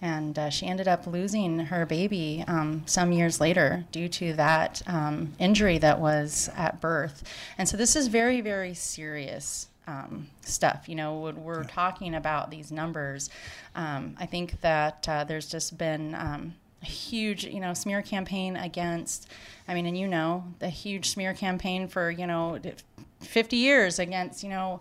and 0.00 0.38
uh, 0.38 0.50
she 0.50 0.66
ended 0.66 0.88
up 0.88 1.06
losing 1.06 1.58
her 1.58 1.86
baby 1.86 2.44
um, 2.48 2.82
some 2.86 3.12
years 3.12 3.40
later 3.40 3.84
due 3.92 4.08
to 4.08 4.32
that 4.34 4.82
um, 4.86 5.32
injury 5.38 5.78
that 5.78 6.00
was 6.00 6.50
at 6.56 6.80
birth. 6.80 7.22
And 7.58 7.68
so 7.68 7.76
this 7.76 7.96
is 7.96 8.08
very, 8.08 8.40
very 8.40 8.74
serious 8.74 9.68
um, 9.86 10.28
stuff. 10.40 10.88
You 10.88 10.96
know, 10.96 11.20
when 11.20 11.44
we're 11.44 11.64
talking 11.64 12.14
about 12.14 12.50
these 12.50 12.72
numbers, 12.72 13.30
um, 13.74 14.16
I 14.18 14.26
think 14.26 14.60
that 14.62 15.08
uh, 15.08 15.24
there's 15.24 15.48
just 15.48 15.78
been 15.78 16.14
um, 16.14 16.54
huge, 16.84 17.44
you 17.44 17.60
know, 17.60 17.74
smear 17.74 18.02
campaign 18.02 18.56
against. 18.56 19.28
I 19.66 19.74
mean, 19.74 19.86
and 19.86 19.96
you 19.98 20.06
know, 20.06 20.44
the 20.58 20.68
huge 20.68 21.10
smear 21.10 21.34
campaign 21.34 21.88
for 21.88 22.10
you 22.10 22.26
know, 22.26 22.58
50 23.20 23.56
years 23.56 23.98
against 23.98 24.42
you 24.42 24.50
know. 24.50 24.80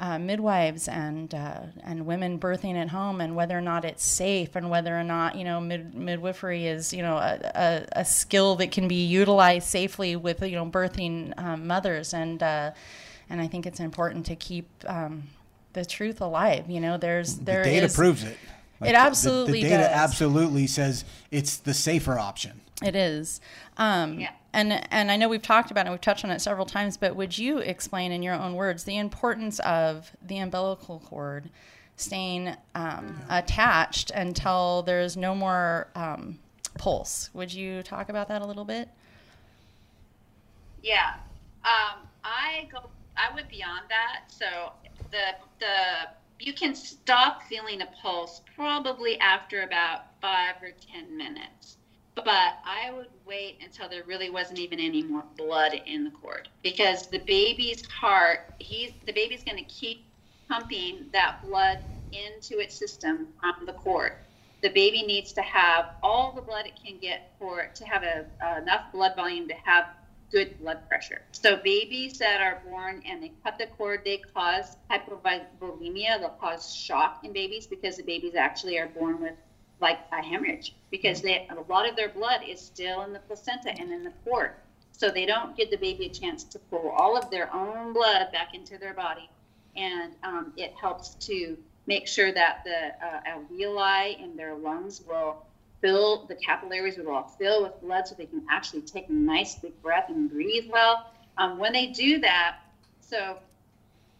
Uh, 0.00 0.18
midwives 0.18 0.88
and 0.88 1.32
uh, 1.32 1.60
and 1.84 2.06
women 2.06 2.36
birthing 2.36 2.74
at 2.74 2.88
home 2.88 3.20
and 3.20 3.36
whether 3.36 3.56
or 3.56 3.60
not 3.60 3.84
it's 3.84 4.04
safe 4.04 4.56
and 4.56 4.68
whether 4.68 4.98
or 4.98 5.04
not 5.04 5.36
you 5.36 5.44
know 5.44 5.60
mid- 5.60 5.94
midwifery 5.94 6.66
is 6.66 6.92
you 6.92 7.02
know 7.02 7.18
a, 7.18 7.38
a, 7.54 8.00
a 8.00 8.04
skill 8.04 8.56
that 8.56 8.72
can 8.72 8.88
be 8.88 9.04
utilized 9.04 9.68
safely 9.68 10.16
with 10.16 10.42
you 10.42 10.56
know 10.56 10.66
birthing 10.66 11.32
um, 11.38 11.68
mothers 11.68 12.14
and 12.14 12.42
uh, 12.42 12.72
and 13.30 13.40
I 13.40 13.46
think 13.46 13.64
it's 13.64 13.78
important 13.78 14.26
to 14.26 14.34
keep 14.34 14.66
um, 14.88 15.24
the 15.72 15.84
truth 15.84 16.20
alive. 16.20 16.68
You 16.68 16.80
know, 16.80 16.96
there's 16.96 17.36
there 17.36 17.62
the 17.62 17.70
data 17.70 17.86
is- 17.86 17.94
proves 17.94 18.24
it. 18.24 18.38
It 18.84 18.92
the- 18.92 18.98
absolutely 18.98 19.62
the, 19.62 19.68
data 19.70 19.82
does. 19.84 19.92
absolutely 19.92 20.66
says 20.66 21.04
it's 21.30 21.56
the 21.58 21.74
safer 21.74 22.18
option. 22.18 22.60
It 22.82 22.96
is. 22.96 23.40
Um, 23.76 24.18
Yeah. 24.20 24.32
And 24.54 24.72
and 24.92 25.10
I 25.10 25.16
know 25.16 25.28
we've 25.30 25.40
talked 25.40 25.70
about 25.70 25.86
it, 25.86 25.90
we've 25.90 26.00
touched 26.00 26.26
on 26.26 26.30
it 26.30 26.40
several 26.40 26.66
times, 26.66 26.98
but 26.98 27.16
would 27.16 27.38
you 27.38 27.58
explain 27.58 28.12
in 28.12 28.22
your 28.22 28.34
own 28.34 28.54
words 28.54 28.84
the 28.84 28.98
importance 28.98 29.58
of 29.60 30.12
the 30.20 30.38
umbilical 30.38 31.00
cord 31.06 31.48
staying 31.96 32.54
um, 32.74 33.18
attached 33.30 34.10
until 34.10 34.82
there's 34.82 35.16
no 35.16 35.34
more 35.34 35.88
um, 35.94 36.38
pulse? 36.76 37.30
Would 37.32 37.54
you 37.54 37.82
talk 37.82 38.10
about 38.10 38.28
that 38.28 38.42
a 38.42 38.46
little 38.46 38.66
bit? 38.66 38.90
Yeah. 40.82 41.14
Um, 41.64 42.00
I 42.24 42.68
go. 42.70 42.90
I 43.16 43.34
went 43.34 43.48
beyond 43.48 43.82
that. 43.88 44.24
So 44.28 44.72
the 45.10 45.36
the 45.60 46.08
you 46.46 46.52
can 46.52 46.74
stop 46.74 47.42
feeling 47.44 47.82
a 47.82 47.88
pulse 48.02 48.42
probably 48.56 49.18
after 49.20 49.62
about 49.62 50.20
five 50.20 50.56
or 50.62 50.70
ten 50.92 51.16
minutes. 51.16 51.76
But 52.14 52.26
I 52.26 52.92
would 52.94 53.06
wait 53.26 53.58
until 53.62 53.88
there 53.88 54.02
really 54.04 54.28
wasn't 54.28 54.58
even 54.58 54.78
any 54.78 55.02
more 55.02 55.24
blood 55.38 55.72
in 55.86 56.04
the 56.04 56.10
cord 56.10 56.48
because 56.62 57.08
the 57.08 57.20
baby's 57.20 57.86
heart, 57.86 58.52
he's 58.58 58.92
the 59.06 59.12
baby's 59.12 59.44
going 59.44 59.56
to 59.56 59.64
keep 59.64 60.04
pumping 60.48 61.06
that 61.12 61.38
blood 61.42 61.78
into 62.12 62.60
its 62.60 62.76
system 62.76 63.28
from 63.40 63.64
the 63.64 63.72
cord. 63.72 64.12
The 64.62 64.68
baby 64.68 65.02
needs 65.02 65.32
to 65.32 65.42
have 65.42 65.86
all 66.02 66.32
the 66.32 66.42
blood 66.42 66.66
it 66.66 66.78
can 66.84 66.98
get 67.00 67.32
for 67.38 67.70
to 67.74 67.84
have 67.84 68.02
a, 68.02 68.26
uh, 68.44 68.60
enough 68.60 68.92
blood 68.92 69.16
volume 69.16 69.48
to 69.48 69.54
have 69.64 69.86
good 70.32 70.58
blood 70.60 70.88
pressure. 70.88 71.20
So 71.32 71.56
babies 71.56 72.18
that 72.18 72.40
are 72.40 72.62
born 72.68 73.02
and 73.06 73.22
they 73.22 73.32
cut 73.44 73.58
the 73.58 73.66
cord, 73.66 74.00
they 74.04 74.22
cause 74.34 74.76
hypovolemia. 74.90 76.18
They'll 76.18 76.36
cause 76.40 76.74
shock 76.74 77.20
in 77.22 77.32
babies 77.32 77.66
because 77.66 77.98
the 77.98 78.02
babies 78.02 78.34
actually 78.34 78.78
are 78.78 78.88
born 78.88 79.20
with 79.20 79.34
like 79.80 79.98
a 80.12 80.22
hemorrhage 80.22 80.74
because 80.90 81.20
they 81.20 81.46
a 81.50 81.70
lot 81.70 81.88
of 81.88 81.96
their 81.96 82.08
blood 82.08 82.40
is 82.48 82.60
still 82.60 83.02
in 83.02 83.12
the 83.12 83.18
placenta 83.18 83.70
and 83.70 83.92
in 83.92 84.02
the 84.02 84.12
cord. 84.24 84.52
So 84.92 85.10
they 85.10 85.26
don't 85.26 85.56
give 85.56 85.70
the 85.70 85.76
baby 85.76 86.06
a 86.06 86.10
chance 86.10 86.44
to 86.44 86.58
pull 86.58 86.90
all 86.90 87.16
of 87.16 87.30
their 87.30 87.52
own 87.54 87.92
blood 87.92 88.30
back 88.32 88.54
into 88.54 88.78
their 88.78 88.94
body, 88.94 89.28
and 89.76 90.12
um, 90.22 90.52
it 90.56 90.72
helps 90.80 91.14
to 91.26 91.56
make 91.86 92.06
sure 92.06 92.32
that 92.32 92.62
the 92.64 92.94
uh, 93.04 93.20
alveoli 93.26 94.22
in 94.22 94.36
their 94.36 94.54
lungs 94.54 95.02
will 95.06 95.44
fill 95.82 96.24
the 96.26 96.34
capillaries 96.36 96.96
will 96.96 97.10
all 97.10 97.34
fill 97.38 97.64
with 97.64 97.78
blood 97.82 98.08
so 98.08 98.14
they 98.14 98.26
can 98.26 98.42
actually 98.48 98.80
take 98.80 99.08
a 99.10 99.12
nice 99.12 99.56
big 99.56 99.80
breath 99.82 100.08
and 100.08 100.30
breathe 100.30 100.70
well. 100.70 101.06
Um, 101.36 101.58
when 101.58 101.72
they 101.72 101.88
do 101.88 102.18
that, 102.20 102.58
so 103.00 103.38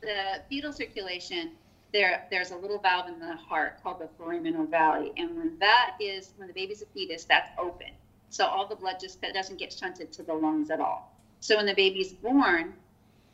the 0.02 0.42
fetal 0.50 0.72
circulation 0.72 1.52
there 1.92 2.26
there's 2.30 2.50
a 2.50 2.56
little 2.56 2.78
valve 2.78 3.08
in 3.08 3.18
the 3.18 3.36
heart 3.36 3.82
called 3.82 4.00
the 4.00 4.08
foramen 4.18 4.54
ovale, 4.54 5.12
and 5.16 5.36
when 5.36 5.58
that 5.60 5.96
is 6.00 6.32
when 6.36 6.48
the 6.48 6.54
baby's 6.54 6.82
a 6.82 6.86
fetus, 6.86 7.24
that's 7.24 7.50
open. 7.58 7.88
So 8.30 8.46
all 8.46 8.66
the 8.66 8.76
blood 8.76 8.96
just 9.00 9.20
doesn't 9.20 9.58
get 9.58 9.72
shunted 9.72 10.12
to 10.14 10.22
the 10.22 10.32
lungs 10.32 10.70
at 10.70 10.80
all. 10.80 11.14
So 11.40 11.56
when 11.56 11.66
the 11.66 11.74
baby's 11.74 12.12
born, 12.14 12.72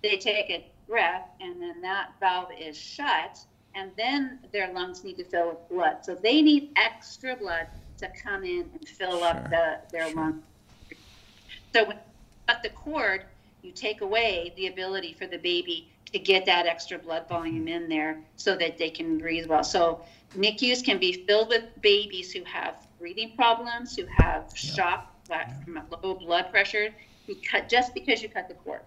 they 0.03 0.17
take 0.17 0.51
a 0.51 0.67
breath, 0.89 1.29
and 1.41 1.63
then 1.63 1.81
that 1.83 2.15
valve 2.19 2.49
is 2.59 2.77
shut, 2.77 3.39
and 3.77 3.93
then 3.97 4.41
their 4.53 4.73
lungs 4.73 5.05
need 5.05 5.17
to 5.19 5.25
fill 5.25 5.51
with 5.51 5.69
blood. 5.69 5.99
So 6.03 6.17
they 6.17 6.43
need 6.43 6.71
extra 6.77 7.37
blood 7.37 7.69
to 7.99 8.11
come 8.23 8.45
in 8.45 8.71
and 8.73 8.89
fill 8.89 9.19
sure. 9.19 9.27
up 9.27 9.51
the, 9.51 9.79
their 9.91 10.09
sure. 10.09 10.17
lungs. 10.17 10.43
So 11.75 11.85
when 11.85 11.97
you 11.97 12.03
cut 12.47 12.63
the 12.63 12.71
cord, 12.71 13.25
you 13.63 13.73
take 13.73 14.01
away 14.01 14.53
the 14.57 14.69
ability 14.69 15.15
for 15.19 15.27
the 15.27 15.39
baby 15.39 15.91
to 16.13 16.19
get 16.19 16.47
that 16.47 16.67
extra 16.67 16.99
blood 16.99 17.25
mm-hmm. 17.25 17.35
volume 17.35 17.69
in 17.69 17.89
there 17.89 18.21
so 18.37 18.57
that 18.57 18.79
they 18.79 18.91
can 18.91 19.19
breathe 19.19 19.47
well. 19.47 19.65
So 19.65 20.01
NICUs 20.37 20.83
can 20.83 20.99
be 20.99 21.25
filled 21.27 21.49
with 21.49 21.65
babies 21.81 22.33
who 22.33 22.43
have 22.45 22.87
breathing 22.99 23.33
problems, 23.37 23.97
who 23.97 24.07
have 24.07 24.51
shock 24.55 25.15
yeah. 25.29 25.53
from 25.65 25.81
low 26.03 26.15
blood 26.15 26.51
pressure, 26.51 26.95
because, 27.27 27.63
just 27.69 27.95
because 27.95 28.23
you 28.23 28.29
cut 28.29 28.49
the 28.49 28.55
cord, 28.55 28.81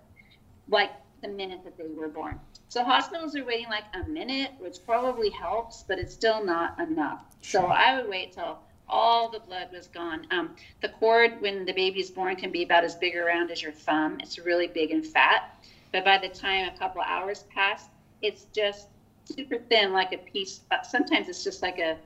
like 0.70 0.92
the 1.22 1.28
minute 1.28 1.64
that 1.64 1.78
they 1.78 1.88
were 1.96 2.08
born. 2.08 2.40
So 2.70 2.84
hospitals 2.84 3.36
are 3.36 3.44
waiting 3.44 3.68
like 3.68 3.84
a 3.94 4.08
minute, 4.08 4.52
which 4.60 4.78
probably 4.86 5.30
helps, 5.30 5.84
but 5.84 6.00
it's 6.00 6.14
still 6.14 6.44
not 6.44 6.80
enough. 6.80 7.26
So 7.42 7.66
I 7.66 7.96
would 7.96 8.10
wait 8.10 8.32
till 8.34 8.60
all 8.92 9.30
the 9.30 9.40
blood 9.40 9.70
was 9.72 9.88
gone. 9.88 10.28
Um, 10.32 10.56
the 10.82 10.90
cord, 10.90 11.40
when 11.40 11.66
the 11.66 11.74
baby 11.74 12.02
is 12.02 12.12
born, 12.12 12.36
can 12.36 12.52
be 12.52 12.64
about 12.64 12.84
as 12.84 12.96
big 12.96 13.16
around 13.16 13.50
as 13.50 13.62
your 13.62 13.72
thumb. 13.72 14.20
It's 14.22 14.38
really 14.38 14.68
big 14.68 14.92
and 14.92 15.06
fat. 15.06 15.56
But 15.92 16.06
by 16.06 16.18
the 16.18 16.30
time 16.30 16.70
a 16.74 16.78
couple 16.78 17.02
hours 17.02 17.46
pass, 17.54 17.88
it's 18.22 18.46
just 18.54 18.88
super 19.26 19.58
thin, 19.58 19.94
like 19.94 20.14
a 20.14 20.18
piece. 20.18 20.60
But 20.70 20.86
sometimes 20.86 21.30
it's 21.30 21.44
just 21.44 21.62
like 21.62 21.80
a, 21.80 21.98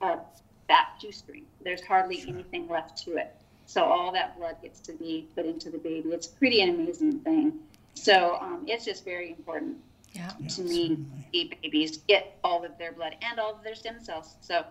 a 0.00 0.18
fat 0.66 0.88
shoestring. 1.00 1.44
There's 1.62 1.82
hardly 1.82 2.20
sure. 2.20 2.30
anything 2.30 2.68
left 2.68 3.02
to 3.04 3.16
it. 3.16 3.34
So 3.66 3.84
all 3.84 4.12
that 4.12 4.36
blood 4.36 4.56
gets 4.62 4.80
to 4.80 4.92
be 4.92 5.28
put 5.34 5.46
into 5.46 5.70
the 5.70 5.78
baby. 5.78 6.10
It's 6.10 6.26
pretty 6.26 6.60
an 6.60 6.70
amazing 6.70 7.20
thing. 7.20 7.60
So 7.94 8.36
um, 8.40 8.64
it's 8.66 8.84
just 8.84 9.04
very 9.04 9.30
important 9.30 9.76
yeah. 10.12 10.30
to 10.48 10.62
me 10.62 10.96
see 11.32 11.52
babies 11.62 11.98
get 12.08 12.38
all 12.44 12.64
of 12.64 12.76
their 12.78 12.92
blood 12.92 13.16
and 13.22 13.38
all 13.38 13.54
of 13.54 13.62
their 13.64 13.74
stem 13.74 13.96
cells. 14.00 14.36
So 14.40 14.64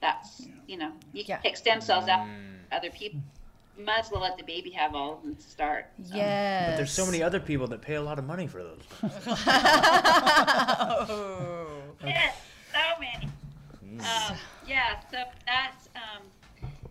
that's 0.00 0.46
you 0.66 0.76
know 0.76 0.92
you 1.12 1.24
can 1.24 1.36
yeah. 1.36 1.38
take 1.38 1.56
stem 1.56 1.80
cells 1.80 2.08
out 2.08 2.26
mm. 2.26 2.56
other 2.72 2.90
people 2.90 3.20
you 3.80 3.86
might 3.86 4.00
as 4.00 4.10
well 4.10 4.20
let 4.20 4.36
the 4.36 4.44
baby 4.44 4.68
have 4.70 4.94
all 4.94 5.14
of 5.14 5.22
them 5.22 5.34
to 5.34 5.42
start. 5.42 5.86
So. 6.04 6.14
Yes. 6.14 6.72
But 6.72 6.76
there's 6.76 6.92
so 6.92 7.06
many 7.06 7.22
other 7.22 7.40
people 7.40 7.66
that 7.68 7.80
pay 7.80 7.94
a 7.94 8.02
lot 8.02 8.18
of 8.18 8.26
money 8.26 8.46
for 8.46 8.62
those. 8.62 8.82
oh. 11.08 11.66
Yes, 12.04 12.36
so 12.70 12.78
many. 13.00 13.26
Mm. 13.82 14.00
Um, 14.30 14.36
yeah, 14.66 15.00
so 15.10 15.18
that's 15.46 15.88
um, 15.96 16.22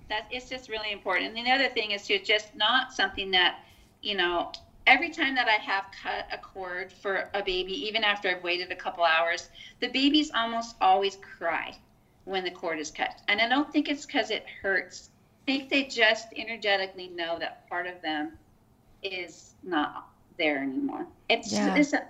that. 0.10 0.26
It's 0.32 0.50
just 0.50 0.68
really 0.68 0.92
important. 0.92 1.38
And 1.38 1.46
the 1.46 1.52
other 1.52 1.70
thing 1.70 1.92
is 1.92 2.08
to 2.08 2.18
just 2.24 2.56
not 2.56 2.92
something 2.92 3.30
that 3.32 3.60
you 4.02 4.18
know. 4.18 4.52
Every 4.88 5.12
time 5.12 5.36
that 5.36 5.48
I 5.48 5.62
have 5.62 5.86
cut 6.02 6.26
a 6.34 6.38
cord 6.40 6.92
for 6.92 7.30
a 7.36 7.44
baby, 7.44 7.74
even 7.74 8.04
after 8.04 8.28
I've 8.28 8.42
waited 8.42 8.72
a 8.72 8.76
couple 8.76 9.04
hours, 9.04 9.50
the 9.82 9.90
babies 9.90 10.32
almost 10.34 10.78
always 10.82 11.18
cry 11.18 11.78
when 12.26 12.44
the 12.44 12.52
cord 12.52 12.80
is 12.80 12.92
cut. 12.92 13.20
And 13.28 13.42
I 13.42 13.48
don't 13.50 13.72
think 13.72 13.90
it's 13.90 14.06
because 14.06 14.30
it 14.30 14.46
hurts 14.62 15.10
I 15.50 15.52
think 15.58 15.70
they 15.70 15.84
just 15.86 16.28
energetically 16.38 17.08
know 17.08 17.40
that 17.40 17.68
part 17.70 17.88
of 17.88 18.00
them 18.04 18.34
is 19.02 19.54
not 19.64 20.10
there 20.38 20.62
anymore. 20.62 21.08
It's 21.28 21.52
yeah. 21.52 21.76
it's 21.76 21.92
an 21.94 22.02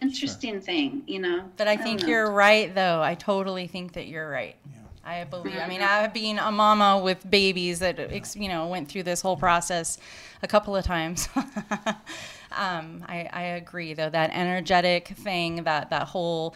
interesting 0.00 0.54
sure. 0.54 0.60
thing, 0.60 1.02
you 1.06 1.18
know. 1.18 1.44
But 1.58 1.68
I, 1.68 1.72
I 1.72 1.76
think 1.76 2.06
you're 2.06 2.30
right, 2.30 2.74
though. 2.74 3.02
I 3.02 3.16
totally 3.16 3.66
think 3.66 3.92
that 3.92 4.06
you're 4.06 4.30
right. 4.30 4.56
Yeah. 4.64 4.78
I 5.04 5.24
believe. 5.24 5.58
I 5.58 5.68
mean, 5.68 5.82
I've 5.82 6.14
been 6.14 6.38
a 6.38 6.50
mama 6.50 7.00
with 7.02 7.28
babies 7.30 7.80
that 7.80 7.98
you 8.34 8.48
know 8.48 8.68
went 8.68 8.88
through 8.88 9.02
this 9.02 9.20
whole 9.20 9.36
process 9.36 9.98
a 10.42 10.48
couple 10.48 10.74
of 10.74 10.82
times. 10.82 11.28
um, 11.36 13.04
I, 13.06 13.28
I 13.30 13.42
agree, 13.42 13.92
though 13.92 14.10
that 14.10 14.30
energetic 14.32 15.08
thing, 15.08 15.64
that 15.64 15.90
that 15.90 16.04
whole 16.04 16.54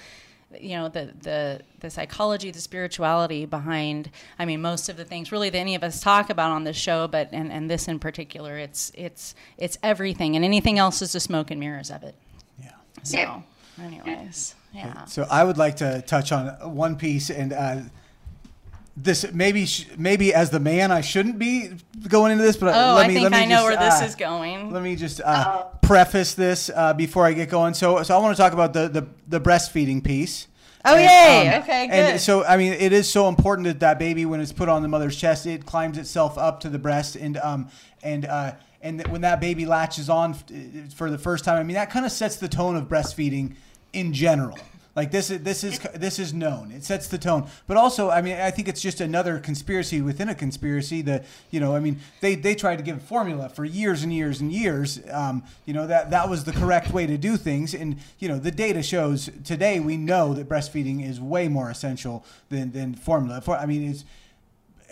you 0.60 0.76
know 0.76 0.88
the 0.88 1.12
the 1.22 1.60
the 1.80 1.90
psychology 1.90 2.50
the 2.50 2.60
spirituality 2.60 3.46
behind 3.46 4.10
i 4.38 4.44
mean 4.44 4.60
most 4.60 4.88
of 4.88 4.96
the 4.96 5.04
things 5.04 5.30
really 5.32 5.50
that 5.50 5.58
any 5.58 5.74
of 5.74 5.82
us 5.82 6.00
talk 6.00 6.30
about 6.30 6.50
on 6.50 6.64
this 6.64 6.76
show 6.76 7.06
but 7.08 7.28
and, 7.32 7.52
and 7.52 7.70
this 7.70 7.88
in 7.88 7.98
particular 7.98 8.56
it's 8.56 8.90
it's 8.94 9.34
it's 9.58 9.78
everything 9.82 10.36
and 10.36 10.44
anything 10.44 10.78
else 10.78 11.02
is 11.02 11.12
the 11.12 11.20
smoke 11.20 11.50
and 11.50 11.60
mirrors 11.60 11.90
of 11.90 12.02
it. 12.02 12.14
Yeah. 12.60 12.70
So 13.02 13.42
anyways 13.82 14.54
yeah. 14.72 15.04
So 15.04 15.26
i 15.30 15.44
would 15.44 15.58
like 15.58 15.76
to 15.76 16.02
touch 16.02 16.32
on 16.32 16.48
one 16.74 16.96
piece 16.96 17.30
and 17.30 17.52
uh, 17.52 17.80
this 18.96 19.32
maybe 19.32 19.66
maybe 19.96 20.32
as 20.32 20.50
the 20.50 20.60
man 20.60 20.92
I 20.92 21.00
shouldn't 21.00 21.38
be 21.38 21.72
going 22.08 22.32
into 22.32 22.44
this, 22.44 22.56
but 22.56 22.74
oh, 22.74 22.94
let 22.94 23.08
me, 23.08 23.14
I 23.14 23.20
think 23.20 23.22
let 23.24 23.32
me 23.32 23.38
I 23.38 23.44
know 23.46 23.56
just, 23.56 23.64
where 23.64 23.76
this 23.76 24.02
uh, 24.02 24.04
is 24.04 24.14
going. 24.14 24.70
Let 24.70 24.82
me 24.82 24.94
just 24.94 25.20
uh, 25.20 25.64
preface 25.82 26.34
this 26.34 26.70
uh, 26.74 26.94
before 26.94 27.26
I 27.26 27.32
get 27.32 27.48
going. 27.48 27.74
So, 27.74 28.02
so 28.02 28.16
I 28.16 28.20
want 28.20 28.36
to 28.36 28.40
talk 28.40 28.52
about 28.52 28.72
the 28.72 28.88
the, 28.88 29.06
the 29.26 29.40
breastfeeding 29.40 30.02
piece. 30.04 30.46
Oh, 30.84 30.94
and, 30.94 31.02
yay! 31.02 31.48
Um, 31.48 31.62
okay, 31.62 31.86
good. 31.86 31.94
And 31.94 32.20
so, 32.20 32.44
I 32.44 32.56
mean, 32.56 32.74
it 32.74 32.92
is 32.92 33.10
so 33.10 33.28
important 33.28 33.66
that 33.66 33.80
that 33.80 33.98
baby, 33.98 34.26
when 34.26 34.40
it's 34.40 34.52
put 34.52 34.68
on 34.68 34.82
the 34.82 34.88
mother's 34.88 35.16
chest, 35.16 35.46
it 35.46 35.64
climbs 35.64 35.98
itself 35.98 36.36
up 36.36 36.60
to 36.60 36.68
the 36.68 36.78
breast, 36.78 37.16
and 37.16 37.38
um, 37.38 37.70
and 38.02 38.26
uh, 38.26 38.52
and 38.80 39.04
when 39.08 39.22
that 39.22 39.40
baby 39.40 39.66
latches 39.66 40.08
on 40.08 40.34
for 40.94 41.10
the 41.10 41.18
first 41.18 41.44
time, 41.44 41.58
I 41.58 41.62
mean, 41.62 41.74
that 41.74 41.90
kind 41.90 42.06
of 42.06 42.12
sets 42.12 42.36
the 42.36 42.48
tone 42.48 42.76
of 42.76 42.84
breastfeeding 42.84 43.56
in 43.92 44.12
general. 44.12 44.58
Like 44.96 45.10
this 45.10 45.28
is 45.30 45.42
this 45.42 45.64
is 45.64 45.80
this 45.94 46.18
is 46.20 46.32
known. 46.32 46.70
It 46.70 46.84
sets 46.84 47.08
the 47.08 47.18
tone. 47.18 47.48
But 47.66 47.76
also, 47.76 48.10
I 48.10 48.22
mean, 48.22 48.36
I 48.36 48.50
think 48.52 48.68
it's 48.68 48.80
just 48.80 49.00
another 49.00 49.38
conspiracy 49.38 50.00
within 50.00 50.28
a 50.28 50.34
conspiracy 50.34 51.02
that 51.02 51.24
you 51.50 51.58
know. 51.58 51.74
I 51.74 51.80
mean, 51.80 51.98
they 52.20 52.36
they 52.36 52.54
tried 52.54 52.76
to 52.76 52.84
give 52.84 53.02
formula 53.02 53.48
for 53.48 53.64
years 53.64 54.04
and 54.04 54.12
years 54.12 54.40
and 54.40 54.52
years. 54.52 55.00
Um, 55.10 55.42
you 55.64 55.74
know 55.74 55.88
that 55.88 56.10
that 56.10 56.30
was 56.30 56.44
the 56.44 56.52
correct 56.52 56.92
way 56.92 57.06
to 57.06 57.18
do 57.18 57.36
things, 57.36 57.74
and 57.74 57.96
you 58.20 58.28
know 58.28 58.38
the 58.38 58.52
data 58.52 58.82
shows 58.82 59.30
today 59.42 59.80
we 59.80 59.96
know 59.96 60.32
that 60.34 60.48
breastfeeding 60.48 61.04
is 61.08 61.20
way 61.20 61.48
more 61.48 61.70
essential 61.70 62.24
than 62.48 62.70
than 62.70 62.94
formula. 62.94 63.40
For, 63.40 63.56
I 63.56 63.66
mean, 63.66 63.90
it's 63.90 64.04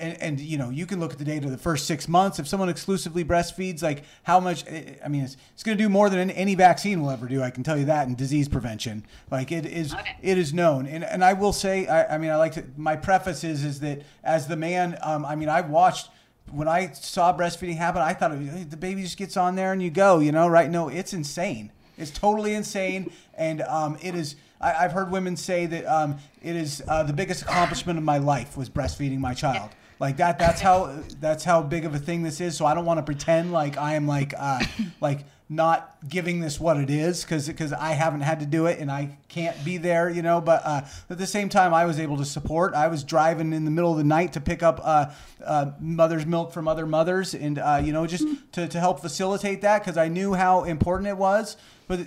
and, 0.03 0.23
and, 0.23 0.41
you 0.41 0.59
know 0.59 0.71
you 0.71 0.85
can 0.85 1.01
look 1.01 1.13
at 1.13 1.19
the 1.19 1.25
data 1.25 1.49
the 1.49 1.57
first 1.57 1.87
six 1.87 2.09
months. 2.09 2.39
If 2.39 2.49
someone 2.49 2.69
exclusively 2.69 3.25
breastfeeds 3.25 3.83
like 3.83 4.05
how 4.25 4.41
much 4.41 4.65
i 4.69 5.09
mean 5.09 5.23
it's, 5.23 5.37
it's 5.55 5.63
going 5.63 5.79
to 5.79 5.83
do 5.83 5.89
more 5.89 6.11
than 6.11 6.31
any 6.31 6.55
vaccine 6.55 7.01
will 7.01 7.11
ever 7.11 7.27
do 7.27 7.43
i 7.43 7.51
can 7.51 7.63
tell 7.63 7.79
you 7.79 7.87
that 7.87 8.09
in 8.09 8.15
disease 8.15 8.49
prevention. 8.49 9.05
Like 9.31 9.53
it 9.53 9.65
is 9.65 9.95
okay. 9.95 10.17
it 10.21 10.37
is 10.37 10.53
known. 10.53 10.87
And, 10.87 11.05
and 11.05 11.25
i 11.25 11.33
will 11.33 11.53
say 11.53 11.87
I, 11.87 12.17
I 12.17 12.19
mean 12.19 12.31
i 12.31 12.37
like 12.37 12.53
to 12.53 12.65
my 12.77 12.97
preface 12.97 13.45
is 13.45 13.65
is 13.65 13.81
that 13.81 14.03
as 14.25 14.49
the 14.49 14.57
man 14.57 14.99
um, 15.03 15.25
i 15.25 15.37
mean 15.37 15.49
i 15.49 15.61
watched 15.61 16.11
when 16.51 16.69
i 16.69 16.91
saw 16.93 17.37
breastfeeding 17.37 17.77
happen 17.77 18.03
i 18.03 18.13
thought 18.13 18.33
the 18.71 18.77
baby 18.77 19.03
just 19.03 19.17
gets 19.17 19.37
on 19.37 19.55
there 19.55 19.73
and 19.73 19.83
you 19.83 19.91
go 19.91 20.19
you 20.19 20.33
know 20.33 20.49
right? 20.49 20.71
No 20.71 20.89
it's 20.89 21.13
insane. 21.13 21.71
It's 21.99 22.11
totally 22.11 22.55
insane. 22.55 23.13
And 23.35 23.63
um, 23.63 23.97
it 24.03 24.15
is 24.15 24.37
I, 24.61 24.83
have 24.83 24.93
heard 24.93 25.11
women 25.11 25.37
say 25.37 25.67
that 25.67 25.87
um, 25.87 26.19
it 26.41 26.55
is 26.55 26.83
uh, 26.87 27.03
the 27.03 27.13
biggest 27.13 27.43
accomplishment 27.43 27.99
of 27.99 28.05
my 28.05 28.19
life 28.19 28.57
was 28.57 28.71
breastfeeding 28.71 29.19
my 29.19 29.35
child. 29.35 29.71
Like 30.03 30.17
that. 30.17 30.37
That's 30.37 30.61
how. 30.61 30.99
That's 31.21 31.45
how 31.45 31.63
big 31.63 31.85
of 31.85 31.95
a 31.95 31.99
thing 32.01 32.25
this 32.25 32.41
is. 32.41 32.57
So 32.57 32.67
I 32.67 32.75
don't 32.75 32.85
want 32.85 32.99
to 32.99 33.05
pretend 33.05 33.53
like 33.53 33.77
I 33.77 33.95
am 33.95 34.09
like 34.09 34.35
uh, 34.37 34.59
like 35.01 35.25
not 35.49 35.97
giving 36.09 36.41
this 36.41 36.59
what 36.59 36.77
it 36.77 36.91
is 36.91 37.23
because 37.23 37.47
because 37.47 37.73
I 37.73 37.93
haven't 37.93 38.23
had 38.23 38.41
to 38.41 38.47
do 38.47 38.67
it 38.67 38.81
and 38.81 38.91
I 38.91 39.17
can't 39.29 39.65
be 39.65 39.77
there, 39.77 40.11
you 40.11 40.21
know. 40.21 40.41
But 40.41 40.63
uh, 40.65 40.81
at 41.09 41.19
the 41.19 41.27
same 41.29 41.49
time, 41.49 41.73
I 41.73 41.85
was 41.85 42.01
able 42.01 42.17
to 42.17 42.25
support. 42.25 42.75
I 42.75 42.89
was 42.89 43.05
driving 43.05 43.53
in 43.53 43.65
the 43.65 43.71
middle 43.71 43.93
of 43.93 43.97
the 43.97 44.03
night 44.03 44.33
to 44.33 44.41
pick 44.41 44.61
up 44.65 44.81
uh, 44.83 45.13
uh, 45.45 45.71
mother's 45.79 46.27
milk 46.27 46.53
from 46.53 46.67
other 46.67 46.85
mothers, 46.85 47.33
and 47.33 47.61
uh, 47.61 47.81
you 47.81 47.93
know, 47.93 48.05
just 48.05 48.27
to, 48.55 48.67
to 48.67 48.81
help 48.81 48.99
facilitate 48.99 49.61
that 49.61 49.85
because 49.85 49.97
I 49.97 50.09
knew 50.09 50.35
how 50.35 50.65
important 50.65 51.11
it 51.11 51.17
was. 51.17 51.57
But 51.87 52.01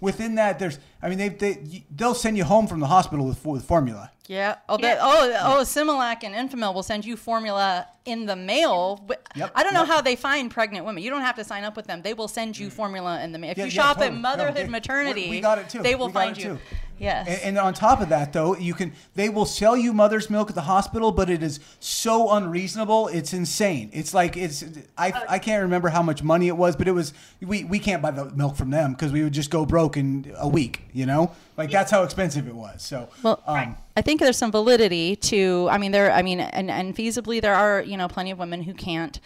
within 0.00 0.36
that, 0.36 0.60
there's, 0.60 0.78
I 1.02 1.08
mean, 1.08 1.18
they 1.18 1.28
they 1.28 1.84
they'll 1.94 2.14
send 2.14 2.36
you 2.36 2.44
home 2.44 2.66
from 2.66 2.80
the 2.80 2.86
hospital 2.86 3.26
with 3.26 3.44
with 3.44 3.64
formula. 3.64 4.10
Yeah. 4.28 4.56
Oh, 4.68 4.76
that, 4.78 4.98
oh, 5.00 5.58
oh, 5.58 5.62
Similac 5.62 6.22
and 6.22 6.34
Enfamil 6.34 6.72
will 6.72 6.84
send 6.84 7.04
you 7.04 7.16
formula 7.16 7.86
in 8.04 8.24
the 8.26 8.36
mail. 8.36 9.02
But 9.06 9.26
Yep, 9.34 9.52
I 9.54 9.62
don't 9.62 9.74
know 9.74 9.80
yep. 9.80 9.88
how 9.88 10.00
they 10.00 10.16
find 10.16 10.50
pregnant 10.50 10.86
women. 10.86 11.02
You 11.02 11.10
don't 11.10 11.22
have 11.22 11.36
to 11.36 11.44
sign 11.44 11.64
up 11.64 11.76
with 11.76 11.86
them. 11.86 12.02
They 12.02 12.14
will 12.14 12.28
send 12.28 12.58
you 12.58 12.68
mm. 12.68 12.72
formula 12.72 13.22
in 13.22 13.32
the 13.32 13.38
mail. 13.38 13.50
If 13.50 13.58
Yeah, 13.58 13.64
you 13.64 13.70
yeah, 13.70 13.82
shop 13.82 13.96
totally. 13.96 14.08
at 14.08 14.14
No, 14.14 14.20
Motherhood 14.20 14.56
they- 14.56 14.68
Maternity, 14.68 15.28
we 15.28 15.40
got 15.40 15.58
it 15.58 15.68
too. 15.68 15.82
they 15.82 15.96
will 15.96 16.06
We 16.06 16.12
got 16.12 16.22
find 16.24 16.38
it 16.38 16.44
you. 16.44 16.50
too. 16.54 16.58
Yes. 16.98 17.26
And, 17.26 17.40
and 17.42 17.58
on 17.58 17.74
top 17.74 18.00
of 18.00 18.10
that, 18.10 18.32
though, 18.32 18.56
you 18.56 18.74
can 18.74 18.92
they 19.16 19.28
will 19.28 19.44
sell 19.44 19.76
you 19.76 19.92
mother's 19.92 20.30
milk 20.30 20.50
at 20.50 20.54
the 20.54 20.60
hospital, 20.62 21.10
but 21.10 21.28
it 21.28 21.42
is 21.42 21.58
so 21.80 22.30
unreasonable. 22.30 23.08
It's 23.08 23.32
insane. 23.32 23.90
It's 23.92 24.14
like 24.14 24.36
it's 24.36 24.64
I, 24.96 25.12
I 25.28 25.38
can't 25.40 25.62
remember 25.62 25.88
how 25.88 26.02
much 26.02 26.22
money 26.22 26.46
it 26.46 26.56
was, 26.56 26.76
but 26.76 26.86
it 26.86 26.92
was 26.92 27.12
we, 27.40 27.64
we 27.64 27.80
can't 27.80 28.00
buy 28.02 28.12
the 28.12 28.26
milk 28.26 28.54
from 28.56 28.70
them 28.70 28.92
because 28.92 29.10
we 29.10 29.24
would 29.24 29.32
just 29.32 29.50
go 29.50 29.66
broke 29.66 29.96
in 29.96 30.32
a 30.38 30.46
week. 30.48 30.82
You 30.92 31.06
know, 31.06 31.32
like 31.56 31.70
that's 31.70 31.90
how 31.90 32.02
expensive 32.02 32.46
it 32.46 32.54
was. 32.54 32.82
So 32.82 33.08
Well, 33.22 33.42
um, 33.46 33.76
I 33.96 34.02
think 34.02 34.20
there's 34.20 34.36
some 34.36 34.52
validity 34.52 35.16
to. 35.16 35.68
I 35.70 35.78
mean, 35.78 35.92
there. 35.92 36.12
I 36.12 36.22
mean, 36.22 36.40
and 36.40 36.70
and 36.70 36.94
feasibly, 36.94 37.40
there 37.40 37.54
are 37.54 37.80
you 37.82 37.96
know 37.96 38.08
plenty 38.08 38.30
of 38.30 38.38
women 38.38 38.62
who 38.62 38.74
can't, 38.74 39.18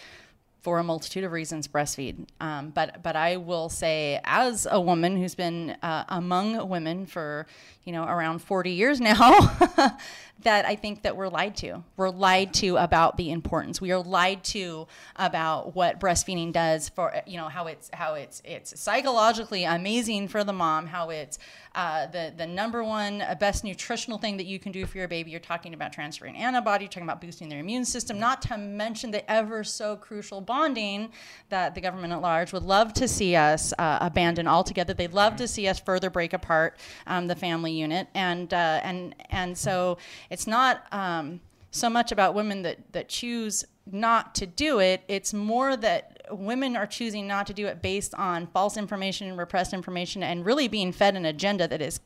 for 0.66 0.80
a 0.80 0.82
multitude 0.82 1.22
of 1.22 1.30
reasons, 1.30 1.68
breastfeed. 1.68 2.26
Um, 2.40 2.70
but 2.70 3.00
but 3.00 3.14
I 3.14 3.36
will 3.36 3.68
say, 3.68 4.20
as 4.24 4.66
a 4.68 4.80
woman 4.80 5.16
who's 5.16 5.36
been 5.36 5.76
uh, 5.80 6.02
among 6.08 6.68
women 6.68 7.06
for 7.06 7.46
you 7.84 7.92
know 7.92 8.02
around 8.02 8.40
40 8.40 8.72
years 8.72 9.00
now, 9.00 9.30
that 10.42 10.64
I 10.66 10.74
think 10.74 11.02
that 11.02 11.16
we're 11.16 11.28
lied 11.28 11.54
to. 11.58 11.84
We're 11.96 12.10
lied 12.10 12.52
to 12.54 12.78
about 12.78 13.16
the 13.16 13.30
importance. 13.30 13.80
We 13.80 13.92
are 13.92 14.00
lied 14.00 14.42
to 14.46 14.88
about 15.14 15.76
what 15.76 16.00
breastfeeding 16.00 16.52
does 16.52 16.88
for 16.88 17.14
you 17.28 17.36
know 17.36 17.48
how 17.48 17.68
it's 17.68 17.88
how 17.92 18.14
it's 18.14 18.42
it's 18.44 18.80
psychologically 18.80 19.62
amazing 19.62 20.26
for 20.26 20.42
the 20.42 20.52
mom. 20.52 20.88
How 20.88 21.10
it's 21.10 21.38
uh, 21.76 22.06
the 22.06 22.32
the 22.36 22.46
number 22.46 22.82
one 22.82 23.20
uh, 23.20 23.34
best 23.38 23.62
nutritional 23.62 24.16
thing 24.18 24.38
that 24.38 24.46
you 24.46 24.58
can 24.58 24.72
do 24.72 24.86
for 24.86 24.96
your 24.96 25.06
baby. 25.06 25.30
You're 25.30 25.40
talking 25.40 25.74
about 25.74 25.92
transferring 25.92 26.34
antibody. 26.34 26.84
You're 26.84 26.88
talking 26.88 27.06
about 27.06 27.20
boosting 27.20 27.50
their 27.50 27.60
immune 27.60 27.84
system. 27.84 28.18
Not 28.18 28.40
to 28.42 28.56
mention 28.56 29.10
the 29.10 29.30
ever 29.30 29.62
so 29.62 29.94
crucial 29.94 30.40
bonding 30.40 31.10
that 31.50 31.74
the 31.74 31.82
government 31.82 32.14
at 32.14 32.22
large 32.22 32.52
would 32.54 32.62
love 32.62 32.94
to 32.94 33.06
see 33.06 33.36
us 33.36 33.74
uh, 33.78 33.98
abandon 34.00 34.48
altogether. 34.48 34.94
They'd 34.94 35.12
love 35.12 35.36
to 35.36 35.46
see 35.46 35.68
us 35.68 35.78
further 35.78 36.08
break 36.08 36.32
apart 36.32 36.78
um, 37.06 37.26
the 37.26 37.36
family 37.36 37.72
unit. 37.72 38.08
And 38.14 38.52
uh, 38.54 38.80
and 38.82 39.14
and 39.30 39.56
so 39.56 39.98
it's 40.30 40.46
not. 40.46 40.86
Um, 40.92 41.40
so 41.72 41.90
much 41.90 42.10
about 42.10 42.34
women 42.34 42.62
that, 42.62 42.78
that 42.92 43.08
choose 43.08 43.66
not 43.90 44.34
to 44.36 44.46
do 44.46 44.80
it. 44.80 45.02
It's 45.08 45.34
more 45.34 45.76
that 45.76 46.15
women 46.30 46.76
are 46.76 46.86
choosing 46.86 47.26
not 47.26 47.46
to 47.46 47.54
do 47.54 47.66
it 47.66 47.82
based 47.82 48.14
on 48.14 48.46
false 48.48 48.76
information 48.76 49.28
and 49.28 49.38
repressed 49.38 49.72
information 49.72 50.22
and 50.22 50.44
really 50.44 50.68
being 50.68 50.92
fed 50.92 51.16
an 51.16 51.24
agenda 51.24 51.68
that 51.68 51.80
is 51.80 52.00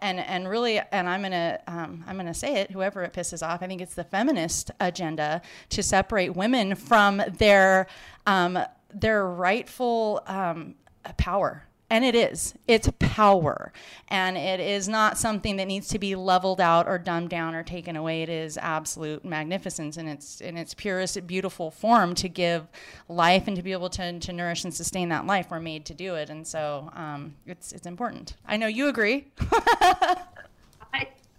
and 0.00 0.18
and 0.18 0.48
really 0.48 0.80
and 0.92 1.08
I'm 1.08 1.22
gonna 1.22 1.60
um, 1.66 2.04
I'm 2.06 2.16
gonna 2.16 2.34
say 2.34 2.60
it 2.60 2.70
whoever 2.70 3.02
it 3.02 3.12
pisses 3.12 3.46
off 3.46 3.62
I 3.62 3.66
think 3.66 3.80
it's 3.80 3.94
the 3.94 4.04
feminist 4.04 4.70
agenda 4.80 5.42
to 5.70 5.82
separate 5.82 6.30
women 6.30 6.74
from 6.74 7.22
their 7.38 7.86
um, 8.26 8.58
their 8.92 9.26
rightful 9.26 10.22
um, 10.26 10.74
power 11.16 11.64
and 11.94 12.04
it 12.04 12.16
is. 12.16 12.54
It's 12.66 12.90
power. 12.98 13.72
And 14.08 14.36
it 14.36 14.58
is 14.58 14.88
not 14.88 15.16
something 15.16 15.54
that 15.58 15.66
needs 15.68 15.86
to 15.90 16.00
be 16.00 16.16
leveled 16.16 16.60
out 16.60 16.88
or 16.88 16.98
dumbed 16.98 17.30
down 17.30 17.54
or 17.54 17.62
taken 17.62 17.94
away. 17.94 18.22
It 18.24 18.28
is 18.28 18.58
absolute 18.58 19.24
magnificence 19.24 19.96
in 19.96 20.08
its 20.08 20.40
in 20.40 20.56
its 20.56 20.74
purest 20.74 21.24
beautiful 21.28 21.70
form 21.70 22.16
to 22.16 22.28
give 22.28 22.66
life 23.08 23.44
and 23.46 23.56
to 23.56 23.62
be 23.62 23.70
able 23.70 23.90
to, 23.90 24.18
to 24.18 24.32
nourish 24.32 24.64
and 24.64 24.74
sustain 24.74 25.08
that 25.10 25.24
life. 25.24 25.46
We're 25.52 25.60
made 25.60 25.84
to 25.86 25.94
do 25.94 26.16
it. 26.16 26.30
And 26.30 26.44
so 26.44 26.90
um, 26.94 27.36
it's 27.46 27.70
it's 27.70 27.86
important. 27.86 28.34
I 28.44 28.56
know 28.56 28.66
you 28.66 28.88
agree. 28.88 29.28
I, 29.52 30.16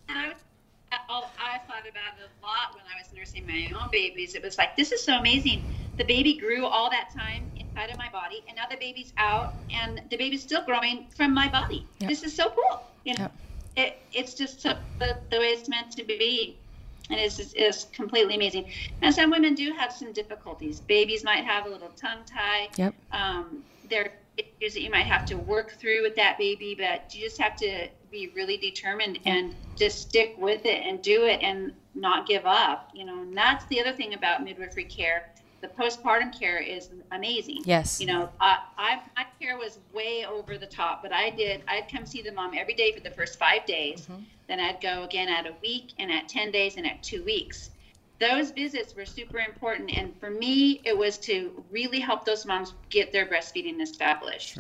I, 0.08 0.34
I'll- 1.10 1.32
I 1.38 1.58
thought 1.68 1.82
about 1.82 2.18
it 2.18 2.30
a 2.42 2.46
lot 2.46 2.74
when 2.76 2.84
I 2.86 2.98
was 2.98 3.12
nursing 3.14 3.46
my 3.46 3.70
own 3.78 3.90
babies. 3.92 4.36
It 4.36 4.42
was 4.42 4.58
like, 4.58 4.78
this 4.78 4.94
is 4.94 5.04
so 5.04 5.16
amazing. 5.18 5.66
The 5.98 6.06
baby 6.06 6.36
grew 6.38 6.66
all 6.66 6.90
that 6.92 7.10
time 7.14 7.52
inside 7.76 7.92
of 7.92 7.98
my 7.98 8.10
body, 8.10 8.44
and 8.48 8.56
now 8.56 8.64
the 8.70 8.78
baby's 8.78 9.14
out, 9.18 9.56
and 9.70 10.02
the 10.10 10.18
baby's 10.18 10.42
still 10.44 10.64
growing 10.66 11.08
from 11.16 11.34
my 11.34 11.50
body. 11.50 11.86
Yep. 12.00 12.10
This 12.10 12.24
is 12.24 12.36
so 12.36 12.50
cool. 12.50 12.84
You 13.04 13.16
know, 13.16 13.24
Yep. 13.24 13.32
it, 13.76 13.98
it's 14.14 14.34
just 14.34 14.64
the, 14.64 14.78
the 15.00 15.40
way 15.40 15.48
it's 15.48 15.68
meant 15.68 15.92
to 15.94 16.04
be. 16.04 16.58
And 17.10 17.20
it's, 17.20 17.38
it's, 17.38 17.54
it's 17.56 17.84
completely 17.86 18.36
amazing. 18.36 18.66
And 19.02 19.14
some 19.14 19.30
women 19.30 19.54
do 19.54 19.72
have 19.74 19.92
some 19.92 20.12
difficulties. 20.12 20.80
Babies 20.80 21.24
might 21.24 21.44
have 21.44 21.68
a 21.68 21.70
little 21.70 21.90
tongue 21.90 22.24
tie 22.26 22.70
yep 22.78 22.96
um, 23.12 23.64
there 23.90 24.06
are 24.06 24.12
issues 24.38 24.74
that 24.74 24.82
you 24.82 24.90
might 24.90 25.06
have 25.06 25.26
to 25.26 25.36
work 25.36 25.72
through 25.74 26.02
with 26.02 26.16
that 26.16 26.38
baby, 26.38 26.76
but 26.78 27.14
you 27.14 27.24
just 27.24 27.40
have 27.40 27.56
to 27.58 27.88
be 28.12 28.32
really 28.36 28.58
determined 28.58 29.20
and 29.26 29.54
just 29.78 30.02
stick 30.02 30.36
with 30.38 30.66
it 30.66 30.86
and 30.86 31.02
do 31.02 31.26
it 31.26 31.42
and 31.42 31.74
not 31.94 32.28
give 32.28 32.46
up. 32.46 32.90
You 32.94 33.06
know, 33.06 33.22
and 33.22 33.38
that's 33.38 33.66
the 33.68 33.80
other 33.80 33.94
thing 33.94 34.14
about 34.14 34.44
midwifery 34.44 34.86
care. 34.86 35.30
The 35.66 35.84
postpartum 35.84 36.38
care 36.38 36.60
is 36.60 36.90
amazing. 37.12 37.62
Yes. 37.66 38.00
You 38.00 38.06
know, 38.06 38.30
I, 38.40 38.60
I 38.78 39.02
my 39.16 39.26
care 39.40 39.58
was 39.58 39.80
way 39.94 40.24
over 40.24 40.60
the 40.60 40.68
top, 40.68 41.02
but 41.02 41.12
I 41.12 41.32
did. 41.32 41.64
I'd 41.68 41.92
come 41.92 42.06
see 42.06 42.22
the 42.22 42.32
mom 42.32 42.54
every 42.56 42.76
day 42.76 42.92
for 42.92 43.00
the 43.00 43.10
first 43.10 43.40
five 43.40 43.66
days. 43.66 44.02
Mm-hmm. 44.02 44.22
Then 44.48 44.60
I'd 44.60 44.80
go 44.80 45.04
again 45.04 45.28
at 45.28 45.48
a 45.48 45.56
week 45.64 45.94
and 45.98 46.12
at 46.12 46.30
ten 46.30 46.52
days 46.52 46.78
and 46.78 46.86
at 46.86 47.02
two 47.02 47.24
weeks 47.24 47.72
those 48.20 48.52
visits 48.52 48.96
were 48.96 49.06
super 49.06 49.40
important 49.40 49.92
and 49.98 50.18
for 50.20 50.30
me 50.30 50.82
it 50.86 50.98
was 50.98 51.18
to 51.18 51.64
really 51.70 52.00
help 52.00 52.24
those 52.24 52.46
moms 52.46 52.74
get 52.90 53.12
their 53.12 53.26
breastfeeding 53.26 53.82
established 53.82 54.60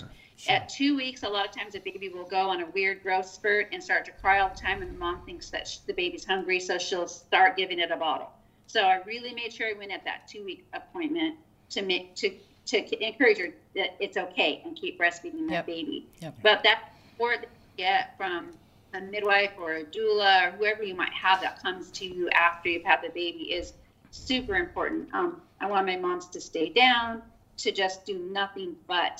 at 0.49 0.68
two 0.68 0.97
weeks 0.97 1.24
a 1.24 1.30
lot 1.30 1.47
of 1.47 1.51
times 1.51 1.74
a 1.74 1.80
baby 1.80 2.10
will 2.10 2.26
go 2.26 2.49
on 2.49 2.62
a 2.62 2.66
weird 2.72 3.01
growth 3.01 3.26
spurt 3.26 3.68
and 3.72 3.82
start 3.82 4.03
to 4.03 4.12
cry 4.12 4.39
all 4.39 4.49
the 4.49 4.60
time 4.60 4.82
and 4.82 4.93
the 4.93 4.99
mom 4.99 5.22
thinks 5.26 5.49
that 5.49 5.74
the 5.88 5.93
baby's 5.93 6.26
hungry 6.26 6.60
so 6.60 6.78
she'll 6.78 7.08
start 7.08 7.56
giving 7.56 7.80
it 7.80 7.91
a 7.91 7.95
bottle 7.95 8.30
so 8.68 8.82
i 8.82 8.99
really 9.05 9.34
made 9.34 9.51
sure 9.53 9.68
i 9.68 9.74
went 9.78 9.91
at 9.91 10.03
that 10.05 10.28
two 10.28 10.43
week 10.43 10.66
appointment 10.74 11.36
to 11.70 11.82
make 11.82 12.16
to 12.16 12.32
to 12.66 13.05
encourage 13.05 13.38
her 13.38 13.49
that 13.76 13.95
it's 13.99 14.18
okay 14.18 14.61
and 14.66 14.76
keep 14.76 14.99
breastfeeding 14.99 15.47
that 15.47 15.51
Yep. 15.51 15.66
baby 15.68 16.07
Yep. 16.22 16.36
but 16.41 16.63
that 16.63 16.89
support 17.11 17.41
that 17.41 17.49
you 17.78 17.84
get 17.86 18.18
from 18.18 18.49
a 18.93 19.01
midwife 19.01 19.51
or 19.59 19.74
a 19.74 19.84
doula 19.84 20.47
or 20.47 20.51
whoever 20.57 20.82
you 20.84 20.95
might 20.95 21.13
have 21.13 21.41
that 21.41 21.61
comes 21.61 21.91
to 21.91 22.05
you 22.05 22.30
after 22.30 22.70
you've 22.70 22.84
had 22.84 23.01
the 23.03 23.09
baby 23.09 23.51
is 23.51 23.74
super 24.11 24.55
important. 24.55 25.13
Um, 25.13 25.41
I 25.59 25.66
want 25.68 25.86
my 25.86 25.97
moms 25.97 26.28
to 26.30 26.39
stay 26.39 26.70
down, 26.70 27.22
to 27.57 27.72
just 27.74 28.05
do 28.05 28.18
nothing 28.32 28.74
but 28.88 29.20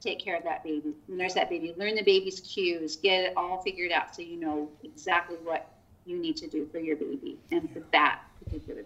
take 0.00 0.18
care 0.18 0.36
of 0.36 0.42
that 0.42 0.64
baby. 0.64 0.92
nurse 1.06 1.34
that 1.34 1.48
baby, 1.48 1.72
learn 1.76 1.94
the 1.94 2.02
baby's 2.02 2.40
cues, 2.40 2.96
get 2.96 3.20
it 3.26 3.32
all 3.36 3.62
figured 3.62 3.92
out 3.92 4.12
so 4.16 4.22
you 4.22 4.40
know 4.40 4.68
exactly 4.82 5.36
what 5.44 5.68
you 6.04 6.18
need 6.18 6.36
to 6.38 6.48
do 6.48 6.66
for 6.72 6.80
your 6.80 6.96
baby 6.96 7.38
and 7.52 7.70
for 7.72 7.80
that 7.92 8.22
particular. 8.44 8.82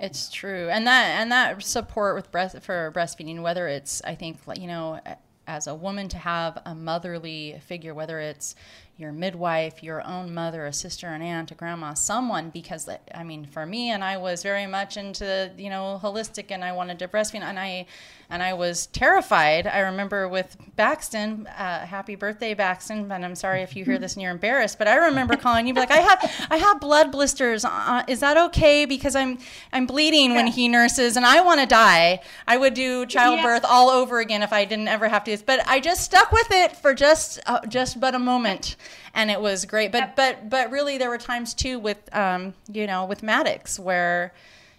It's 0.00 0.30
true, 0.30 0.68
and 0.70 0.86
that 0.86 1.20
and 1.20 1.32
that 1.32 1.62
support 1.62 2.14
with 2.14 2.30
breast 2.30 2.60
for 2.62 2.92
breastfeeding, 2.94 3.42
whether 3.42 3.68
it's 3.68 4.02
I 4.04 4.14
think 4.14 4.38
you 4.56 4.66
know 4.66 5.00
as 5.46 5.66
a 5.66 5.74
woman 5.74 6.08
to 6.08 6.18
have 6.18 6.58
a 6.64 6.74
motherly 6.74 7.60
figure, 7.66 7.94
whether 7.94 8.18
it's 8.20 8.54
your 8.96 9.10
midwife, 9.10 9.82
your 9.82 10.06
own 10.06 10.32
mother, 10.32 10.66
a 10.66 10.72
sister, 10.72 11.08
an 11.08 11.20
aunt, 11.20 11.50
a 11.50 11.54
grandma, 11.54 11.94
someone, 11.94 12.50
because 12.50 12.88
I 13.12 13.24
mean, 13.24 13.44
for 13.44 13.66
me, 13.66 13.90
and 13.90 14.04
I 14.04 14.16
was 14.18 14.42
very 14.42 14.66
much 14.66 14.96
into 14.96 15.50
you 15.56 15.70
know 15.70 16.00
holistic, 16.02 16.50
and 16.50 16.62
I 16.62 16.72
wanted 16.72 16.98
to 17.00 17.08
breastfeed, 17.08 17.42
and 17.42 17.58
I 17.58 17.86
and 18.30 18.42
I 18.42 18.54
was 18.54 18.86
terrified. 18.86 19.66
I 19.66 19.80
remember 19.80 20.28
with 20.28 20.56
Baxton, 20.76 21.46
uh, 21.46 21.86
happy 21.86 22.14
birthday, 22.14 22.54
Baxton, 22.54 23.10
and 23.10 23.24
I'm 23.24 23.34
sorry 23.34 23.62
if 23.62 23.76
you 23.76 23.84
hear 23.84 23.98
this 23.98 24.14
and 24.14 24.22
you're 24.22 24.30
embarrassed, 24.30 24.78
but 24.78 24.88
I 24.88 24.96
remember 24.96 25.36
calling 25.36 25.66
you, 25.66 25.74
be 25.74 25.80
like, 25.80 25.90
I 25.90 25.98
have 25.98 26.48
I 26.50 26.56
have 26.56 26.80
blood 26.80 27.10
blisters. 27.10 27.64
Uh, 27.64 28.04
is 28.08 28.20
that 28.20 28.36
okay? 28.36 28.84
Because 28.86 29.16
I'm 29.16 29.38
I'm 29.72 29.86
bleeding 29.86 30.34
when 30.34 30.46
he 30.46 30.68
nurses, 30.68 31.16
and 31.16 31.26
I 31.26 31.40
want 31.40 31.60
to 31.60 31.66
die. 31.66 32.20
I 32.46 32.56
would 32.56 32.74
do 32.74 33.06
childbirth 33.06 33.64
all 33.64 33.90
over 33.90 34.20
again 34.20 34.42
if 34.42 34.52
I 34.52 34.64
didn't 34.64 34.88
ever 34.88 35.08
have 35.08 35.24
to. 35.24 35.36
But 35.44 35.66
I 35.66 35.80
just 35.80 36.02
stuck 36.02 36.30
with 36.32 36.50
it 36.50 36.76
for 36.76 36.94
just 36.94 37.40
uh, 37.46 37.66
just 37.66 38.00
but 38.00 38.14
a 38.14 38.18
moment, 38.18 38.76
and 39.14 39.30
it 39.30 39.40
was 39.40 39.64
great. 39.64 39.92
But 39.92 40.16
but 40.16 40.48
but 40.48 40.70
really, 40.70 40.98
there 40.98 41.10
were 41.10 41.18
times 41.18 41.54
too 41.54 41.78
with 41.78 42.14
um, 42.14 42.54
you 42.72 42.86
know 42.86 43.04
with 43.04 43.22
Maddox 43.22 43.78
where 43.78 44.32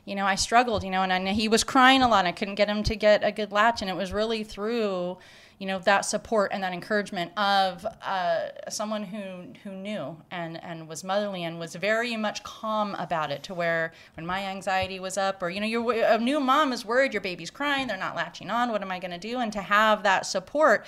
you 0.05 0.13
know, 0.13 0.27
I 0.27 0.35
struggled, 0.35 0.83
you 0.83 0.91
know, 0.91 1.01
and 1.01 1.11
I, 1.11 1.33
he 1.33 1.47
was 1.47 1.63
crying 1.63 2.03
a 2.03 2.07
lot. 2.07 2.27
I 2.27 2.31
couldn't 2.31 2.53
get 2.55 2.69
him 2.69 2.83
to 2.83 2.95
get 2.95 3.23
a 3.23 3.31
good 3.31 3.51
latch, 3.51 3.81
and 3.81 3.89
it 3.89 3.95
was 3.95 4.13
really 4.13 4.43
through, 4.43 5.17
you 5.59 5.67
know 5.67 5.79
that 5.79 6.03
support 6.05 6.51
and 6.53 6.63
that 6.63 6.73
encouragement 6.73 7.31
of 7.37 7.85
uh, 8.01 8.47
someone 8.69 9.03
who 9.03 9.53
who 9.63 9.75
knew 9.75 10.17
and 10.31 10.61
and 10.63 10.87
was 10.87 11.03
motherly 11.03 11.43
and 11.43 11.59
was 11.59 11.75
very 11.75 12.15
much 12.17 12.43
calm 12.43 12.95
about 12.95 13.31
it 13.31 13.43
to 13.43 13.53
where 13.53 13.93
when 14.15 14.25
my 14.25 14.43
anxiety 14.43 14.99
was 14.99 15.17
up 15.17 15.41
or 15.41 15.49
you 15.49 15.59
know 15.59 15.65
you're 15.65 15.93
a 15.93 16.17
new 16.17 16.39
mom 16.39 16.73
is 16.73 16.85
worried 16.85 17.13
your 17.13 17.21
baby's 17.21 17.51
crying. 17.51 17.87
They're 17.87 17.97
not 17.97 18.15
latching 18.15 18.49
on. 18.49 18.71
What 18.71 18.81
am 18.81 18.91
i 18.91 18.99
going 18.99 19.11
to 19.11 19.17
do? 19.17 19.39
And 19.39 19.51
to 19.53 19.61
have 19.61 20.03
that 20.03 20.25
support 20.25 20.85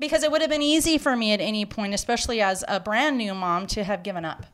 because 0.00 0.24
it 0.24 0.32
would 0.32 0.40
have 0.40 0.50
been 0.50 0.62
easy 0.62 0.98
for 0.98 1.16
me 1.16 1.32
at 1.32 1.40
any 1.40 1.64
point 1.64 1.94
especially 1.94 2.40
as 2.40 2.64
a 2.66 2.80
brand 2.80 3.16
new 3.16 3.34
mom 3.34 3.66
to 3.68 3.84
have 3.84 4.02
given 4.02 4.24
up 4.24 4.46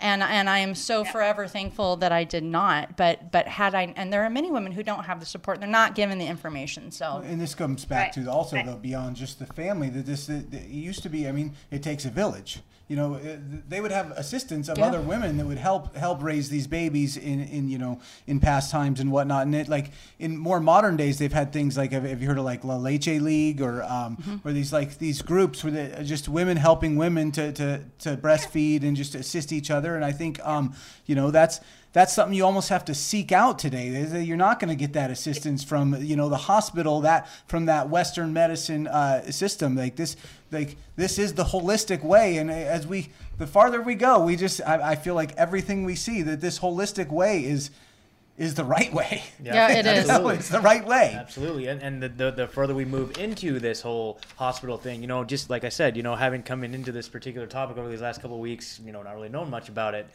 and 0.00 0.22
and 0.22 0.50
I 0.50 0.58
am 0.58 0.74
so 0.74 1.04
forever 1.04 1.46
thankful 1.46 1.96
that 1.96 2.12
I 2.12 2.24
did 2.24 2.42
not. 2.44 2.96
But 2.96 3.30
but 3.30 3.46
had 3.46 3.74
I, 3.74 3.92
and 3.96 4.12
there 4.12 4.24
are 4.24 4.30
many 4.30 4.50
women 4.50 4.72
who 4.72 4.82
don't 4.82 5.04
have 5.04 5.20
the 5.20 5.24
support. 5.26 5.60
They're 5.60 5.68
not 5.68 5.94
given 5.94 6.18
the 6.18 6.26
information. 6.26 6.90
So 6.90 7.22
And 7.24 7.40
this 7.40 7.54
comes 7.54 7.84
back 7.84 8.16
Right. 8.16 8.24
to 8.24 8.30
also 8.30 8.56
Right. 8.56 8.66
though 8.66 8.76
beyond 8.76 9.16
just 9.16 9.38
the 9.38 9.46
family 9.46 9.88
that 9.90 10.04
this 10.04 10.26
that 10.26 10.52
it 10.52 10.68
used 10.68 11.02
to 11.04 11.08
be. 11.08 11.28
I 11.28 11.32
mean, 11.32 11.54
it 11.70 11.82
takes 11.82 12.04
a 12.04 12.10
village. 12.10 12.60
You 12.86 12.96
know, 12.96 13.14
uh, 13.14 13.36
they 13.66 13.80
would 13.80 13.92
have 13.92 14.10
assistance 14.10 14.68
of 14.68 14.76
Yeah. 14.76 14.86
other 14.88 15.00
women 15.00 15.38
that 15.38 15.46
would 15.46 15.56
help 15.56 15.96
help 15.96 16.22
raise 16.22 16.50
these 16.50 16.66
babies 16.66 17.16
in 17.16 17.40
in 17.40 17.68
you 17.68 17.78
know 17.78 17.98
in 18.26 18.40
past 18.40 18.70
times 18.70 19.00
and 19.00 19.10
whatnot. 19.10 19.46
And 19.46 19.54
it 19.54 19.68
like 19.68 19.90
in 20.18 20.36
more 20.36 20.60
modern 20.60 20.96
days, 20.98 21.16
they've 21.18 21.32
had 21.32 21.50
things 21.50 21.78
like 21.78 21.92
have, 21.92 22.04
have 22.04 22.20
you 22.20 22.28
heard 22.28 22.36
of 22.38 22.44
like 22.44 22.62
La 22.62 22.76
Leche 22.76 23.06
League 23.20 23.62
or 23.62 23.82
um, 23.84 24.16
Mm-hmm. 24.18 24.46
or 24.46 24.52
these 24.52 24.70
like 24.70 24.98
these 24.98 25.22
groups 25.22 25.64
where 25.64 25.72
they, 25.72 26.04
just 26.04 26.28
women 26.28 26.58
helping 26.58 26.96
women 26.96 27.32
to 27.32 27.52
to 27.52 27.80
to 28.00 28.16
breastfeed 28.18 28.82
and 28.82 28.96
just 28.96 29.14
assist 29.14 29.50
each 29.52 29.70
other. 29.70 29.96
And 29.96 30.04
I 30.04 30.12
think 30.12 30.38
um, 30.44 30.74
you 31.06 31.14
know 31.14 31.30
that's 31.30 31.60
that's 31.94 32.12
something 32.12 32.36
you 32.36 32.44
almost 32.44 32.70
have 32.70 32.84
to 32.86 32.94
seek 32.94 33.30
out 33.30 33.56
today. 33.56 34.20
You're 34.20 34.36
not 34.36 34.58
going 34.58 34.68
to 34.68 34.74
get 34.74 34.94
that 34.94 35.12
assistance 35.12 35.62
from 35.62 35.94
you 36.02 36.16
know 36.16 36.28
the 36.28 36.36
hospital 36.36 37.00
that 37.02 37.28
from 37.46 37.66
that 37.66 37.88
Western 37.88 38.32
medicine 38.32 38.88
uh, 38.88 39.30
system. 39.30 39.76
Like 39.76 39.94
this, 39.94 40.16
like 40.50 40.76
this 40.96 41.20
is 41.20 41.34
the 41.34 41.44
holistic 41.44 42.02
way. 42.02 42.38
And 42.38 42.50
as 42.50 42.84
we 42.84 43.10
the 43.38 43.46
farther 43.46 43.80
we 43.80 43.94
go, 43.94 44.24
we 44.24 44.34
just 44.34 44.60
I, 44.66 44.90
I 44.90 44.94
feel 44.96 45.14
like 45.14 45.36
everything 45.36 45.84
we 45.84 45.94
see 45.94 46.22
that 46.22 46.40
this 46.40 46.58
holistic 46.58 47.10
way 47.12 47.44
is 47.44 47.70
is 48.36 48.56
the 48.56 48.64
right 48.64 48.92
way. 48.92 49.22
Yeah, 49.40 49.70
it 49.70 49.86
is. 49.86 50.08
absolutely. 50.10 50.34
it's 50.34 50.48
the 50.48 50.60
right 50.60 50.84
way. 50.84 51.16
Absolutely, 51.16 51.68
and, 51.68 51.80
and 51.80 52.02
the, 52.02 52.08
the 52.08 52.30
the 52.32 52.48
further 52.48 52.74
we 52.74 52.84
move 52.84 53.18
into 53.18 53.60
this 53.60 53.80
whole 53.80 54.18
hospital 54.34 54.78
thing, 54.78 55.00
you 55.00 55.06
know, 55.06 55.22
just 55.22 55.48
like 55.48 55.62
I 55.62 55.68
said, 55.68 55.96
you 55.96 56.02
know, 56.02 56.16
having 56.16 56.42
coming 56.42 56.74
into 56.74 56.90
this 56.90 57.08
particular 57.08 57.46
topic 57.46 57.78
over 57.78 57.88
these 57.88 58.02
last 58.02 58.20
couple 58.20 58.36
of 58.36 58.42
weeks, 58.42 58.80
you 58.84 58.90
know, 58.90 59.04
not 59.04 59.14
really 59.14 59.28
knowing 59.28 59.50
much 59.50 59.68
about 59.68 59.94
it, 59.94 60.08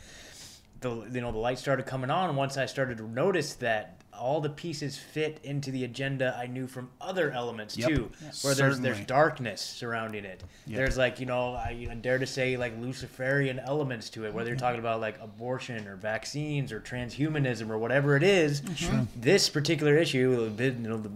the 0.81 1.07
you 1.11 1.21
know 1.21 1.31
the 1.31 1.37
light 1.37 1.59
started 1.59 1.85
coming 1.85 2.09
on 2.09 2.35
once 2.35 2.57
I 2.57 2.65
started 2.65 2.97
to 2.97 3.07
notice 3.07 3.53
that 3.55 3.95
all 4.19 4.41
the 4.41 4.49
pieces 4.49 4.97
fit 4.97 5.39
into 5.43 5.71
the 5.71 5.85
agenda 5.85 6.37
I 6.37 6.47
knew 6.47 6.67
from 6.67 6.89
other 6.99 7.31
elements 7.31 7.77
Yep. 7.77 7.89
too, 7.89 8.11
where 8.41 8.53
there's 8.53 8.57
Certainly. 8.57 8.81
there's 8.81 9.05
darkness 9.05 9.61
surrounding 9.61 10.25
it. 10.25 10.43
There's 10.67 10.97
like 10.97 11.19
you 11.19 11.25
know 11.25 11.53
I 11.53 11.71
you 11.71 11.87
know, 11.87 11.95
dare 11.95 12.19
to 12.19 12.27
say 12.27 12.57
like 12.57 12.73
Luciferian 12.79 13.59
elements 13.59 14.09
to 14.11 14.25
it, 14.25 14.33
whether 14.33 14.49
you're 14.49 14.57
mm-hmm. 14.57 14.65
talking 14.65 14.79
about 14.79 14.99
like 15.01 15.19
abortion 15.21 15.87
or 15.87 15.95
vaccines 15.95 16.71
or 16.71 16.79
transhumanism 16.79 17.69
or 17.69 17.77
whatever 17.77 18.15
it 18.15 18.23
is. 18.23 18.61
Mm-hmm. 18.61 19.03
This 19.15 19.49
particular 19.49 19.97
issue, 19.97 20.51
you 20.57 20.71
know 20.71 20.97
the 20.97 21.11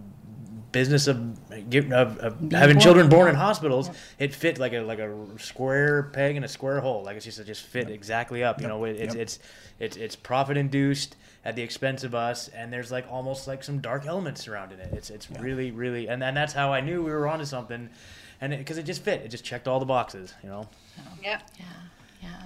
business 0.74 1.06
of, 1.06 1.70
give- 1.70 1.90
of, 1.92 2.18
of 2.18 2.52
having 2.52 2.74
born. 2.76 2.80
children 2.80 3.08
born 3.08 3.28
in 3.30 3.34
hospitals, 3.36 3.88
it 4.18 4.34
fit 4.34 4.58
like 4.58 4.74
a 4.74 4.80
like 4.80 4.98
a 4.98 5.10
square 5.38 6.02
peg 6.12 6.36
in 6.36 6.44
a 6.44 6.48
square 6.48 6.80
hole. 6.80 7.02
Like 7.04 7.16
it's 7.16 7.24
just 7.24 7.38
it 7.38 7.46
just 7.46 7.62
fit 7.62 7.88
exactly 7.88 8.44
up. 8.44 8.60
You 8.60 8.64
Yep. 8.66 8.68
know, 8.76 8.84
it, 8.84 8.96
it's 8.96 9.14
Yep. 9.14 9.22
it's 9.22 9.38
it's 9.78 9.96
it's 9.96 10.16
profit 10.16 10.56
induced 10.58 11.16
at 11.46 11.56
the 11.56 11.62
expense 11.62 12.04
of 12.04 12.14
us, 12.14 12.48
and 12.48 12.70
there's 12.72 12.90
like 12.92 13.06
almost 13.10 13.46
like 13.48 13.62
some 13.64 13.78
dark 13.78 14.04
elements 14.06 14.42
surrounding 14.42 14.78
it. 14.80 14.92
It's 14.92 15.08
it's 15.08 15.30
really 15.30 15.70
really, 15.70 16.08
and 16.08 16.22
and 16.22 16.36
that's 16.36 16.52
how 16.52 16.72
I 16.72 16.80
knew 16.80 17.02
we 17.02 17.10
were 17.12 17.26
onto 17.28 17.44
something, 17.44 17.88
and 18.40 18.58
because 18.58 18.76
it, 18.76 18.82
just 18.82 19.02
fit, 19.02 19.22
it 19.22 19.28
just 19.28 19.44
checked 19.44 19.66
all 19.68 19.78
the 19.78 19.86
boxes. 19.86 20.34
You 20.42 20.48
know. 20.50 20.68
Yep. 21.22 21.42
Yeah, 21.58 21.64
yeah. 22.22 22.42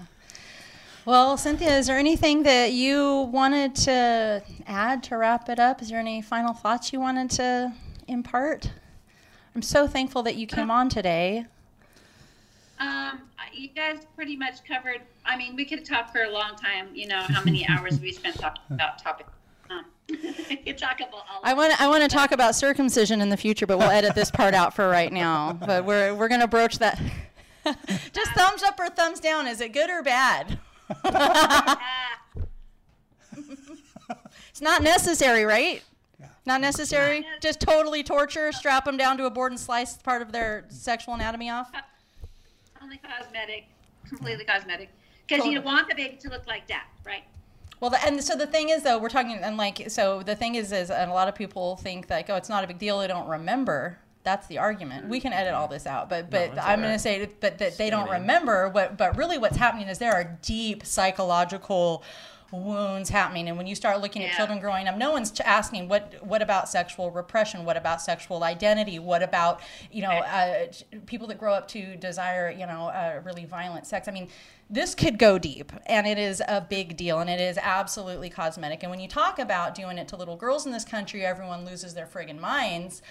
Well, 1.04 1.38
Cynthia, 1.38 1.78
is 1.78 1.86
there 1.86 1.96
anything 1.96 2.42
that 2.42 2.72
you 2.72 3.28
wanted 3.32 3.74
to 3.86 4.42
add 4.66 5.02
to 5.04 5.16
wrap 5.16 5.48
it 5.48 5.58
up? 5.58 5.80
Is 5.80 5.88
there 5.88 5.98
any 5.98 6.20
final 6.20 6.52
thoughts 6.52 6.92
you 6.92 7.00
wanted 7.00 7.30
to 7.30 7.72
impart? 8.08 8.70
I'm 9.54 9.62
so 9.62 9.86
thankful 9.86 10.22
that 10.24 10.36
you 10.36 10.46
came 10.46 10.70
on 10.70 10.88
today. 10.88 11.46
Um, 12.78 13.22
you 13.52 13.68
guys 13.68 14.06
pretty 14.14 14.36
much 14.36 14.64
covered. 14.64 15.00
I 15.24 15.36
mean, 15.36 15.56
we 15.56 15.64
could 15.64 15.84
talk 15.84 16.12
for 16.12 16.22
a 16.22 16.30
long 16.30 16.54
time. 16.54 16.88
You 16.94 17.08
know 17.08 17.20
how 17.20 17.42
many 17.42 17.66
hours 17.68 17.98
we 18.00 18.12
spent 18.12 18.38
talking 18.38 18.62
about 18.70 18.98
topics. 19.02 19.30
Um, 19.70 19.84
talk 20.76 21.00
about 21.00 21.12
all. 21.12 21.40
I 21.42 21.54
want 21.54 21.80
I 21.80 21.88
want 21.88 22.02
to 22.02 22.08
talk 22.08 22.30
about 22.32 22.54
circumcision 22.54 23.20
in 23.20 23.28
the 23.30 23.36
future, 23.36 23.66
but 23.66 23.78
we'll 23.78 23.90
edit 23.90 24.14
this 24.14 24.30
part 24.30 24.54
out 24.54 24.74
for 24.74 24.88
right 24.88 25.12
now. 25.12 25.58
But 25.66 25.84
we're 25.84 26.14
we're 26.14 26.28
gonna 26.28 26.46
broach 26.48 26.78
that. 26.78 27.00
Just 28.12 28.30
thumbs 28.32 28.62
up 28.62 28.78
or 28.78 28.88
thumbs 28.88 29.20
down. 29.20 29.46
Is 29.46 29.60
it 29.60 29.72
good 29.72 29.90
or 29.90 30.02
bad? 30.02 30.58
Ah, 31.04 31.78
It's 34.50 34.60
not 34.62 34.82
necessary, 34.82 35.44
right? 35.44 35.82
Not 36.48 36.62
necessary. 36.62 37.20
Not 37.20 37.42
Just 37.42 37.60
totally 37.60 38.02
torture, 38.02 38.50
strap 38.52 38.86
them 38.86 38.96
down 38.96 39.18
to 39.18 39.26
a 39.26 39.30
board 39.30 39.52
and 39.52 39.60
slice 39.60 39.98
part 39.98 40.22
of 40.22 40.32
their 40.32 40.64
sexual 40.70 41.12
anatomy 41.12 41.50
off. 41.50 41.70
Uh, 41.74 41.80
only 42.82 42.98
cosmetic, 42.98 43.66
completely 44.08 44.46
cosmetic, 44.46 44.88
because 45.26 45.44
you 45.44 45.60
want 45.60 45.90
the 45.90 45.94
baby 45.94 46.16
to 46.16 46.30
look 46.30 46.46
like 46.46 46.66
that, 46.68 46.86
right? 47.04 47.24
Well, 47.80 47.90
the, 47.90 48.02
and 48.02 48.24
so 48.24 48.34
the 48.34 48.46
thing 48.46 48.70
is, 48.70 48.82
though, 48.82 48.98
we're 48.98 49.10
talking, 49.10 49.32
and 49.32 49.58
like, 49.58 49.90
so 49.90 50.22
the 50.22 50.34
thing 50.34 50.54
is, 50.54 50.72
is, 50.72 50.90
and 50.90 51.10
a 51.10 51.14
lot 51.14 51.28
of 51.28 51.34
people 51.34 51.76
think 51.76 52.08
like, 52.08 52.30
oh, 52.30 52.36
it's 52.36 52.48
not 52.48 52.64
a 52.64 52.66
big 52.66 52.78
deal. 52.78 52.98
They 52.98 53.08
don't 53.08 53.28
remember. 53.28 53.98
That's 54.24 54.46
the 54.46 54.56
argument. 54.56 55.06
We 55.06 55.20
can 55.20 55.34
edit 55.34 55.52
all 55.52 55.68
this 55.68 55.86
out, 55.86 56.08
but 56.08 56.30
but 56.30 56.50
it's 56.50 56.58
I'm 56.58 56.80
all 56.80 56.86
going 56.86 56.94
to 56.94 56.98
say 56.98 57.26
that, 57.40 57.58
that 57.58 57.76
they 57.76 57.90
don't 57.90 58.10
remember. 58.10 58.70
What, 58.70 58.96
but 58.96 59.18
really, 59.18 59.36
what's 59.36 59.58
happening 59.58 59.88
is 59.88 59.98
there 59.98 60.14
are 60.14 60.38
deep 60.40 60.86
psychological 60.86 62.02
wounds 62.50 63.10
happening. 63.10 63.48
And 63.48 63.58
when 63.58 63.66
you 63.66 63.74
start 63.74 64.00
looking 64.00 64.24
at 64.24 64.34
children 64.34 64.58
growing 64.58 64.88
up 64.88 64.96
no 64.96 65.12
one's 65.12 65.38
asking 65.40 65.88
what 65.88 66.14
what 66.22 66.42
about 66.42 66.68
sexual 66.68 67.10
repression? 67.10 67.64
What 67.64 67.76
about 67.76 68.00
sexual 68.00 68.42
identity? 68.42 68.98
What 68.98 69.22
about 69.22 69.60
you 69.90 70.02
know 70.02 70.10
uh, 70.10 70.66
people 71.06 71.26
that 71.28 71.38
grow 71.38 71.52
up 71.52 71.68
to 71.68 71.96
desire 71.96 72.50
you 72.50 72.66
know 72.66 72.88
uh, 72.88 73.20
really 73.24 73.44
violent 73.44 73.86
sex? 73.86 74.08
I 74.08 74.12
mean 74.12 74.28
this 74.70 74.94
could 74.94 75.18
go 75.18 75.38
deep 75.38 75.72
and 75.86 76.06
it 76.06 76.18
is 76.18 76.42
a 76.46 76.60
big 76.60 76.96
deal 76.96 77.20
and 77.20 77.30
it 77.30 77.40
is 77.40 77.58
absolutely 77.58 78.30
cosmetic. 78.30 78.82
And 78.82 78.90
when 78.90 79.00
you 79.00 79.08
talk 79.08 79.38
about 79.38 79.74
doing 79.74 79.98
it 79.98 80.08
to 80.08 80.16
little 80.16 80.36
girls 80.36 80.66
in 80.66 80.72
this 80.72 80.84
country 80.84 81.24
everyone 81.24 81.64
loses 81.64 81.94
their 81.94 82.06
friggin' 82.06 82.40
minds 82.40 83.02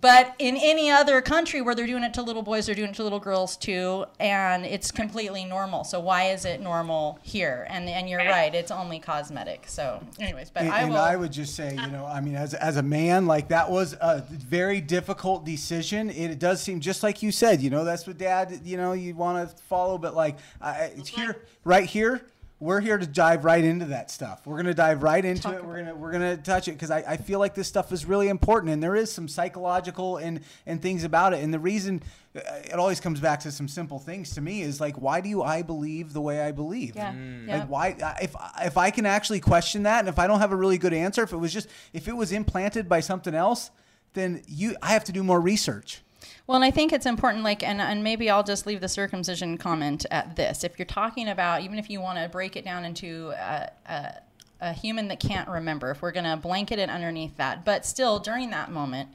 but 0.00 0.34
in 0.38 0.56
any 0.56 0.90
other 0.90 1.20
country 1.20 1.60
where 1.60 1.74
they're 1.74 1.86
doing 1.86 2.02
it 2.02 2.14
to 2.14 2.22
little 2.22 2.42
boys, 2.42 2.66
they're 2.66 2.74
doing 2.74 2.90
it 2.90 2.96
to 2.96 3.02
little 3.02 3.20
girls 3.20 3.56
too, 3.56 4.06
and 4.18 4.64
it's 4.64 4.90
completely 4.90 5.44
normal. 5.44 5.84
So 5.84 6.00
why 6.00 6.30
is 6.30 6.44
it 6.44 6.60
normal 6.60 7.18
here? 7.22 7.66
And 7.68 7.88
and 7.88 8.08
you're 8.08 8.20
right, 8.20 8.54
it's 8.54 8.70
only 8.70 8.98
cosmetic. 8.98 9.64
So, 9.66 10.02
anyways, 10.18 10.50
but 10.50 10.62
And, 10.62 10.72
I 10.72 10.80
and. 10.82 10.94
I 10.94 11.16
would 11.16 11.32
just 11.32 11.54
say, 11.54 11.74
you 11.74 11.90
know, 11.90 12.06
I 12.06 12.20
mean, 12.20 12.36
as, 12.36 12.54
as 12.54 12.76
a 12.76 12.82
man, 12.82 13.26
like 13.26 13.48
that 13.48 13.70
was 13.70 13.92
a 13.94 14.24
very 14.30 14.80
difficult 14.80 15.44
decision. 15.44 16.08
It, 16.08 16.30
it 16.30 16.38
does 16.38 16.62
seem 16.62 16.80
just 16.80 17.02
like 17.02 17.22
you 17.22 17.30
said, 17.30 17.60
you 17.60 17.68
know, 17.70 17.84
that's 17.84 18.06
what 18.06 18.16
dad, 18.16 18.60
you 18.64 18.76
know, 18.76 18.92
you 18.92 19.14
want 19.14 19.48
to 19.48 19.56
follow, 19.64 19.98
but 19.98 20.14
like 20.14 20.38
I, 20.60 20.92
it's 20.96 21.08
here, 21.08 21.44
right 21.64 21.84
here, 21.84 22.22
we're 22.62 22.80
here 22.80 22.96
to 22.96 23.06
dive 23.08 23.44
right 23.44 23.64
into 23.64 23.86
that 23.86 24.08
stuff. 24.08 24.46
We're 24.46 24.56
gonna 24.56 24.72
dive 24.72 25.02
right 25.02 25.24
into 25.24 25.42
Talk 25.42 25.54
it. 25.54 25.64
We're 25.64 25.78
gonna 25.78 25.96
we're 25.96 26.12
gonna 26.12 26.36
touch 26.36 26.68
it 26.68 26.72
because 26.72 26.92
I, 26.92 26.98
I 27.06 27.16
feel 27.16 27.40
like 27.40 27.54
this 27.54 27.66
stuff 27.66 27.90
is 27.90 28.06
really 28.06 28.28
important, 28.28 28.72
and 28.72 28.80
there 28.80 28.94
is 28.94 29.10
some 29.10 29.26
psychological 29.26 30.18
and 30.18 30.40
and 30.64 30.80
things 30.80 31.02
about 31.02 31.32
it. 31.34 31.42
And 31.42 31.52
the 31.52 31.58
reason 31.58 32.02
uh, 32.36 32.40
it 32.64 32.74
always 32.74 33.00
comes 33.00 33.18
back 33.18 33.40
to 33.40 33.50
some 33.50 33.66
simple 33.66 33.98
things 33.98 34.30
to 34.36 34.40
me 34.40 34.62
is 34.62 34.80
like, 34.80 34.94
why 34.94 35.20
do 35.20 35.42
I 35.42 35.62
believe 35.62 36.12
the 36.12 36.20
way 36.20 36.40
I 36.40 36.52
believe? 36.52 36.94
Yeah, 36.94 37.12
Mm. 37.12 37.48
yeah. 37.48 37.58
Like 37.58 37.68
why 37.68 38.16
if 38.22 38.36
if 38.64 38.76
I 38.76 38.92
can 38.92 39.06
actually 39.06 39.40
question 39.40 39.82
that 39.82 39.98
and 39.98 40.08
if 40.08 40.20
I 40.20 40.28
don't 40.28 40.38
have 40.38 40.52
a 40.52 40.56
really 40.56 40.78
good 40.78 40.94
answer 40.94 41.24
if 41.24 41.32
it 41.32 41.38
was 41.38 41.52
just 41.52 41.68
if 41.92 42.06
it 42.06 42.16
was 42.16 42.30
implanted 42.30 42.88
by 42.88 43.00
something 43.00 43.34
else 43.34 43.70
then 44.14 44.40
you 44.46 44.76
I 44.80 44.90
have 44.92 45.04
to 45.04 45.12
do 45.12 45.24
more 45.24 45.40
research. 45.40 46.00
Well, 46.46 46.56
and 46.56 46.64
I 46.64 46.70
think 46.70 46.92
it's 46.92 47.06
important, 47.06 47.44
like, 47.44 47.62
and, 47.62 47.80
and 47.80 48.02
maybe 48.02 48.28
I'll 48.28 48.42
just 48.42 48.66
leave 48.66 48.80
the 48.80 48.88
circumcision 48.88 49.58
comment 49.58 50.04
at 50.10 50.34
this. 50.34 50.64
If 50.64 50.78
you're 50.78 50.86
talking 50.86 51.28
about, 51.28 51.62
even 51.62 51.78
if 51.78 51.88
you 51.88 52.00
want 52.00 52.18
to 52.18 52.28
break 52.28 52.56
it 52.56 52.64
down 52.64 52.84
into 52.84 53.30
a, 53.30 53.70
a, 53.86 54.14
a 54.60 54.72
human 54.72 55.08
that 55.08 55.20
can't 55.20 55.48
remember, 55.48 55.90
if 55.90 56.02
we're 56.02 56.12
going 56.12 56.24
to 56.24 56.36
blanket 56.36 56.78
it 56.78 56.90
underneath 56.90 57.36
that, 57.36 57.64
but 57.64 57.86
still 57.86 58.18
during 58.18 58.50
that 58.50 58.72
moment, 58.72 59.10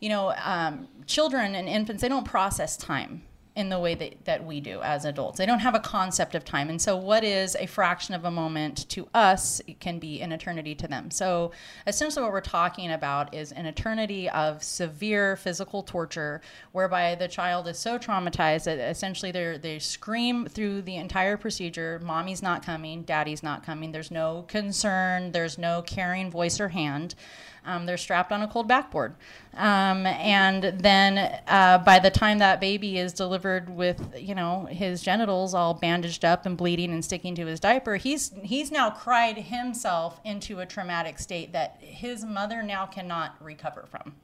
you 0.00 0.08
know, 0.08 0.34
um, 0.44 0.86
children 1.06 1.54
and 1.54 1.68
infants, 1.68 2.02
they 2.02 2.08
don't 2.08 2.26
process 2.26 2.76
time 2.76 3.22
in 3.56 3.70
the 3.70 3.80
way 3.80 3.94
that, 3.94 4.24
that 4.26 4.44
we 4.44 4.60
do 4.60 4.82
as 4.82 5.06
adults. 5.06 5.38
They 5.38 5.46
don't 5.46 5.60
have 5.60 5.74
a 5.74 5.80
concept 5.80 6.34
of 6.34 6.44
time. 6.44 6.68
And 6.68 6.80
so, 6.80 6.94
what 6.94 7.24
is 7.24 7.56
a 7.58 7.66
fraction 7.66 8.14
of 8.14 8.26
a 8.26 8.30
moment 8.30 8.86
to 8.90 9.08
us 9.14 9.62
can 9.80 9.98
be 9.98 10.20
an 10.20 10.30
eternity 10.30 10.74
to 10.74 10.86
them. 10.86 11.10
So, 11.10 11.52
essentially, 11.86 12.22
what 12.22 12.32
we're 12.32 12.42
talking 12.42 12.92
about 12.92 13.34
is 13.34 13.52
an 13.52 13.64
eternity 13.64 14.28
of 14.28 14.62
severe 14.62 15.36
physical 15.36 15.82
torture 15.82 16.42
whereby 16.72 17.14
the 17.14 17.28
child 17.28 17.66
is 17.66 17.78
so 17.78 17.98
traumatized 17.98 18.64
that 18.64 18.78
essentially 18.78 19.32
they 19.32 19.78
scream 19.78 20.46
through 20.46 20.82
the 20.82 20.96
entire 20.96 21.38
procedure 21.38 21.98
mommy's 22.04 22.42
not 22.42 22.64
coming, 22.64 23.02
daddy's 23.02 23.42
not 23.42 23.64
coming, 23.64 23.90
there's 23.90 24.10
no 24.10 24.44
concern, 24.48 25.32
there's 25.32 25.56
no 25.56 25.80
caring 25.80 26.30
voice 26.30 26.60
or 26.60 26.68
hand. 26.68 27.14
Um, 27.66 27.84
they're 27.84 27.96
strapped 27.96 28.32
on 28.32 28.42
a 28.42 28.48
cold 28.48 28.68
backboard. 28.68 29.14
Um, 29.54 30.06
and 30.06 30.62
then 30.78 31.40
uh, 31.48 31.78
by 31.78 31.98
the 31.98 32.10
time 32.10 32.38
that 32.38 32.60
baby 32.60 32.98
is 32.98 33.12
delivered 33.12 33.68
with, 33.68 34.14
you 34.16 34.34
know, 34.34 34.66
his 34.66 35.02
genitals 35.02 35.52
all 35.52 35.74
bandaged 35.74 36.24
up 36.24 36.46
and 36.46 36.56
bleeding 36.56 36.92
and 36.92 37.04
sticking 37.04 37.34
to 37.34 37.46
his 37.46 37.58
diaper, 37.58 37.96
he's 37.96 38.32
he's 38.42 38.70
now 38.70 38.90
cried 38.90 39.36
himself 39.38 40.20
into 40.24 40.60
a 40.60 40.66
traumatic 40.66 41.18
state 41.18 41.52
that 41.52 41.78
his 41.80 42.24
mother 42.24 42.62
now 42.62 42.86
cannot 42.86 43.36
recover 43.42 43.86
from. 43.90 44.14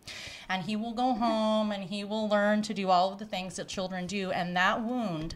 And 0.49 0.63
he 0.63 0.77
will 0.77 0.93
go 0.93 1.15
home 1.15 1.73
and 1.73 1.85
he 1.85 2.05
will 2.05 2.29
learn 2.29 2.63
to 2.63 2.75
do 2.75 2.91
all 2.91 3.13
of 3.13 3.19
the 3.19 3.27
things 3.27 3.57
that 3.57 3.69
children 3.69 4.07
do, 4.07 4.31
and 4.31 4.57
that 4.57 4.83
wound 4.83 5.35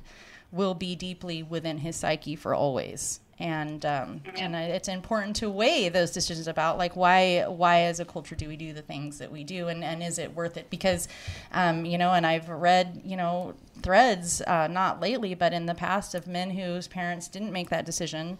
will 0.52 0.74
be 0.74 0.94
deeply 0.94 1.42
within 1.42 1.78
his 1.78 1.96
psyche 1.96 2.36
for 2.36 2.54
always 2.54 3.20
and 3.38 3.84
um, 3.84 4.22
and 4.36 4.54
it's 4.54 4.88
important 4.88 5.36
to 5.36 5.50
weigh 5.50 5.88
those 5.88 6.10
decisions 6.10 6.48
about 6.48 6.78
like 6.78 6.96
why 6.96 7.44
why 7.46 7.80
as 7.82 8.00
a 8.00 8.04
culture 8.04 8.34
do 8.34 8.48
we 8.48 8.56
do 8.56 8.72
the 8.72 8.82
things 8.82 9.18
that 9.18 9.30
we 9.30 9.44
do? 9.44 9.68
And, 9.68 9.84
and 9.84 10.02
is 10.02 10.18
it 10.18 10.34
worth 10.34 10.56
it? 10.56 10.70
Because 10.70 11.06
um, 11.52 11.84
you 11.84 11.98
know 11.98 12.12
and 12.12 12.26
I've 12.26 12.48
read 12.48 13.02
you 13.04 13.16
know 13.16 13.54
threads 13.82 14.40
uh, 14.42 14.68
not 14.68 15.00
lately 15.00 15.34
but 15.34 15.52
in 15.52 15.66
the 15.66 15.74
past 15.74 16.14
of 16.14 16.26
men 16.26 16.50
whose 16.50 16.88
parents 16.88 17.28
didn't 17.28 17.52
make 17.52 17.70
that 17.70 17.84
decision 17.84 18.38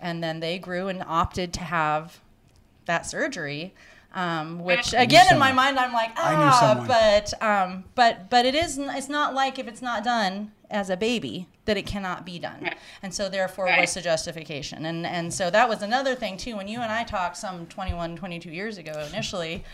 and 0.00 0.22
then 0.22 0.40
they 0.40 0.58
grew 0.58 0.88
and 0.88 1.02
opted 1.06 1.52
to 1.54 1.60
have 1.60 2.20
that 2.84 3.06
surgery 3.06 3.74
um, 4.14 4.60
which 4.60 4.94
again 4.94 5.26
in 5.30 5.38
my 5.38 5.52
mind 5.52 5.78
I'm 5.78 5.92
like 5.92 6.12
ah 6.16 6.84
but 6.86 7.42
um, 7.42 7.84
but 7.94 8.30
but 8.30 8.46
it 8.46 8.54
is 8.54 8.78
it's 8.78 9.08
not 9.08 9.34
like 9.34 9.58
if 9.58 9.66
it's 9.68 9.82
not 9.82 10.04
done 10.04 10.52
as 10.70 10.90
a 10.90 10.96
baby 10.96 11.46
that 11.64 11.76
it 11.76 11.86
cannot 11.86 12.24
be 12.26 12.38
done. 12.38 12.60
Right. 12.62 12.76
and 13.02 13.12
so 13.14 13.28
therefore 13.28 13.66
Right. 13.66 13.78
what's 13.80 13.94
the 13.94 14.00
justification. 14.02 14.84
And 14.86 15.06
and 15.06 15.32
so 15.32 15.50
that 15.50 15.68
was 15.68 15.82
another 15.82 16.14
thing 16.14 16.36
too. 16.36 16.56
When 16.56 16.68
you 16.68 16.80
and 16.80 16.90
i 16.92 17.04
talked 17.04 17.36
some 17.36 17.66
21 17.66 18.16
22 18.16 18.50
years 18.50 18.78
ago 18.78 18.92
initially 19.12 19.64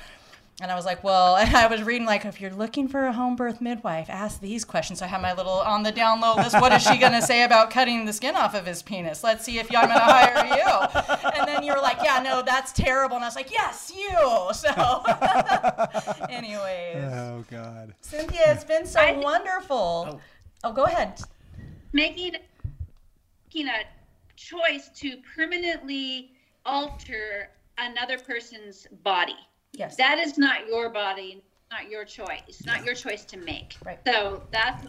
and 0.61 0.71
i 0.71 0.75
was 0.75 0.85
like 0.85 1.03
well 1.03 1.35
i 1.39 1.67
was 1.67 1.83
reading 1.83 2.07
like 2.07 2.27
if 2.27 2.39
you're 2.41 2.51
looking 2.53 2.87
for 2.87 3.07
a 3.07 3.13
home 3.13 3.35
birth 3.37 3.61
midwife 3.63 4.09
ask 4.11 4.41
these 4.41 4.65
questions. 4.65 4.99
So 4.99 5.07
i 5.07 5.09
have 5.09 5.23
my 5.23 5.33
little 5.33 5.61
on 5.61 5.83
the 5.83 5.93
down 5.93 6.21
low 6.21 6.35
list. 6.37 6.61
What 6.61 6.73
is 6.73 6.83
she 6.83 6.99
going 6.99 7.13
to 7.13 7.23
say 7.23 7.43
about 7.45 7.71
cutting 7.71 8.05
the 8.05 8.13
skin 8.13 8.37
off 8.37 8.55
of 8.55 8.67
his 8.67 8.83
penis? 8.83 9.25
Let's 9.25 9.45
see 9.45 9.59
if 9.59 9.67
i'm 9.75 9.87
going 9.89 9.95
to 9.95 10.05
hire 10.05 10.47
you. 10.59 11.31
And 11.41 11.49
then 11.49 11.63
you 11.63 11.73
were 11.75 11.81
like 11.81 11.99
yeah 12.05 12.21
no 12.23 12.43
that's 12.43 12.73
terrible. 12.73 13.17
And 13.17 13.25
i 13.25 13.29
was 13.29 13.37
like 13.37 13.51
yes 13.51 13.91
you. 13.97 14.19
So 14.53 14.71
anyways. 16.29 16.97
Oh 17.13 17.45
God. 17.51 17.95
cynthia 18.01 18.53
it's 18.53 18.65
been 18.65 18.87
so 18.87 19.01
I- 19.01 19.17
wonderful 19.17 20.07
oh 20.11 20.21
Oh, 20.65 20.73
go 20.73 20.85
ahead 20.85 21.21
making 21.93 22.37
making 23.49 23.69
a 23.69 23.83
choice 24.37 24.91
to 24.97 25.17
permanently 25.37 26.33
alter 26.65 27.49
another 27.79 28.19
person's 28.19 28.87
body. 29.03 29.37
yes 29.73 29.97
That 29.97 30.19
is 30.19 30.39
not 30.39 30.67
your 30.67 30.89
body, 30.91 31.43
not 31.71 31.91
your 31.91 32.05
choice, 32.05 32.41
It's 32.49 32.65
not 32.65 32.85
your 32.85 32.95
choice 32.95 33.25
to 33.27 33.37
make. 33.37 33.77
Right. 33.85 33.99
So 34.07 34.43
that's 34.51 34.87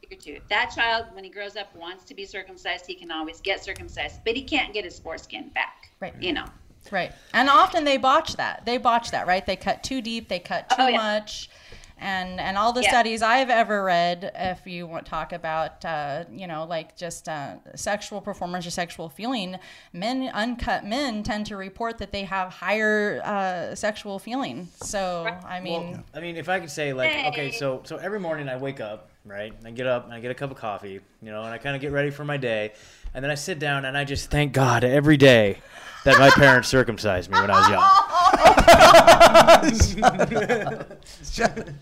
figure 0.00 0.18
too. 0.18 0.40
That 0.50 0.70
child, 0.74 1.06
when 1.12 1.24
he 1.24 1.30
grows 1.30 1.56
up, 1.56 1.74
wants 1.74 2.04
to 2.04 2.14
be 2.14 2.26
circumcised. 2.26 2.86
He 2.86 2.94
can 2.94 3.10
always 3.10 3.40
get 3.40 3.64
circumcised, 3.64 4.20
but 4.24 4.36
he 4.36 4.42
can't 4.42 4.74
get 4.74 4.84
his 4.84 4.98
foreskin 4.98 5.48
back. 5.50 5.90
Right. 6.00 6.14
You 6.20 6.32
know. 6.34 6.44
Right. 6.90 7.12
And 7.32 7.48
often 7.48 7.84
they 7.84 7.96
botch 7.96 8.36
that. 8.36 8.66
They 8.66 8.76
botch 8.76 9.10
that, 9.12 9.26
right? 9.26 9.44
They 9.46 9.56
cut 9.56 9.82
too 9.82 10.02
deep, 10.02 10.28
they 10.28 10.38
cut 10.38 10.66
oh, 10.72 10.76
too 10.76 10.82
Oh, 10.82 10.88
yeah. 10.88 10.96
much. 10.96 11.48
And 11.96 12.40
and 12.40 12.58
all 12.58 12.72
the 12.72 12.82
Yeah. 12.82 12.88
studies 12.88 13.22
I've 13.22 13.50
ever 13.50 13.84
read, 13.84 14.32
if 14.34 14.66
you 14.66 14.86
want 14.86 15.06
to 15.06 15.10
talk 15.10 15.32
about, 15.32 15.84
uh, 15.84 16.24
you 16.30 16.46
know, 16.46 16.64
like 16.64 16.96
just 16.96 17.28
uh, 17.28 17.54
sexual 17.76 18.20
performance 18.20 18.66
or 18.66 18.70
sexual 18.70 19.08
feeling, 19.08 19.58
men, 19.92 20.28
uncut 20.34 20.84
men, 20.84 21.22
tend 21.22 21.46
to 21.46 21.56
report 21.56 21.98
that 21.98 22.10
they 22.10 22.24
have 22.24 22.54
higher 22.54 23.22
uh, 23.24 23.74
sexual 23.76 24.18
feeling. 24.18 24.68
So 24.74 25.24
I 25.46 25.60
mean, 25.60 25.92
Well, 25.92 26.04
I 26.14 26.20
mean, 26.20 26.36
if 26.36 26.48
I 26.48 26.58
could 26.60 26.70
say 26.70 26.92
like, 26.92 27.12
okay, 27.28 27.50
so 27.50 27.82
so 27.84 27.96
every 27.96 28.18
morning 28.20 28.48
I 28.48 28.56
wake 28.56 28.80
up, 28.80 29.10
right? 29.24 29.54
I 29.64 29.70
get 29.70 29.86
up 29.86 30.04
and 30.04 30.12
I 30.12 30.20
get 30.20 30.30
a 30.32 30.34
cup 30.34 30.50
of 30.50 30.56
coffee, 30.56 31.00
you 31.22 31.30
know, 31.30 31.42
and 31.42 31.54
I 31.54 31.58
kind 31.58 31.76
of 31.76 31.80
get 31.80 31.92
ready 31.92 32.10
for 32.10 32.24
my 32.24 32.36
day, 32.36 32.72
and 33.14 33.22
then 33.22 33.30
I 33.30 33.36
sit 33.36 33.58
down 33.60 33.84
and 33.84 33.96
I 33.96 34.04
just 34.04 34.30
thank 34.30 34.52
God 34.52 34.82
every 34.82 35.16
day 35.16 35.60
that 36.04 36.18
my 36.18 36.30
parents 36.30 36.68
circumcised 36.68 37.30
me 37.30 37.40
when 37.40 37.50
I 37.50 37.58
was 37.60 37.68
young. 37.68 37.80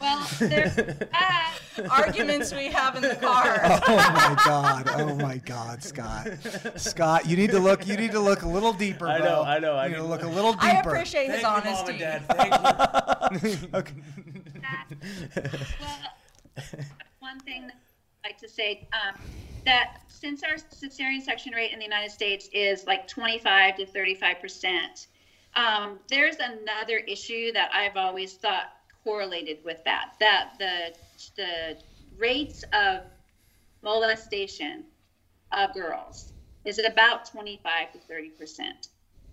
Well, 0.01 0.27
there's 0.41 0.75
that. 0.77 1.59
arguments 1.91 2.53
we 2.55 2.67
have 2.67 2.97
in 2.97 3.03
the 3.03 3.17
car. 3.17 3.61
Oh 3.85 3.97
my 3.97 4.37
God. 4.45 4.91
Oh 4.97 5.15
my 5.17 5.37
God, 5.39 5.83
Scott. 5.83 6.29
Scott, 6.77 7.27
you 7.27 7.37
need 7.37 7.51
to 7.51 7.59
look. 7.59 7.87
You 7.87 7.97
need 7.97 8.13
to 8.13 8.21
look 8.21 8.43
a 8.43 8.49
little 8.49 8.73
deeper. 8.73 9.09
I 9.09 9.19
know, 9.19 9.43
I 9.43 9.59
know, 9.59 9.77
I 9.77 9.89
need 9.89 9.97
to 9.97 10.03
look 10.03 10.23
a 10.23 10.29
little 10.29 10.53
deeper. 10.53 10.67
I 10.67 10.81
appreciate 10.81 11.31
his 11.31 11.41
Thank 11.43 11.65
you, 11.65 11.71
honesty. 11.71 11.93
mom 11.93 12.03
and 12.03 12.29
dad. 12.29 13.33
Thank 13.33 13.63
you. 13.63 13.69
Okay. 13.79 13.95
Well, 15.81 15.99
one 17.21 17.41
thing 17.41 17.63
that 17.67 17.77
I'd 17.77 17.92
like 18.25 18.39
to 18.39 18.49
say 18.49 18.89
um, 18.93 19.15
that 19.67 19.95
since 20.09 20.43
our 20.43 20.55
cesarean 20.55 21.21
section 21.21 21.53
rate 21.55 21.73
in 21.73 21.79
the 21.79 21.85
United 21.85 22.11
States 22.11 22.49
is 22.53 22.87
like 22.87 23.09
25 23.09 23.77
to 23.77 23.87
35 23.87 24.41
percent, 24.41 25.07
um, 25.55 25.99
there's 26.09 26.37
another 26.37 26.99
issue 26.99 27.53
that 27.53 27.71
I've 27.75 27.97
always 27.97 28.35
thought 28.35 28.73
correlated 29.05 29.59
with 29.65 29.79
that. 29.85 30.15
That 30.21 30.53
the 30.59 30.95
the 31.37 31.77
rates 32.17 32.65
of 32.73 33.03
molestation 33.83 34.85
of 35.53 35.75
girls 35.75 36.33
is 36.65 36.79
at 36.79 36.91
about 36.91 37.27
25 37.27 37.93
to 37.93 37.99
30 37.99 38.31
percent. 38.31 38.89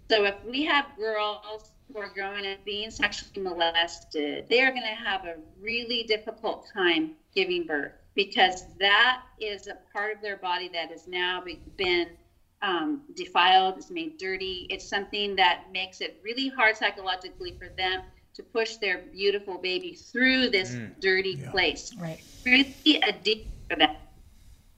So 0.10 0.26
if 0.26 0.36
we 0.44 0.64
have 0.64 0.86
girls 0.98 1.72
who 1.94 2.00
are 2.00 2.10
growing 2.10 2.48
up 2.48 2.66
being 2.66 2.90
sexually 2.90 3.44
molested, 3.48 4.48
they 4.50 4.62
are 4.62 4.72
going 4.72 4.82
to 4.82 5.04
have 5.04 5.26
a 5.26 5.36
really 5.62 6.04
difficult 6.04 6.68
time 6.74 7.12
giving 7.36 7.68
birth 7.68 7.94
because 8.20 8.66
that 8.80 9.18
is 9.40 9.68
a 9.68 9.76
part 9.94 10.12
of 10.12 10.22
their 10.22 10.38
body 10.38 10.70
that 10.74 10.92
has 10.92 11.08
now 11.08 11.42
been 11.78 12.06
um, 12.62 13.00
defiled, 13.16 13.78
is 13.78 13.90
made 13.90 14.18
dirty. 14.18 14.66
It's 14.70 14.86
something 14.88 15.36
that 15.38 15.60
makes 15.70 16.02
it 16.02 16.14
really 16.22 16.50
hard 16.50 16.78
psychologically 16.78 17.54
for 17.58 17.70
them 17.78 18.02
to 18.36 18.44
push 18.54 18.78
their 18.78 18.98
beautiful 18.98 19.58
baby 19.58 19.96
through 20.12 20.50
this 20.50 20.80
dirty 21.00 21.38
place 21.50 21.92
Right. 21.98 22.20
really 22.46 23.00
a 23.04 23.12
deep 23.14 23.40
for 23.70 23.78
that. 23.78 23.90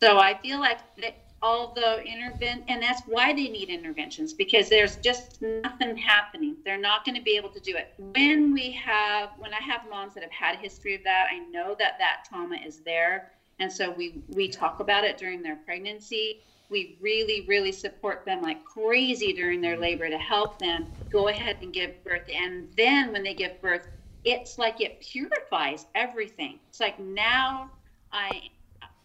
So 0.04 0.18
I 0.18 0.36
feel 0.36 0.60
like 0.60 0.80
that 0.98 1.14
although 1.44 2.00
intervent, 2.00 2.64
and 2.68 2.82
that's 2.82 3.02
why 3.08 3.34
they 3.34 3.50
need 3.50 3.70
interventions 3.70 4.34
because 4.34 4.70
there's 4.70 4.98
just 4.98 5.42
nothing 5.42 5.98
happening. 5.98 6.56
They're 6.64 6.78
not 6.78 7.04
going 7.04 7.16
to 7.16 7.22
be 7.22 7.36
able 7.36 7.50
to 7.50 7.60
do 7.60 7.76
it. 7.76 7.94
When 7.98 8.54
we 8.54 8.72
have, 8.72 9.32
when 9.40 9.54
I 9.54 9.62
have 9.62 9.82
moms 9.90 10.14
that 10.14 10.24
have 10.24 10.32
had 10.32 10.56
a 10.56 10.60
history 10.60 10.96
of 10.96 11.04
that, 11.04 11.28
I 11.32 11.40
know 11.50 11.76
that 11.80 11.98
that 12.00 12.26
trauma 12.30 12.58
is 12.66 12.82
there, 12.82 13.32
and 13.60 13.72
so 13.72 13.92
we 13.92 14.24
we 14.28 14.48
talk 14.50 14.80
about 14.80 15.04
it 15.04 15.18
during 15.18 15.42
their 15.42 15.56
pregnancy. 15.58 16.42
We 16.70 16.98
really, 17.02 17.46
really 17.48 17.72
support 17.74 18.24
them 18.26 18.42
like 18.42 18.64
crazy 18.64 19.34
during 19.34 19.62
their 19.62 19.74
mm-hmm. 19.74 19.82
labor 19.82 20.10
to 20.10 20.18
help 20.18 20.60
them 20.60 20.88
go 21.12 21.28
ahead 21.28 21.58
and 21.62 21.74
give 21.74 22.02
birth. 22.04 22.30
And 22.34 22.70
then 22.78 23.12
when 23.12 23.24
they 23.24 23.34
give 23.34 23.62
birth, 23.62 23.88
it's 24.24 24.58
like 24.58 24.80
it 24.80 25.02
purifies 25.02 25.88
everything. 25.96 26.60
It's 26.70 26.80
like 26.80 26.98
now 27.00 27.72
I 28.12 28.50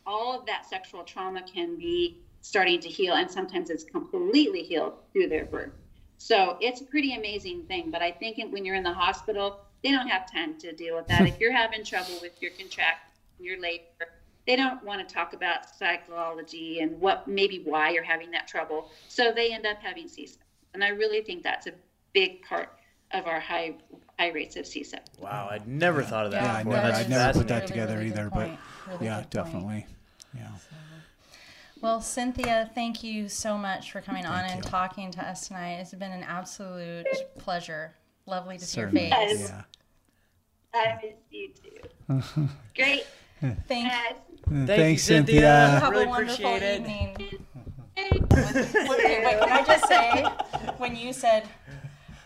all 0.07 0.39
of 0.39 0.47
that 0.47 0.65
sexual 0.65 1.03
trauma 1.03 1.43
can 1.43 1.77
be 1.77 2.23
starting 2.47 2.79
to 2.79 2.89
heal 2.89 3.15
and 3.15 3.29
sometimes 3.29 3.71
it's 3.71 3.83
completely 3.83 4.63
healed 4.63 4.93
through 5.13 5.29
their 5.29 5.45
birth. 5.47 5.73
So 6.17 6.57
it's 6.61 6.81
a 6.81 6.85
pretty 6.85 7.17
amazing 7.17 7.65
thing. 7.65 7.91
But 7.91 8.03
I 8.03 8.13
think 8.13 8.53
when 8.53 8.65
you're 8.65 8.77
in 8.77 8.85
the 8.85 8.93
hospital, 8.93 9.63
they 9.83 9.91
don't 9.91 10.07
have 10.07 10.31
time 10.31 10.57
to 10.59 10.73
deal 10.73 10.95
with 10.95 11.09
that. 11.09 11.23
if 11.27 11.41
you're 11.41 11.53
having 11.53 11.83
trouble 11.83 12.15
with 12.23 12.41
your 12.41 12.53
contract, 12.53 13.19
your 13.41 13.61
labor, 13.61 13.83
they 14.47 14.55
don't 14.55 14.81
want 14.85 15.07
to 15.07 15.13
talk 15.13 15.33
about 15.33 15.69
psychology 15.77 16.79
and 16.79 17.01
what 17.01 17.27
maybe 17.27 17.63
why 17.65 17.91
you're 17.91 18.05
having 18.05 18.31
that 18.31 18.47
trouble. 18.47 18.93
So 19.09 19.33
they 19.35 19.53
end 19.53 19.67
up 19.67 19.79
having 19.83 20.07
C-section. 20.07 20.47
And 20.73 20.85
I 20.85 20.89
really 20.91 21.23
think 21.23 21.43
that's 21.43 21.67
a 21.67 21.73
big 22.13 22.43
part 22.43 22.79
of 23.11 23.27
our 23.27 23.41
high 23.41 23.75
high 24.21 24.31
rates 24.31 24.55
of 24.55 24.69
C-section. 24.69 25.15
Wow, 25.21 25.49
I'd 25.51 25.67
never 25.67 26.03
thought 26.05 26.27
of 26.27 26.33
that 26.33 26.43
Yeah, 26.43 26.55
I 26.55 26.63
never, 26.63 26.77
I'd 26.97 27.11
never 27.11 27.39
put 27.39 27.49
that 27.49 27.63
fascinating. 27.63 27.69
together 27.69 27.99
really 27.99 28.11
either. 28.11 28.31
point. 28.31 28.57
But 28.87 28.93
Really 28.93 29.07
yeah, 29.07 29.17
good 29.17 29.23
point. 29.23 29.31
definitely. 29.31 29.87
Yeah. 30.35 30.49
Well, 31.87 32.01
Cynthia, 32.01 32.69
thank 32.75 33.05
you 33.05 33.29
so 33.29 33.57
much 33.57 33.93
for 33.93 34.01
coming 34.01 34.27
on 34.27 34.41
Thank 34.41 34.55
and 34.55 34.65
talking 34.65 35.13
to 35.13 35.25
us 35.25 35.47
tonight. 35.47 35.75
It's 35.75 35.95
been 35.95 36.11
an 36.11 36.25
absolute 36.25 37.07
pleasure. 37.39 37.95
Lovely 38.27 38.59
to 38.59 38.65
see 38.65 38.81
your 38.81 38.91
Certainly. 38.91 39.11
face. 39.11 39.39
Yes. 39.39 39.53
Yeah. 40.75 40.81
I 40.81 41.01
miss 41.01 41.15
you 41.31 41.51
too. 41.55 42.49
Great. 42.75 43.07
Thank. 43.69 43.93
Thank 43.93 44.67
Thanks, 44.67 45.09
you, 45.09 45.15
Cynthia. 45.15 45.41
Cynthia. 45.41 45.79
Have 45.79 45.91
Really 45.93 46.05
a 46.07 46.09
wonderful 46.09 46.45
appreciate 46.57 46.63
it. 46.63 46.81
evening. 46.81 47.17
Okay, 47.97 49.25
wait, 49.25 49.41
can 49.41 49.53
I 49.53 49.65
just 49.65 49.87
say, 49.87 50.25
when 50.79 50.97
you 50.97 51.13
said, 51.13 51.49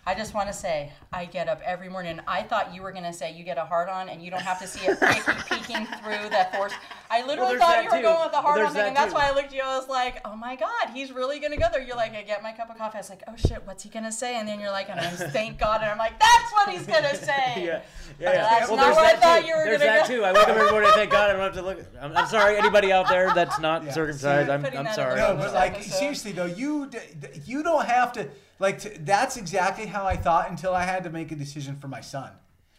I 0.07 0.15
just 0.15 0.33
want 0.33 0.49
to 0.49 0.55
say, 0.55 0.91
I 1.13 1.27
get 1.27 1.49
up 1.49 1.61
every 1.67 1.91
morning. 1.91 2.19
I 2.27 2.45
thought 2.45 2.75
you 2.75 2.81
were 2.81 2.93
going 2.93 3.05
to 3.05 3.13
say 3.13 3.35
you 3.35 3.45
get 3.45 3.59
a 3.59 3.67
hard 3.67 3.91
on 3.91 4.09
and 4.09 4.23
you 4.23 4.31
don't 4.31 4.41
have 4.41 4.59
to 4.61 4.67
see 4.67 4.87
it 4.87 4.99
peeking, 4.99 5.35
peeking 5.51 5.87
through 5.99 6.31
the 6.31 6.49
force. 6.55 6.73
I 7.13 7.27
literally 7.27 7.51
there's 7.57 7.61
thought 7.61 7.83
you 7.83 7.91
were 7.91 7.97
too. 7.97 8.03
going 8.03 8.21
with 8.23 8.31
the 8.31 8.37
Well, 8.39 8.43
hard 8.43 8.59
there's 8.59 8.69
on 8.69 8.75
thing, 8.75 8.83
that 8.83 8.89
and 8.89 8.97
that's 8.97 9.13
too. 9.13 9.19
why 9.19 9.27
I 9.29 9.35
looked 9.35 9.49
at 9.49 9.55
you. 9.55 9.63
I 9.63 9.77
was 9.77 9.89
like, 9.89 10.21
oh 10.25 10.37
my 10.37 10.55
God, 10.55 10.91
he's 10.95 11.11
really 11.11 11.41
going 11.41 11.51
to 11.51 11.59
go 11.59 11.67
there. 11.73 11.83
You're 11.83 11.97
like, 11.97 12.15
I 12.15 12.23
get 12.23 12.41
my 12.43 12.53
cup 12.53 12.71
of 12.71 12.79
coffee. 12.79 12.99
I 12.99 13.01
was 13.01 13.11
like, 13.11 13.23
oh 13.27 13.35
shit, 13.37 13.63
what's 13.67 13.83
he 13.83 13.89
going 13.89 14.05
to 14.05 14.13
say? 14.13 14.37
And 14.39 14.47
then 14.47 14.61
you're 14.61 14.71
like, 14.71 14.89
and 14.89 15.01
I'm 15.01 15.17
thank 15.31 15.59
God. 15.59 15.81
And 15.83 15.91
I'm 15.91 15.99
like, 15.99 16.21
that's 16.21 16.53
what 16.53 16.69
he's 16.69 16.87
going 16.87 17.03
to 17.11 17.17
say. 17.17 17.65
yeah, 17.67 17.81
But 18.19 18.23
yeah. 18.25 18.33
that's 18.43 18.69
well, 18.69 18.77
not 18.77 18.85
there's 18.85 18.97
where 18.97 19.05
I 19.07 19.13
that 19.15 19.23
thought 19.23 19.41
too. 19.41 19.47
you 19.49 19.57
were 19.57 19.65
There's 19.65 19.79
gonna 19.79 19.91
that 19.91 20.09
go. 20.09 20.15
too. 20.17 20.25
I 20.25 20.33
wake 20.33 20.43
up 20.45 20.49
every 20.51 20.71
morning. 20.71 20.91
Thank 20.95 21.11
God 21.11 21.31
I 21.31 21.33
don't 21.33 21.43
have 21.43 21.55
to 21.55 21.63
look. 21.63 21.79
I'm, 22.01 22.17
I'm 22.17 22.27
sorry, 22.29 22.57
anybody 22.57 22.93
out 22.93 23.09
there 23.09 23.35
that's 23.35 23.59
not 23.59 23.83
Yeah. 23.85 23.93
circumcised. 23.93 24.49
I'm, 24.49 24.65
I'm 24.65 24.95
sorry. 24.95 25.17
No, 25.17 25.35
but 25.37 25.53
like 25.53 25.75
Episode. 25.75 25.91
seriously 25.99 26.33
though, 26.33 26.47
you 26.47 26.87
d- 26.91 26.99
d- 27.19 27.29
you 27.45 27.63
don't 27.65 27.87
have 27.87 28.13
to 28.13 28.29
like. 28.61 28.81
T- 28.81 28.91
that's 29.01 29.37
exactly 29.37 29.87
how 29.87 30.07
I 30.07 30.15
thought 30.17 30.49
until 30.49 30.75
I 30.75 30.85
had 30.85 31.03
to 31.05 31.11
make 31.11 31.33
a 31.33 31.37
decision 31.37 31.77
for 31.77 31.89
my 31.89 32.01
son, 32.03 32.31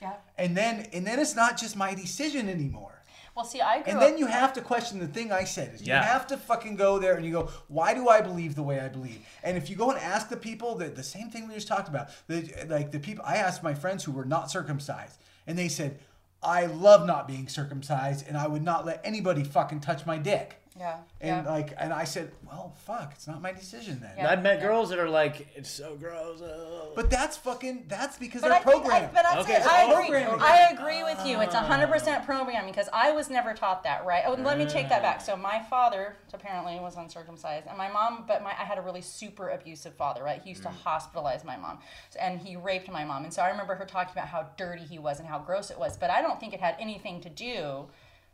Yeah. 0.01 0.13
and 0.37 0.55
then 0.55 0.87
and 0.93 1.05
then 1.05 1.19
it's 1.19 1.35
not 1.35 1.57
just 1.57 1.75
my 1.75 1.93
decision 1.93 2.47
anymore. 2.47 3.00
Well, 3.35 3.45
see, 3.45 3.61
I 3.61 3.81
grew 3.81 3.93
And 3.93 4.01
then 4.01 4.13
up- 4.13 4.19
you 4.19 4.25
have 4.27 4.53
to 4.53 4.61
question 4.61 4.99
the 4.99 5.07
thing 5.07 5.31
I 5.31 5.45
said. 5.45 5.73
Is 5.75 5.81
Yeah. 5.81 6.01
You 6.01 6.07
have 6.07 6.27
to 6.27 6.37
fucking 6.37 6.75
go 6.75 6.99
there 6.99 7.15
and 7.15 7.25
you 7.25 7.31
go, 7.31 7.49
why 7.67 7.93
do 7.93 8.09
I 8.09 8.21
believe 8.21 8.55
the 8.55 8.63
way 8.63 8.79
I 8.79 8.87
believe? 8.89 9.25
And 9.43 9.57
if 9.57 9.69
you 9.69 9.75
go 9.75 9.89
and 9.89 9.99
ask 9.99 10.29
the 10.29 10.37
people 10.37 10.75
that 10.75 10.95
the 10.95 11.03
same 11.03 11.29
thing 11.29 11.47
we 11.47 11.53
just 11.53 11.67
talked 11.67 11.87
about, 11.87 12.09
the, 12.27 12.51
like 12.67 12.91
the 12.91 12.99
people 12.99 13.23
I 13.25 13.37
asked 13.37 13.63
my 13.63 13.73
friends 13.73 14.03
who 14.03 14.11
were 14.11 14.25
not 14.25 14.51
circumcised, 14.51 15.17
and 15.47 15.57
they 15.57 15.69
said, 15.69 15.99
I 16.43 16.65
love 16.65 17.05
not 17.05 17.27
being 17.27 17.47
circumcised, 17.47 18.27
and 18.27 18.35
I 18.37 18.47
would 18.47 18.63
not 18.63 18.85
let 18.85 18.99
anybody 19.03 19.43
fucking 19.43 19.81
touch 19.81 20.05
my 20.05 20.17
dick. 20.17 20.60
Yeah. 20.79 20.97
And 21.19 21.45
yeah. 21.45 21.51
like, 21.51 21.73
and 21.77 21.91
I 21.91 22.05
said, 22.05 22.31
well, 22.45 22.73
fuck, 22.85 23.11
it's 23.13 23.27
not 23.27 23.41
my 23.41 23.51
decision 23.51 23.99
then. 24.01 24.13
Yeah. 24.17 24.31
I've 24.31 24.41
met 24.41 24.61
girls 24.61 24.89
that 24.89 24.99
are 24.99 25.09
like, 25.09 25.47
it's 25.55 25.69
so 25.69 25.95
gross. 25.95 26.41
oh." 26.41 26.93
But 26.95 27.09
that's 27.09 27.35
fucking, 27.37 27.85
that's 27.89 28.17
because 28.17 28.41
But 28.41 28.49
they're 28.49 28.57
I 28.57 28.63
think, 28.63 28.85
I, 28.85 28.89
programmed. 28.89 29.13
but 29.13 29.23
that's 29.23 29.43
Okay, 29.43 29.55
it. 29.57 29.63
so 29.63 29.69
I 29.69 29.81
agree. 29.83 30.23
programming. 30.23 30.41
I 30.41 30.67
agree 30.71 31.03
with 31.03 31.25
you. 31.25 31.41
It's 31.41 31.53
hundred 31.53 31.87
percent 31.87 32.25
programming 32.25 32.71
because 32.71 32.89
I 32.93 33.11
was 33.11 33.29
never 33.29 33.53
taught 33.53 33.83
that, 33.83 34.05
right? 34.05 34.23
Oh, 34.25 34.33
let 34.33 34.57
me 34.57 34.65
take 34.65 34.89
that 34.89 35.01
back. 35.01 35.21
So 35.21 35.35
my 35.35 35.61
father 35.69 36.15
apparently 36.33 36.79
was 36.79 36.95
uncircumcised, 36.95 37.67
and 37.67 37.77
my 37.77 37.89
mom, 37.89 38.25
but 38.27 38.43
my 38.43 38.51
I 38.51 38.63
had 38.63 38.77
a 38.77 38.81
really 38.81 39.01
super 39.01 39.49
abusive 39.49 39.95
father, 39.95 40.23
right? 40.23 40.41
He 40.41 40.49
used 40.49 40.63
to 40.63 40.69
mm. 40.69 40.75
hospitalize 40.85 41.43
my 41.43 41.57
mom, 41.57 41.79
and 42.19 42.39
he 42.39 42.55
raped 42.55 42.89
my 42.91 43.05
mom, 43.05 43.23
and 43.23 43.33
so 43.33 43.41
I 43.41 43.49
remember 43.49 43.75
her 43.75 43.85
talking 43.85 44.11
about 44.13 44.27
how 44.27 44.47
dirty 44.57 44.83
he 44.83 44.99
was 44.99 45.19
and 45.19 45.27
how 45.27 45.39
gross 45.39 45.69
it 45.71 45.79
was. 45.79 45.97
But 45.97 46.09
I 46.09 46.21
don't 46.21 46.39
think 46.39 46.53
it 46.53 46.59
had 46.59 46.75
anything 46.79 47.21
to 47.21 47.29
do 47.29 47.87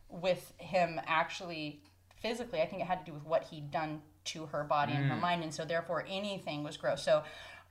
with 0.10 0.54
him 0.58 1.00
actually 1.06 1.82
physically. 2.22 2.62
I 2.62 2.66
think 2.66 2.82
it 2.82 2.86
had 2.86 3.06
to 3.06 3.12
do 3.12 3.14
with 3.14 3.26
what 3.26 3.46
he'd 3.46 3.72
done 3.72 4.02
to 4.26 4.46
her 4.48 4.64
body 4.64 4.94
and 4.94 5.06
her 5.06 5.16
mm. 5.16 5.22
mind, 5.22 5.44
and 5.44 5.54
so 5.54 5.66
therefore 5.66 6.06
anything 6.08 6.64
was 6.64 6.78
gross. 6.78 7.04
So 7.04 7.24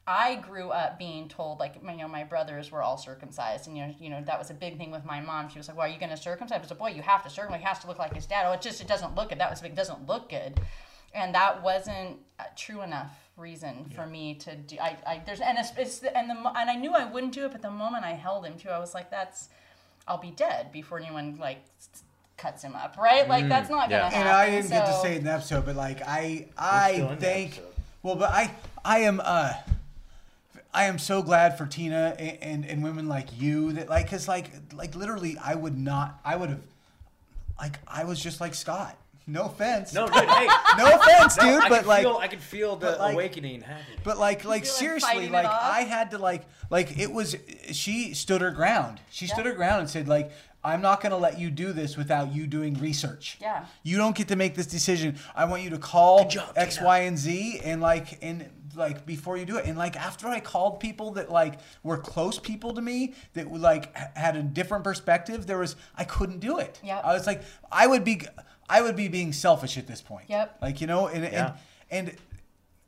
I 0.07 0.37
grew 0.37 0.71
up 0.71 0.99
being 0.99 1.29
told, 1.29 1.59
like, 1.59 1.75
you 1.83 1.97
know, 1.97 2.07
my 2.07 2.23
brothers 2.23 2.71
were 2.71 2.81
all 2.81 2.97
circumcised, 2.97 3.67
and 3.67 3.77
you 3.77 3.87
know, 3.87 3.95
you 3.99 4.09
know, 4.09 4.23
that 4.25 4.39
was 4.39 4.51
a 4.51 4.55
big 4.55 4.79
thing 4.79 4.93
with 4.93 5.05
my 5.05 5.21
mom. 5.21 5.49
She 5.49 5.59
was 5.59 5.67
like, 5.67 5.77
"Well, 5.77 5.87
are 5.87 5.91
you 5.91 5.99
going 5.99 6.11
to 6.11 6.17
circumcise?" 6.17 6.59
I 6.59 6.61
was 6.61 6.71
like, 6.71 6.79
"Boy, 6.79 6.91
you 6.91 7.03
have 7.03 7.25
to 7.25 7.31
circumcise. 7.31 7.61
He 7.61 7.67
has 7.67 7.79
to 7.81 7.89
look 7.89 7.99
like 7.99 8.15
his 8.15 8.27
dad." 8.27 8.47
Oh, 8.47 8.53
it 8.53 8.63
just 8.63 8.81
it 8.81 8.87
doesn't 8.87 9.17
look 9.17 9.31
good. 9.31 9.41
That 9.41 9.51
was 9.51 9.61
big. 9.61 9.73
It 9.73 9.77
doesn't 9.77 10.07
look 10.07 10.31
good, 10.31 10.61
and 11.13 11.35
that 11.35 11.61
wasn't 11.63 12.19
a 12.39 12.45
true 12.55 12.83
enough 12.83 13.13
reason 13.37 13.91
for 13.95 14.07
me 14.07 14.35
to 14.37 14.55
do. 14.55 14.77
I, 14.81 14.97
I 15.07 15.23
there's 15.27 15.41
and 15.41 15.59
it's, 15.59 15.71
it's 15.77 15.99
the, 15.99 16.17
and 16.17 16.31
the 16.31 16.35
and 16.35 16.71
I 16.71 16.77
knew 16.77 16.93
I 16.93 17.05
wouldn't 17.05 17.33
do 17.33 17.45
it, 17.45 17.53
but 17.53 17.63
the 17.63 17.71
moment 17.71 18.05
I 18.05 18.13
held 18.13 18.47
him 18.47 18.57
to, 18.59 18.71
I 18.71 18.79
was 18.79 18.95
like, 18.95 19.11
"That's 19.11 19.49
I'll 20.07 20.19
be 20.19 20.31
dead 20.31 20.71
before 20.71 21.01
anyone 21.01 21.37
like." 21.37 21.65
S- 22.39 22.43
cuts 22.43 22.63
him 22.63 22.75
up 22.75 22.97
right 22.99 23.29
like 23.29 23.49
that's 23.49 23.71
not 23.71 23.91
yeah. 23.91 24.01
gonna 24.03 24.15
happen 24.15 24.21
and 24.21 24.29
I 24.29 24.51
didn't 24.51 24.71
get 24.71 24.87
to 24.87 24.93
say 25.01 25.15
it 25.15 25.19
in 25.19 25.25
the 25.25 25.33
episode, 25.33 25.65
but 25.67 25.77
like 25.77 26.03
I, 26.07 26.47
I 26.57 27.17
think, 27.19 27.61
well, 28.03 28.17
but 28.17 28.31
I, 28.31 28.51
I 28.85 28.99
am, 29.01 29.21
uh, 29.25 29.53
I 30.73 30.85
am 30.85 30.99
so 30.99 31.23
glad 31.23 31.57
for 31.59 31.67
Tina 31.67 32.15
and, 32.19 32.39
and, 32.43 32.65
and 32.67 32.83
women 32.85 33.09
like 33.09 33.29
you 33.41 33.73
that 33.73 33.89
like, 33.89 34.11
cause 34.11 34.29
like, 34.29 34.51
like 34.75 34.95
literally, 34.95 35.37
I 35.43 35.55
would 35.55 35.77
not, 35.77 36.21
I 36.25 36.37
would 36.37 36.51
have, 36.51 36.61
like, 37.59 37.79
I 37.89 38.05
was 38.05 38.23
just 38.23 38.41
like 38.41 38.55
Scott. 38.55 38.97
No 39.29 39.47
offense. 39.47 39.93
No, 39.93 40.07
dude, 40.07 40.15
hey. 40.29 40.47
no 40.79 40.95
offense, 41.01 41.37
No, 41.39 41.43
dude. 41.55 41.63
I 41.65 41.69
but 41.69 41.79
can 41.81 41.87
like, 41.89 42.03
feel, 42.05 42.17
I 42.19 42.29
can 42.29 42.39
feel 42.39 42.77
the 42.77 42.93
like- 42.93 43.15
awakening 43.15 43.63
happening. 43.63 43.99
but 44.05 44.19
like, 44.19 44.45
like 44.45 44.63
feel 44.63 44.73
like 44.73 44.79
seriously, 44.79 45.29
like? 45.31 45.47
I 45.47 45.81
had 45.81 46.13
to 46.13 46.19
like, 46.19 46.45
like 46.71 46.97
it 46.99 47.11
was. 47.11 47.35
She 47.73 48.15
stood 48.15 48.41
her 48.41 48.53
ground. 48.53 49.01
She 49.11 49.27
stood 49.27 49.45
her 49.47 49.53
ground 49.53 49.81
and 49.81 49.91
said, 49.91 50.07
like, 50.07 50.31
I'm 50.67 50.83
not 50.83 51.01
going 51.01 51.11
to 51.13 51.17
let 51.17 51.39
you 51.39 51.51
do 51.51 51.73
this 51.73 51.97
without 51.97 52.35
you 52.35 52.47
doing 52.49 52.75
research. 52.75 53.39
Yeah. 53.41 53.67
You 53.85 53.97
don't 53.99 54.17
get 54.17 54.29
to 54.29 54.37
make 54.37 54.55
this 54.57 54.67
decision. 54.67 55.17
I 55.35 55.45
want 55.45 55.63
you 55.63 55.71
to 55.71 55.79
call 55.79 56.29
job, 56.29 56.53
X, 56.57 56.77
Tina. 56.77 56.87
Y, 56.87 56.99
and 57.01 57.17
Z, 57.17 57.61
and 57.65 57.81
like, 57.81 58.19
and 58.23 58.51
like 58.75 59.07
before 59.07 59.37
you 59.37 59.45
do 59.47 59.57
it, 59.59 59.65
and 59.67 59.79
like 59.79 59.97
after 59.97 60.27
I 60.27 60.41
called 60.41 60.81
people 60.81 61.13
that 61.13 61.31
like 61.31 61.61
were 61.83 61.97
close 61.97 62.39
people 62.39 62.75
to 62.75 62.83
me 62.83 63.15
that 63.35 63.51
like 63.53 63.97
had 64.17 64.35
a 64.37 64.43
different 64.43 64.83
perspective, 64.85 65.47
there 65.47 65.59
was 65.59 65.77
I 65.97 66.05
couldn't 66.05 66.41
do 66.41 66.59
it. 66.59 66.81
Yep. 66.83 67.05
I 67.05 67.13
was 67.15 67.27
like, 67.27 67.43
I 67.71 67.87
would 67.87 68.03
be, 68.05 68.23
I 68.69 68.83
would 68.83 68.97
be 68.97 69.09
being 69.09 69.33
selfish 69.33 69.79
at 69.79 69.87
this 69.87 70.03
point. 70.03 70.27
Yep. 70.29 70.59
Like 70.61 70.81
you 70.81 70.87
know, 70.89 71.07
and 71.09 71.23
Yeah. 71.25 71.57
and 71.91 72.09
and 72.09 72.17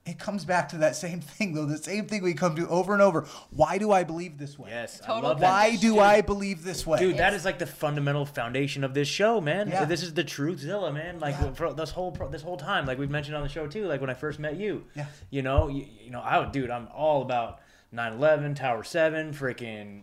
it 0.09 0.19
comes 0.19 0.45
back 0.45 0.69
to 0.71 0.79
that 0.79 0.97
same 0.97 1.21
thing 1.35 1.53
though 1.55 1.67
the 1.67 1.77
same 1.79 2.07
thing 2.07 2.23
we 2.23 2.35
come 2.35 2.57
to 2.57 2.67
over 2.69 2.93
and 2.93 3.03
over 3.03 3.27
why 3.51 3.79
do 3.79 3.93
i 3.93 4.03
believe 4.03 4.39
this 4.39 4.59
way 4.59 4.71
Yes, 4.71 5.01
I 5.05 5.07
Total 5.09 5.23
love 5.31 5.41
that. 5.41 5.51
why 5.51 5.71
do 5.77 5.91
Dude, 5.91 5.99
i 5.99 6.21
believe 6.21 6.65
this 6.65 6.87
way 6.87 6.99
Dude, 6.99 7.19
that 7.19 7.35
is 7.35 7.45
like 7.45 7.59
the 7.59 7.67
fundamental 7.67 8.25
foundation 8.27 8.85
of 8.85 8.95
this 8.95 9.09
show, 9.09 9.41
man. 9.41 9.69
Yeah. 9.69 9.85
This 9.85 10.03
is 10.03 10.15
the 10.15 10.25
truthzilla, 10.25 10.93
man. 10.93 11.19
Like 11.21 11.35
Yeah. 11.41 11.53
for 11.53 11.73
this 11.73 11.91
whole 11.91 12.11
this 12.31 12.43
whole 12.43 12.57
time, 12.57 12.87
like 12.87 12.99
we've 12.99 13.11
mentioned 13.11 13.37
on 13.37 13.43
the 13.43 13.49
show 13.49 13.67
too. 13.67 13.87
Like 13.87 14.01
when 14.01 14.11
I 14.11 14.15
first 14.15 14.39
met 14.39 14.57
you, 14.57 14.85
Yeah. 14.97 15.07
You 15.31 15.43
know, 15.43 15.69
you, 15.69 15.87
you 16.05 16.11
know, 16.11 16.21
I 16.21 16.39
would, 16.39 16.53
dude. 16.53 16.71
I'm 16.71 16.89
all 16.95 17.23
about 17.23 17.61
9/11, 17.95 18.57
Tower 18.57 18.83
Seven, 18.85 19.33
freaking 19.33 20.03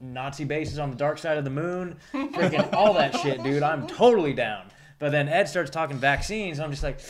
Nazi 0.00 0.44
bases 0.44 0.78
on 0.78 0.90
the 0.90 0.96
dark 0.96 1.18
side 1.18 1.38
of 1.38 1.44
the 1.44 1.50
moon, 1.50 1.96
freaking 2.12 2.72
all 2.72 2.94
that 2.94 3.16
shit, 3.22 3.42
dude. 3.42 3.62
I'm 3.62 3.86
totally 3.86 4.32
down. 4.32 4.70
But 4.98 5.12
then 5.12 5.28
Ed 5.28 5.44
starts 5.48 5.70
talking 5.70 5.96
vaccines. 5.98 6.58
I'm 6.60 6.70
just 6.70 6.82
like, 6.82 7.00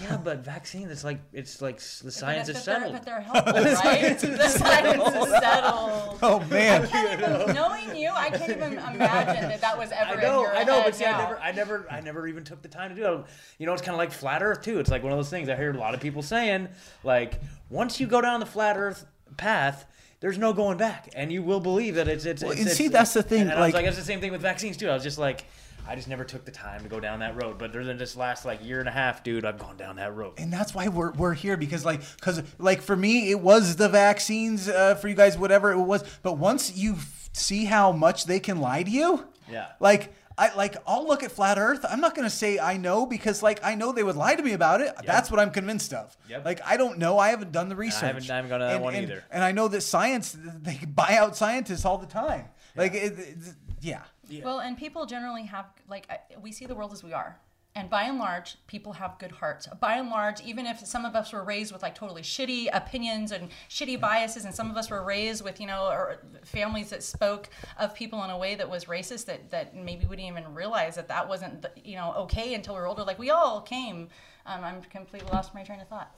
yeah, 0.00 0.16
but 0.16 0.38
vaccines, 0.38 0.90
it's 0.90 1.04
like 1.04 1.20
it's 1.34 1.60
like 1.60 1.76
the 1.78 2.10
science 2.10 2.48
but 2.48 2.56
is 2.56 2.64
they're- 2.64 2.74
settled. 2.74 2.92
But 2.94 3.04
they're 3.04 3.20
helpful, 3.20 3.52
right? 3.52 4.18
the 4.18 4.48
science 4.48 5.02
is 5.02 5.28
settled. 5.30 6.18
oh 6.22 6.40
man 6.50 6.86
can't 6.88 7.20
even, 7.20 7.54
knowing 7.54 7.94
you, 7.96 8.10
I 8.10 8.30
can't 8.30 8.50
even 8.52 8.72
imagine 8.72 9.48
that 9.50 9.60
that 9.60 9.76
was 9.76 9.90
ever 9.92 10.18
I 10.18 10.22
know, 10.22 10.36
in 10.38 10.40
your 10.44 10.56
I 10.56 10.64
know, 10.64 10.74
head 10.76 10.84
but 10.86 10.94
see, 10.94 11.04
I 11.04 11.18
never, 11.18 11.38
I 11.38 11.52
never, 11.52 11.86
I 11.90 12.00
never 12.00 12.26
even 12.26 12.42
took 12.42 12.62
the 12.62 12.68
time 12.68 12.88
to 12.90 12.96
do 12.96 13.04
it. 13.12 13.24
You 13.58 13.66
know, 13.66 13.72
it's 13.74 13.82
kind 13.82 13.92
of 13.94 13.98
like 13.98 14.12
flat 14.12 14.42
Earth 14.42 14.62
too. 14.62 14.78
It's 14.78 14.90
like 14.90 15.02
one 15.02 15.12
of 15.12 15.18
those 15.18 15.28
things 15.30 15.48
I 15.50 15.56
heard 15.56 15.76
a 15.76 15.78
lot 15.78 15.92
of 15.94 16.00
people 16.00 16.22
saying, 16.22 16.68
like 17.04 17.40
once 17.68 18.00
you 18.00 18.06
go 18.06 18.20
down 18.22 18.40
the 18.40 18.46
flat 18.46 18.76
Earth 18.78 19.04
path. 19.36 19.86
There's 20.20 20.38
no 20.38 20.52
going 20.52 20.78
back, 20.78 21.08
and 21.16 21.32
you 21.32 21.42
will 21.42 21.58
believe 21.58 21.96
that 21.96 22.06
it's 22.06 22.24
it's. 22.26 22.42
Well, 22.44 22.52
it's, 22.52 22.60
and 22.60 22.68
it's- 22.68 22.78
see, 22.78 22.86
that's 22.86 23.12
the 23.12 23.24
thing, 23.24 23.40
And 23.40 23.50
I 23.50 23.54
was 23.56 23.60
like- 23.60 23.74
like, 23.74 23.86
it's 23.86 23.96
the 23.96 24.04
same 24.04 24.20
thing 24.20 24.30
with 24.30 24.40
vaccines 24.40 24.76
too. 24.76 24.88
I 24.88 24.94
was 24.94 25.02
just 25.02 25.18
like, 25.18 25.44
I 25.88 25.94
just 25.96 26.08
never 26.08 26.24
took 26.24 26.44
the 26.44 26.50
time 26.52 26.82
to 26.82 26.88
go 26.88 27.00
down 27.00 27.18
that 27.20 27.40
road. 27.42 27.58
But 27.58 27.72
during 27.72 27.96
this 27.98 28.16
last 28.16 28.44
like 28.44 28.64
year 28.64 28.80
and 28.80 28.88
a 28.88 28.92
half, 28.92 29.22
dude, 29.24 29.44
I've 29.44 29.58
gone 29.58 29.76
down 29.76 29.96
that 29.96 30.14
road. 30.14 30.34
and 30.38 30.52
that's 30.52 30.74
why 30.74 30.88
we're, 30.88 31.12
we're 31.12 31.34
here 31.34 31.56
because 31.56 31.84
like 31.84 32.00
because 32.16 32.42
like 32.58 32.80
for 32.82 32.96
me 32.96 33.30
it 33.30 33.40
was 33.40 33.76
the 33.76 33.88
vaccines 33.88 34.68
uh, 34.68 34.94
for 34.94 35.08
you 35.08 35.14
guys 35.14 35.36
whatever 35.36 35.72
it 35.72 35.78
was 35.78 36.02
but 36.22 36.34
once 36.38 36.76
you 36.76 36.94
f- 36.94 37.30
see 37.32 37.64
how 37.64 37.92
much 37.92 38.26
they 38.26 38.38
can 38.40 38.60
lie 38.60 38.82
to 38.82 38.90
you 38.90 39.24
Yeah. 39.50 39.68
like 39.80 40.14
I 40.38 40.54
like 40.54 40.76
I'll 40.86 41.06
look 41.06 41.22
at 41.22 41.30
flat 41.30 41.58
Earth. 41.58 41.84
I'm 41.88 42.00
not 42.00 42.14
gonna 42.14 42.30
say 42.30 42.58
I 42.58 42.78
know 42.78 43.04
because 43.04 43.42
like 43.42 43.62
I 43.62 43.74
know 43.74 43.92
they 43.92 44.02
would 44.02 44.16
lie 44.16 44.34
to 44.34 44.42
me 44.42 44.54
about 44.54 44.80
it. 44.80 44.90
That's 45.04 45.30
what 45.30 45.38
I'm 45.38 45.50
convinced 45.50 45.92
of. 45.92 46.16
Yep. 46.30 46.44
Like 46.46 46.60
I 46.64 46.78
don't 46.78 46.96
know. 46.98 47.18
I 47.18 47.28
haven't 47.28 47.52
done 47.52 47.68
the 47.68 47.76
research. 47.76 48.00
haven't- 48.02 48.30
I 48.30 48.36
haven't 48.36 48.48
gone 48.50 48.60
to 48.60 48.66
that 48.66 48.74
and, 48.76 48.84
one 48.84 48.94
and- 48.94 49.02
either. 49.02 49.24
And 49.30 49.44
I 49.44 49.52
know 49.52 49.68
that 49.68 49.82
science 49.82 50.34
they 50.62 50.80
buy 50.86 51.16
out 51.18 51.36
scientists 51.36 51.84
all 51.84 51.98
the 51.98 52.06
time. 52.06 52.46
Like 52.76 52.94
it, 52.94 53.18
it- 53.18 53.36
yeah. 53.82 54.02
Well, 54.42 54.60
and 54.60 54.76
people 54.76 55.06
generally 55.06 55.44
have 55.44 55.66
like 55.88 56.08
we 56.40 56.52
see 56.52 56.66
the 56.66 56.74
world 56.74 56.92
as 56.92 57.02
we 57.02 57.12
are. 57.12 57.38
And 57.74 57.88
by 57.88 58.02
and 58.02 58.18
large, 58.18 58.58
people 58.66 58.92
have 58.92 59.18
good 59.18 59.32
hearts. 59.32 59.66
By 59.80 59.96
and 59.96 60.10
large, 60.10 60.42
even 60.42 60.66
if 60.66 60.86
some 60.86 61.06
of 61.06 61.16
us 61.16 61.32
were 61.32 61.42
raised 61.42 61.72
with 61.72 61.82
like 61.82 61.94
totally 61.94 62.20
shitty 62.20 62.68
opinions 62.70 63.32
and 63.32 63.48
shitty 63.70 63.98
biases, 63.98 64.44
and 64.44 64.54
some 64.54 64.70
of 64.70 64.76
us 64.76 64.90
were 64.90 65.02
raised 65.02 65.42
with, 65.42 65.58
you 65.58 65.66
know, 65.66 65.86
or 65.86 66.18
families 66.44 66.90
that 66.90 67.02
spoke 67.02 67.48
of 67.78 67.94
people 67.94 68.22
in 68.24 68.30
a 68.30 68.36
way 68.36 68.54
that 68.56 68.68
was 68.68 68.84
racist, 68.84 69.24
that, 69.24 69.50
that 69.50 69.74
maybe 69.74 70.04
we 70.04 70.16
didn't 70.16 70.36
even 70.36 70.54
realize 70.54 70.96
that 70.96 71.08
that 71.08 71.26
wasn't, 71.26 71.64
you 71.82 71.96
know, 71.96 72.12
okay 72.18 72.52
until 72.52 72.74
we 72.74 72.80
were 72.80 72.86
older. 72.86 73.04
Like 73.04 73.18
we 73.18 73.30
all 73.30 73.62
came. 73.62 74.08
Um, 74.44 74.62
I'm 74.64 74.82
completely 74.82 75.30
lost 75.30 75.54
my 75.54 75.62
train 75.62 75.80
of 75.80 75.88
thought. 75.88 76.14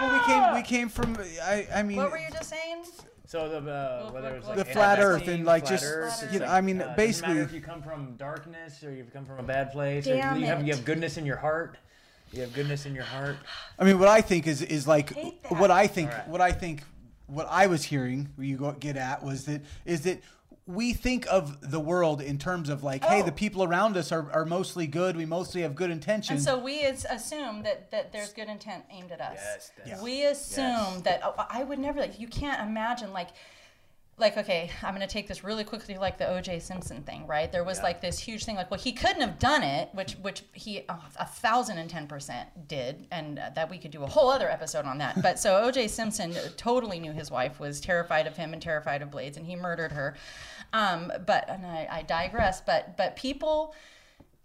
Well, 0.00 0.12
we 0.12 0.24
came 0.24 0.54
we 0.54 0.62
came 0.62 0.88
from 0.88 1.16
I 1.42 1.66
I 1.74 1.82
mean 1.82 1.96
What 1.96 2.10
were 2.10 2.18
you 2.18 2.30
just 2.32 2.48
saying? 2.48 2.84
So 3.30 3.48
the 3.48 3.58
uh, 3.70 4.10
whether 4.10 4.34
it's 4.34 4.48
like 4.48 4.56
The 4.56 4.64
flat 4.64 4.98
Earth 4.98 5.28
and, 5.28 5.44
like, 5.44 5.64
just, 5.64 5.84
Earth, 5.86 6.32
you 6.32 6.40
know, 6.40 6.46
like, 6.46 6.54
I 6.54 6.60
mean, 6.60 6.82
uh, 6.82 6.94
basically- 6.96 7.38
if 7.38 7.52
you 7.52 7.60
come 7.60 7.80
from 7.80 8.16
darkness 8.16 8.82
or 8.82 8.90
you've 8.90 9.12
come 9.12 9.24
from 9.24 9.38
a 9.38 9.42
bad 9.44 9.70
place 9.70 10.04
or 10.08 10.16
Damn 10.16 10.40
you 10.40 10.46
have 10.46 10.66
you 10.66 10.74
have 10.74 10.84
goodness 10.84 11.16
in 11.16 11.24
your 11.24 11.36
heart. 11.36 11.78
You 12.32 12.40
have 12.40 12.52
goodness 12.52 12.86
in 12.86 12.94
your 12.96 13.04
heart. 13.04 13.36
I 13.78 13.84
mean, 13.84 14.00
what 14.00 14.08
I 14.08 14.20
think 14.20 14.48
is 14.48 14.62
is 14.62 14.88
like 14.88 15.14
Hate 15.14 15.40
that. 15.44 15.52
what 15.60 15.70
I 15.70 15.86
think 15.86 16.10
All 16.10 16.18
right. 16.18 16.28
what 16.28 16.40
I 16.40 16.50
think 16.50 16.82
what 17.28 17.46
I 17.48 17.68
was 17.68 17.84
hearing 17.84 18.30
where 18.34 18.48
you 18.48 18.56
go 18.56 18.72
get 18.72 18.96
at 18.96 19.22
was 19.22 19.44
that 19.44 19.60
is 19.84 20.00
that 20.00 20.20
we 20.66 20.92
think 20.92 21.26
of 21.30 21.70
the 21.70 21.80
world 21.80 22.20
in 22.20 22.38
terms 22.38 22.68
of 22.68 22.82
like, 22.84 23.04
hey, 23.04 23.22
Oh. 23.22 23.24
the 23.24 23.32
people 23.32 23.64
around 23.64 23.96
us 23.96 24.12
are, 24.12 24.30
are 24.32 24.44
mostly 24.44 24.86
good. 24.86 25.16
We 25.16 25.26
mostly 25.26 25.62
have 25.62 25.74
good 25.74 25.90
intentions. 25.90 26.30
And 26.30 26.42
so 26.44 26.62
we 26.62 26.82
as- 26.82 27.06
assume 27.10 27.62
that, 27.64 27.90
that 27.90 28.12
there's 28.12 28.32
good 28.32 28.48
intent 28.48 28.84
aimed 28.90 29.10
at 29.10 29.20
us. 29.20 29.38
Yes, 29.42 29.72
that's- 29.78 30.02
We 30.02 30.24
assume 30.26 31.02
that 31.02 31.20
oh, 31.24 31.34
I 31.50 31.64
would 31.64 31.78
never 31.78 31.98
like 32.00 32.20
you 32.20 32.28
can't 32.28 32.60
imagine 32.68 33.12
like 33.12 33.30
like 34.20 34.36
okay, 34.36 34.70
I'm 34.82 34.94
going 34.94 35.06
to 35.06 35.12
take 35.12 35.26
this 35.28 35.42
really 35.42 35.64
quickly 35.64 35.96
like 35.98 36.18
the 36.18 36.24
OJ 36.24 36.62
Simpson 36.62 37.02
thing, 37.02 37.26
right? 37.26 37.50
There 37.50 37.64
was 37.64 37.78
Yeah. 37.78 37.84
like 37.84 38.00
this 38.00 38.18
huge 38.18 38.44
thing 38.44 38.56
like 38.56 38.70
well 38.70 38.80
he 38.80 38.92
couldn't 38.92 39.20
have 39.22 39.38
done 39.38 39.62
it, 39.62 39.88
which 39.92 40.12
which 40.14 40.42
he 40.52 40.82
oh, 40.88 41.02
a 41.18 41.26
thousand 41.26 41.78
and 41.78 41.88
ten 41.90 42.06
percent 42.06 42.48
did, 42.68 43.06
and 43.10 43.38
uh, 43.38 43.50
that 43.54 43.70
we 43.70 43.78
could 43.78 43.90
do 43.90 44.02
a 44.02 44.06
whole 44.06 44.30
other 44.30 44.50
episode 44.50 44.84
on 44.84 44.98
that. 44.98 45.20
But 45.22 45.38
so 45.38 45.52
OJ 45.70 45.88
Simpson 45.90 46.34
totally 46.56 47.00
knew 47.00 47.12
his 47.12 47.30
wife 47.30 47.58
was 47.58 47.80
terrified 47.80 48.26
of 48.26 48.36
him 48.36 48.52
and 48.52 48.60
terrified 48.62 49.02
of 49.02 49.10
Blades, 49.10 49.36
and 49.36 49.46
he 49.46 49.56
murdered 49.56 49.92
her. 49.92 50.14
Um, 50.72 51.12
but 51.26 51.48
and 51.48 51.66
I, 51.66 51.88
I 51.90 52.02
digress. 52.02 52.60
But 52.60 52.96
but 52.96 53.16
people 53.16 53.74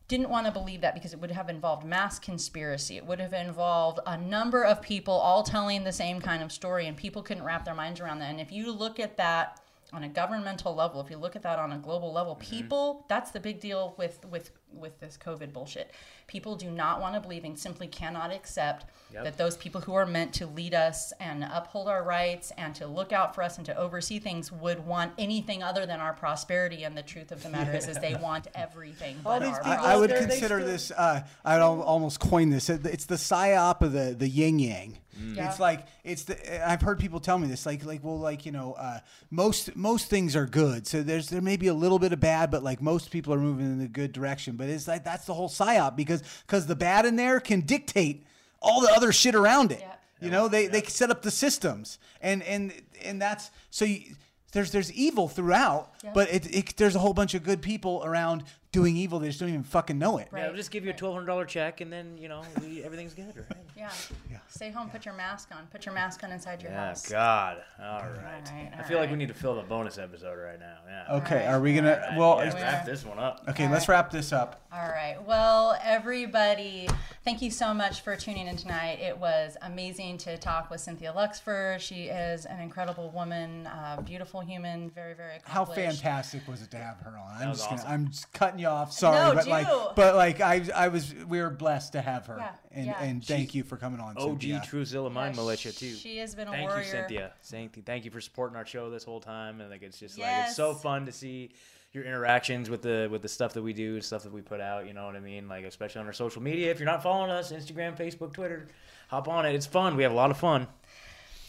didn't 0.08 0.30
want 0.30 0.46
to 0.46 0.52
believe 0.52 0.82
that 0.82 0.94
because 0.94 1.14
it 1.14 1.20
would 1.20 1.32
have 1.32 1.50
involved 1.50 1.84
mass 1.84 2.20
conspiracy. 2.20 2.96
It 2.96 3.06
would 3.08 3.20
have 3.20 3.34
involved 3.34 4.00
a 4.06 4.16
number 4.16 4.64
of 4.64 4.80
people 4.80 5.16
all 5.16 5.42
telling 5.42 5.84
the 5.84 5.92
same 5.92 6.22
kind 6.22 6.44
of 6.44 6.52
story, 6.52 6.86
and 6.86 6.96
people 6.96 7.24
couldn't 7.24 7.44
wrap 7.44 7.66
their 7.66 7.74
minds 7.74 8.00
around 8.00 8.20
that. 8.20 8.30
And 8.30 8.40
if 8.40 8.52
you 8.52 8.72
look 8.72 9.00
at 9.00 9.18
that 9.18 9.60
on 9.96 10.04
a 10.04 10.10
governmental 10.10 10.76
level, 10.76 11.00
if 11.02 11.10
you 11.10 11.18
look 11.18 11.36
at 11.36 11.44
that 11.44 11.58
on 11.58 11.72
a 11.72 11.78
global 11.78 12.12
level, 12.12 12.36
people 12.36 13.06
that's 13.08 13.32
the 13.32 13.40
big 13.40 13.60
deal 13.60 13.96
with 13.98 14.24
with 14.30 14.52
with 14.74 15.00
this 15.00 15.18
COVID 15.18 15.54
bullshit. 15.54 15.92
People 16.28 16.56
do 16.58 16.70
not 16.70 17.00
want 17.00 17.14
to 17.16 17.22
believe 17.22 17.46
and 17.46 17.58
simply 17.58 17.88
cannot 17.88 18.32
accept 18.32 18.86
Yep. 19.14 19.24
that 19.24 19.38
those 19.38 19.56
people 19.56 19.80
who 19.80 19.94
are 19.94 20.06
meant 20.06 20.34
to 20.34 20.48
lead 20.48 20.74
us 20.74 21.14
and 21.22 21.46
uphold 21.50 21.88
our 21.88 22.04
rights 22.04 22.52
and 22.58 22.76
to 22.76 22.88
look 22.88 23.14
out 23.14 23.34
for 23.34 23.44
us 23.44 23.56
and 23.58 23.66
to 23.68 23.78
oversee 23.78 24.20
things 24.20 24.52
would 24.52 24.86
want 24.86 25.14
anything 25.18 25.64
other 25.64 25.86
than 25.86 26.02
our 26.02 26.12
prosperity. 26.14 26.84
And 26.84 26.98
the 26.98 27.04
truth 27.04 27.32
of 27.32 27.42
the 27.42 27.48
matter 27.50 27.72
is, 27.74 27.88
is 27.88 27.98
they 28.00 28.16
want 28.16 28.48
everything 28.56 29.18
but 29.24 29.40
these 29.40 29.54
our 29.54 29.64
people- 29.64 29.86
I, 29.86 29.94
I 29.94 29.96
would 29.96 30.10
consider 30.14 30.62
this. 30.64 30.92
Uh, 30.92 31.22
I'd 31.46 31.62
almost 31.62 32.20
coin 32.20 32.50
this. 32.50 32.70
It's 32.70 33.06
the 33.06 33.16
psyop 33.16 33.80
of 33.82 33.94
the 33.94 34.14
the 34.18 34.28
yin 34.28 34.60
yang. 34.60 34.98
Yeah. 35.18 35.50
It's 35.50 35.60
like 35.60 35.86
it's 36.04 36.24
the. 36.24 36.70
I've 36.70 36.82
heard 36.82 37.00
people 37.00 37.20
tell 37.20 37.38
me 37.38 37.48
this. 37.48 37.66
Like 37.66 37.86
like 37.86 38.04
well 38.04 38.20
like 38.20 38.46
you 38.46 38.52
know 38.52 38.74
uh, 38.74 39.00
most 39.32 39.76
most 39.76 40.10
things 40.10 40.36
are 40.36 40.46
good. 40.46 40.86
So 40.88 41.04
there's 41.04 41.30
there 41.30 41.42
may 41.42 41.58
be 41.58 41.68
a 41.68 41.74
little 41.74 42.00
bit 42.00 42.12
of 42.14 42.20
bad, 42.20 42.52
but 42.52 42.64
like 42.64 42.82
most 42.82 43.12
people 43.12 43.34
are 43.34 43.40
moving 43.40 43.66
in 43.66 43.80
the 43.80 43.88
good 43.88 44.12
direction. 44.12 44.56
But 44.58 44.70
it's 44.70 44.88
like 44.88 45.04
that's 45.04 45.26
the 45.26 45.34
whole 45.34 45.50
psyop 45.50 45.96
because 45.96 46.22
because 46.46 46.66
the 46.68 46.76
bad 46.76 47.06
in 47.06 47.16
there 47.16 47.40
can 47.40 47.62
dictate 47.62 48.26
all 48.62 48.82
the 48.82 48.92
other 48.92 49.12
shit 49.12 49.36
around 49.36 49.72
it. 49.72 49.80
Yeah. 49.82 49.92
You 50.22 50.32
know 50.32 50.48
they 50.48 50.68
they 50.68 50.82
set 50.84 51.10
up 51.12 51.22
the 51.22 51.32
systems 51.32 52.00
and 52.22 52.42
and 52.44 52.74
and 53.04 53.22
that's 53.22 53.52
so. 53.70 53.86
You, 53.86 54.16
there's 54.52 54.72
there's 54.72 54.92
evil 54.94 55.28
throughout, 55.28 55.92
Yeah. 56.02 56.12
but 56.14 56.30
it, 56.34 56.56
it 56.56 56.78
there's 56.78 56.96
a 56.96 57.00
whole 57.00 57.14
bunch 57.14 57.34
of 57.34 57.44
good 57.44 57.62
people 57.62 58.02
around 58.06 58.46
doing 58.76 58.98
evil. 58.98 59.18
They 59.20 59.28
just 59.28 59.40
don't 59.40 59.50
even 59.50 59.64
fucking 59.64 59.98
know 59.98 60.18
it. 60.18 60.28
Right. 60.32 60.42
Yeah, 60.42 60.48
we'll 60.48 60.58
just 60.58 60.70
give 60.70 60.84
you 60.84 60.92
a 60.92 60.94
twelve 60.94 61.14
hundred 61.16 61.28
dollar 61.28 61.46
check, 61.46 61.82
and 61.82 61.92
then 61.92 62.18
you 62.20 62.28
know 62.28 62.42
we, 62.62 62.84
everything's 62.84 63.14
good. 63.14 63.36
Right? 63.36 63.46
Yeah. 63.78 63.92
Yeah. 64.32 64.38
Stay 64.48 64.72
home. 64.72 64.90
Put 64.90 65.04
your 65.04 65.14
mask 65.16 65.50
on. 65.54 65.68
Put 65.70 65.86
your 65.86 65.94
mask 65.94 66.24
on 66.24 66.32
inside 66.32 66.62
your 66.62 66.72
Yeah, 66.72 66.88
house. 66.88 67.10
God. 67.10 67.58
All 67.78 68.00
right. 68.00 68.10
right, 68.24 68.72
I 68.74 68.78
all 68.78 68.84
feel 68.86 69.00
like 69.00 69.12
we 69.12 69.18
need 69.18 69.28
to 69.28 69.34
fill 69.34 69.54
the 69.56 69.64
bonus 69.64 69.98
episode 69.98 70.36
right 70.40 70.58
now. 70.58 70.78
Yeah. 70.88 71.16
Okay, 71.18 71.42
Alright. 71.42 71.48
are 71.54 71.60
we 71.60 71.74
gonna? 71.76 71.92
All 71.92 72.00
right, 72.10 72.18
well, 72.18 72.38
yeah, 72.38 72.48
is- 72.48 72.54
wrap 72.56 72.86
this 72.86 73.06
one 73.06 73.20
up. 73.20 73.44
okay, 73.50 73.68
let's 73.70 73.90
wrap 73.90 74.12
this 74.12 74.32
up. 74.32 74.62
All 74.72 74.88
right. 74.88 75.18
Well, 75.28 75.78
everybody, 75.84 76.88
thank 77.26 77.42
you 77.42 77.52
so 77.52 77.74
much 77.74 78.00
for 78.02 78.16
tuning 78.16 78.48
in 78.48 78.56
tonight. 78.56 79.00
It 79.02 79.18
was 79.18 79.58
amazing 79.62 80.20
to 80.20 80.38
talk 80.38 80.70
with 80.70 80.80
Cynthia 80.80 81.14
Luxford. 81.16 81.80
She 81.82 82.06
is 82.06 82.46
an 82.46 82.62
incredible 82.62 83.10
woman, 83.10 83.68
uh, 83.68 84.02
beautiful 84.06 84.40
human, 84.40 84.90
very, 84.90 85.16
very 85.16 85.40
How 85.44 85.66
fantastic 85.66 86.48
was 86.48 86.62
it 86.62 86.72
to 86.72 86.78
have 86.78 86.98
her 87.02 87.18
on? 87.18 87.42
I'm 87.42 87.50
was 87.50 87.58
just 87.60 87.70
gonna. 87.70 87.84
I'm 87.94 88.08
just 88.08 88.32
cutting 88.32 88.60
you 88.60 88.65
off. 88.66 88.92
Sorry, 88.92 89.16
No, 89.30 89.34
but 89.36 89.48
like, 89.48 89.68
but 89.96 90.16
like, 90.16 90.42
I, 90.42 90.66
I 90.76 90.88
was, 90.90 91.14
we 91.28 91.40
were 91.42 91.50
blessed 91.50 91.94
to 91.94 92.02
have 92.02 92.26
her, 92.28 92.38
Yeah, 92.38 92.52
and 92.72 92.86
yeah. 92.88 93.02
and 93.04 93.24
thank 93.26 93.56
you 93.56 93.64
for 93.64 93.78
coming 93.78 94.00
on. 94.00 94.18
OG 94.18 94.42
Cynthia. 94.42 94.62
Truthzilla 94.66 95.12
Mind 95.12 95.36
Yeah, 95.36 95.42
Militia 95.42 95.72
too. 95.72 95.94
She 95.94 96.18
has 96.18 96.36
been 96.36 96.48
a 96.48 96.52
Thank 96.52 96.70
warrior. 96.70 96.84
you, 96.84 96.90
Cynthia. 96.92 97.32
Thank 97.44 97.78
you, 97.78 97.84
thank 97.84 98.06
you 98.06 98.12
for 98.12 98.20
supporting 98.22 98.58
our 98.58 98.66
show 98.66 98.90
this 98.90 99.04
whole 99.04 99.20
time. 99.22 99.62
And 99.62 99.70
like, 99.70 99.82
it's 99.84 100.00
just 100.00 100.20
like 100.20 100.30
it's 100.48 100.56
so 100.56 100.74
fun 100.74 101.06
to 101.06 101.12
see 101.12 101.52
your 101.94 102.04
interactions 102.04 102.70
with 102.70 102.82
the 102.82 103.08
with 103.10 103.22
the 103.22 103.30
stuff 103.30 103.54
that 103.54 103.62
we 103.62 103.72
do, 103.72 104.02
stuff 104.02 104.24
that 104.24 104.34
we 104.34 104.42
put 104.42 104.60
out. 104.60 104.86
You 104.86 104.94
know 104.94 105.06
what 105.06 105.16
I 105.16 105.20
mean? 105.22 105.48
Like, 105.48 105.64
especially 105.66 106.02
on 106.02 106.08
our 106.08 106.14
social 106.14 106.42
media. 106.42 106.70
If 106.72 106.80
you're 106.80 106.86
not 106.86 107.02
following 107.04 107.32
us, 107.32 107.52
Instagram, 107.54 107.98
Facebook, 107.98 108.34
Twitter, 108.34 108.68
hop 109.08 109.28
on 109.30 109.46
it. 109.46 109.56
It's 109.56 109.66
fun. 109.66 109.96
We 109.96 110.04
have 110.04 110.12
a 110.12 110.16
lot 110.16 110.30
of 110.32 110.38
fun. 110.38 110.68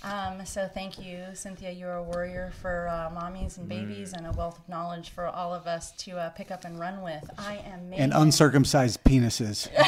Um, 0.06 0.46
so 0.46 0.68
thank 0.72 1.04
you, 1.04 1.24
Cynthia. 1.34 1.72
You're 1.72 1.94
a 1.94 2.02
warrior 2.02 2.52
for 2.62 2.86
uh, 2.88 3.10
mommies 3.10 3.58
and 3.58 3.68
babies 3.68 4.12
Mm. 4.12 4.18
and 4.18 4.26
a 4.28 4.32
wealth 4.32 4.56
of 4.58 4.68
knowledge 4.68 5.10
for 5.10 5.26
all 5.26 5.52
of 5.52 5.66
us 5.66 5.90
to 6.04 6.16
uh, 6.16 6.30
pick 6.30 6.52
up 6.52 6.64
and 6.64 6.78
run 6.78 7.02
with. 7.02 7.28
I 7.38 7.56
am 7.56 7.90
Megan. 7.90 8.04
and 8.04 8.12
uncircumcised 8.14 9.02
penises. 9.02 9.68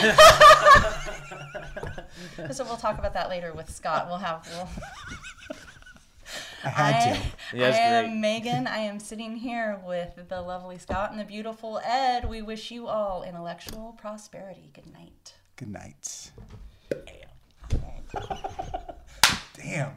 so 2.53 2.65
we'll 2.65 2.77
talk 2.77 2.99
about 2.99 3.15
that 3.15 3.29
later 3.29 3.53
with 3.53 3.71
Scott. 3.71 4.09
We'll 4.09 4.19
have. 4.19 4.45
We'll, 4.51 4.69
I 6.65 6.69
had 6.69 6.95
I, 6.95 7.01
to. 7.01 7.07
Yeah, 7.57 7.71
that's 7.71 7.79
I 7.79 8.09
am. 8.09 8.21
Megan. 8.21 8.67
I 8.79 8.79
am 8.79 8.99
sitting 8.99 9.37
here 9.37 9.81
with 9.87 10.29
the 10.29 10.43
lovely 10.43 10.79
Scott 10.79 11.13
and 11.13 11.21
the 11.21 11.25
beautiful 11.25 11.81
Ed. 11.85 12.29
We 12.29 12.43
wish 12.43 12.73
you 12.73 12.89
all 12.89 13.23
intellectual 13.23 13.97
prosperity. 14.01 14.71
Good 14.75 14.93
night. 14.93 15.35
Good 15.55 15.71
night. 15.71 16.33
Damn. 19.55 19.93